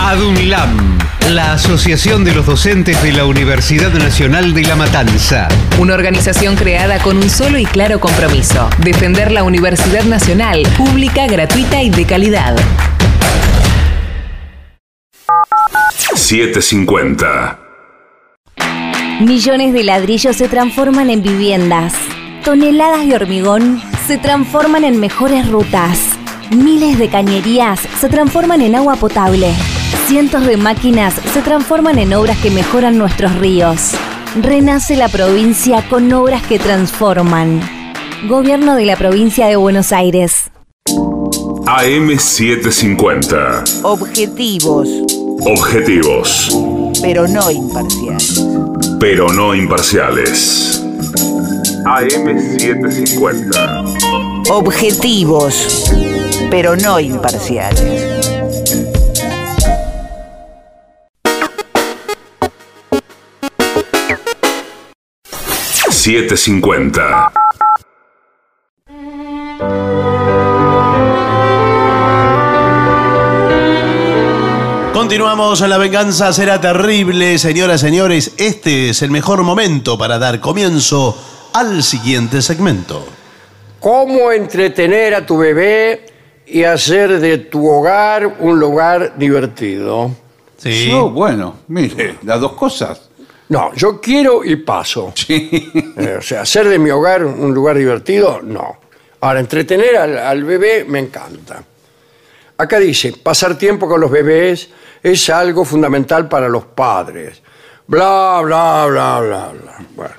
ADUNLAM, 0.00 0.98
la 1.30 1.52
Asociación 1.52 2.24
de 2.24 2.34
los 2.34 2.46
Docentes 2.46 3.00
de 3.00 3.12
la 3.12 3.26
Universidad 3.26 3.92
Nacional 3.92 4.54
de 4.54 4.62
La 4.64 4.74
Matanza. 4.74 5.46
Una 5.78 5.94
organización 5.94 6.56
creada 6.56 6.98
con 6.98 7.16
un 7.18 7.30
solo 7.30 7.58
y 7.58 7.64
claro 7.64 8.00
compromiso, 8.00 8.68
defender 8.78 9.30
la 9.30 9.44
Universidad 9.44 10.02
Nacional, 10.02 10.64
pública, 10.76 11.28
gratuita 11.28 11.80
y 11.80 11.90
de 11.90 12.04
calidad. 12.06 12.56
750. 16.16 17.67
Millones 19.20 19.72
de 19.72 19.82
ladrillos 19.82 20.36
se 20.36 20.48
transforman 20.48 21.10
en 21.10 21.22
viviendas. 21.22 21.92
Toneladas 22.44 23.04
de 23.04 23.16
hormigón 23.16 23.82
se 24.06 24.16
transforman 24.16 24.84
en 24.84 25.00
mejores 25.00 25.48
rutas. 25.48 25.98
Miles 26.56 26.98
de 26.98 27.08
cañerías 27.08 27.80
se 28.00 28.08
transforman 28.08 28.60
en 28.60 28.76
agua 28.76 28.94
potable. 28.94 29.52
Cientos 30.06 30.46
de 30.46 30.56
máquinas 30.56 31.14
se 31.32 31.42
transforman 31.42 31.98
en 31.98 32.14
obras 32.14 32.38
que 32.38 32.52
mejoran 32.52 32.96
nuestros 32.96 33.34
ríos. 33.40 33.90
Renace 34.40 34.94
la 34.94 35.08
provincia 35.08 35.84
con 35.88 36.12
obras 36.12 36.46
que 36.46 36.60
transforman. 36.60 37.60
Gobierno 38.28 38.76
de 38.76 38.86
la 38.86 38.94
provincia 38.94 39.48
de 39.48 39.56
Buenos 39.56 39.90
Aires. 39.92 40.52
AM750. 41.66 43.80
Objetivos, 43.82 44.88
Objetivos, 45.40 46.56
pero 47.02 47.28
no 47.28 47.50
imparciales. 47.50 48.44
Pero 49.00 49.32
no 49.32 49.54
imparciales. 49.54 50.82
AM750. 51.84 54.50
Objetivos, 54.50 55.92
pero 56.50 56.76
no 56.76 56.98
imparciales. 56.98 58.18
$7.50. 65.90 67.47
Continuamos 75.08 75.62
en 75.62 75.70
La 75.70 75.78
Venganza 75.78 76.34
Será 76.34 76.60
Terrible, 76.60 77.38
señoras 77.38 77.80
y 77.82 77.86
señores. 77.86 78.34
Este 78.36 78.90
es 78.90 79.00
el 79.00 79.10
mejor 79.10 79.42
momento 79.42 79.96
para 79.96 80.18
dar 80.18 80.38
comienzo 80.38 81.16
al 81.54 81.82
siguiente 81.82 82.42
segmento. 82.42 83.06
¿Cómo 83.80 84.30
entretener 84.30 85.14
a 85.14 85.24
tu 85.24 85.38
bebé 85.38 86.04
y 86.44 86.62
hacer 86.62 87.20
de 87.20 87.38
tu 87.38 87.66
hogar 87.66 88.36
un 88.40 88.60
lugar 88.60 89.14
divertido? 89.16 90.10
Sí. 90.58 90.90
Yo, 90.90 91.08
bueno, 91.08 91.60
mire, 91.68 92.18
las 92.24 92.38
dos 92.38 92.52
cosas. 92.52 93.08
No, 93.48 93.72
yo 93.74 94.02
quiero 94.02 94.44
y 94.44 94.56
paso. 94.56 95.14
Eh, 95.26 96.16
o 96.18 96.22
sea, 96.22 96.42
hacer 96.42 96.68
de 96.68 96.78
mi 96.78 96.90
hogar 96.90 97.24
un 97.24 97.54
lugar 97.54 97.78
divertido, 97.78 98.40
no. 98.42 98.76
Ahora, 99.22 99.40
entretener 99.40 99.96
al, 99.96 100.18
al 100.18 100.44
bebé 100.44 100.84
me 100.86 100.98
encanta. 100.98 101.64
Acá 102.58 102.78
dice, 102.78 103.14
pasar 103.22 103.56
tiempo 103.56 103.88
con 103.88 104.02
los 104.02 104.10
bebés 104.10 104.68
es 105.02 105.30
algo 105.30 105.64
fundamental 105.64 106.28
para 106.28 106.48
los 106.48 106.64
padres. 106.66 107.42
Bla, 107.86 108.40
bla, 108.44 108.86
bla, 108.88 109.20
bla, 109.20 109.48
bla. 109.52 109.78
Bueno. 109.96 110.14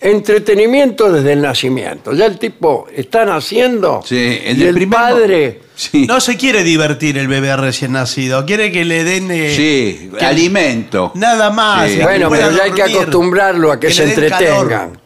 Entretenimiento 0.00 1.10
desde 1.10 1.32
el 1.32 1.40
nacimiento. 1.40 2.12
Ya 2.12 2.26
el 2.26 2.38
tipo 2.38 2.86
está 2.94 3.24
naciendo 3.24 4.02
Sí, 4.04 4.38
en 4.44 4.58
y 4.58 4.62
el 4.62 4.68
el 4.68 4.74
primer 4.74 4.98
mo- 4.98 5.04
padre 5.04 5.60
Sí, 5.76 6.06
No 6.06 6.20
se 6.20 6.36
quiere 6.36 6.62
divertir 6.62 7.16
el 7.18 7.26
bebé 7.26 7.56
recién 7.56 7.92
nacido, 7.92 8.44
quiere 8.46 8.70
que 8.70 8.84
le 8.84 9.02
den 9.02 9.28
eh, 9.30 9.54
sí, 9.56 10.10
que- 10.18 10.24
alimento. 10.24 11.10
nada 11.14 11.50
más. 11.50 11.90
Sí. 11.90 11.96
que 11.98 12.02
Bueno, 12.04 12.28
pueda 12.28 12.44
pero 12.46 12.56
ya 12.58 12.64
hay 12.64 12.70
que 12.72 12.82
dormir, 12.82 12.96
acostumbrarlo 12.98 13.72
a 13.72 13.80
que, 13.80 13.90
se 13.90 14.06
le 14.06 14.14
den 14.14 14.30
calor. 14.30 14.48
entretengan. 14.62 15.00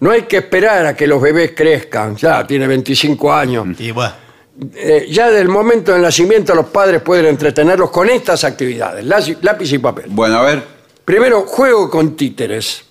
no 0.00 0.10
hay 0.10 0.22
que 0.22 0.36
esperar 0.36 0.86
a 0.86 0.94
que 0.94 1.06
los 1.06 1.20
bebés 1.22 1.52
crezcan. 1.56 2.14
Ya 2.16 2.46
tiene 2.46 2.66
25 2.66 3.32
años. 3.32 3.66
Y 3.80 3.90
bueno, 3.92 4.12
Eh, 4.74 5.06
ya 5.10 5.30
del 5.30 5.48
momento 5.48 5.92
del 5.92 6.02
nacimiento 6.02 6.54
los 6.54 6.66
padres 6.66 7.00
pueden 7.02 7.26
entretenerlos 7.26 7.90
con 7.90 8.08
estas 8.10 8.44
actividades, 8.44 9.04
lápiz 9.04 9.36
lápiz 9.42 9.72
y 9.72 9.78
papel. 9.78 10.04
Bueno, 10.08 10.36
a 10.38 10.42
ver, 10.42 10.62
Primero, 11.04 11.42
juego 11.42 11.90
con 11.90 12.16
títeres. 12.16 12.84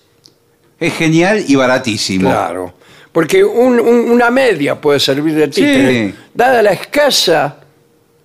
es 0.78 0.92
genial 0.94 1.44
y 1.48 1.54
baratísimo. 1.54 2.28
Claro. 2.28 2.74
Porque 3.12 3.42
un- 3.44 3.78
un- 3.80 4.10
una 4.10 4.30
media 4.30 4.80
puede 4.80 4.98
servir 5.00 5.34
de 5.34 5.48
títere. 5.48 6.08
Sí. 6.08 6.14
Dada 6.34 6.62
la 6.62 6.72
escasa, 6.72 7.58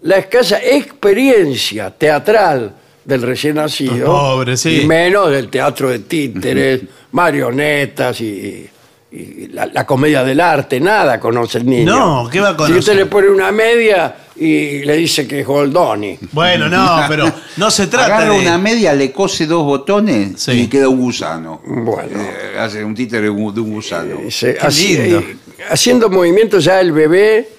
la 0.02 0.18
escasa 0.18 0.60
experiencia 0.64 1.92
teatral 1.92 2.74
del 3.06 3.22
recién 3.22 3.56
nacido. 3.56 4.06
Pobre, 4.08 4.58
sí. 4.58 4.82
Y 4.82 4.86
menos 4.88 5.32
del 5.32 5.50
teatro 5.50 5.90
de 5.90 6.00
títeres, 6.00 6.82
marionetas 7.12 8.20
y, 8.22 8.70
y 9.12 9.48
la, 9.48 9.66
la 9.68 9.86
comedia 9.86 10.24
del 10.24 10.40
arte. 10.42 10.80
Nada 10.80 11.20
conoce 11.20 11.60
el 11.60 11.66
niño. 11.66 11.96
No, 12.24 12.30
¿qué 12.30 12.40
va 12.42 12.50
a 12.50 12.52
Si 12.52 12.58
conocer? 12.58 12.78
usted 12.80 12.96
le 12.96 13.06
pone 13.06 13.30
una 13.30 13.52
media 13.52 14.16
y 14.36 14.80
le 14.84 14.96
dice 14.98 15.28
que 15.28 15.40
es 15.40 15.48
Goldoni. 15.48 16.18
bueno, 16.34 16.68
no, 16.70 17.02
pero 17.10 17.32
no 17.58 17.72
se 17.72 17.88
trata 17.88 18.18
Agarra 18.18 18.34
de... 18.34 18.40
una 18.42 18.58
media, 18.58 18.94
le 18.94 19.12
cose 19.12 19.46
dos 19.48 19.64
botones 19.64 20.42
Sí. 20.42 20.52
y 20.52 20.68
queda 20.68 20.90
un 20.90 21.00
gusano. 21.00 21.62
Bueno. 21.66 22.20
Eh, 22.22 22.60
hace 22.60 22.84
un 22.84 22.94
títere 22.94 23.24
de 23.24 23.30
un 23.32 23.54
gusano. 23.74 24.20
Se- 24.30 24.54
Qué 24.56 24.60
así- 24.68 24.98
lindo. 24.98 25.20
eh, 25.20 25.38
haciendo 25.70 26.10
movimientos 26.10 26.64
ya 26.64 26.80
el 26.80 26.92
bebé 26.92 27.50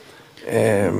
eh, 0.47 0.91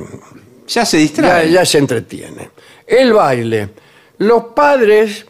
Ya 0.67 0.85
se 0.85 0.97
ya, 0.97 1.01
distrae. 1.01 1.51
ya 1.51 1.65
se 1.65 1.77
entretiene. 1.77 2.49
El 2.85 3.13
baile. 3.13 3.69
Los 4.17 4.45
padres 4.55 5.25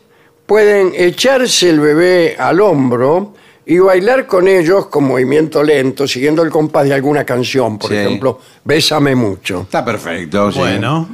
pueden 0.46 0.94
echarse 0.96 1.70
el 1.70 1.80
bebé 1.80 2.36
al 2.40 2.60
hombro 2.62 3.36
y 3.70 3.78
bailar 3.78 4.26
con 4.26 4.48
ellos 4.48 4.88
con 4.88 5.04
movimiento 5.04 5.62
lento, 5.62 6.08
siguiendo 6.08 6.42
el 6.42 6.50
compás 6.50 6.86
de 6.86 6.94
alguna 6.96 7.24
canción, 7.24 7.78
por 7.78 7.92
Sí. 7.92 7.98
ejemplo, 7.98 8.40
Bésame 8.64 9.14
mucho. 9.14 9.62
Está 9.62 9.86
perfecto. 9.86 10.52
sí. 10.52 10.58
Bueno, 10.60 11.08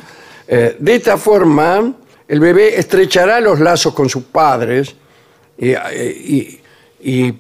Eh, 0.48 0.76
de 0.80 0.96
esta 0.96 1.18
forma, 1.18 1.92
el 2.28 2.40
bebé 2.40 2.78
estrechará 2.80 3.40
los 3.42 3.60
lazos 3.60 3.94
con 3.96 4.08
sus 4.08 4.24
padres 4.26 4.96
y, 5.58 5.72
eh, 5.72 5.80
y- 6.24 6.60
y 7.02 7.34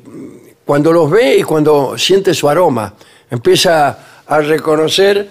cuando 0.65 0.91
los 0.91 1.09
ve 1.11 1.37
y 1.37 1.43
cuando 1.43 1.95
siente 1.99 2.33
su 2.33 2.49
aroma, 2.49 2.93
empieza 3.29 3.99
a 4.27 4.39
reconocer 4.41 5.29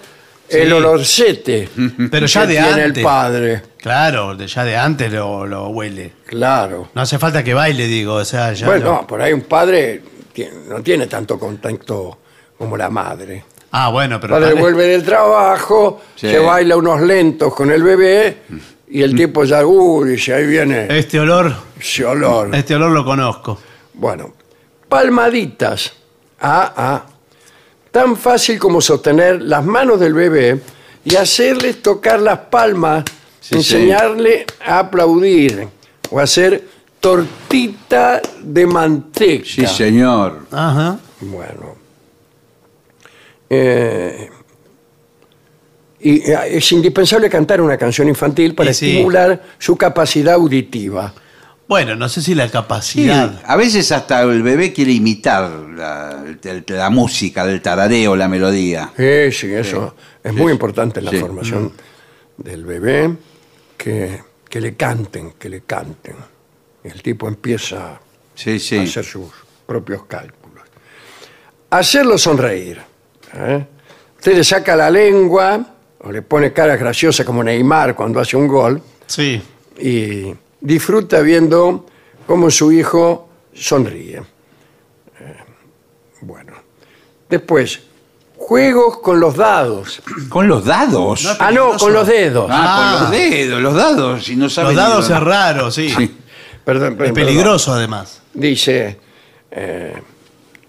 el 0.49 0.71
olorcete 0.73 1.69
Pero 2.11 2.25
ya 2.27 2.41
que 2.41 2.47
de 2.47 2.53
tiene 2.53 2.81
antes. 2.83 2.97
el 2.97 3.03
padre. 3.03 3.61
claro, 3.77 4.35
de- 4.35 4.47
ya 4.47 4.63
de 4.63 4.77
antes 4.77 5.11
lo, 5.11 5.45
lo 5.45 5.67
huele. 5.69 6.13
Claro. 6.25 6.89
No 6.93 7.01
hace 7.01 7.17
falta 7.19 7.43
que 7.43 7.53
baile, 7.53 7.87
digo, 7.87 8.13
o 8.15 8.25
sea, 8.25 8.53
ya 8.53 8.65
bueno, 8.67 8.85
lo- 8.85 8.91
no, 8.93 9.07
por 9.07 9.21
ahí 9.21 9.33
un 9.33 9.41
padre 9.41 10.01
no 10.67 10.81
tiene 10.83 11.07
tanto 11.07 11.39
contacto 11.39 12.17
como 12.57 12.75
la 12.77 12.89
madre. 12.89 13.43
Ah, 13.71 13.89
bueno, 13.89 14.15
El 14.15 14.21
pero... 14.21 14.33
padre 14.35 14.49
pare- 14.51 14.61
vuelve 14.61 14.87
del 14.87 15.03
trabajo, 15.03 16.01
Sí. 16.15 16.29
se 16.29 16.39
baila 16.39 16.77
unos 16.77 17.01
lentos 17.01 17.53
con 17.53 17.71
el 17.71 17.83
bebé 17.83 18.37
y 18.89 19.01
el 19.01 19.15
tipo 19.15 19.43
ya, 19.43 19.65
uy, 19.65 20.09
dice, 20.11 20.33
ahí 20.33 20.45
viene 20.45 20.87
Este 20.89 21.19
olor, 21.19 21.53
ese 21.79 22.05
olor. 22.05 22.53
este 22.55 22.75
olor 22.75 22.91
lo 22.91 23.03
conozco. 23.03 23.59
Bueno, 23.93 24.33
palmaditas. 24.87 25.93
Ah, 26.39 26.73
ah. 26.77 27.05
Tan 27.95 28.17
fácil 28.17 28.59
como 28.59 28.81
sostener 28.81 29.41
las 29.41 29.63
manos 29.63 30.01
del 30.01 30.13
bebé 30.13 30.59
y 31.05 31.15
hacerles 31.15 31.81
tocar 31.81 32.19
las 32.19 32.39
palmas, 32.39 33.05
Sí, 33.39 33.55
enseñarle 33.55 34.45
a 34.65 34.79
aplaudir 34.79 35.65
o 36.11 36.19
hacer 36.19 36.61
tortita 36.99 38.21
de 38.41 38.67
manteca. 38.67 39.45
Sí, 39.47 39.65
señor. 39.65 40.45
Ajá. 40.51 40.99
Bueno. 41.21 41.75
Eh, 43.49 44.29
y 46.01 46.29
eh, 46.31 46.37
es 46.51 46.69
indispensable 46.73 47.29
cantar 47.29 47.61
una 47.61 47.77
canción 47.77 48.09
infantil 48.09 48.55
para 48.55 48.71
Y 48.71 48.73
sí. 48.73 48.89
estimular 48.89 49.41
su 49.57 49.77
capacidad 49.77 50.33
auditiva. 50.33 51.13
Bueno, 51.67 51.95
no 51.95 52.07
sé 52.09 52.21
si 52.21 52.35
la 52.35 52.45
Sí, 52.45 52.51
capacidad... 52.51 53.41
a 53.43 53.55
veces 53.55 53.91
hasta 53.91 54.21
el 54.21 54.43
bebé 54.43 54.71
quiere 54.71 54.91
imitar 54.91 55.49
la, 55.49 56.89
música, 56.91 57.43
el 57.43 57.61
tarareo, 57.61 58.15
la 58.15 58.27
melodía. 58.27 58.91
Sí, 58.95 59.31
sí, 59.31 59.53
eso 59.53 59.95
es 60.23 60.33
muy 60.33 60.51
importante 60.51 60.99
en 60.99 61.05
la 61.05 61.11
Sí. 61.11 61.19
formación 61.19 61.71
del 62.37 62.65
bebé, 62.65 63.15
que, 63.77 64.21
que 64.47 64.61
le 64.61 64.75
canten, 64.75 65.31
que 65.39 65.49
le 65.49 65.61
canten. 65.61 66.15
El 66.83 67.01
tipo 67.01 67.27
empieza 67.27 67.99
Sí, 68.35 68.59
sí. 68.59 68.77
a 68.77 68.81
hacer 68.83 69.03
sus 69.03 69.31
propios 69.65 70.05
cálculos. 70.05 70.63
Hacerlo 71.71 72.17
sonreír. 72.19 72.79
¿eh? 73.33 73.65
Usted 74.17 74.35
le 74.37 74.43
saca 74.43 74.75
la 74.75 74.89
lengua 74.91 75.65
o 75.99 76.11
le 76.11 76.21
pone 76.21 76.53
caras 76.53 76.79
graciosas 76.79 77.25
como 77.25 77.43
Neymar 77.43 77.95
cuando 77.95 78.19
hace 78.19 78.37
un 78.37 78.47
gol 78.47 78.81
Sí. 79.07 79.41
y 79.79 80.31
disfruta 80.65 81.21
viendo 81.21 81.85
cómo 82.27 82.49
su 82.51 82.71
hijo 82.71 83.29
sonríe. 83.53 84.17
Eh, 85.19 85.35
bueno. 86.21 86.53
Después, 87.29 87.81
juegos 88.35 88.97
con 88.99 89.19
los 89.19 89.35
dados. 89.35 90.01
Con 90.29 90.47
los 90.47 90.65
dados. 90.65 91.37
Ah, 91.39 91.51
no, 91.51 91.77
con 91.77 91.93
los 91.93 92.07
dedos. 92.07 92.47
Ah, 92.51 92.65
Ah. 92.65 92.93
con 92.93 93.01
los 93.03 93.11
dedos, 93.11 93.61
los 93.61 93.75
dados. 93.75 94.23
Si 94.25 94.35
no 94.35 94.45
Los 94.45 94.75
dados 94.75 95.09
es 95.09 95.19
raro, 95.19 95.71
sí. 95.71 95.89
Sí. 95.89 96.15
Perdón, 96.63 96.93
Es 96.93 96.97
perdón, 96.97 97.13
peligroso, 97.13 97.73
además. 97.73 98.21
perdón. 98.33 98.41
Dice, 98.41 98.99
eh, 99.51 99.93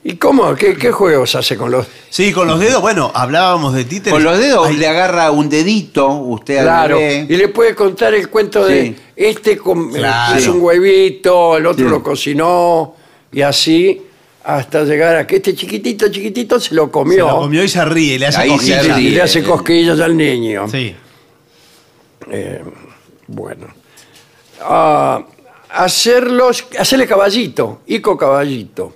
¿y 0.04 0.16
cómo? 0.16 0.54
¿Qué, 0.54 0.76
qué 0.76 0.92
juegos 0.92 1.34
hace 1.34 1.56
con 1.56 1.70
los 1.70 1.86
Sí, 2.10 2.32
con 2.32 2.46
los 2.46 2.60
dedos, 2.60 2.80
bueno, 2.82 3.10
hablábamos 3.14 3.72
de 3.74 3.84
títeres. 3.84 4.12
Con 4.12 4.22
los 4.22 4.38
dedos 4.38 4.68
Hay- 4.68 4.76
le 4.76 4.86
agarra 4.88 5.30
un 5.30 5.48
dedito 5.48 6.08
usted 6.08 6.58
al 6.58 6.64
Claro, 6.64 6.98
bebé. 6.98 7.26
y 7.28 7.36
le 7.36 7.48
puede 7.48 7.74
contar 7.74 8.12
el 8.14 8.28
cuento 8.28 8.66
de 8.66 8.82
Sí. 8.82 8.96
Este 9.16 9.56
com- 9.56 9.90
eh, 9.96 9.98
Claro. 9.98 10.38
hizo 10.38 10.52
un 10.52 10.60
huevito, 10.62 11.56
el 11.56 11.66
otro 11.66 11.84
Sí. 11.86 11.90
lo 11.90 12.02
cocinó, 12.02 12.94
y 13.32 13.40
así 13.42 14.02
hasta 14.44 14.84
llegar 14.84 15.16
a 15.16 15.26
que 15.26 15.36
este 15.36 15.54
chiquitito, 15.54 16.08
chiquitito 16.08 16.60
se 16.60 16.74
lo 16.74 16.84
Se 16.86 16.90
comió, 16.92 17.26
lo 17.26 17.36
comió 17.40 17.64
y 17.64 17.68
se 17.68 17.84
ríe, 17.84 18.18
le 18.18 18.26
hace 18.26 18.38
Ahí 18.42 18.50
se 18.50 18.54
cosquillas. 18.56 18.86
y 18.86 18.92
ríe. 18.92 19.10
le 19.10 19.22
hace 19.22 19.42
cosquillas 19.42 19.98
al 20.00 20.16
niño. 20.16 20.68
Sí. 20.70 20.94
Bueno. 23.26 23.66
Ah, 24.62 25.24
hacerlos, 25.70 26.64
hacerle 26.78 27.06
caballito, 27.06 27.80
ico 27.86 28.16
caballito. 28.16 28.94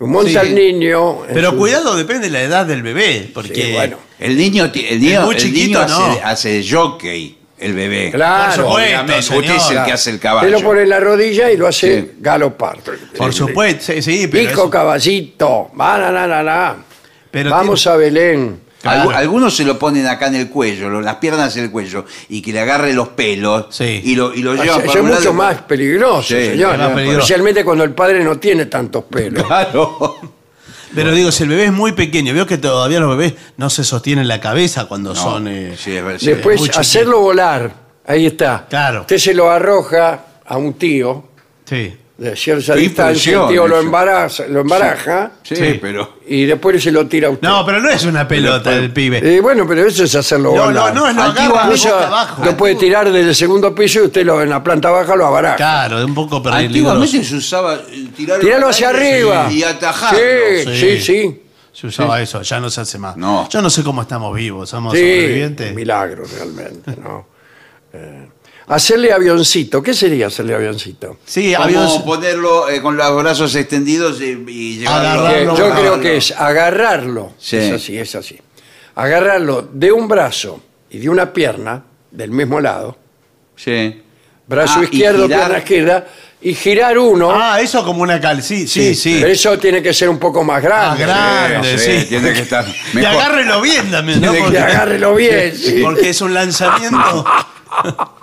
Monta 0.00 0.30
Sí. 0.30 0.36
al 0.36 0.54
niño. 0.54 1.24
en 1.26 1.34
Pero 1.34 1.50
su- 1.50 1.56
cuidado, 1.58 1.96
depende 1.96 2.26
de 2.28 2.32
la 2.32 2.42
edad 2.42 2.64
del 2.66 2.82
bebé, 2.82 3.30
porque... 3.34 3.54
Sí, 3.66 3.72
bueno. 3.72 3.96
El 4.20 4.36
niño, 4.36 4.70
ti- 4.70 4.86
el 4.88 5.00
niño, 5.00 5.22
muy 5.22 5.34
el 5.34 5.40
chiquito, 5.40 5.66
niño 5.66 5.80
hace, 5.80 6.20
no. 6.20 6.26
hace 6.26 6.48
de 6.50 6.70
jockey, 6.70 7.36
el 7.60 7.74
bebé. 7.74 8.10
Claro. 8.12 8.46
Por 8.46 8.54
supuesto, 8.54 8.74
Obviamente, 8.88 9.18
usted 9.36 9.56
es 9.56 9.70
el 9.70 9.84
que 9.84 9.92
hace 9.92 10.10
el 10.10 10.16
Se 10.16 10.22
caballo. 10.22 10.48
lo 10.50 10.60
pone 10.62 10.82
en 10.82 10.88
la 10.88 11.00
rodilla 11.00 11.50
y 11.50 11.56
lo 11.56 11.66
hace 11.66 12.00
Sí. 12.02 12.10
galopar. 12.20 12.78
Por 13.16 13.32
supuesto, 13.32 13.92
sí, 13.92 14.02
sí, 14.02 14.28
pero... 14.28 14.44
Hijo 14.44 14.52
eso- 14.62 14.70
caballito, 14.70 15.70
va, 15.80 15.98
na, 15.98 16.10
na, 16.12 16.26
na, 16.26 16.42
na. 16.42 16.76
Pero 17.30 17.50
Vamos 17.50 17.86
a 17.86 17.96
Belén. 17.96 18.60
Algu-. 18.84 19.12
Algunos 19.12 19.56
se 19.56 19.64
lo 19.64 19.76
ponen 19.78 20.06
acá 20.06 20.28
en 20.28 20.36
el 20.36 20.48
cuello, 20.48 20.88
lo- 20.88 21.00
las 21.00 21.16
piernas 21.16 21.56
en 21.56 21.64
el 21.64 21.70
cuello, 21.72 22.04
y 22.28 22.40
que 22.40 22.52
le 22.52 22.60
agarre 22.60 22.92
los 22.94 23.08
pelos 23.08 23.66
Sí. 23.70 24.00
y 24.04 24.14
lo, 24.14 24.32
y 24.32 24.40
lo 24.40 24.54
Eso 24.54 24.62
llevan 24.62 24.80
es 24.80 24.86
para 24.86 25.00
un 25.02 25.06
mucho 25.08 25.18
lado. 25.20 25.32
más 25.34 25.62
peligroso, 25.62 26.22
Sí, 26.22 26.46
señor. 26.50 26.72
es 26.74 26.78
más 26.78 26.88
peligroso. 26.92 27.18
Especialmente 27.18 27.64
cuando 27.64 27.82
el 27.84 27.90
padre 27.90 28.22
no 28.22 28.38
tiene 28.38 28.66
tantos 28.66 29.04
pelos. 29.04 29.44
Claro. 29.44 30.16
Pero 30.94 31.12
digo, 31.12 31.30
si 31.32 31.42
el 31.44 31.48
bebé 31.50 31.66
es 31.66 31.72
muy 31.72 31.92
pequeño, 31.92 32.32
veo 32.34 32.46
que 32.46 32.58
todavía 32.58 33.00
los 33.00 33.10
bebés 33.16 33.34
no 33.56 33.70
se 33.70 33.84
sostienen 33.84 34.26
la 34.28 34.40
cabeza 34.40 34.86
cuando 34.86 35.14
No, 35.14 35.20
son... 35.20 35.48
eh, 35.48 35.74
sí, 35.76 35.96
es. 35.96 36.22
Después 36.24 36.76
hacerlo 36.76 37.20
volar. 37.20 37.72
Ahí 38.06 38.26
está. 38.26 38.66
Claro. 38.68 39.02
Usted 39.02 39.18
se 39.18 39.34
lo 39.34 39.50
arroja 39.50 40.24
a 40.46 40.56
un 40.56 40.74
tío 40.74 41.24
Sí. 41.66 41.94
De 42.18 42.34
cierta 42.34 42.74
distancia, 42.74 43.42
el 43.42 43.48
tío 43.48 43.68
lo 43.68 43.76
eso. 43.76 43.84
embaraza, 43.86 44.44
lo 44.48 44.60
embaraja 44.62 45.30
Sí, 45.44 45.54
Sí. 45.54 45.78
pero. 45.80 46.18
y 46.26 46.46
después 46.46 46.82
se 46.82 46.90
lo 46.90 47.06
tira 47.06 47.28
a 47.28 47.30
usted. 47.30 47.46
No, 47.46 47.64
pero 47.64 47.80
no 47.80 47.88
es 47.88 48.04
una 48.04 48.26
pelota 48.26 48.70
del 48.72 48.92
pibe. 48.92 49.40
Bueno, 49.40 49.64
pero 49.68 49.86
eso 49.86 50.02
es 50.02 50.14
hacerlo 50.16 50.52
No, 50.54 50.64
volar. 50.64 50.92
no, 50.92 51.00
no, 51.04 51.08
es 51.08 51.14
lo 51.14 51.22
Antigua- 51.22 51.46
agarra 51.60 51.68
de 51.68 51.74
Eso 51.76 51.88
boca 51.94 52.06
abajo. 52.08 52.44
lo 52.44 52.56
puede 52.56 52.74
tirar 52.74 53.06
desde 53.12 53.28
el 53.28 53.34
segundo 53.36 53.72
piso 53.72 54.00
y 54.00 54.02
usted 54.06 54.26
lo, 54.26 54.42
en 54.42 54.50
la 54.50 54.62
planta 54.64 54.90
baja 54.90 55.14
lo 55.14 55.26
abaraja. 55.26 55.54
Claro, 55.56 55.98
es 56.00 56.04
un 56.04 56.14
poco 56.14 56.42
peligroso. 56.42 56.66
Antiguamente 56.66 57.22
se 57.24 57.36
usaba 57.36 57.74
eh, 57.76 58.08
tirarlo 58.16 58.44
Tirarlo 58.44 58.66
al 58.66 58.70
hacia 58.72 58.88
aire 58.88 59.08
arriba. 59.22 59.52
y 59.52 59.62
atajarlo. 59.62 60.18
Sí, 60.18 60.64
sí, 60.64 60.76
Sí. 60.76 61.00
sí. 61.00 61.42
Se 61.72 61.86
usaba 61.86 62.20
eso, 62.20 62.42
ya 62.42 62.58
no 62.58 62.68
se 62.68 62.80
hace 62.80 62.98
más. 62.98 63.16
No. 63.16 63.48
Yo 63.48 63.62
no 63.62 63.70
sé 63.70 63.84
cómo 63.84 64.02
estamos 64.02 64.34
vivos, 64.34 64.68
somos 64.68 64.92
Sí, 64.92 64.98
sobrevivientes. 64.98 65.72
milagro 65.72 66.24
realmente, 66.36 66.96
¿no? 67.00 67.28
Eh, 67.92 68.28
hacerle 68.68 69.12
avioncito. 69.12 69.82
¿Qué 69.82 69.94
sería 69.94 70.26
hacerle 70.28 70.54
avioncito? 70.54 71.18
Sí, 71.24 71.52
Como 71.52 71.64
avión. 71.64 72.04
ponerlo 72.04 72.68
eh, 72.68 72.80
con 72.82 72.96
los 72.96 73.16
brazos 73.22 73.54
extendidos 73.54 74.20
y, 74.20 74.44
y 74.48 74.78
llevarlo. 74.78 75.08
Agarrarlo. 75.20 75.38
Eh, 75.38 75.44
no, 75.46 75.56
yo 75.56 75.70
creo 75.74 76.00
que 76.00 76.16
es 76.16 76.30
agarrarlo. 76.32 77.32
Sí. 77.38 77.56
Es 77.56 77.72
así, 77.72 77.98
es 77.98 78.14
así. 78.14 78.38
Agarrarlo 78.94 79.68
de 79.72 79.92
un 79.92 80.08
brazo 80.08 80.60
y 80.90 80.98
de 80.98 81.08
una 81.08 81.32
pierna 81.32 81.84
del 82.10 82.30
mismo 82.30 82.60
lado, 82.60 82.96
Sí. 83.56 84.02
brazo 84.46 84.74
Ah, 84.78 84.80
y 84.82 84.84
izquierdo, 84.84 85.24
girar. 85.26 85.38
pierna 85.40 85.58
izquierda, 85.58 86.06
y 86.40 86.54
girar 86.54 86.98
uno. 86.98 87.30
Ah, 87.32 87.60
eso 87.60 87.84
como 87.84 88.02
una 88.02 88.20
cal. 88.20 88.42
Sí, 88.42 88.66
sí, 88.68 88.94
sí. 88.94 89.18
Pero 89.20 89.32
eso 89.32 89.58
tiene 89.58 89.82
que 89.82 89.92
ser 89.92 90.08
un 90.08 90.18
poco 90.18 90.42
más 90.44 90.62
grande. 90.62 91.04
Ah, 91.04 91.46
grande, 91.48 91.76
sí. 91.78 92.06
Tiene 92.08 92.32
que 92.32 92.40
estar 92.40 92.64
Y 92.92 92.96
mejor. 92.96 93.10
agárrelo 93.20 93.60
bien 93.60 93.90
también, 93.90 94.20
¿no? 94.20 94.34
Y 94.34 94.40
Porque, 94.40 94.58
agárrelo 94.58 95.14
bien. 95.16 95.56
sí. 95.56 95.80
porque 95.82 96.10
es 96.10 96.20
un 96.20 96.32
lanzamiento. 96.34 97.24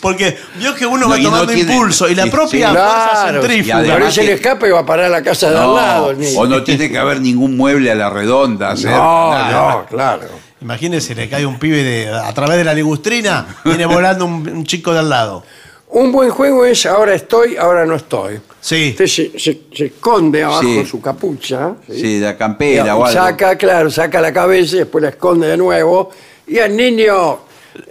Porque 0.00 0.36
vio 0.56 0.74
que 0.76 0.86
uno 0.86 1.06
No, 1.06 1.08
va 1.10 1.18
y 1.18 1.22
no 1.24 1.30
tomando 1.30 1.52
tiene- 1.52 1.72
impulso 1.72 2.08
y 2.08 2.14
la 2.14 2.24
sí, 2.24 2.30
propia 2.30 2.68
sí. 2.68 2.74
fuerza 2.74 3.10
Claro, 3.22 3.38
Y 3.38 3.40
centrífuga. 3.42 3.76
además 3.78 4.08
ese 4.12 4.20
que- 4.20 4.26
le 4.26 4.32
escape 4.34 4.68
y 4.68 4.70
va 4.70 4.78
a 4.80 4.86
parar 4.86 5.06
a 5.06 5.08
la 5.08 5.22
casa 5.22 5.50
de 5.50 5.56
al 5.56 5.62
No, 5.66 5.74
lado. 5.76 6.10
el 6.12 6.18
niño. 6.20 6.38
o 6.40 6.46
no 6.46 6.62
tiene 6.62 6.90
que 6.90 6.98
haber 6.98 7.20
ningún 7.20 7.56
mueble 7.56 7.90
a 7.90 7.94
la 7.96 8.08
redonda. 8.10 8.70
hacer 8.70 8.90
No, 8.92 9.30
nada. 9.32 9.72
no, 9.72 9.86
claro. 9.86 10.28
Imagínese, 10.60 11.14
le 11.14 11.28
cae 11.28 11.46
un 11.46 11.58
pibe 11.58 11.82
de, 11.82 12.08
a 12.08 12.32
través 12.32 12.56
de 12.58 12.64
la 12.64 12.74
ligustrina, 12.74 13.46
viene 13.64 13.86
volando 13.86 14.24
un, 14.24 14.48
un 14.48 14.64
chico 14.64 14.92
de 14.92 15.00
al 15.00 15.08
lado. 15.08 15.42
Un 15.90 16.12
buen 16.12 16.30
juego 16.30 16.64
es 16.64 16.84
ahora 16.86 17.14
estoy, 17.14 17.56
ahora 17.56 17.86
no 17.86 17.94
estoy. 17.96 18.40
Sí. 18.60 18.90
Usted 18.90 19.06
se, 19.06 19.38
se- 19.38 19.60
se 19.74 19.84
esconde 19.86 20.44
abajo 20.44 20.62
Sí. 20.62 20.84
su 20.84 21.00
capucha. 21.00 21.72
Sí, 21.88 22.20
la 22.20 22.32
Y 22.32 22.36
campera 22.36 22.94
o 22.96 23.04
algo. 23.06 23.20
saca, 23.20 23.56
claro, 23.56 23.90
saca 23.90 24.20
la 24.20 24.32
cabeza 24.32 24.76
y 24.76 24.78
después 24.80 25.02
la 25.02 25.10
esconde 25.10 25.46
de 25.48 25.56
nuevo. 25.56 26.10
Y 26.46 26.58
al 26.58 26.76
niño, 26.76 27.38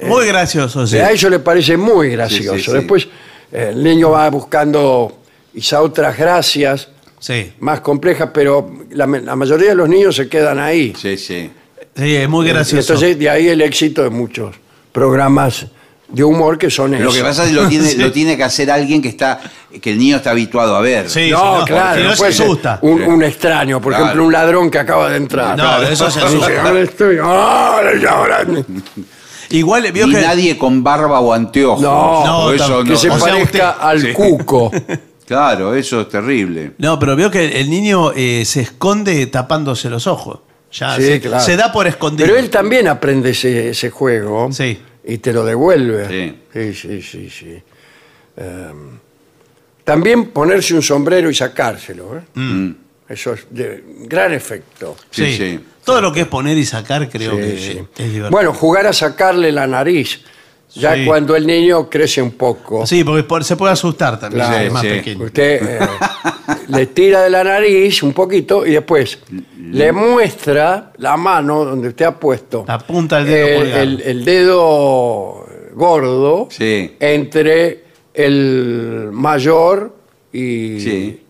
Muy 0.02 0.26
gracioso, 0.28 0.86
sí. 0.88 0.98
a 0.98 1.12
ellos 1.12 1.30
le 1.32 1.40
parece 1.40 1.78
muy 1.78 2.10
gracioso. 2.10 2.54
Sí, 2.58 2.60
sí, 2.64 2.66
sí. 2.72 2.78
Después 2.78 3.08
eh, 3.52 3.70
el 3.74 3.84
niño 3.84 4.12
va 4.12 4.30
buscando 4.30 5.20
quizá 5.54 5.82
otras 5.82 6.18
gracias 6.18 6.90
Sí, 7.20 7.52
más 7.62 7.80
complejas, 7.82 8.30
pero 8.32 8.72
la, 8.92 9.08
la 9.08 9.36
mayoría 9.36 9.70
de 9.70 9.76
los 9.76 9.90
niños 9.90 10.16
se 10.16 10.30
quedan 10.30 10.60
ahí. 10.60 10.94
Sí, 10.96 11.18
sí. 11.18 11.50
sí, 11.96 12.16
es 12.16 12.30
muy 12.30 12.48
gracioso. 12.48 12.94
Entonces, 12.94 13.18
de 13.18 13.28
ahí 13.28 13.48
el 13.48 13.60
éxito 13.62 14.04
de 14.04 14.12
muchos 14.12 14.56
programas 14.92 15.66
de 16.10 16.24
humor 16.24 16.60
que 16.60 16.70
son 16.70 16.92
Lo 17.04 17.12
que 17.12 17.22
pasa 17.22 17.44
es 17.44 17.50
que 17.50 17.56
lo 17.56 17.68
tiene, 17.68 17.94
lo 17.98 18.12
tiene 18.12 18.38
que 18.38 18.44
hacer 18.44 18.70
alguien 18.70 19.02
que 19.02 19.10
está 19.10 19.40
que 19.82 19.92
el 19.94 19.98
niño 19.98 20.18
está 20.18 20.30
habituado 20.30 20.76
a 20.76 20.82
ver. 20.82 21.10
Sí, 21.10 21.32
No, 21.32 21.62
sí, 21.62 21.66
claro, 21.72 22.04
no 22.04 22.10
no 22.10 22.16
se 22.16 22.28
asusta. 22.28 22.78
un, 22.84 23.24
extraño, 23.24 23.82
por 23.82 23.92
Claro. 23.94 24.06
ejemplo, 24.06 24.24
un 24.26 24.32
ladrón 24.32 24.70
que 24.70 24.78
acaba 24.78 25.10
de 25.10 25.18
entrar. 25.18 25.58
No, 25.58 25.82
de 25.82 25.92
eso 25.94 26.12
se 26.12 26.20
Dice, 26.22 26.28
asusta. 26.38 26.62
"Ahora 26.68 26.82
estoy, 26.82 27.18
ahora 27.18 27.92
y 28.00 28.06
ahora". 28.06 28.46
Igual 29.50 29.92
vio 29.92 30.08
Ni 30.08 30.14
que. 30.16 30.22
nadie 30.22 30.58
con 30.58 30.84
barba 30.84 31.20
o 31.20 31.34
anteojos. 31.34 31.82
No, 31.82 32.26
No, 32.26 32.52
eso 32.52 32.84
que 32.84 32.90
no. 32.92 32.96
se 32.98 33.10
O 33.10 33.18
sea, 33.20 33.28
parezca 33.34 33.44
usted- 33.72 33.82
al 33.88 34.02
Sí. 34.02 34.14
cuco. 34.14 34.72
Claro, 35.28 35.76
eso 35.76 36.00
es 36.00 36.08
terrible. 36.08 36.72
No, 36.78 36.98
pero 36.98 37.14
veo 37.18 37.30
que 37.30 37.60
el 37.60 37.70
niño 37.70 38.14
eh, 38.16 38.46
se 38.46 38.62
esconde 38.62 39.28
tapándose 39.28 39.90
los 39.90 40.08
ojos. 40.08 40.40
Ya 40.72 40.96
Sí, 40.96 41.02
se, 41.04 41.20
claro. 41.20 41.44
se 41.44 41.58
da 41.58 41.70
por 41.70 41.86
escondido. 41.86 42.28
Pero 42.28 42.40
él 42.40 42.50
también 42.50 42.88
aprende 42.88 43.32
ese, 43.32 43.72
ese 43.72 43.90
juego 43.90 44.48
Sí. 44.54 44.80
y 45.06 45.18
te 45.18 45.34
lo 45.34 45.44
devuelve. 45.44 46.08
Sí. 46.08 46.40
sí, 46.54 46.74
sí, 46.74 47.02
sí. 47.02 47.30
sí. 47.30 47.64
Em, 48.38 49.00
también 49.84 50.28
ponerse 50.32 50.74
un 50.76 50.82
sombrero 50.82 51.30
y 51.30 51.36
sacárselo. 51.36 52.18
¿eh? 52.18 52.22
Mm. 52.36 52.72
Eso 53.10 53.34
es 53.34 53.46
de 53.50 53.84
gran 54.06 54.34
efecto. 54.34 54.96
Sí, 55.12 55.26
Sí, 55.28 55.38
sí. 55.38 55.60
Todo 55.84 56.02
lo 56.02 56.12
que 56.12 56.22
es 56.22 56.28
poner 56.28 56.58
y 56.58 56.66
sacar 56.66 57.08
creo 57.10 57.32
Sí, 57.32 57.38
que 57.38 57.50
sí. 57.58 57.70
es 57.80 58.12
divertido. 58.12 58.30
Bueno, 58.32 58.54
jugar 58.54 58.86
a 58.88 58.92
sacarle 58.94 59.52
la 59.54 59.66
nariz, 59.66 60.22
ya 60.76 60.96
Sí. 60.96 61.06
cuando 61.06 61.34
el 61.38 61.48
niño 61.48 61.90
crece 61.90 62.22
un 62.22 62.32
poco. 62.32 62.86
Sí, 62.86 63.06
porque 63.06 63.24
por- 63.24 63.44
se 63.46 63.56
puede 63.56 63.72
asustar 63.72 64.20
también, 64.20 64.46
Claro, 64.46 64.60
si 64.60 64.66
es 64.68 64.74
más 64.74 64.82
sí. 64.82 64.88
pequeño. 64.90 65.24
Usted 65.26 65.62
eh, 65.64 65.80
le 66.68 66.86
tira 66.88 67.22
de 67.22 67.30
la 67.30 67.44
nariz 67.46 68.04
un 68.04 68.12
poquito 68.12 68.66
y 68.66 68.72
después 68.72 69.20
le 69.72 69.92
muestra 69.94 70.92
la 70.98 71.16
mano 71.16 71.64
donde 71.64 71.88
usted 71.88 72.06
ha 72.06 72.20
puesto 72.20 72.66
La 72.68 72.78
punta 72.80 73.24
del 73.24 73.28
dedo 73.28 73.48
el, 73.48 73.56
colgado. 73.62 73.82
el- 73.84 74.02
el 74.02 74.26
dedo 74.26 75.46
gordo 75.76 76.48
Sí. 76.52 76.96
entre 77.00 77.84
el 78.14 79.10
mayor 79.14 79.96
y, 80.34 80.80
Sí. 80.82 81.22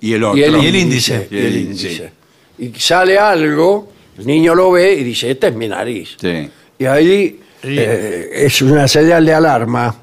Y 0.00 0.14
el 0.14 0.24
otro. 0.24 0.38
y 0.38 0.42
el, 0.44 0.56
Y 0.62 0.66
el 0.66 0.76
índice. 0.76 1.28
y 1.30 1.36
el 1.38 1.52
Sí. 1.52 1.58
índice. 1.60 2.12
Y 2.58 2.72
sale 2.80 3.18
algo, 3.18 3.92
el 4.18 4.26
niño 4.26 4.54
lo 4.54 4.70
ve 4.72 4.94
y 4.94 5.04
dice, 5.04 5.30
esta 5.30 5.48
es 5.48 5.54
mi 5.54 5.68
nariz. 5.68 6.16
Sí. 6.20 6.48
Y 6.78 6.84
ahí 6.86 7.40
eh, 7.62 8.30
es 8.32 8.62
una 8.62 8.88
señal 8.88 9.24
de 9.26 9.34
alarma. 9.34 9.94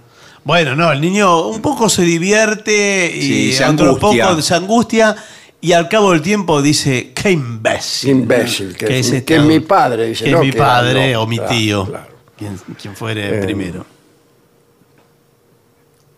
Bueno, 0.43 0.75
no, 0.75 0.91
el 0.91 1.01
niño 1.01 1.47
un 1.47 1.61
poco 1.61 1.89
se 1.89 2.03
divierte 2.03 3.11
y 3.13 3.21
Sí, 3.21 3.53
se 3.53 3.65
otro 3.65 3.89
angustia. 3.95 4.27
poco 4.29 4.41
se 4.41 4.53
angustia 4.55 5.15
y 5.59 5.71
al 5.73 5.89
cabo 5.89 6.11
del 6.13 6.21
tiempo 6.21 6.61
dice, 6.61 7.11
qué 7.13 7.31
imbécil. 7.31 8.11
Imbécil, 8.11 8.75
que 8.77 8.85
Que 8.85 8.99
es- 8.99 9.11
es, 9.11 9.23
que 9.23 9.35
es 9.35 9.41
mi 9.41 9.59
padre, 9.59 10.07
dice, 10.07 10.23
que 10.25 10.31
no, 10.31 10.37
es 10.39 10.45
mi 10.45 10.51
que 10.51 10.57
padre 10.57 11.13
no, 11.13 11.21
o 11.23 11.27
mi 11.27 11.37
claro, 11.37 11.51
tío. 11.51 11.85
claro. 11.87 12.07
Quien, 12.37 12.57
quien 12.79 12.95
fuere 12.95 13.39
Eh, 13.39 13.41
primero. 13.41 13.85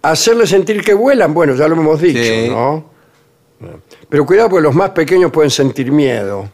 Hacerle 0.02 0.48
sentir 0.48 0.82
que 0.84 0.94
vuelan, 0.94 1.34
bueno, 1.34 1.56
ya 1.56 1.68
lo 1.68 1.76
hemos 1.76 2.02
dicho, 2.02 2.20
Sí. 2.24 2.48
¿no? 2.50 2.86
Pero 4.08 4.26
cuidado 4.26 4.50
porque 4.50 4.64
los 4.64 4.76
más 4.76 4.92
pequeños 4.92 5.32
pueden 5.32 5.52
sentir 5.52 5.92
miedo. 5.92 6.50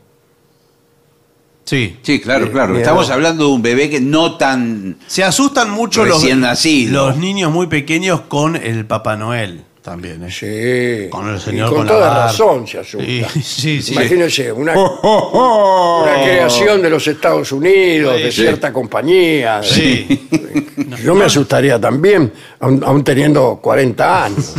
Sí. 1.66 1.98
Sí, 2.02 2.20
claro, 2.22 2.46
Sí, 2.46 2.52
claro. 2.52 2.70
miedo. 2.70 2.82
Estamos 2.82 3.10
hablando 3.10 3.46
de 3.48 3.52
un 3.54 3.62
bebé 3.62 3.90
que 3.90 4.00
no 4.00 4.38
tan. 4.38 4.98
Se 5.08 5.24
asustan 5.24 5.72
mucho 5.72 6.06
los, 6.06 6.24
nacido. 6.36 7.08
los 7.08 7.18
niños 7.18 7.52
muy 7.52 7.68
pequeños 7.68 8.22
con 8.22 8.56
el 8.56 8.86
Papá 8.86 9.16
Noel 9.16 9.64
también. 9.86 10.24
¿eh? 10.24 10.32
Sí. 10.32 11.10
Con 11.10 11.30
el 11.30 11.38
Y 11.38 11.40
señor 11.40 11.70
con, 11.70 11.78
con 11.78 11.86
la 11.86 11.92
toda 11.94 12.08
barba. 12.10 12.26
razón 12.26 12.68
se 12.68 12.80
asusta. 12.80 13.06
Sí, 13.06 13.24
sí, 13.44 13.82
sí. 13.82 13.92
Imagínense, 13.94 14.52
una, 14.52 14.74
una 15.04 16.24
creación 16.24 16.82
de 16.82 16.90
los 16.90 17.08
Estados 17.08 17.52
Unidos, 17.52 18.18
de 18.18 18.32
Sí. 18.32 18.42
cierta 18.42 18.74
compañía. 18.74 19.62
Sí. 19.64 20.28
Yo 21.04 21.14
me 21.14 21.26
asustaría 21.26 21.80
también, 21.80 22.34
aun, 22.60 22.82
aun 22.84 23.04
teniendo 23.04 23.60
40 23.62 24.26
años. 24.26 24.54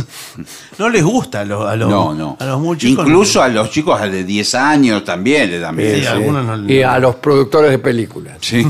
No 0.77 0.87
les 0.89 1.03
gusta 1.03 1.41
a 1.41 1.45
los, 1.45 1.65
a 1.67 1.75
los, 1.75 1.89
No, 1.89 2.13
no. 2.13 2.37
a 2.39 2.45
los 2.45 2.59
muy 2.59 2.77
chicos. 2.77 3.05
Incluso 3.05 3.41
a 3.43 3.49
los 3.49 3.69
chicos 3.69 3.99
de 4.01 4.23
10 4.23 4.55
años 4.55 5.03
también 5.03 5.51
le 5.51 5.59
dan 5.59 5.75
Sí, 5.75 5.81
miedo. 5.83 6.31
no- 6.31 6.71
Y 6.71 6.81
a 6.81 6.97
los 6.99 7.15
productores 7.15 7.71
de 7.71 7.79
películas. 7.79 8.37
Sí. 8.39 8.65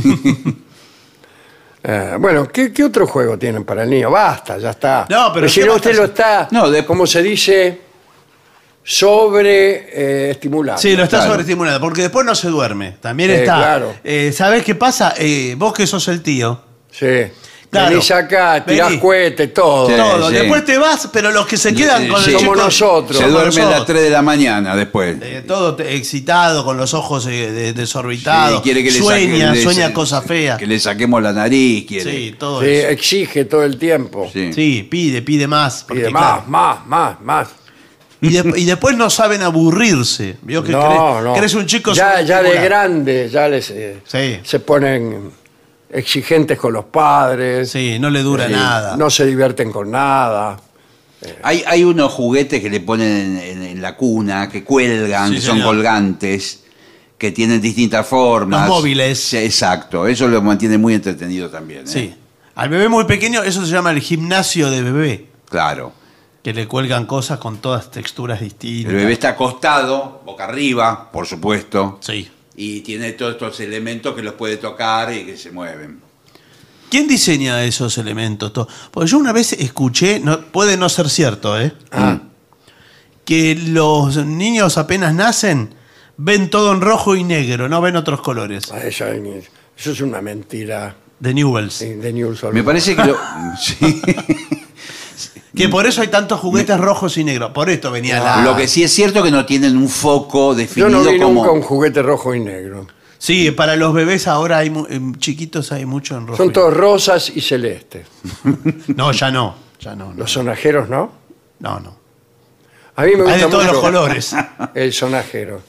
Eh, 1.90 2.16
bueno, 2.20 2.46
¿qué, 2.50 2.74
qué 2.74 2.84
otro 2.84 3.08
juego 3.08 3.38
tienen 3.38 3.64
para 3.64 3.84
el 3.84 3.90
niño? 3.90 4.12
Basta, 4.12 4.58
ya 4.58 4.72
está. 4.72 5.06
No, 5.10 5.32
pero 5.34 5.48
si 5.48 5.62
¿qué 5.62 5.68
no 5.68 5.76
usted 5.76 5.96
lo 5.96 6.04
está, 6.04 6.50
No, 6.52 6.70
de- 6.70 6.86
como 6.86 7.08
se 7.08 7.24
dice, 7.24 7.80
sobre 8.84 9.90
eh, 9.94 10.32
estimulado. 10.32 10.78
Sí, 10.80 10.96
lo 10.96 11.04
está 11.04 11.18
Claro. 11.18 11.32
sobreestimulando, 11.32 11.80
porque 11.80 12.02
después 12.04 12.26
no 12.26 12.36
se 12.36 12.50
duerme. 12.50 12.98
También 13.02 13.32
Eh, 13.32 13.36
está. 13.40 13.56
claro. 13.56 13.96
Eh, 14.04 14.32
¿Sabés 14.34 14.64
qué 14.64 14.76
pasa? 14.76 15.14
Eh, 15.18 15.56
vos 15.58 15.74
que 15.74 15.88
sos 15.88 16.08
el 16.10 16.22
tío. 16.22 16.62
Sí. 16.92 17.06
Claro. 17.70 17.90
Venís 17.90 18.10
acá, 18.12 18.64
tirás 18.66 18.90
Vení. 18.90 19.02
cohetes, 19.02 19.54
todo. 19.54 19.90
Sí. 19.90 19.96
todo. 19.98 20.30
sí. 20.30 20.36
Después 20.36 20.64
te 20.64 20.78
vas, 20.78 21.10
pero 21.12 21.32
los 21.32 21.46
que 21.46 21.58
se 21.58 21.74
quedan 21.76 22.08
con 22.08 22.22
Sí. 22.24 22.30
el 22.32 22.38
Somos 22.40 22.42
chico- 22.42 22.56
nosotros. 22.56 23.18
Se 23.18 23.24
somos 23.26 23.32
duerme 23.42 23.56
a 23.62 23.64
las 23.66 23.66
nosotros. 23.74 23.88
3 23.88 24.04
de 24.04 24.10
la 24.10 24.22
mañana 24.22 24.76
después. 24.76 25.18
Eh, 25.22 25.44
todo 25.46 25.76
te- 25.76 25.94
excitado, 25.96 26.64
con 26.64 26.78
los 26.78 26.94
ojos 26.94 27.26
eh, 27.28 27.52
de- 27.52 27.74
desorbitados. 27.74 28.58
Sí, 28.58 28.64
quiere 28.64 28.84
que 28.84 28.92
le 28.92 28.98
sueña, 28.98 29.48
saque- 29.50 29.56
le- 29.58 29.64
sueña 29.64 29.94
cosas 29.94 30.24
feas. 30.26 30.58
Que 30.58 30.66
le 30.66 30.80
saquemos 30.80 31.22
la 31.22 31.34
nariz, 31.34 31.86
quiere. 31.86 32.10
Sí, 32.10 32.36
todo 32.40 32.62
Sí, 32.62 32.68
eso. 32.70 32.88
exige 32.88 33.44
todo 33.46 33.64
el 33.64 33.78
tiempo. 33.78 34.30
Sí. 34.32 34.54
Sí, 34.54 34.88
pide, 34.90 35.22
pide 35.22 35.46
más. 35.46 35.82
Y 35.82 35.88
porque, 35.90 36.04
de 36.04 36.10
más, 36.10 36.24
claro, 36.24 36.44
más, 36.48 36.86
más, 36.88 37.22
más. 37.22 37.48
y, 38.22 38.30
de- 38.30 38.60
y 38.62 38.64
después 38.64 38.96
no 38.96 39.10
saben 39.10 39.42
aburrirse. 39.44 40.38
¿Vio 40.42 40.64
que 40.64 40.72
No, 40.72 40.82
cre- 41.20 41.24
no. 41.26 41.34
crees 41.34 41.54
un 41.54 41.66
chico 41.66 41.92
ya, 41.94 42.22
ya 42.22 42.38
de 42.42 42.48
sobreestimulado? 42.50 42.66
grande, 42.66 43.30
ya 43.30 43.48
les, 43.50 43.70
eh, 43.72 43.98
Sí. 44.08 44.40
se 44.44 44.60
ponen 44.62 45.32
exigentes 45.90 46.58
con 46.58 46.74
los 46.74 46.86
padres. 46.86 47.72
Sí, 47.72 47.98
no 48.00 48.10
le 48.10 48.22
dura 48.24 48.48
nada. 48.48 48.98
No 48.98 49.10
se 49.10 49.26
divierten 49.26 49.72
con 49.72 49.92
nada. 49.92 50.58
Hay, 51.44 51.64
hay 51.66 51.84
unos 51.84 52.12
juguetes 52.14 52.62
que 52.62 52.70
le 52.70 52.80
ponen 52.80 53.38
en, 53.38 53.38
en- 53.38 53.64
en 53.64 53.82
la 53.82 53.96
cuna, 53.96 54.48
que 54.50 54.64
cuelgan, 54.64 55.30
Sí, 55.30 55.36
que 55.36 55.42
son 55.42 55.56
señor. 55.58 55.68
colgantes, 55.76 56.64
que 57.18 57.32
tienen 57.32 57.60
distintas 57.60 58.06
formas. 58.08 58.68
Los 58.68 58.78
móviles. 58.78 59.20
Sí, 59.20 59.38
exacto, 59.38 60.06
eso 60.08 60.28
lo 60.28 60.42
mantiene 60.42 60.78
muy 60.78 60.94
entretenido 60.94 61.50
también. 61.50 61.82
¿eh? 61.82 61.88
Sí. 61.88 62.16
Al 62.56 62.70
bebé 62.70 62.88
muy 62.90 63.06
pequeño, 63.06 63.42
eso 63.44 63.66
se 63.66 63.72
llama 63.72 63.92
el 63.92 64.00
gimnasio 64.00 64.70
de 64.70 64.82
bebé. 64.84 65.26
Claro. 65.50 65.92
Que 66.44 66.54
le 66.54 66.68
cuelgan 66.68 67.06
cosas 67.06 67.40
con 67.40 67.58
todas 67.58 67.90
texturas 67.92 68.40
distintas. 68.40 68.92
El 68.94 68.98
bebé 69.00 69.14
está 69.14 69.30
acostado, 69.30 70.22
boca 70.26 70.46
arriba, 70.46 71.12
por 71.12 71.26
supuesto, 71.28 71.98
Sí. 72.02 72.30
Y 72.58 72.82
tiene 72.82 73.14
todos 73.14 73.34
estos 73.34 73.60
elementos 73.62 74.14
que 74.16 74.22
los 74.24 74.34
puede 74.34 74.58
tocar 74.58 75.14
y 75.14 75.26
que 75.26 75.38
se 75.38 75.52
mueven. 75.52 76.02
¿Quién 76.90 77.08
diseña 77.08 77.64
esos 77.64 77.98
elementos? 77.98 78.52
To- 78.52 78.68
Porque 78.92 79.10
yo 79.10 79.18
una 79.20 79.32
vez 79.32 79.54
escuché, 79.54 80.20
no, 80.20 80.42
puede 80.42 80.76
no 80.76 80.90
ser 80.90 81.10
cierto, 81.10 81.60
¿eh? 81.60 81.72
Ah, 81.92 82.20
que 83.26 83.56
los 83.56 84.26
niños 84.26 84.78
apenas 84.78 85.14
nacen 85.14 85.76
ven 86.18 86.50
todo 86.50 86.72
en 86.72 86.82
rojo 86.82 87.16
y 87.16 87.24
negro, 87.24 87.70
no 87.70 87.80
ven 87.82 87.96
otros 87.96 88.22
colores. 88.22 88.72
Ah, 88.72 88.80
Eso, 88.80 89.06
eso 89.06 89.92
es 89.92 90.02
una 90.02 90.22
mentira 90.22 90.96
De 91.20 91.34
Newells. 91.34 91.74
sí, 91.76 91.90
de 91.94 92.12
News. 92.14 92.42
Me 92.54 92.64
parece 92.64 92.96
que 92.96 93.04
lo... 93.06 93.18
sí. 93.60 94.02
Que 95.58 95.70
por 95.70 95.86
eso 95.86 96.02
hay 96.02 96.08
tantos 96.10 96.40
juguetes 96.40 96.78
rojos 96.80 97.18
y 97.18 97.24
negros. 97.24 97.52
Por 97.52 97.70
esto 97.70 97.92
venía 97.92 98.20
la. 98.24 98.42
Lo 98.44 98.56
que 98.56 98.68
sí 98.68 98.84
es 98.84 98.92
cierto 98.94 99.24
que 99.24 99.32
no 99.32 99.46
tienen 99.46 99.76
un 99.78 99.90
foco 99.90 100.52
Yo 100.52 100.56
definido 100.56 100.90
no 101.04 101.10
vi 101.12 101.20
como... 101.20 101.42
nunca 101.42 101.52
un 101.52 101.62
juguete 101.62 102.02
rojo 102.02 102.34
y 102.36 102.40
negro. 102.40 102.88
Sí, 103.18 103.50
para 103.52 103.76
los 103.76 103.94
bebés 103.94 104.28
ahora 104.28 104.60
hay 104.60 104.70
mu- 104.70 104.86
em, 104.90 105.16
chiquitos 105.16 105.72
hay 105.72 105.86
mucho 105.86 106.16
en 106.16 106.28
rojo. 106.28 106.38
Son 106.38 106.54
todos 106.54 106.74
rosas 106.74 107.32
y 107.36 107.42
celestes. 107.42 108.08
No, 108.96 109.12
ya 109.12 109.32
no. 109.32 109.56
Ya 109.80 109.96
no. 109.96 110.10
no. 110.10 110.14
Los 110.14 110.32
sonajeros, 110.32 110.88
¿no? 110.90 111.12
No, 111.60 111.80
no. 111.80 111.98
A 112.96 113.04
mí 113.04 113.12
me 113.16 113.18
gusta 113.24 113.34
Hay 113.34 113.42
de 113.42 113.48
todos 113.48 113.64
mucho 113.64 113.74
los 113.74 113.82
colores. 113.84 114.36
El 114.76 114.94
sonajero. 114.94 115.62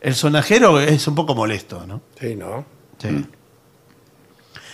El 0.00 0.14
sonajero 0.14 0.80
es 0.80 1.06
un 1.06 1.14
poco 1.14 1.34
molesto, 1.34 1.84
¿no? 1.86 2.02
Sí, 2.20 2.34
¿no? 2.34 2.64
Sí. 2.98 3.24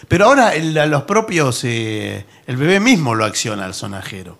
Pero 0.08 0.26
ahora 0.26 0.54
el- 0.54 0.76
a 0.78 0.86
los 0.86 1.02
propios, 1.02 1.62
eh, 1.64 2.24
el 2.46 2.56
bebé 2.56 2.80
mismo 2.80 3.14
lo 3.14 3.24
acciona 3.24 3.64
al 3.64 3.74
sonajero. 3.74 4.38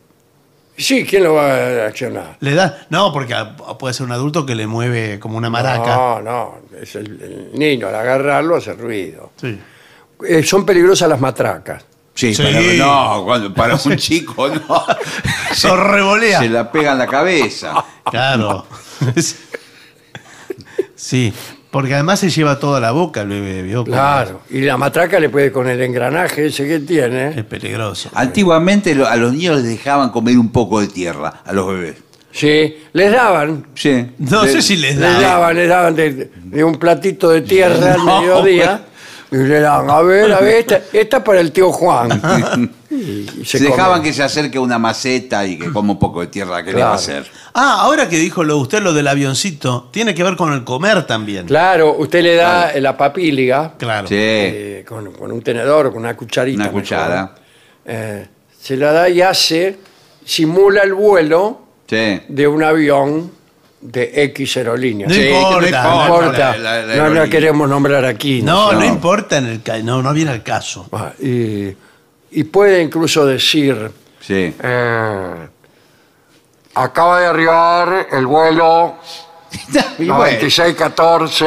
Sí, 0.79 1.05
¿quién 1.05 1.25
lo 1.25 1.35
va 1.35 1.55
a 1.57 1.87
accionar? 1.89 2.37
Le 2.41 2.55
da, 2.55 2.87
no, 2.91 3.13
porque 3.13 3.35
a- 3.35 3.57
puede 3.57 3.93
ser 3.93 4.07
un 4.07 4.13
adulto 4.13 4.47
que 4.47 4.55
le 4.55 4.67
mueve 4.69 5.19
como 5.19 5.37
una 5.37 5.51
maraca. 5.51 5.95
No, 5.97 6.21
no, 6.23 6.55
es 6.81 6.95
el, 6.95 7.21
el 7.53 7.59
niño 7.59 7.89
al 7.89 7.97
agarrarlo 7.97 8.57
hace 8.57 8.73
ruido. 8.75 9.33
Sí. 9.41 9.59
Eh, 10.27 10.43
son 10.45 10.65
peligrosas 10.65 11.09
las 11.09 11.21
matracas. 11.21 11.85
Sí, 12.15 12.33
Sí. 12.35 12.43
pero 12.45 12.61
no, 12.87 13.25
cuando- 13.25 13.53
para 13.55 13.75
un 13.75 13.97
chico 13.97 14.49
no. 14.49 14.85
Se 15.53 15.75
revolea. 15.77 16.39
Se 16.41 16.49
la 16.49 16.71
pega 16.71 16.93
en 16.93 16.99
la 16.99 17.07
cabeza. 17.09 17.85
Claro. 18.05 18.65
sí, 20.95 21.33
porque 21.71 21.95
además 21.95 22.21
se 22.21 22.31
lleva 22.31 22.59
toda 22.59 22.81
la 22.81 22.91
boca 22.93 23.23
el 23.23 23.29
bebé, 23.29 23.63
¿vio? 23.63 23.85
Claro. 23.85 24.41
Y 24.51 24.61
la 24.63 24.77
matraca 24.77 25.19
le 25.21 25.29
puede, 25.29 25.53
con 25.53 25.69
el 25.69 25.81
engranaje 25.83 26.47
ese 26.47 26.67
que 26.67 26.81
tiene, 26.81 27.39
Es 27.39 27.45
peligroso. 27.45 28.09
Antiguamente 28.15 28.95
lo- 28.95 29.07
a 29.07 29.17
los 29.17 29.33
niños 29.33 29.57
les 29.57 29.65
dejaban 29.67 30.11
comer 30.11 30.39
un 30.39 30.51
poco 30.51 30.81
de 30.81 30.89
tierra, 30.89 31.43
a 31.45 31.53
los 31.53 31.67
bebés. 31.69 31.97
sí, 32.31 32.77
les 32.93 33.13
daban. 33.13 33.67
Sí. 33.75 34.07
No 34.19 34.45
sé 34.45 34.63
si 34.63 34.77
les 34.77 34.97
Les 34.97 35.13
da. 35.13 35.21
daban, 35.21 35.57
les 35.57 35.69
daban 35.69 35.95
de, 35.97 36.31
de 36.35 36.65
un 36.65 36.77
platito 36.77 37.31
de 37.31 37.41
tierra 37.43 37.95
al 37.95 38.05
No, 38.05 38.21
mediodía. 38.21 38.83
Y 39.31 39.37
le 39.37 39.61
daban, 39.61 39.91
a 39.91 40.01
ver, 40.01 40.33
a 40.33 40.41
ver, 40.41 40.57
esta, 40.61 40.81
esta 40.93 41.23
para 41.23 41.41
el 41.41 41.53
tío 41.53 41.71
Juan. 41.73 42.73
Y, 42.91 43.45
Se, 43.45 43.59
come. 43.59 43.71
dejaban 43.71 44.03
que 44.03 44.13
se 44.15 44.23
acerque 44.23 44.59
una 44.59 44.79
maceta 44.79 45.45
y 45.47 45.59
que 45.59 45.71
coma 45.71 45.93
un 45.93 45.99
poco 45.99 46.23
de 46.23 46.29
tierra, 46.29 46.65
¿qué 46.65 46.73
le 46.73 46.81
va 46.81 46.95
a 46.95 46.97
Claro. 46.97 47.23
hacer? 47.23 47.27
Ah, 47.53 47.81
ahora 47.83 48.09
que 48.09 48.17
dijo 48.17 48.43
lo, 48.43 48.57
usted 48.57 48.81
lo 48.83 48.95
del 48.95 49.07
avioncito, 49.07 49.91
tiene 49.93 50.15
que 50.15 50.25
ver 50.25 50.37
con 50.37 50.55
el 50.55 50.65
comer 50.65 51.07
también. 51.07 51.47
Claro, 51.47 51.95
usted 51.99 52.23
le 52.23 52.35
da 52.37 52.73
la 52.81 52.97
papíliga 52.97 53.75
Claro. 53.79 54.09
Sí. 54.09 54.15
eh, 54.17 54.85
con, 54.89 55.13
con 55.13 55.31
un 55.31 55.43
tenedor 55.43 55.87
o 55.87 55.93
con 55.93 56.01
una 56.01 56.17
cucharita. 56.17 56.63
Una 56.63 56.73
cuchara. 56.73 57.35
Eh, 57.85 58.27
se 58.59 58.77
la 58.79 58.91
da 58.93 59.09
y 59.11 59.21
hace, 59.21 59.77
simula 60.25 60.81
el 60.83 60.95
vuelo 60.95 61.61
Sí. 61.87 62.23
de 62.27 62.49
un 62.49 62.63
avión 62.65 63.31
de 63.81 64.25
X 64.25 64.57
aerolínea. 64.57 65.07
No 65.07 65.15
Sí, 65.15 65.29
importa, 65.29 65.83
no 65.85 65.97
no 65.97 66.03
importa. 66.17 66.39
la- 66.39 66.57
la- 66.57 66.57
la 66.59 66.81
no 66.83 66.87
la 66.87 66.93
aerolínea. 67.05 67.29
queremos 67.31 67.69
nombrar 67.69 68.05
aquí. 68.05 68.43
No, 68.43 68.73
no, 68.73 68.81
No. 68.81 68.85
importa 68.87 69.39
en 69.39 69.47
el 69.47 69.63
ca- 69.63 69.79
no, 69.79 70.03
no 70.03 70.13
viene 70.13 70.33
al 70.33 70.43
caso. 70.43 70.89
Ah, 70.93 71.13
Y, 71.21 71.69
y 72.33 72.45
puede 72.45 72.83
incluso 72.83 73.25
decir, 73.25 73.91
Sí. 74.21 74.53
eh, 74.63 75.35
acaba 76.75 77.21
de 77.21 77.27
arribar 77.27 78.07
el 78.13 78.27
vuelo 78.27 78.97
Y 79.99 80.05
bueno, 80.07 80.19
9614 80.19 81.45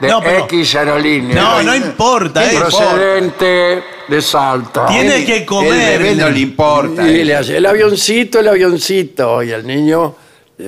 de 0.00 0.08
No, 0.08 0.20
pero- 0.22 0.44
X 0.44 0.76
aerolínea. 0.76 1.34
No, 1.42 1.62
no 1.62 1.74
importa, 1.74 2.50
eh. 2.50 2.56
procedente 2.58 3.82
de 4.08 4.22
Salta. 4.22 4.86
Tiene 4.86 5.24
que 5.26 5.44
comer. 5.44 6.00
El 6.00 6.02
bebé 6.02 6.14
no 6.16 6.30
le 6.30 6.40
importa. 6.40 7.06
Y 7.06 7.20
eh. 7.20 7.24
le 7.24 7.34
hace 7.36 7.56
el 7.58 7.66
avioncito, 7.66 8.40
el 8.40 8.48
avioncito, 8.48 9.42
y 9.42 9.50
el 9.50 9.66
niño 9.66 10.16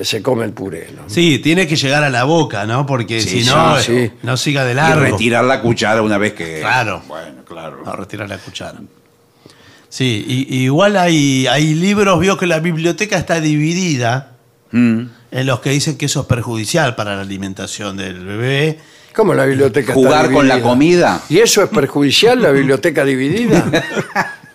se 0.04 0.22
come 0.22 0.44
el 0.44 0.52
puré. 0.52 0.88
¿no? 0.94 1.02
Sí, 1.08 1.38
tiene 1.38 1.66
que 1.66 1.76
llegar 1.76 2.02
a 2.04 2.10
la 2.10 2.24
boca, 2.24 2.66
¿no? 2.66 2.84
Porque 2.86 3.20
Sí, 3.20 3.42
si 3.42 3.48
no, 3.50 3.78
sí, 3.78 4.06
sí. 4.06 4.12
no 4.22 4.36
siga 4.36 4.64
de 4.64 4.72
Y 4.72 4.74
largo. 4.74 5.00
retirar 5.00 5.44
la 5.44 5.60
cuchara 5.62 6.02
una 6.02 6.18
vez 6.18 6.32
que. 6.34 6.60
Claro. 6.60 7.02
Bueno, 7.08 7.44
claro. 7.46 7.82
No, 7.84 7.92
retirar 7.96 8.28
la 8.28 8.38
cuchara. 8.38 8.78
Sí, 9.88 10.24
y, 10.26 10.56
y 10.56 10.64
igual 10.64 10.96
hay, 10.96 11.46
hay 11.46 11.74
libros, 11.74 12.18
vio 12.20 12.36
que 12.36 12.46
la 12.46 12.58
biblioteca 12.60 13.16
está 13.16 13.40
dividida 13.40 14.32
Mm. 14.72 15.02
en 15.30 15.46
los 15.46 15.60
que 15.60 15.70
dicen 15.70 15.96
que 15.96 16.06
eso 16.06 16.22
es 16.22 16.26
perjudicial 16.26 16.96
para 16.96 17.14
la 17.14 17.22
alimentación 17.22 17.96
del 17.96 18.24
bebé. 18.24 18.78
¿Cómo 19.14 19.32
la 19.32 19.44
biblioteca 19.46 19.92
está 19.92 19.94
Jugar 19.94 20.30
con 20.32 20.48
la 20.48 20.60
comida. 20.60 21.22
¿Y 21.28 21.38
eso 21.38 21.62
es 21.62 21.70
perjudicial, 21.70 22.42
la 22.42 22.50
biblioteca 22.50 23.04
dividida? 23.04 23.64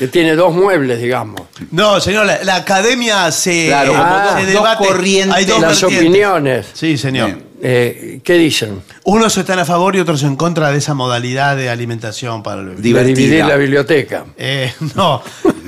que 0.00 0.08
tiene 0.08 0.34
dos 0.34 0.52
muebles, 0.52 1.00
digamos. 1.00 1.42
No, 1.70 2.00
señor, 2.00 2.24
la, 2.26 2.42
la 2.42 2.56
academia 2.56 3.30
se, 3.30 3.66
Claro, 3.68 3.92
como 3.92 4.02
dos- 4.02 4.32
se 4.32 4.40
dos 4.40 4.46
debate. 4.64 4.86
corrientes. 4.88 5.36
Hay 5.36 5.44
dos 5.44 5.60
Las 5.60 5.70
vertientes. 5.80 5.98
opiniones. 6.08 6.66
Sí, 6.72 6.96
señor. 6.98 7.38
Eh, 7.62 8.20
¿Qué 8.24 8.34
dicen? 8.34 8.82
Unos 9.04 9.36
están 9.36 9.58
a 9.58 9.66
favor 9.66 9.94
y 9.94 10.00
otros 10.00 10.22
en 10.22 10.34
contra 10.36 10.72
de 10.72 10.78
esa 10.78 10.94
modalidad 10.94 11.54
de 11.56 11.68
alimentación 11.68 12.42
para 12.42 12.62
el 12.62 12.68
bebé. 12.68 12.76
De 12.78 12.82
Divertida. 12.82 13.14
dividir 13.14 13.44
la 13.44 13.56
biblioteca. 13.56 14.24
Eh, 14.38 14.72
no, 14.96 15.22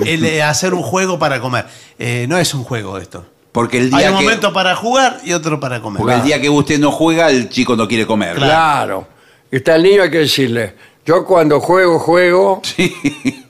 el, 0.07 0.25
eh, 0.25 0.43
hacer 0.43 0.73
un 0.73 0.83
juego 0.83 1.19
para 1.19 1.39
comer. 1.39 1.67
Eh, 1.99 2.25
no 2.29 2.39
es 2.39 2.55
un 2.55 2.65
juego 2.65 2.97
esto. 2.97 3.27
Porque 3.53 3.77
el 3.77 3.93
Hay 3.95 4.01
día 4.05 4.13
un 4.13 4.17
que. 4.19 4.25
momento 4.25 4.53
para 4.55 4.75
jugar 4.75 5.21
y 5.25 5.35
otro 5.35 5.61
para 5.61 5.83
comer. 5.83 6.01
Porque 6.01 6.15
el 6.15 6.23
día 6.23 6.41
que 6.41 6.49
usted 6.49 6.79
no 6.81 6.91
juega, 6.91 7.29
el 7.29 7.51
chico 7.51 7.77
no 7.77 7.87
quiere 7.87 8.07
comer. 8.07 8.37
Claro. 8.37 9.07
Está 9.51 9.77
el 9.77 9.83
niño, 9.83 10.03
hay 10.05 10.11
que 10.11 10.21
decirle, 10.21 10.75
yo 11.05 11.27
cuando 11.27 11.61
juego, 11.61 11.99
juego, 11.99 12.63
Sí. 12.65 12.95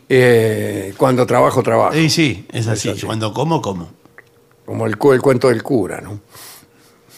Eh, 0.09 0.95
cuando 0.97 1.27
trabajo, 1.27 1.63
trabajo. 1.63 1.93
Sí, 1.95 2.11
sí, 2.11 2.47
es 2.53 2.67
así. 2.69 2.89
Es 2.91 2.97
así. 2.99 3.07
Cuando 3.07 3.33
como, 3.33 3.61
como. 3.63 3.91
Como 4.67 4.87
el, 4.87 4.97
cu- 4.97 5.13
el 5.13 5.21
cuento 5.23 5.49
del 5.49 5.63
cura, 5.63 6.01
¿no? 6.01 6.21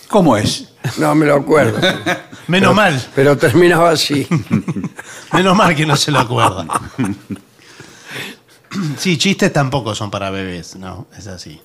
¿Cómo 0.08 0.36
es? 0.36 0.68
No 0.98 1.14
me 1.14 1.26
lo 1.26 1.34
acuerdo. 1.36 1.78
Menos 2.46 2.74
mal, 2.74 3.02
Pero 3.14 3.36
terminaba 3.38 3.90
así. 3.90 4.26
menos 5.32 5.56
mal 5.56 5.74
que 5.74 5.86
no 5.86 5.96
se 5.96 6.10
lo 6.10 6.18
acuerda. 6.20 6.66
Sí, 8.98 9.16
chistes 9.18 9.52
tampoco 9.52 9.94
son 9.94 10.10
para 10.10 10.30
bebés, 10.30 10.74
no, 10.76 11.06
es 11.16 11.26
así. 11.28 11.60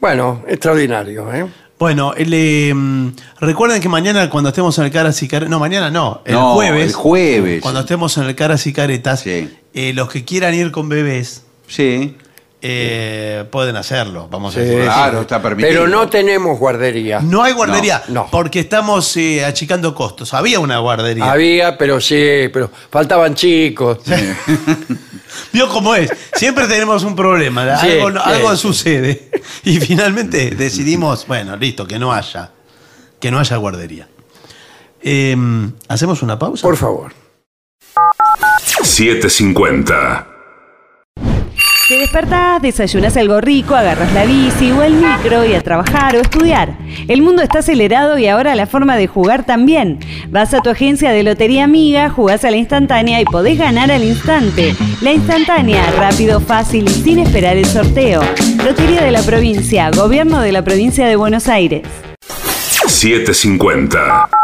Bueno, 0.00 0.42
extraordinario, 0.48 1.30
¿eh? 1.32 1.46
Bueno, 1.78 2.14
el, 2.14 2.32
eh, 2.32 2.72
mm, 2.74 3.08
recuerden 3.40 3.82
que 3.82 3.88
mañana 3.90 4.30
cuando 4.30 4.48
estemos 4.48 4.78
en 4.78 4.84
el 4.84 4.90
Caras 4.90 5.22
y 5.22 5.28
Caretas, 5.28 5.50
no, 5.50 5.58
mañana 5.58 5.90
no, 5.90 6.22
el 6.24 6.32
No, 6.34 6.54
jueves. 6.54 6.86
el 6.88 6.92
jueves. 6.94 7.60
Cuando 7.62 7.80
estemos 7.80 8.16
en 8.16 8.24
el 8.24 8.34
Caras 8.34 8.66
y 8.66 8.72
Caretas, 8.72 9.20
Sí. 9.20 9.54
Eh, 9.74 9.92
los 9.94 10.08
que 10.08 10.24
quieran 10.24 10.54
ir 10.54 10.70
con 10.70 10.88
bebés 10.88 11.42
Sí. 11.66 12.16
eh, 12.62 13.44
pueden 13.50 13.76
hacerlo, 13.76 14.28
vamos 14.30 14.56
a 14.56 14.60
decir. 14.60 14.84
Claro, 14.84 15.20
está 15.22 15.42
permitido. 15.42 15.68
Pero 15.70 15.88
no 15.88 16.08
tenemos 16.08 16.58
guardería. 16.58 17.20
No 17.20 17.42
hay 17.42 17.52
guardería, 17.52 18.02
No, 18.08 18.14
no. 18.24 18.28
porque 18.30 18.60
estamos 18.60 19.16
eh, 19.16 19.44
achicando 19.44 19.94
costos. 19.94 20.32
Había 20.32 20.60
una 20.60 20.78
guardería. 20.78 21.30
Había, 21.30 21.76
pero 21.76 22.00
sí, 22.00 22.48
pero 22.52 22.70
faltaban 22.90 23.34
chicos. 23.34 23.98
Vio 25.52 25.68
cómo 25.68 25.94
es. 25.94 26.10
Siempre 26.34 26.66
tenemos 26.66 27.02
un 27.04 27.16
problema. 27.16 27.78
Sí, 27.80 27.88
algo 27.92 28.10
sí, 28.10 28.16
algo 28.24 28.50
sí. 28.56 28.62
sucede. 28.62 29.30
Y 29.64 29.78
finalmente 29.80 30.50
decidimos, 30.54 31.26
bueno, 31.26 31.56
listo, 31.56 31.86
que 31.86 31.98
no 31.98 32.12
haya. 32.12 32.50
Que 33.20 33.30
no 33.30 33.38
haya 33.38 33.56
guardería. 33.56 34.08
Eh, 35.02 35.36
¿Hacemos 35.88 36.22
una 36.22 36.38
pausa? 36.38 36.62
Por 36.62 36.76
favor. 36.76 37.12
750. 38.82 40.26
Te 41.86 41.98
despertás, 41.98 42.62
desayunas 42.62 43.16
algo 43.16 43.40
rico, 43.40 43.74
agarras 43.74 44.12
la 44.14 44.24
bici 44.24 44.72
o 44.72 44.82
el 44.82 44.94
micro 44.94 45.44
y 45.44 45.54
a 45.54 45.62
trabajar 45.62 46.16
o 46.16 46.20
estudiar. 46.20 46.78
El 47.08 47.20
mundo 47.20 47.42
está 47.42 47.58
acelerado 47.58 48.18
y 48.18 48.26
ahora 48.26 48.54
la 48.54 48.66
forma 48.66 48.96
de 48.96 49.06
jugar 49.06 49.44
también. 49.44 49.98
Vas 50.30 50.54
a 50.54 50.60
tu 50.60 50.70
agencia 50.70 51.10
de 51.10 51.22
Lotería 51.22 51.64
Amiga, 51.64 52.08
jugás 52.08 52.44
a 52.44 52.50
la 52.50 52.56
instantánea 52.56 53.20
y 53.20 53.26
podés 53.26 53.58
ganar 53.58 53.90
al 53.90 54.02
instante. 54.02 54.74
La 55.02 55.12
instantánea, 55.12 55.84
rápido, 55.98 56.40
fácil 56.40 56.88
y 56.88 57.02
sin 57.02 57.18
esperar 57.18 57.58
el 57.58 57.66
sorteo. 57.66 58.22
Lotería 58.64 59.02
de 59.02 59.10
la 59.10 59.22
provincia, 59.22 59.90
Gobierno 59.90 60.40
de 60.40 60.52
la 60.52 60.64
provincia 60.64 61.06
de 61.06 61.16
Buenos 61.16 61.48
Aires. 61.48 61.82
750. 62.86 64.43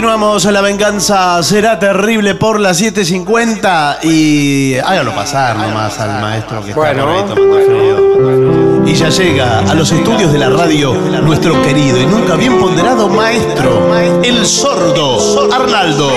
Continuamos, 0.00 0.46
la 0.46 0.62
venganza 0.62 1.42
será 1.42 1.78
terrible 1.78 2.34
por 2.34 2.58
las 2.58 2.80
7.50 2.80 3.98
y 4.04 4.78
hágalo 4.78 5.14
pasar 5.14 5.58
nomás 5.58 6.00
al 6.00 6.22
maestro 6.22 6.64
que 6.64 6.70
está 6.70 6.80
Bueno. 6.80 7.04
por 7.04 7.12
ahí 7.12 7.22
tomando 7.28 7.66
frío. 7.66 8.82
Y 8.86 8.94
ya 8.94 9.10
llega 9.10 9.58
a 9.58 9.74
los 9.74 9.92
estudios 9.92 10.32
de 10.32 10.38
la 10.38 10.48
radio 10.48 10.94
nuestro 10.94 11.60
querido 11.60 12.00
y 12.00 12.06
nunca 12.06 12.36
bien 12.36 12.58
ponderado 12.58 13.10
maestro, 13.10 13.94
el 14.24 14.46
sordo 14.46 15.52
Arnaldo 15.52 16.10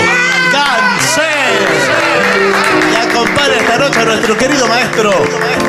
Cancel. 0.49 1.25
Y 2.89 2.95
acompaña 3.05 3.55
esta 3.59 3.77
noche 3.79 3.99
a 3.99 4.05
nuestro 4.05 4.37
querido 4.37 4.65
maestro, 4.65 5.11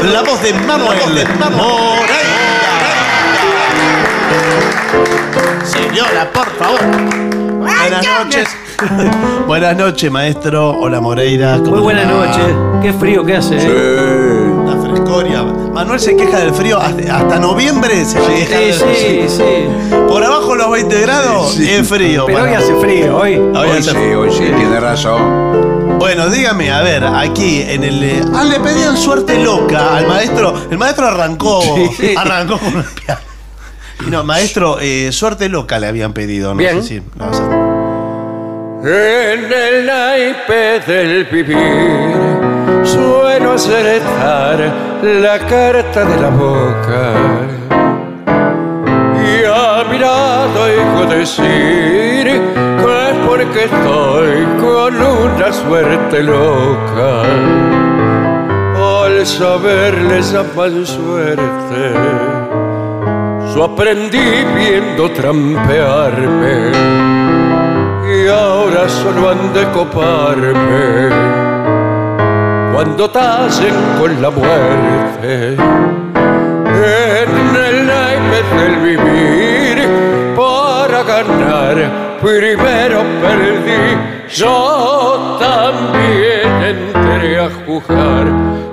la 0.04 0.22
voz 0.22 0.40
de 0.40 0.54
Manuel 0.54 1.26
Moreira. 1.50 2.44
Señora, 5.64 6.30
por 6.32 6.46
favor. 6.56 6.80
Buenas 7.58 8.04
noches. 8.06 8.48
Buenas 9.46 9.76
noches, 9.76 10.10
maestro. 10.10 10.70
Hola, 10.78 11.00
Moreira. 11.00 11.56
¿Cómo 11.58 11.70
Muy 11.72 11.80
buenas 11.80 12.06
noches. 12.06 12.54
Qué 12.82 12.92
frío 12.92 13.24
que 13.24 13.36
hace. 13.36 13.56
¿eh? 13.60 14.52
La 14.66 14.76
frescoria. 14.76 15.42
Manuel 15.42 15.98
se 16.00 16.16
queja 16.16 16.38
del 16.38 16.52
frío 16.54 16.78
hasta, 16.78 17.16
hasta 17.16 17.38
noviembre. 17.38 18.04
Se 18.04 18.18
queja 18.20 18.58
del 18.58 18.74
Sí, 18.74 18.84
sí, 18.96 19.24
sí. 19.28 19.94
Por 20.08 20.22
abajo 20.22 20.54
los 20.54 20.70
20 20.70 21.00
grados 21.00 21.58
es 21.58 21.88
frío. 21.88 22.26
Pero 22.26 22.42
hoy 22.42 22.50
hace 22.54 22.74
frío, 22.76 23.16
hoy. 23.16 23.34
Hoy 23.36 23.56
Hoy 23.56 23.70
hace 23.78 23.90
sí, 23.92 23.96
hoy 24.14 24.30
sí, 24.30 24.38
tiene 24.56 24.80
razón. 24.80 25.98
Bueno, 25.98 26.28
dígame, 26.28 26.70
a 26.70 26.82
ver, 26.82 27.04
aquí 27.04 27.62
en 27.62 27.84
el. 27.84 28.02
eh, 28.04 28.22
Ah, 28.34 28.44
le 28.44 28.60
pedían 28.60 28.96
suerte 28.96 29.38
loca 29.42 29.96
al 29.96 30.06
maestro. 30.08 30.54
El 30.70 30.76
maestro 30.76 31.06
arrancó. 31.06 31.62
Sí. 31.96 32.14
Arrancó 32.16 32.58
con 32.58 32.76
el 32.76 32.84
piano. 32.84 33.20
No, 34.08 34.24
maestro, 34.24 34.78
eh, 34.80 35.10
suerte 35.12 35.48
loca 35.48 35.78
le 35.78 35.86
habían 35.86 36.12
pedido. 36.12 36.54
No 36.54 36.58
Bien. 36.58 36.76
no, 37.16 37.28
o 37.28 37.34
sea, 37.34 37.44
En 38.84 39.52
el 39.52 39.86
naipe 39.86 40.80
del 40.86 41.24
vivir 41.24 42.44
suelo 42.84 43.52
acertar 43.52 44.72
la 45.02 45.38
carta 45.38 46.04
de 46.04 46.20
la 46.20 46.28
boca 46.28 47.12
y 49.16 49.44
a 49.44 49.84
mi 49.90 49.98
lado 49.98 50.62
oigo 50.64 51.06
decir 51.06 51.44
que 51.44 53.10
es 53.10 53.16
porque 53.26 53.64
estoy 53.64 54.44
con 54.60 54.94
una 55.00 55.52
suerte 55.52 56.22
loca 56.22 57.22
al 59.04 59.26
saberle 59.26 60.20
llaman 60.22 60.86
suerte 60.86 62.43
su 63.54 63.62
aprendí 63.62 64.18
viendo 64.56 65.08
trampearme 65.12 66.72
y 68.04 68.28
ahora 68.28 68.88
solo 68.88 69.30
han 69.30 69.54
de 69.54 69.64
coparme. 69.70 71.08
Cuando 72.74 73.08
tallen 73.08 73.76
con 74.00 74.20
la 74.20 74.30
muerte 74.30 75.54
en 75.54 77.56
el 77.68 77.86
naipe 77.86 78.42
del 78.58 78.74
vivir 78.88 79.76
para 80.34 81.04
ganar 81.04 81.76
primero 82.20 83.04
perdí. 83.22 83.84
Yo 84.34 85.38
también 85.38 86.50
entré 86.74 87.38
a 87.38 87.48
jugar 87.64 88.26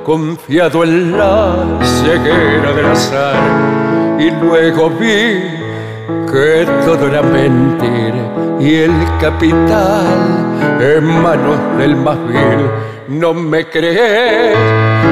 confiado 0.03 0.83
en 0.83 1.15
la 1.15 1.77
ceguera 1.83 2.73
del 2.73 2.87
azar 2.87 3.90
y 4.21 4.29
luego 4.29 4.89
vi 4.91 5.41
que 6.31 6.67
todo 6.85 7.07
era 7.07 7.23
mentira 7.23 8.23
y 8.59 8.75
el 8.75 8.93
capital 9.19 10.79
en 10.79 11.05
manos 11.23 11.57
del 11.77 11.95
más 11.95 12.17
vil. 12.27 12.61
No 13.07 13.33
me 13.33 13.67
crees, 13.67 14.55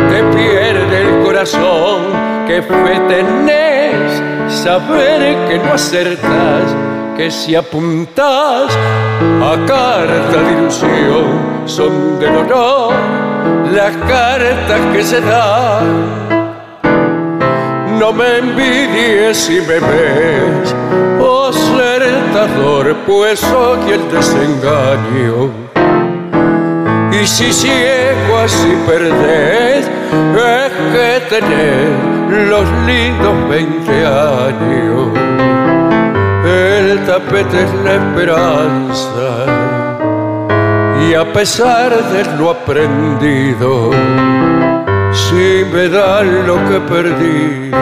te 0.09 0.23
pierde 0.35 1.01
el 1.01 1.23
corazón, 1.25 1.97
que 2.47 2.61
fe 2.61 2.99
tenés, 3.07 4.21
saber 4.47 5.47
que 5.47 5.57
no 5.57 5.73
acertás, 5.73 6.75
que 7.17 7.31
si 7.31 7.55
apuntás 7.55 8.71
a 9.41 9.65
carta 9.65 10.37
de 10.43 10.51
ilusión 10.53 11.25
son 11.65 12.19
del 12.19 12.37
honor 12.37 12.93
las 13.73 13.95
cartas 14.07 14.79
que 14.93 15.03
se 15.03 15.19
dan 15.21 16.38
no 17.99 18.13
me 18.13 18.37
envidies 18.37 19.37
si 19.37 19.59
me 19.59 19.79
ves, 19.79 20.73
oh 21.19 21.49
acertador, 21.49 22.95
pues 23.05 23.39
soy 23.39 23.91
el 23.91 24.09
desengaño. 24.09 25.51
Y 27.11 27.27
si 27.27 27.51
ciego 27.51 28.37
así 28.41 28.73
perdés, 28.87 29.85
es 29.85 30.71
que 30.93 31.21
tenés 31.29 32.49
los 32.49 32.65
lindos 32.87 33.49
20 33.49 34.05
años. 34.05 35.09
El 36.45 37.05
tapete 37.05 37.63
es 37.63 37.73
la 37.83 37.95
esperanza, 37.95 39.29
y 41.05 41.13
a 41.13 41.33
pesar 41.33 41.91
de 42.11 42.37
lo 42.37 42.51
aprendido, 42.51 43.91
si 45.11 45.63
me 45.71 45.89
dan 45.89 46.47
lo 46.47 46.55
que 46.67 46.75
he 46.77 46.81
perdido, 46.81 47.79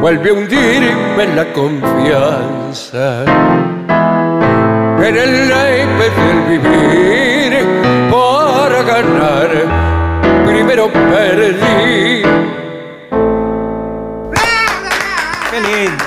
vuelve 0.00 0.30
a 0.30 0.32
hundirme 0.32 1.22
en 1.24 1.36
la 1.36 1.52
confianza. 1.52 3.24
En 4.98 5.16
el 5.16 5.48
naipe 5.48 6.10
del 6.18 6.40
vivir, 6.50 7.52
para 8.10 8.82
ganar, 8.82 9.50
primero 10.46 10.90
perdí. 10.92 12.22
Qué 15.50 15.60
lindo. 15.60 16.04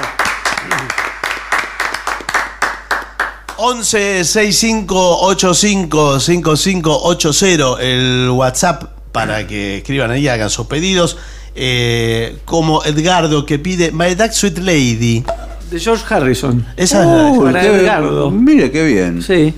11 3.57 4.23
65 4.23 5.17
85 5.21 6.19
5580 6.19 7.81
el 7.81 8.29
WhatsApp 8.31 8.98
para 9.27 9.47
que 9.47 9.77
escriban 9.77 10.11
ahí, 10.11 10.27
hagan 10.27 10.49
sus 10.49 10.67
pedidos. 10.67 11.17
Eh, 11.55 12.37
como 12.45 12.83
Edgardo 12.85 13.45
que 13.45 13.59
pide 13.59 13.91
My 13.91 14.15
Dark 14.15 14.33
Sweet 14.33 14.59
Lady. 14.59 15.23
De 15.69 15.79
George 15.79 16.03
Harrison. 16.09 16.65
Esa 16.77 17.01
es 17.01 17.07
la 17.37 17.43
para 17.43 17.61
qué- 17.61 17.67
Edgardo. 17.67 18.31
Mire 18.31 18.71
qué 18.71 18.83
bien. 18.85 19.21
Sí. 19.21 19.53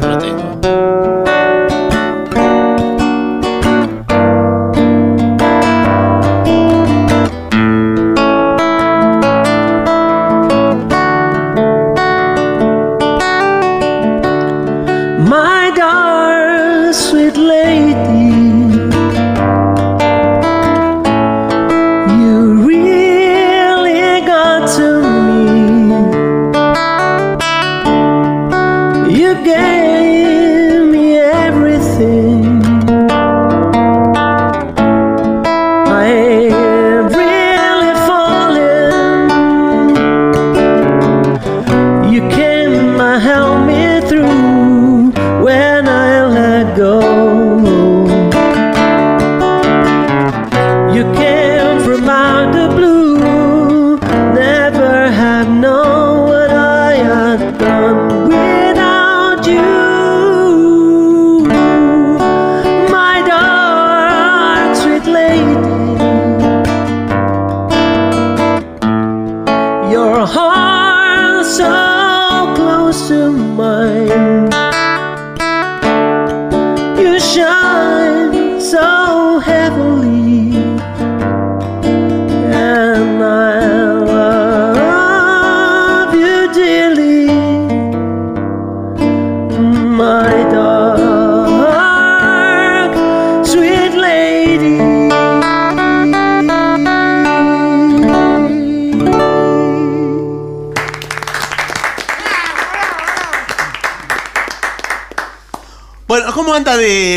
Lo 0.00 0.18
tengo. 0.18 0.60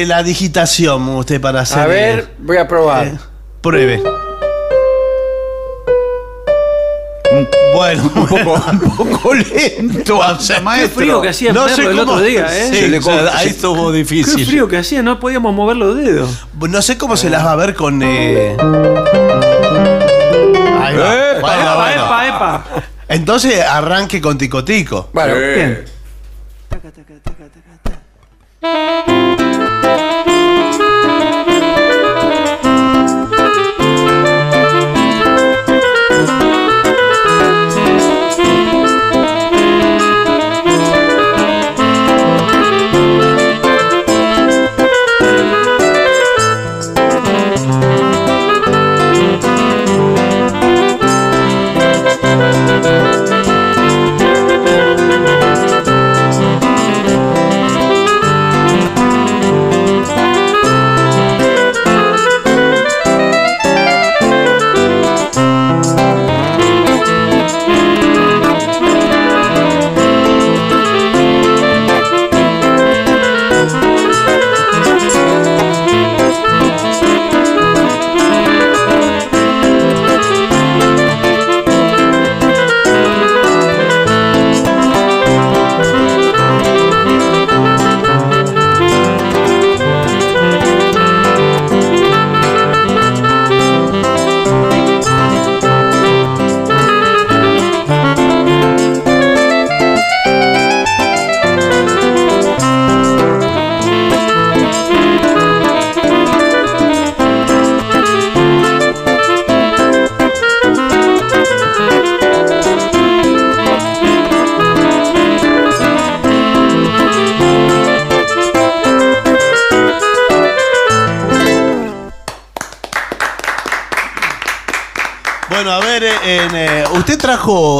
De 0.06 0.14
la 0.14 0.23
digitación 0.23 1.07
usted 1.10 1.41
para 1.41 1.61
hacer? 1.61 1.80
A 1.80 1.86
eh, 1.86 1.88
ver, 1.88 2.27
voy 2.40 2.57
a 2.57 2.68
probar. 2.68 3.11
pruebe. 3.61 4.02
Bueno, 7.73 8.03
un 8.15 8.27
poco, 8.27 8.53
un 8.72 8.80
poco 9.10 9.34
lento. 9.34 10.18
o 10.19 10.40
sea, 10.40 10.61
Qué 10.80 10.88
frío 10.88 11.22
que 11.22 11.30
hacía 11.30 11.52
no 11.52 11.68
sé 11.68 11.82
el 11.82 11.90
cómo- 11.98 12.14
otro 12.14 12.22
día, 12.22 12.45
¿eh? 12.56 12.69
Sí, 12.72 12.76
Se 12.82 12.88
le 12.88 12.99
o 12.99 13.02
sea, 13.02 13.18
con- 13.26 13.27
ahí 13.38 13.48
estuvo 13.48 13.91
difícil. 13.91 14.36
Qué 14.38 14.45
frío 14.45 14.68
que 14.68 14.77
hacía, 14.77 15.02
no 15.02 15.19
podíamos 15.19 15.53
mover 15.53 15.76
los 15.77 15.98
dedos. 15.98 16.45
No 16.53 16.82
sé 16.82 16.98
cómo 16.98 17.18
se 17.18 17.30
las 17.30 17.44
va 17.45 17.52
a 17.53 17.56
ver 17.56 17.73
con. 17.76 18.02
eh, 18.03 18.56
Ahí 20.82 20.95
va. 20.95 21.32
Epa, 21.32 21.41
Bueno, 21.41 21.61
epa, 21.61 21.76
bueno. 21.76 22.06
epa, 22.06 22.27
epa. 22.27 22.64
Entonces 23.07 23.60
arranque 23.61 24.22
con 24.22 24.38
ticotico. 24.38 25.10
Bueno, 25.14 25.36
Bien. 25.36 25.86
Bueno, 28.61 28.95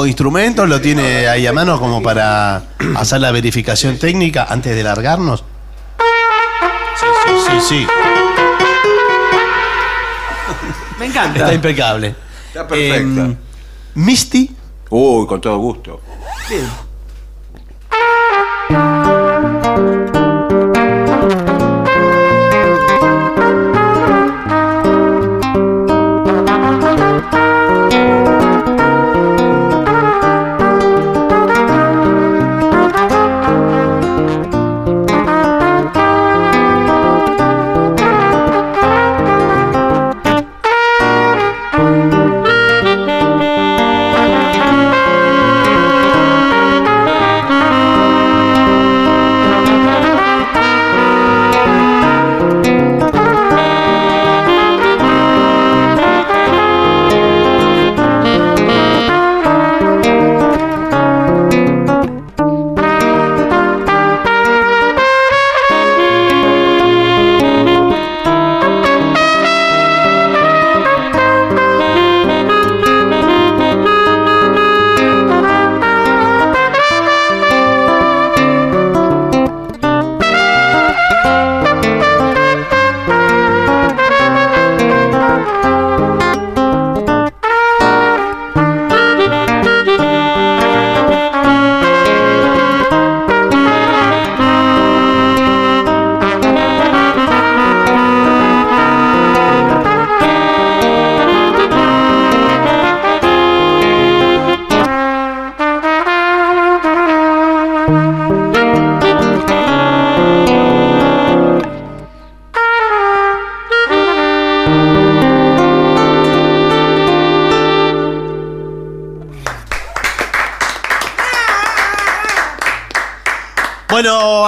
instrumentos? 0.08 0.68
¿Lo 0.68 0.80
tiene 0.82 1.28
ahí 1.28 1.48
a 1.48 1.54
mano 1.54 1.80
como 1.80 2.02
para 2.02 2.64
hacer 2.96 3.22
la 3.22 3.32
verificación 3.32 3.98
técnica 3.98 4.48
antes 4.50 4.76
de 4.76 4.84
largarnos? 4.84 5.44
Sí, 7.00 7.06
sí, 7.26 7.32
sí, 7.48 7.60
sí. 7.68 7.88
Me 11.00 11.06
encanta. 11.08 11.40
Está 11.40 11.54
impecable. 11.54 12.16
Está 12.48 12.68
perfecta. 12.68 13.22
Em, 13.22 13.38
Misty. 13.96 14.56
Uy, 14.90 15.28
con 15.28 15.42
todo 15.42 15.58
gusto. 15.58 16.02
Bien. 16.50 16.85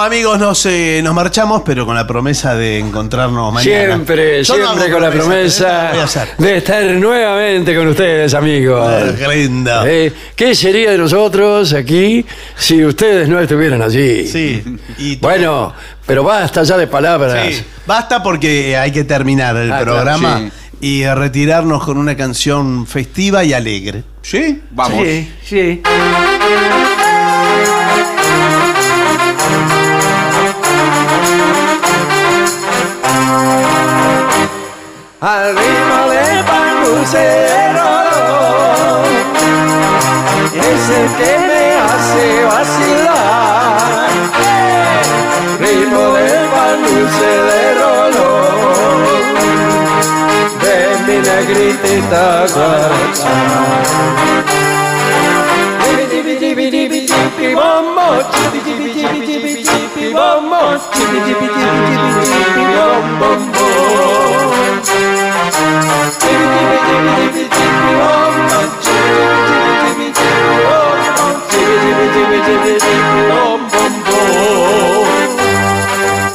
Amigos, 0.08 0.38
nos, 0.38 0.64
eh, 0.64 1.00
nos 1.04 1.14
marchamos, 1.14 1.62
pero 1.66 1.84
con 1.84 1.94
la 1.94 2.06
promesa 2.06 2.54
de 2.54 2.78
encontrarnos 2.78 3.52
mañana. 3.52 3.86
Siempre, 3.94 4.42
Yo 4.42 4.56
no 4.56 4.64
siempre 4.64 4.84
hago 4.86 4.94
con 4.94 5.02
la 5.02 5.10
promesa 5.10 5.92
¿eh? 5.94 6.28
De 6.38 6.56
estar 6.56 6.82
nuevamente 6.92 7.76
con 7.76 7.88
ustedes, 7.88 8.32
amigos. 8.32 8.88
Ah, 8.90 9.12
qué 9.18 9.28
lindo. 9.36 9.84
Eh, 9.86 10.10
¿Qué 10.34 10.54
sería 10.54 10.92
de 10.92 10.98
nosotros 10.98 11.74
aquí 11.74 12.24
si 12.56 12.82
ustedes 12.86 13.28
no 13.28 13.38
estuvieran 13.38 13.82
allí? 13.82 14.26
Sí. 14.26 14.62
Y 14.96 15.16
Bueno, 15.20 15.74
pero 16.06 16.24
basta 16.24 16.62
ya 16.62 16.78
de 16.78 16.86
palabras. 16.86 17.46
Sí, 17.54 17.62
basta 17.86 18.22
porque 18.22 18.78
hay 18.78 18.90
que 18.90 19.04
terminar 19.04 19.56
el 19.56 19.70
Ah, 19.70 19.76
claro, 19.82 19.92
programa 19.92 20.38
sí. 20.40 20.50
y 20.80 21.04
retirarnos 21.06 21.84
con 21.84 21.98
una 21.98 22.16
canción 22.16 22.86
festiva 22.86 23.44
y 23.44 23.52
alegre. 23.52 24.04
¿Sí? 24.22 24.62
Vamos. 24.70 25.04
Sí, 25.04 25.32
sí. 25.44 25.82
Al 35.48 35.56
ritmo 35.56 36.00
de 36.10 36.44
pangucero 36.44 37.88
es 40.52 40.90
el 40.90 41.08
que 41.16 41.32
me 41.48 41.62
hace 41.74 42.24
vacilar. 42.44 44.10
Ritmo 45.58 46.04
de 46.12 46.28
pan 46.52 46.78
dulce 46.82 47.30
de 47.48 47.62
de 50.64 50.76
mi 51.06 51.16
negritita 51.26 52.24
guaracha. 52.54 53.36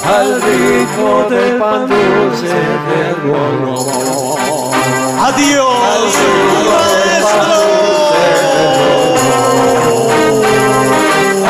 Al 0.05 0.41
ritmo 0.41 1.23
del 1.29 1.57
pan 1.57 1.87
dulce 1.87 2.47
de 2.47 3.13
rolón. 3.23 4.73
Adiós, 5.21 6.13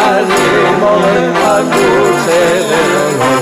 Al 0.06 0.26
ritmo 0.28 0.92
del 1.08 1.28
pan 1.34 1.64
dulce. 1.72 3.33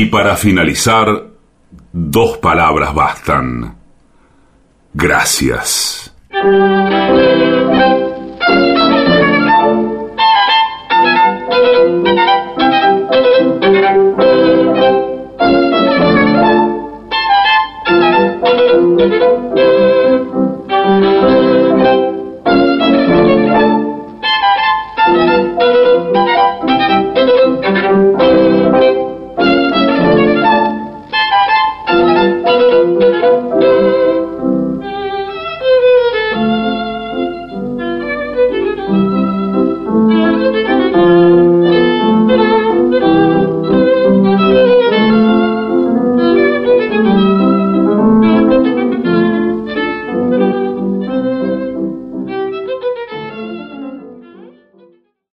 Y 0.00 0.04
para 0.04 0.36
finalizar, 0.36 1.24
dos 1.92 2.38
palabras 2.38 2.94
bastan. 2.94 3.74
Gracias. 4.94 6.14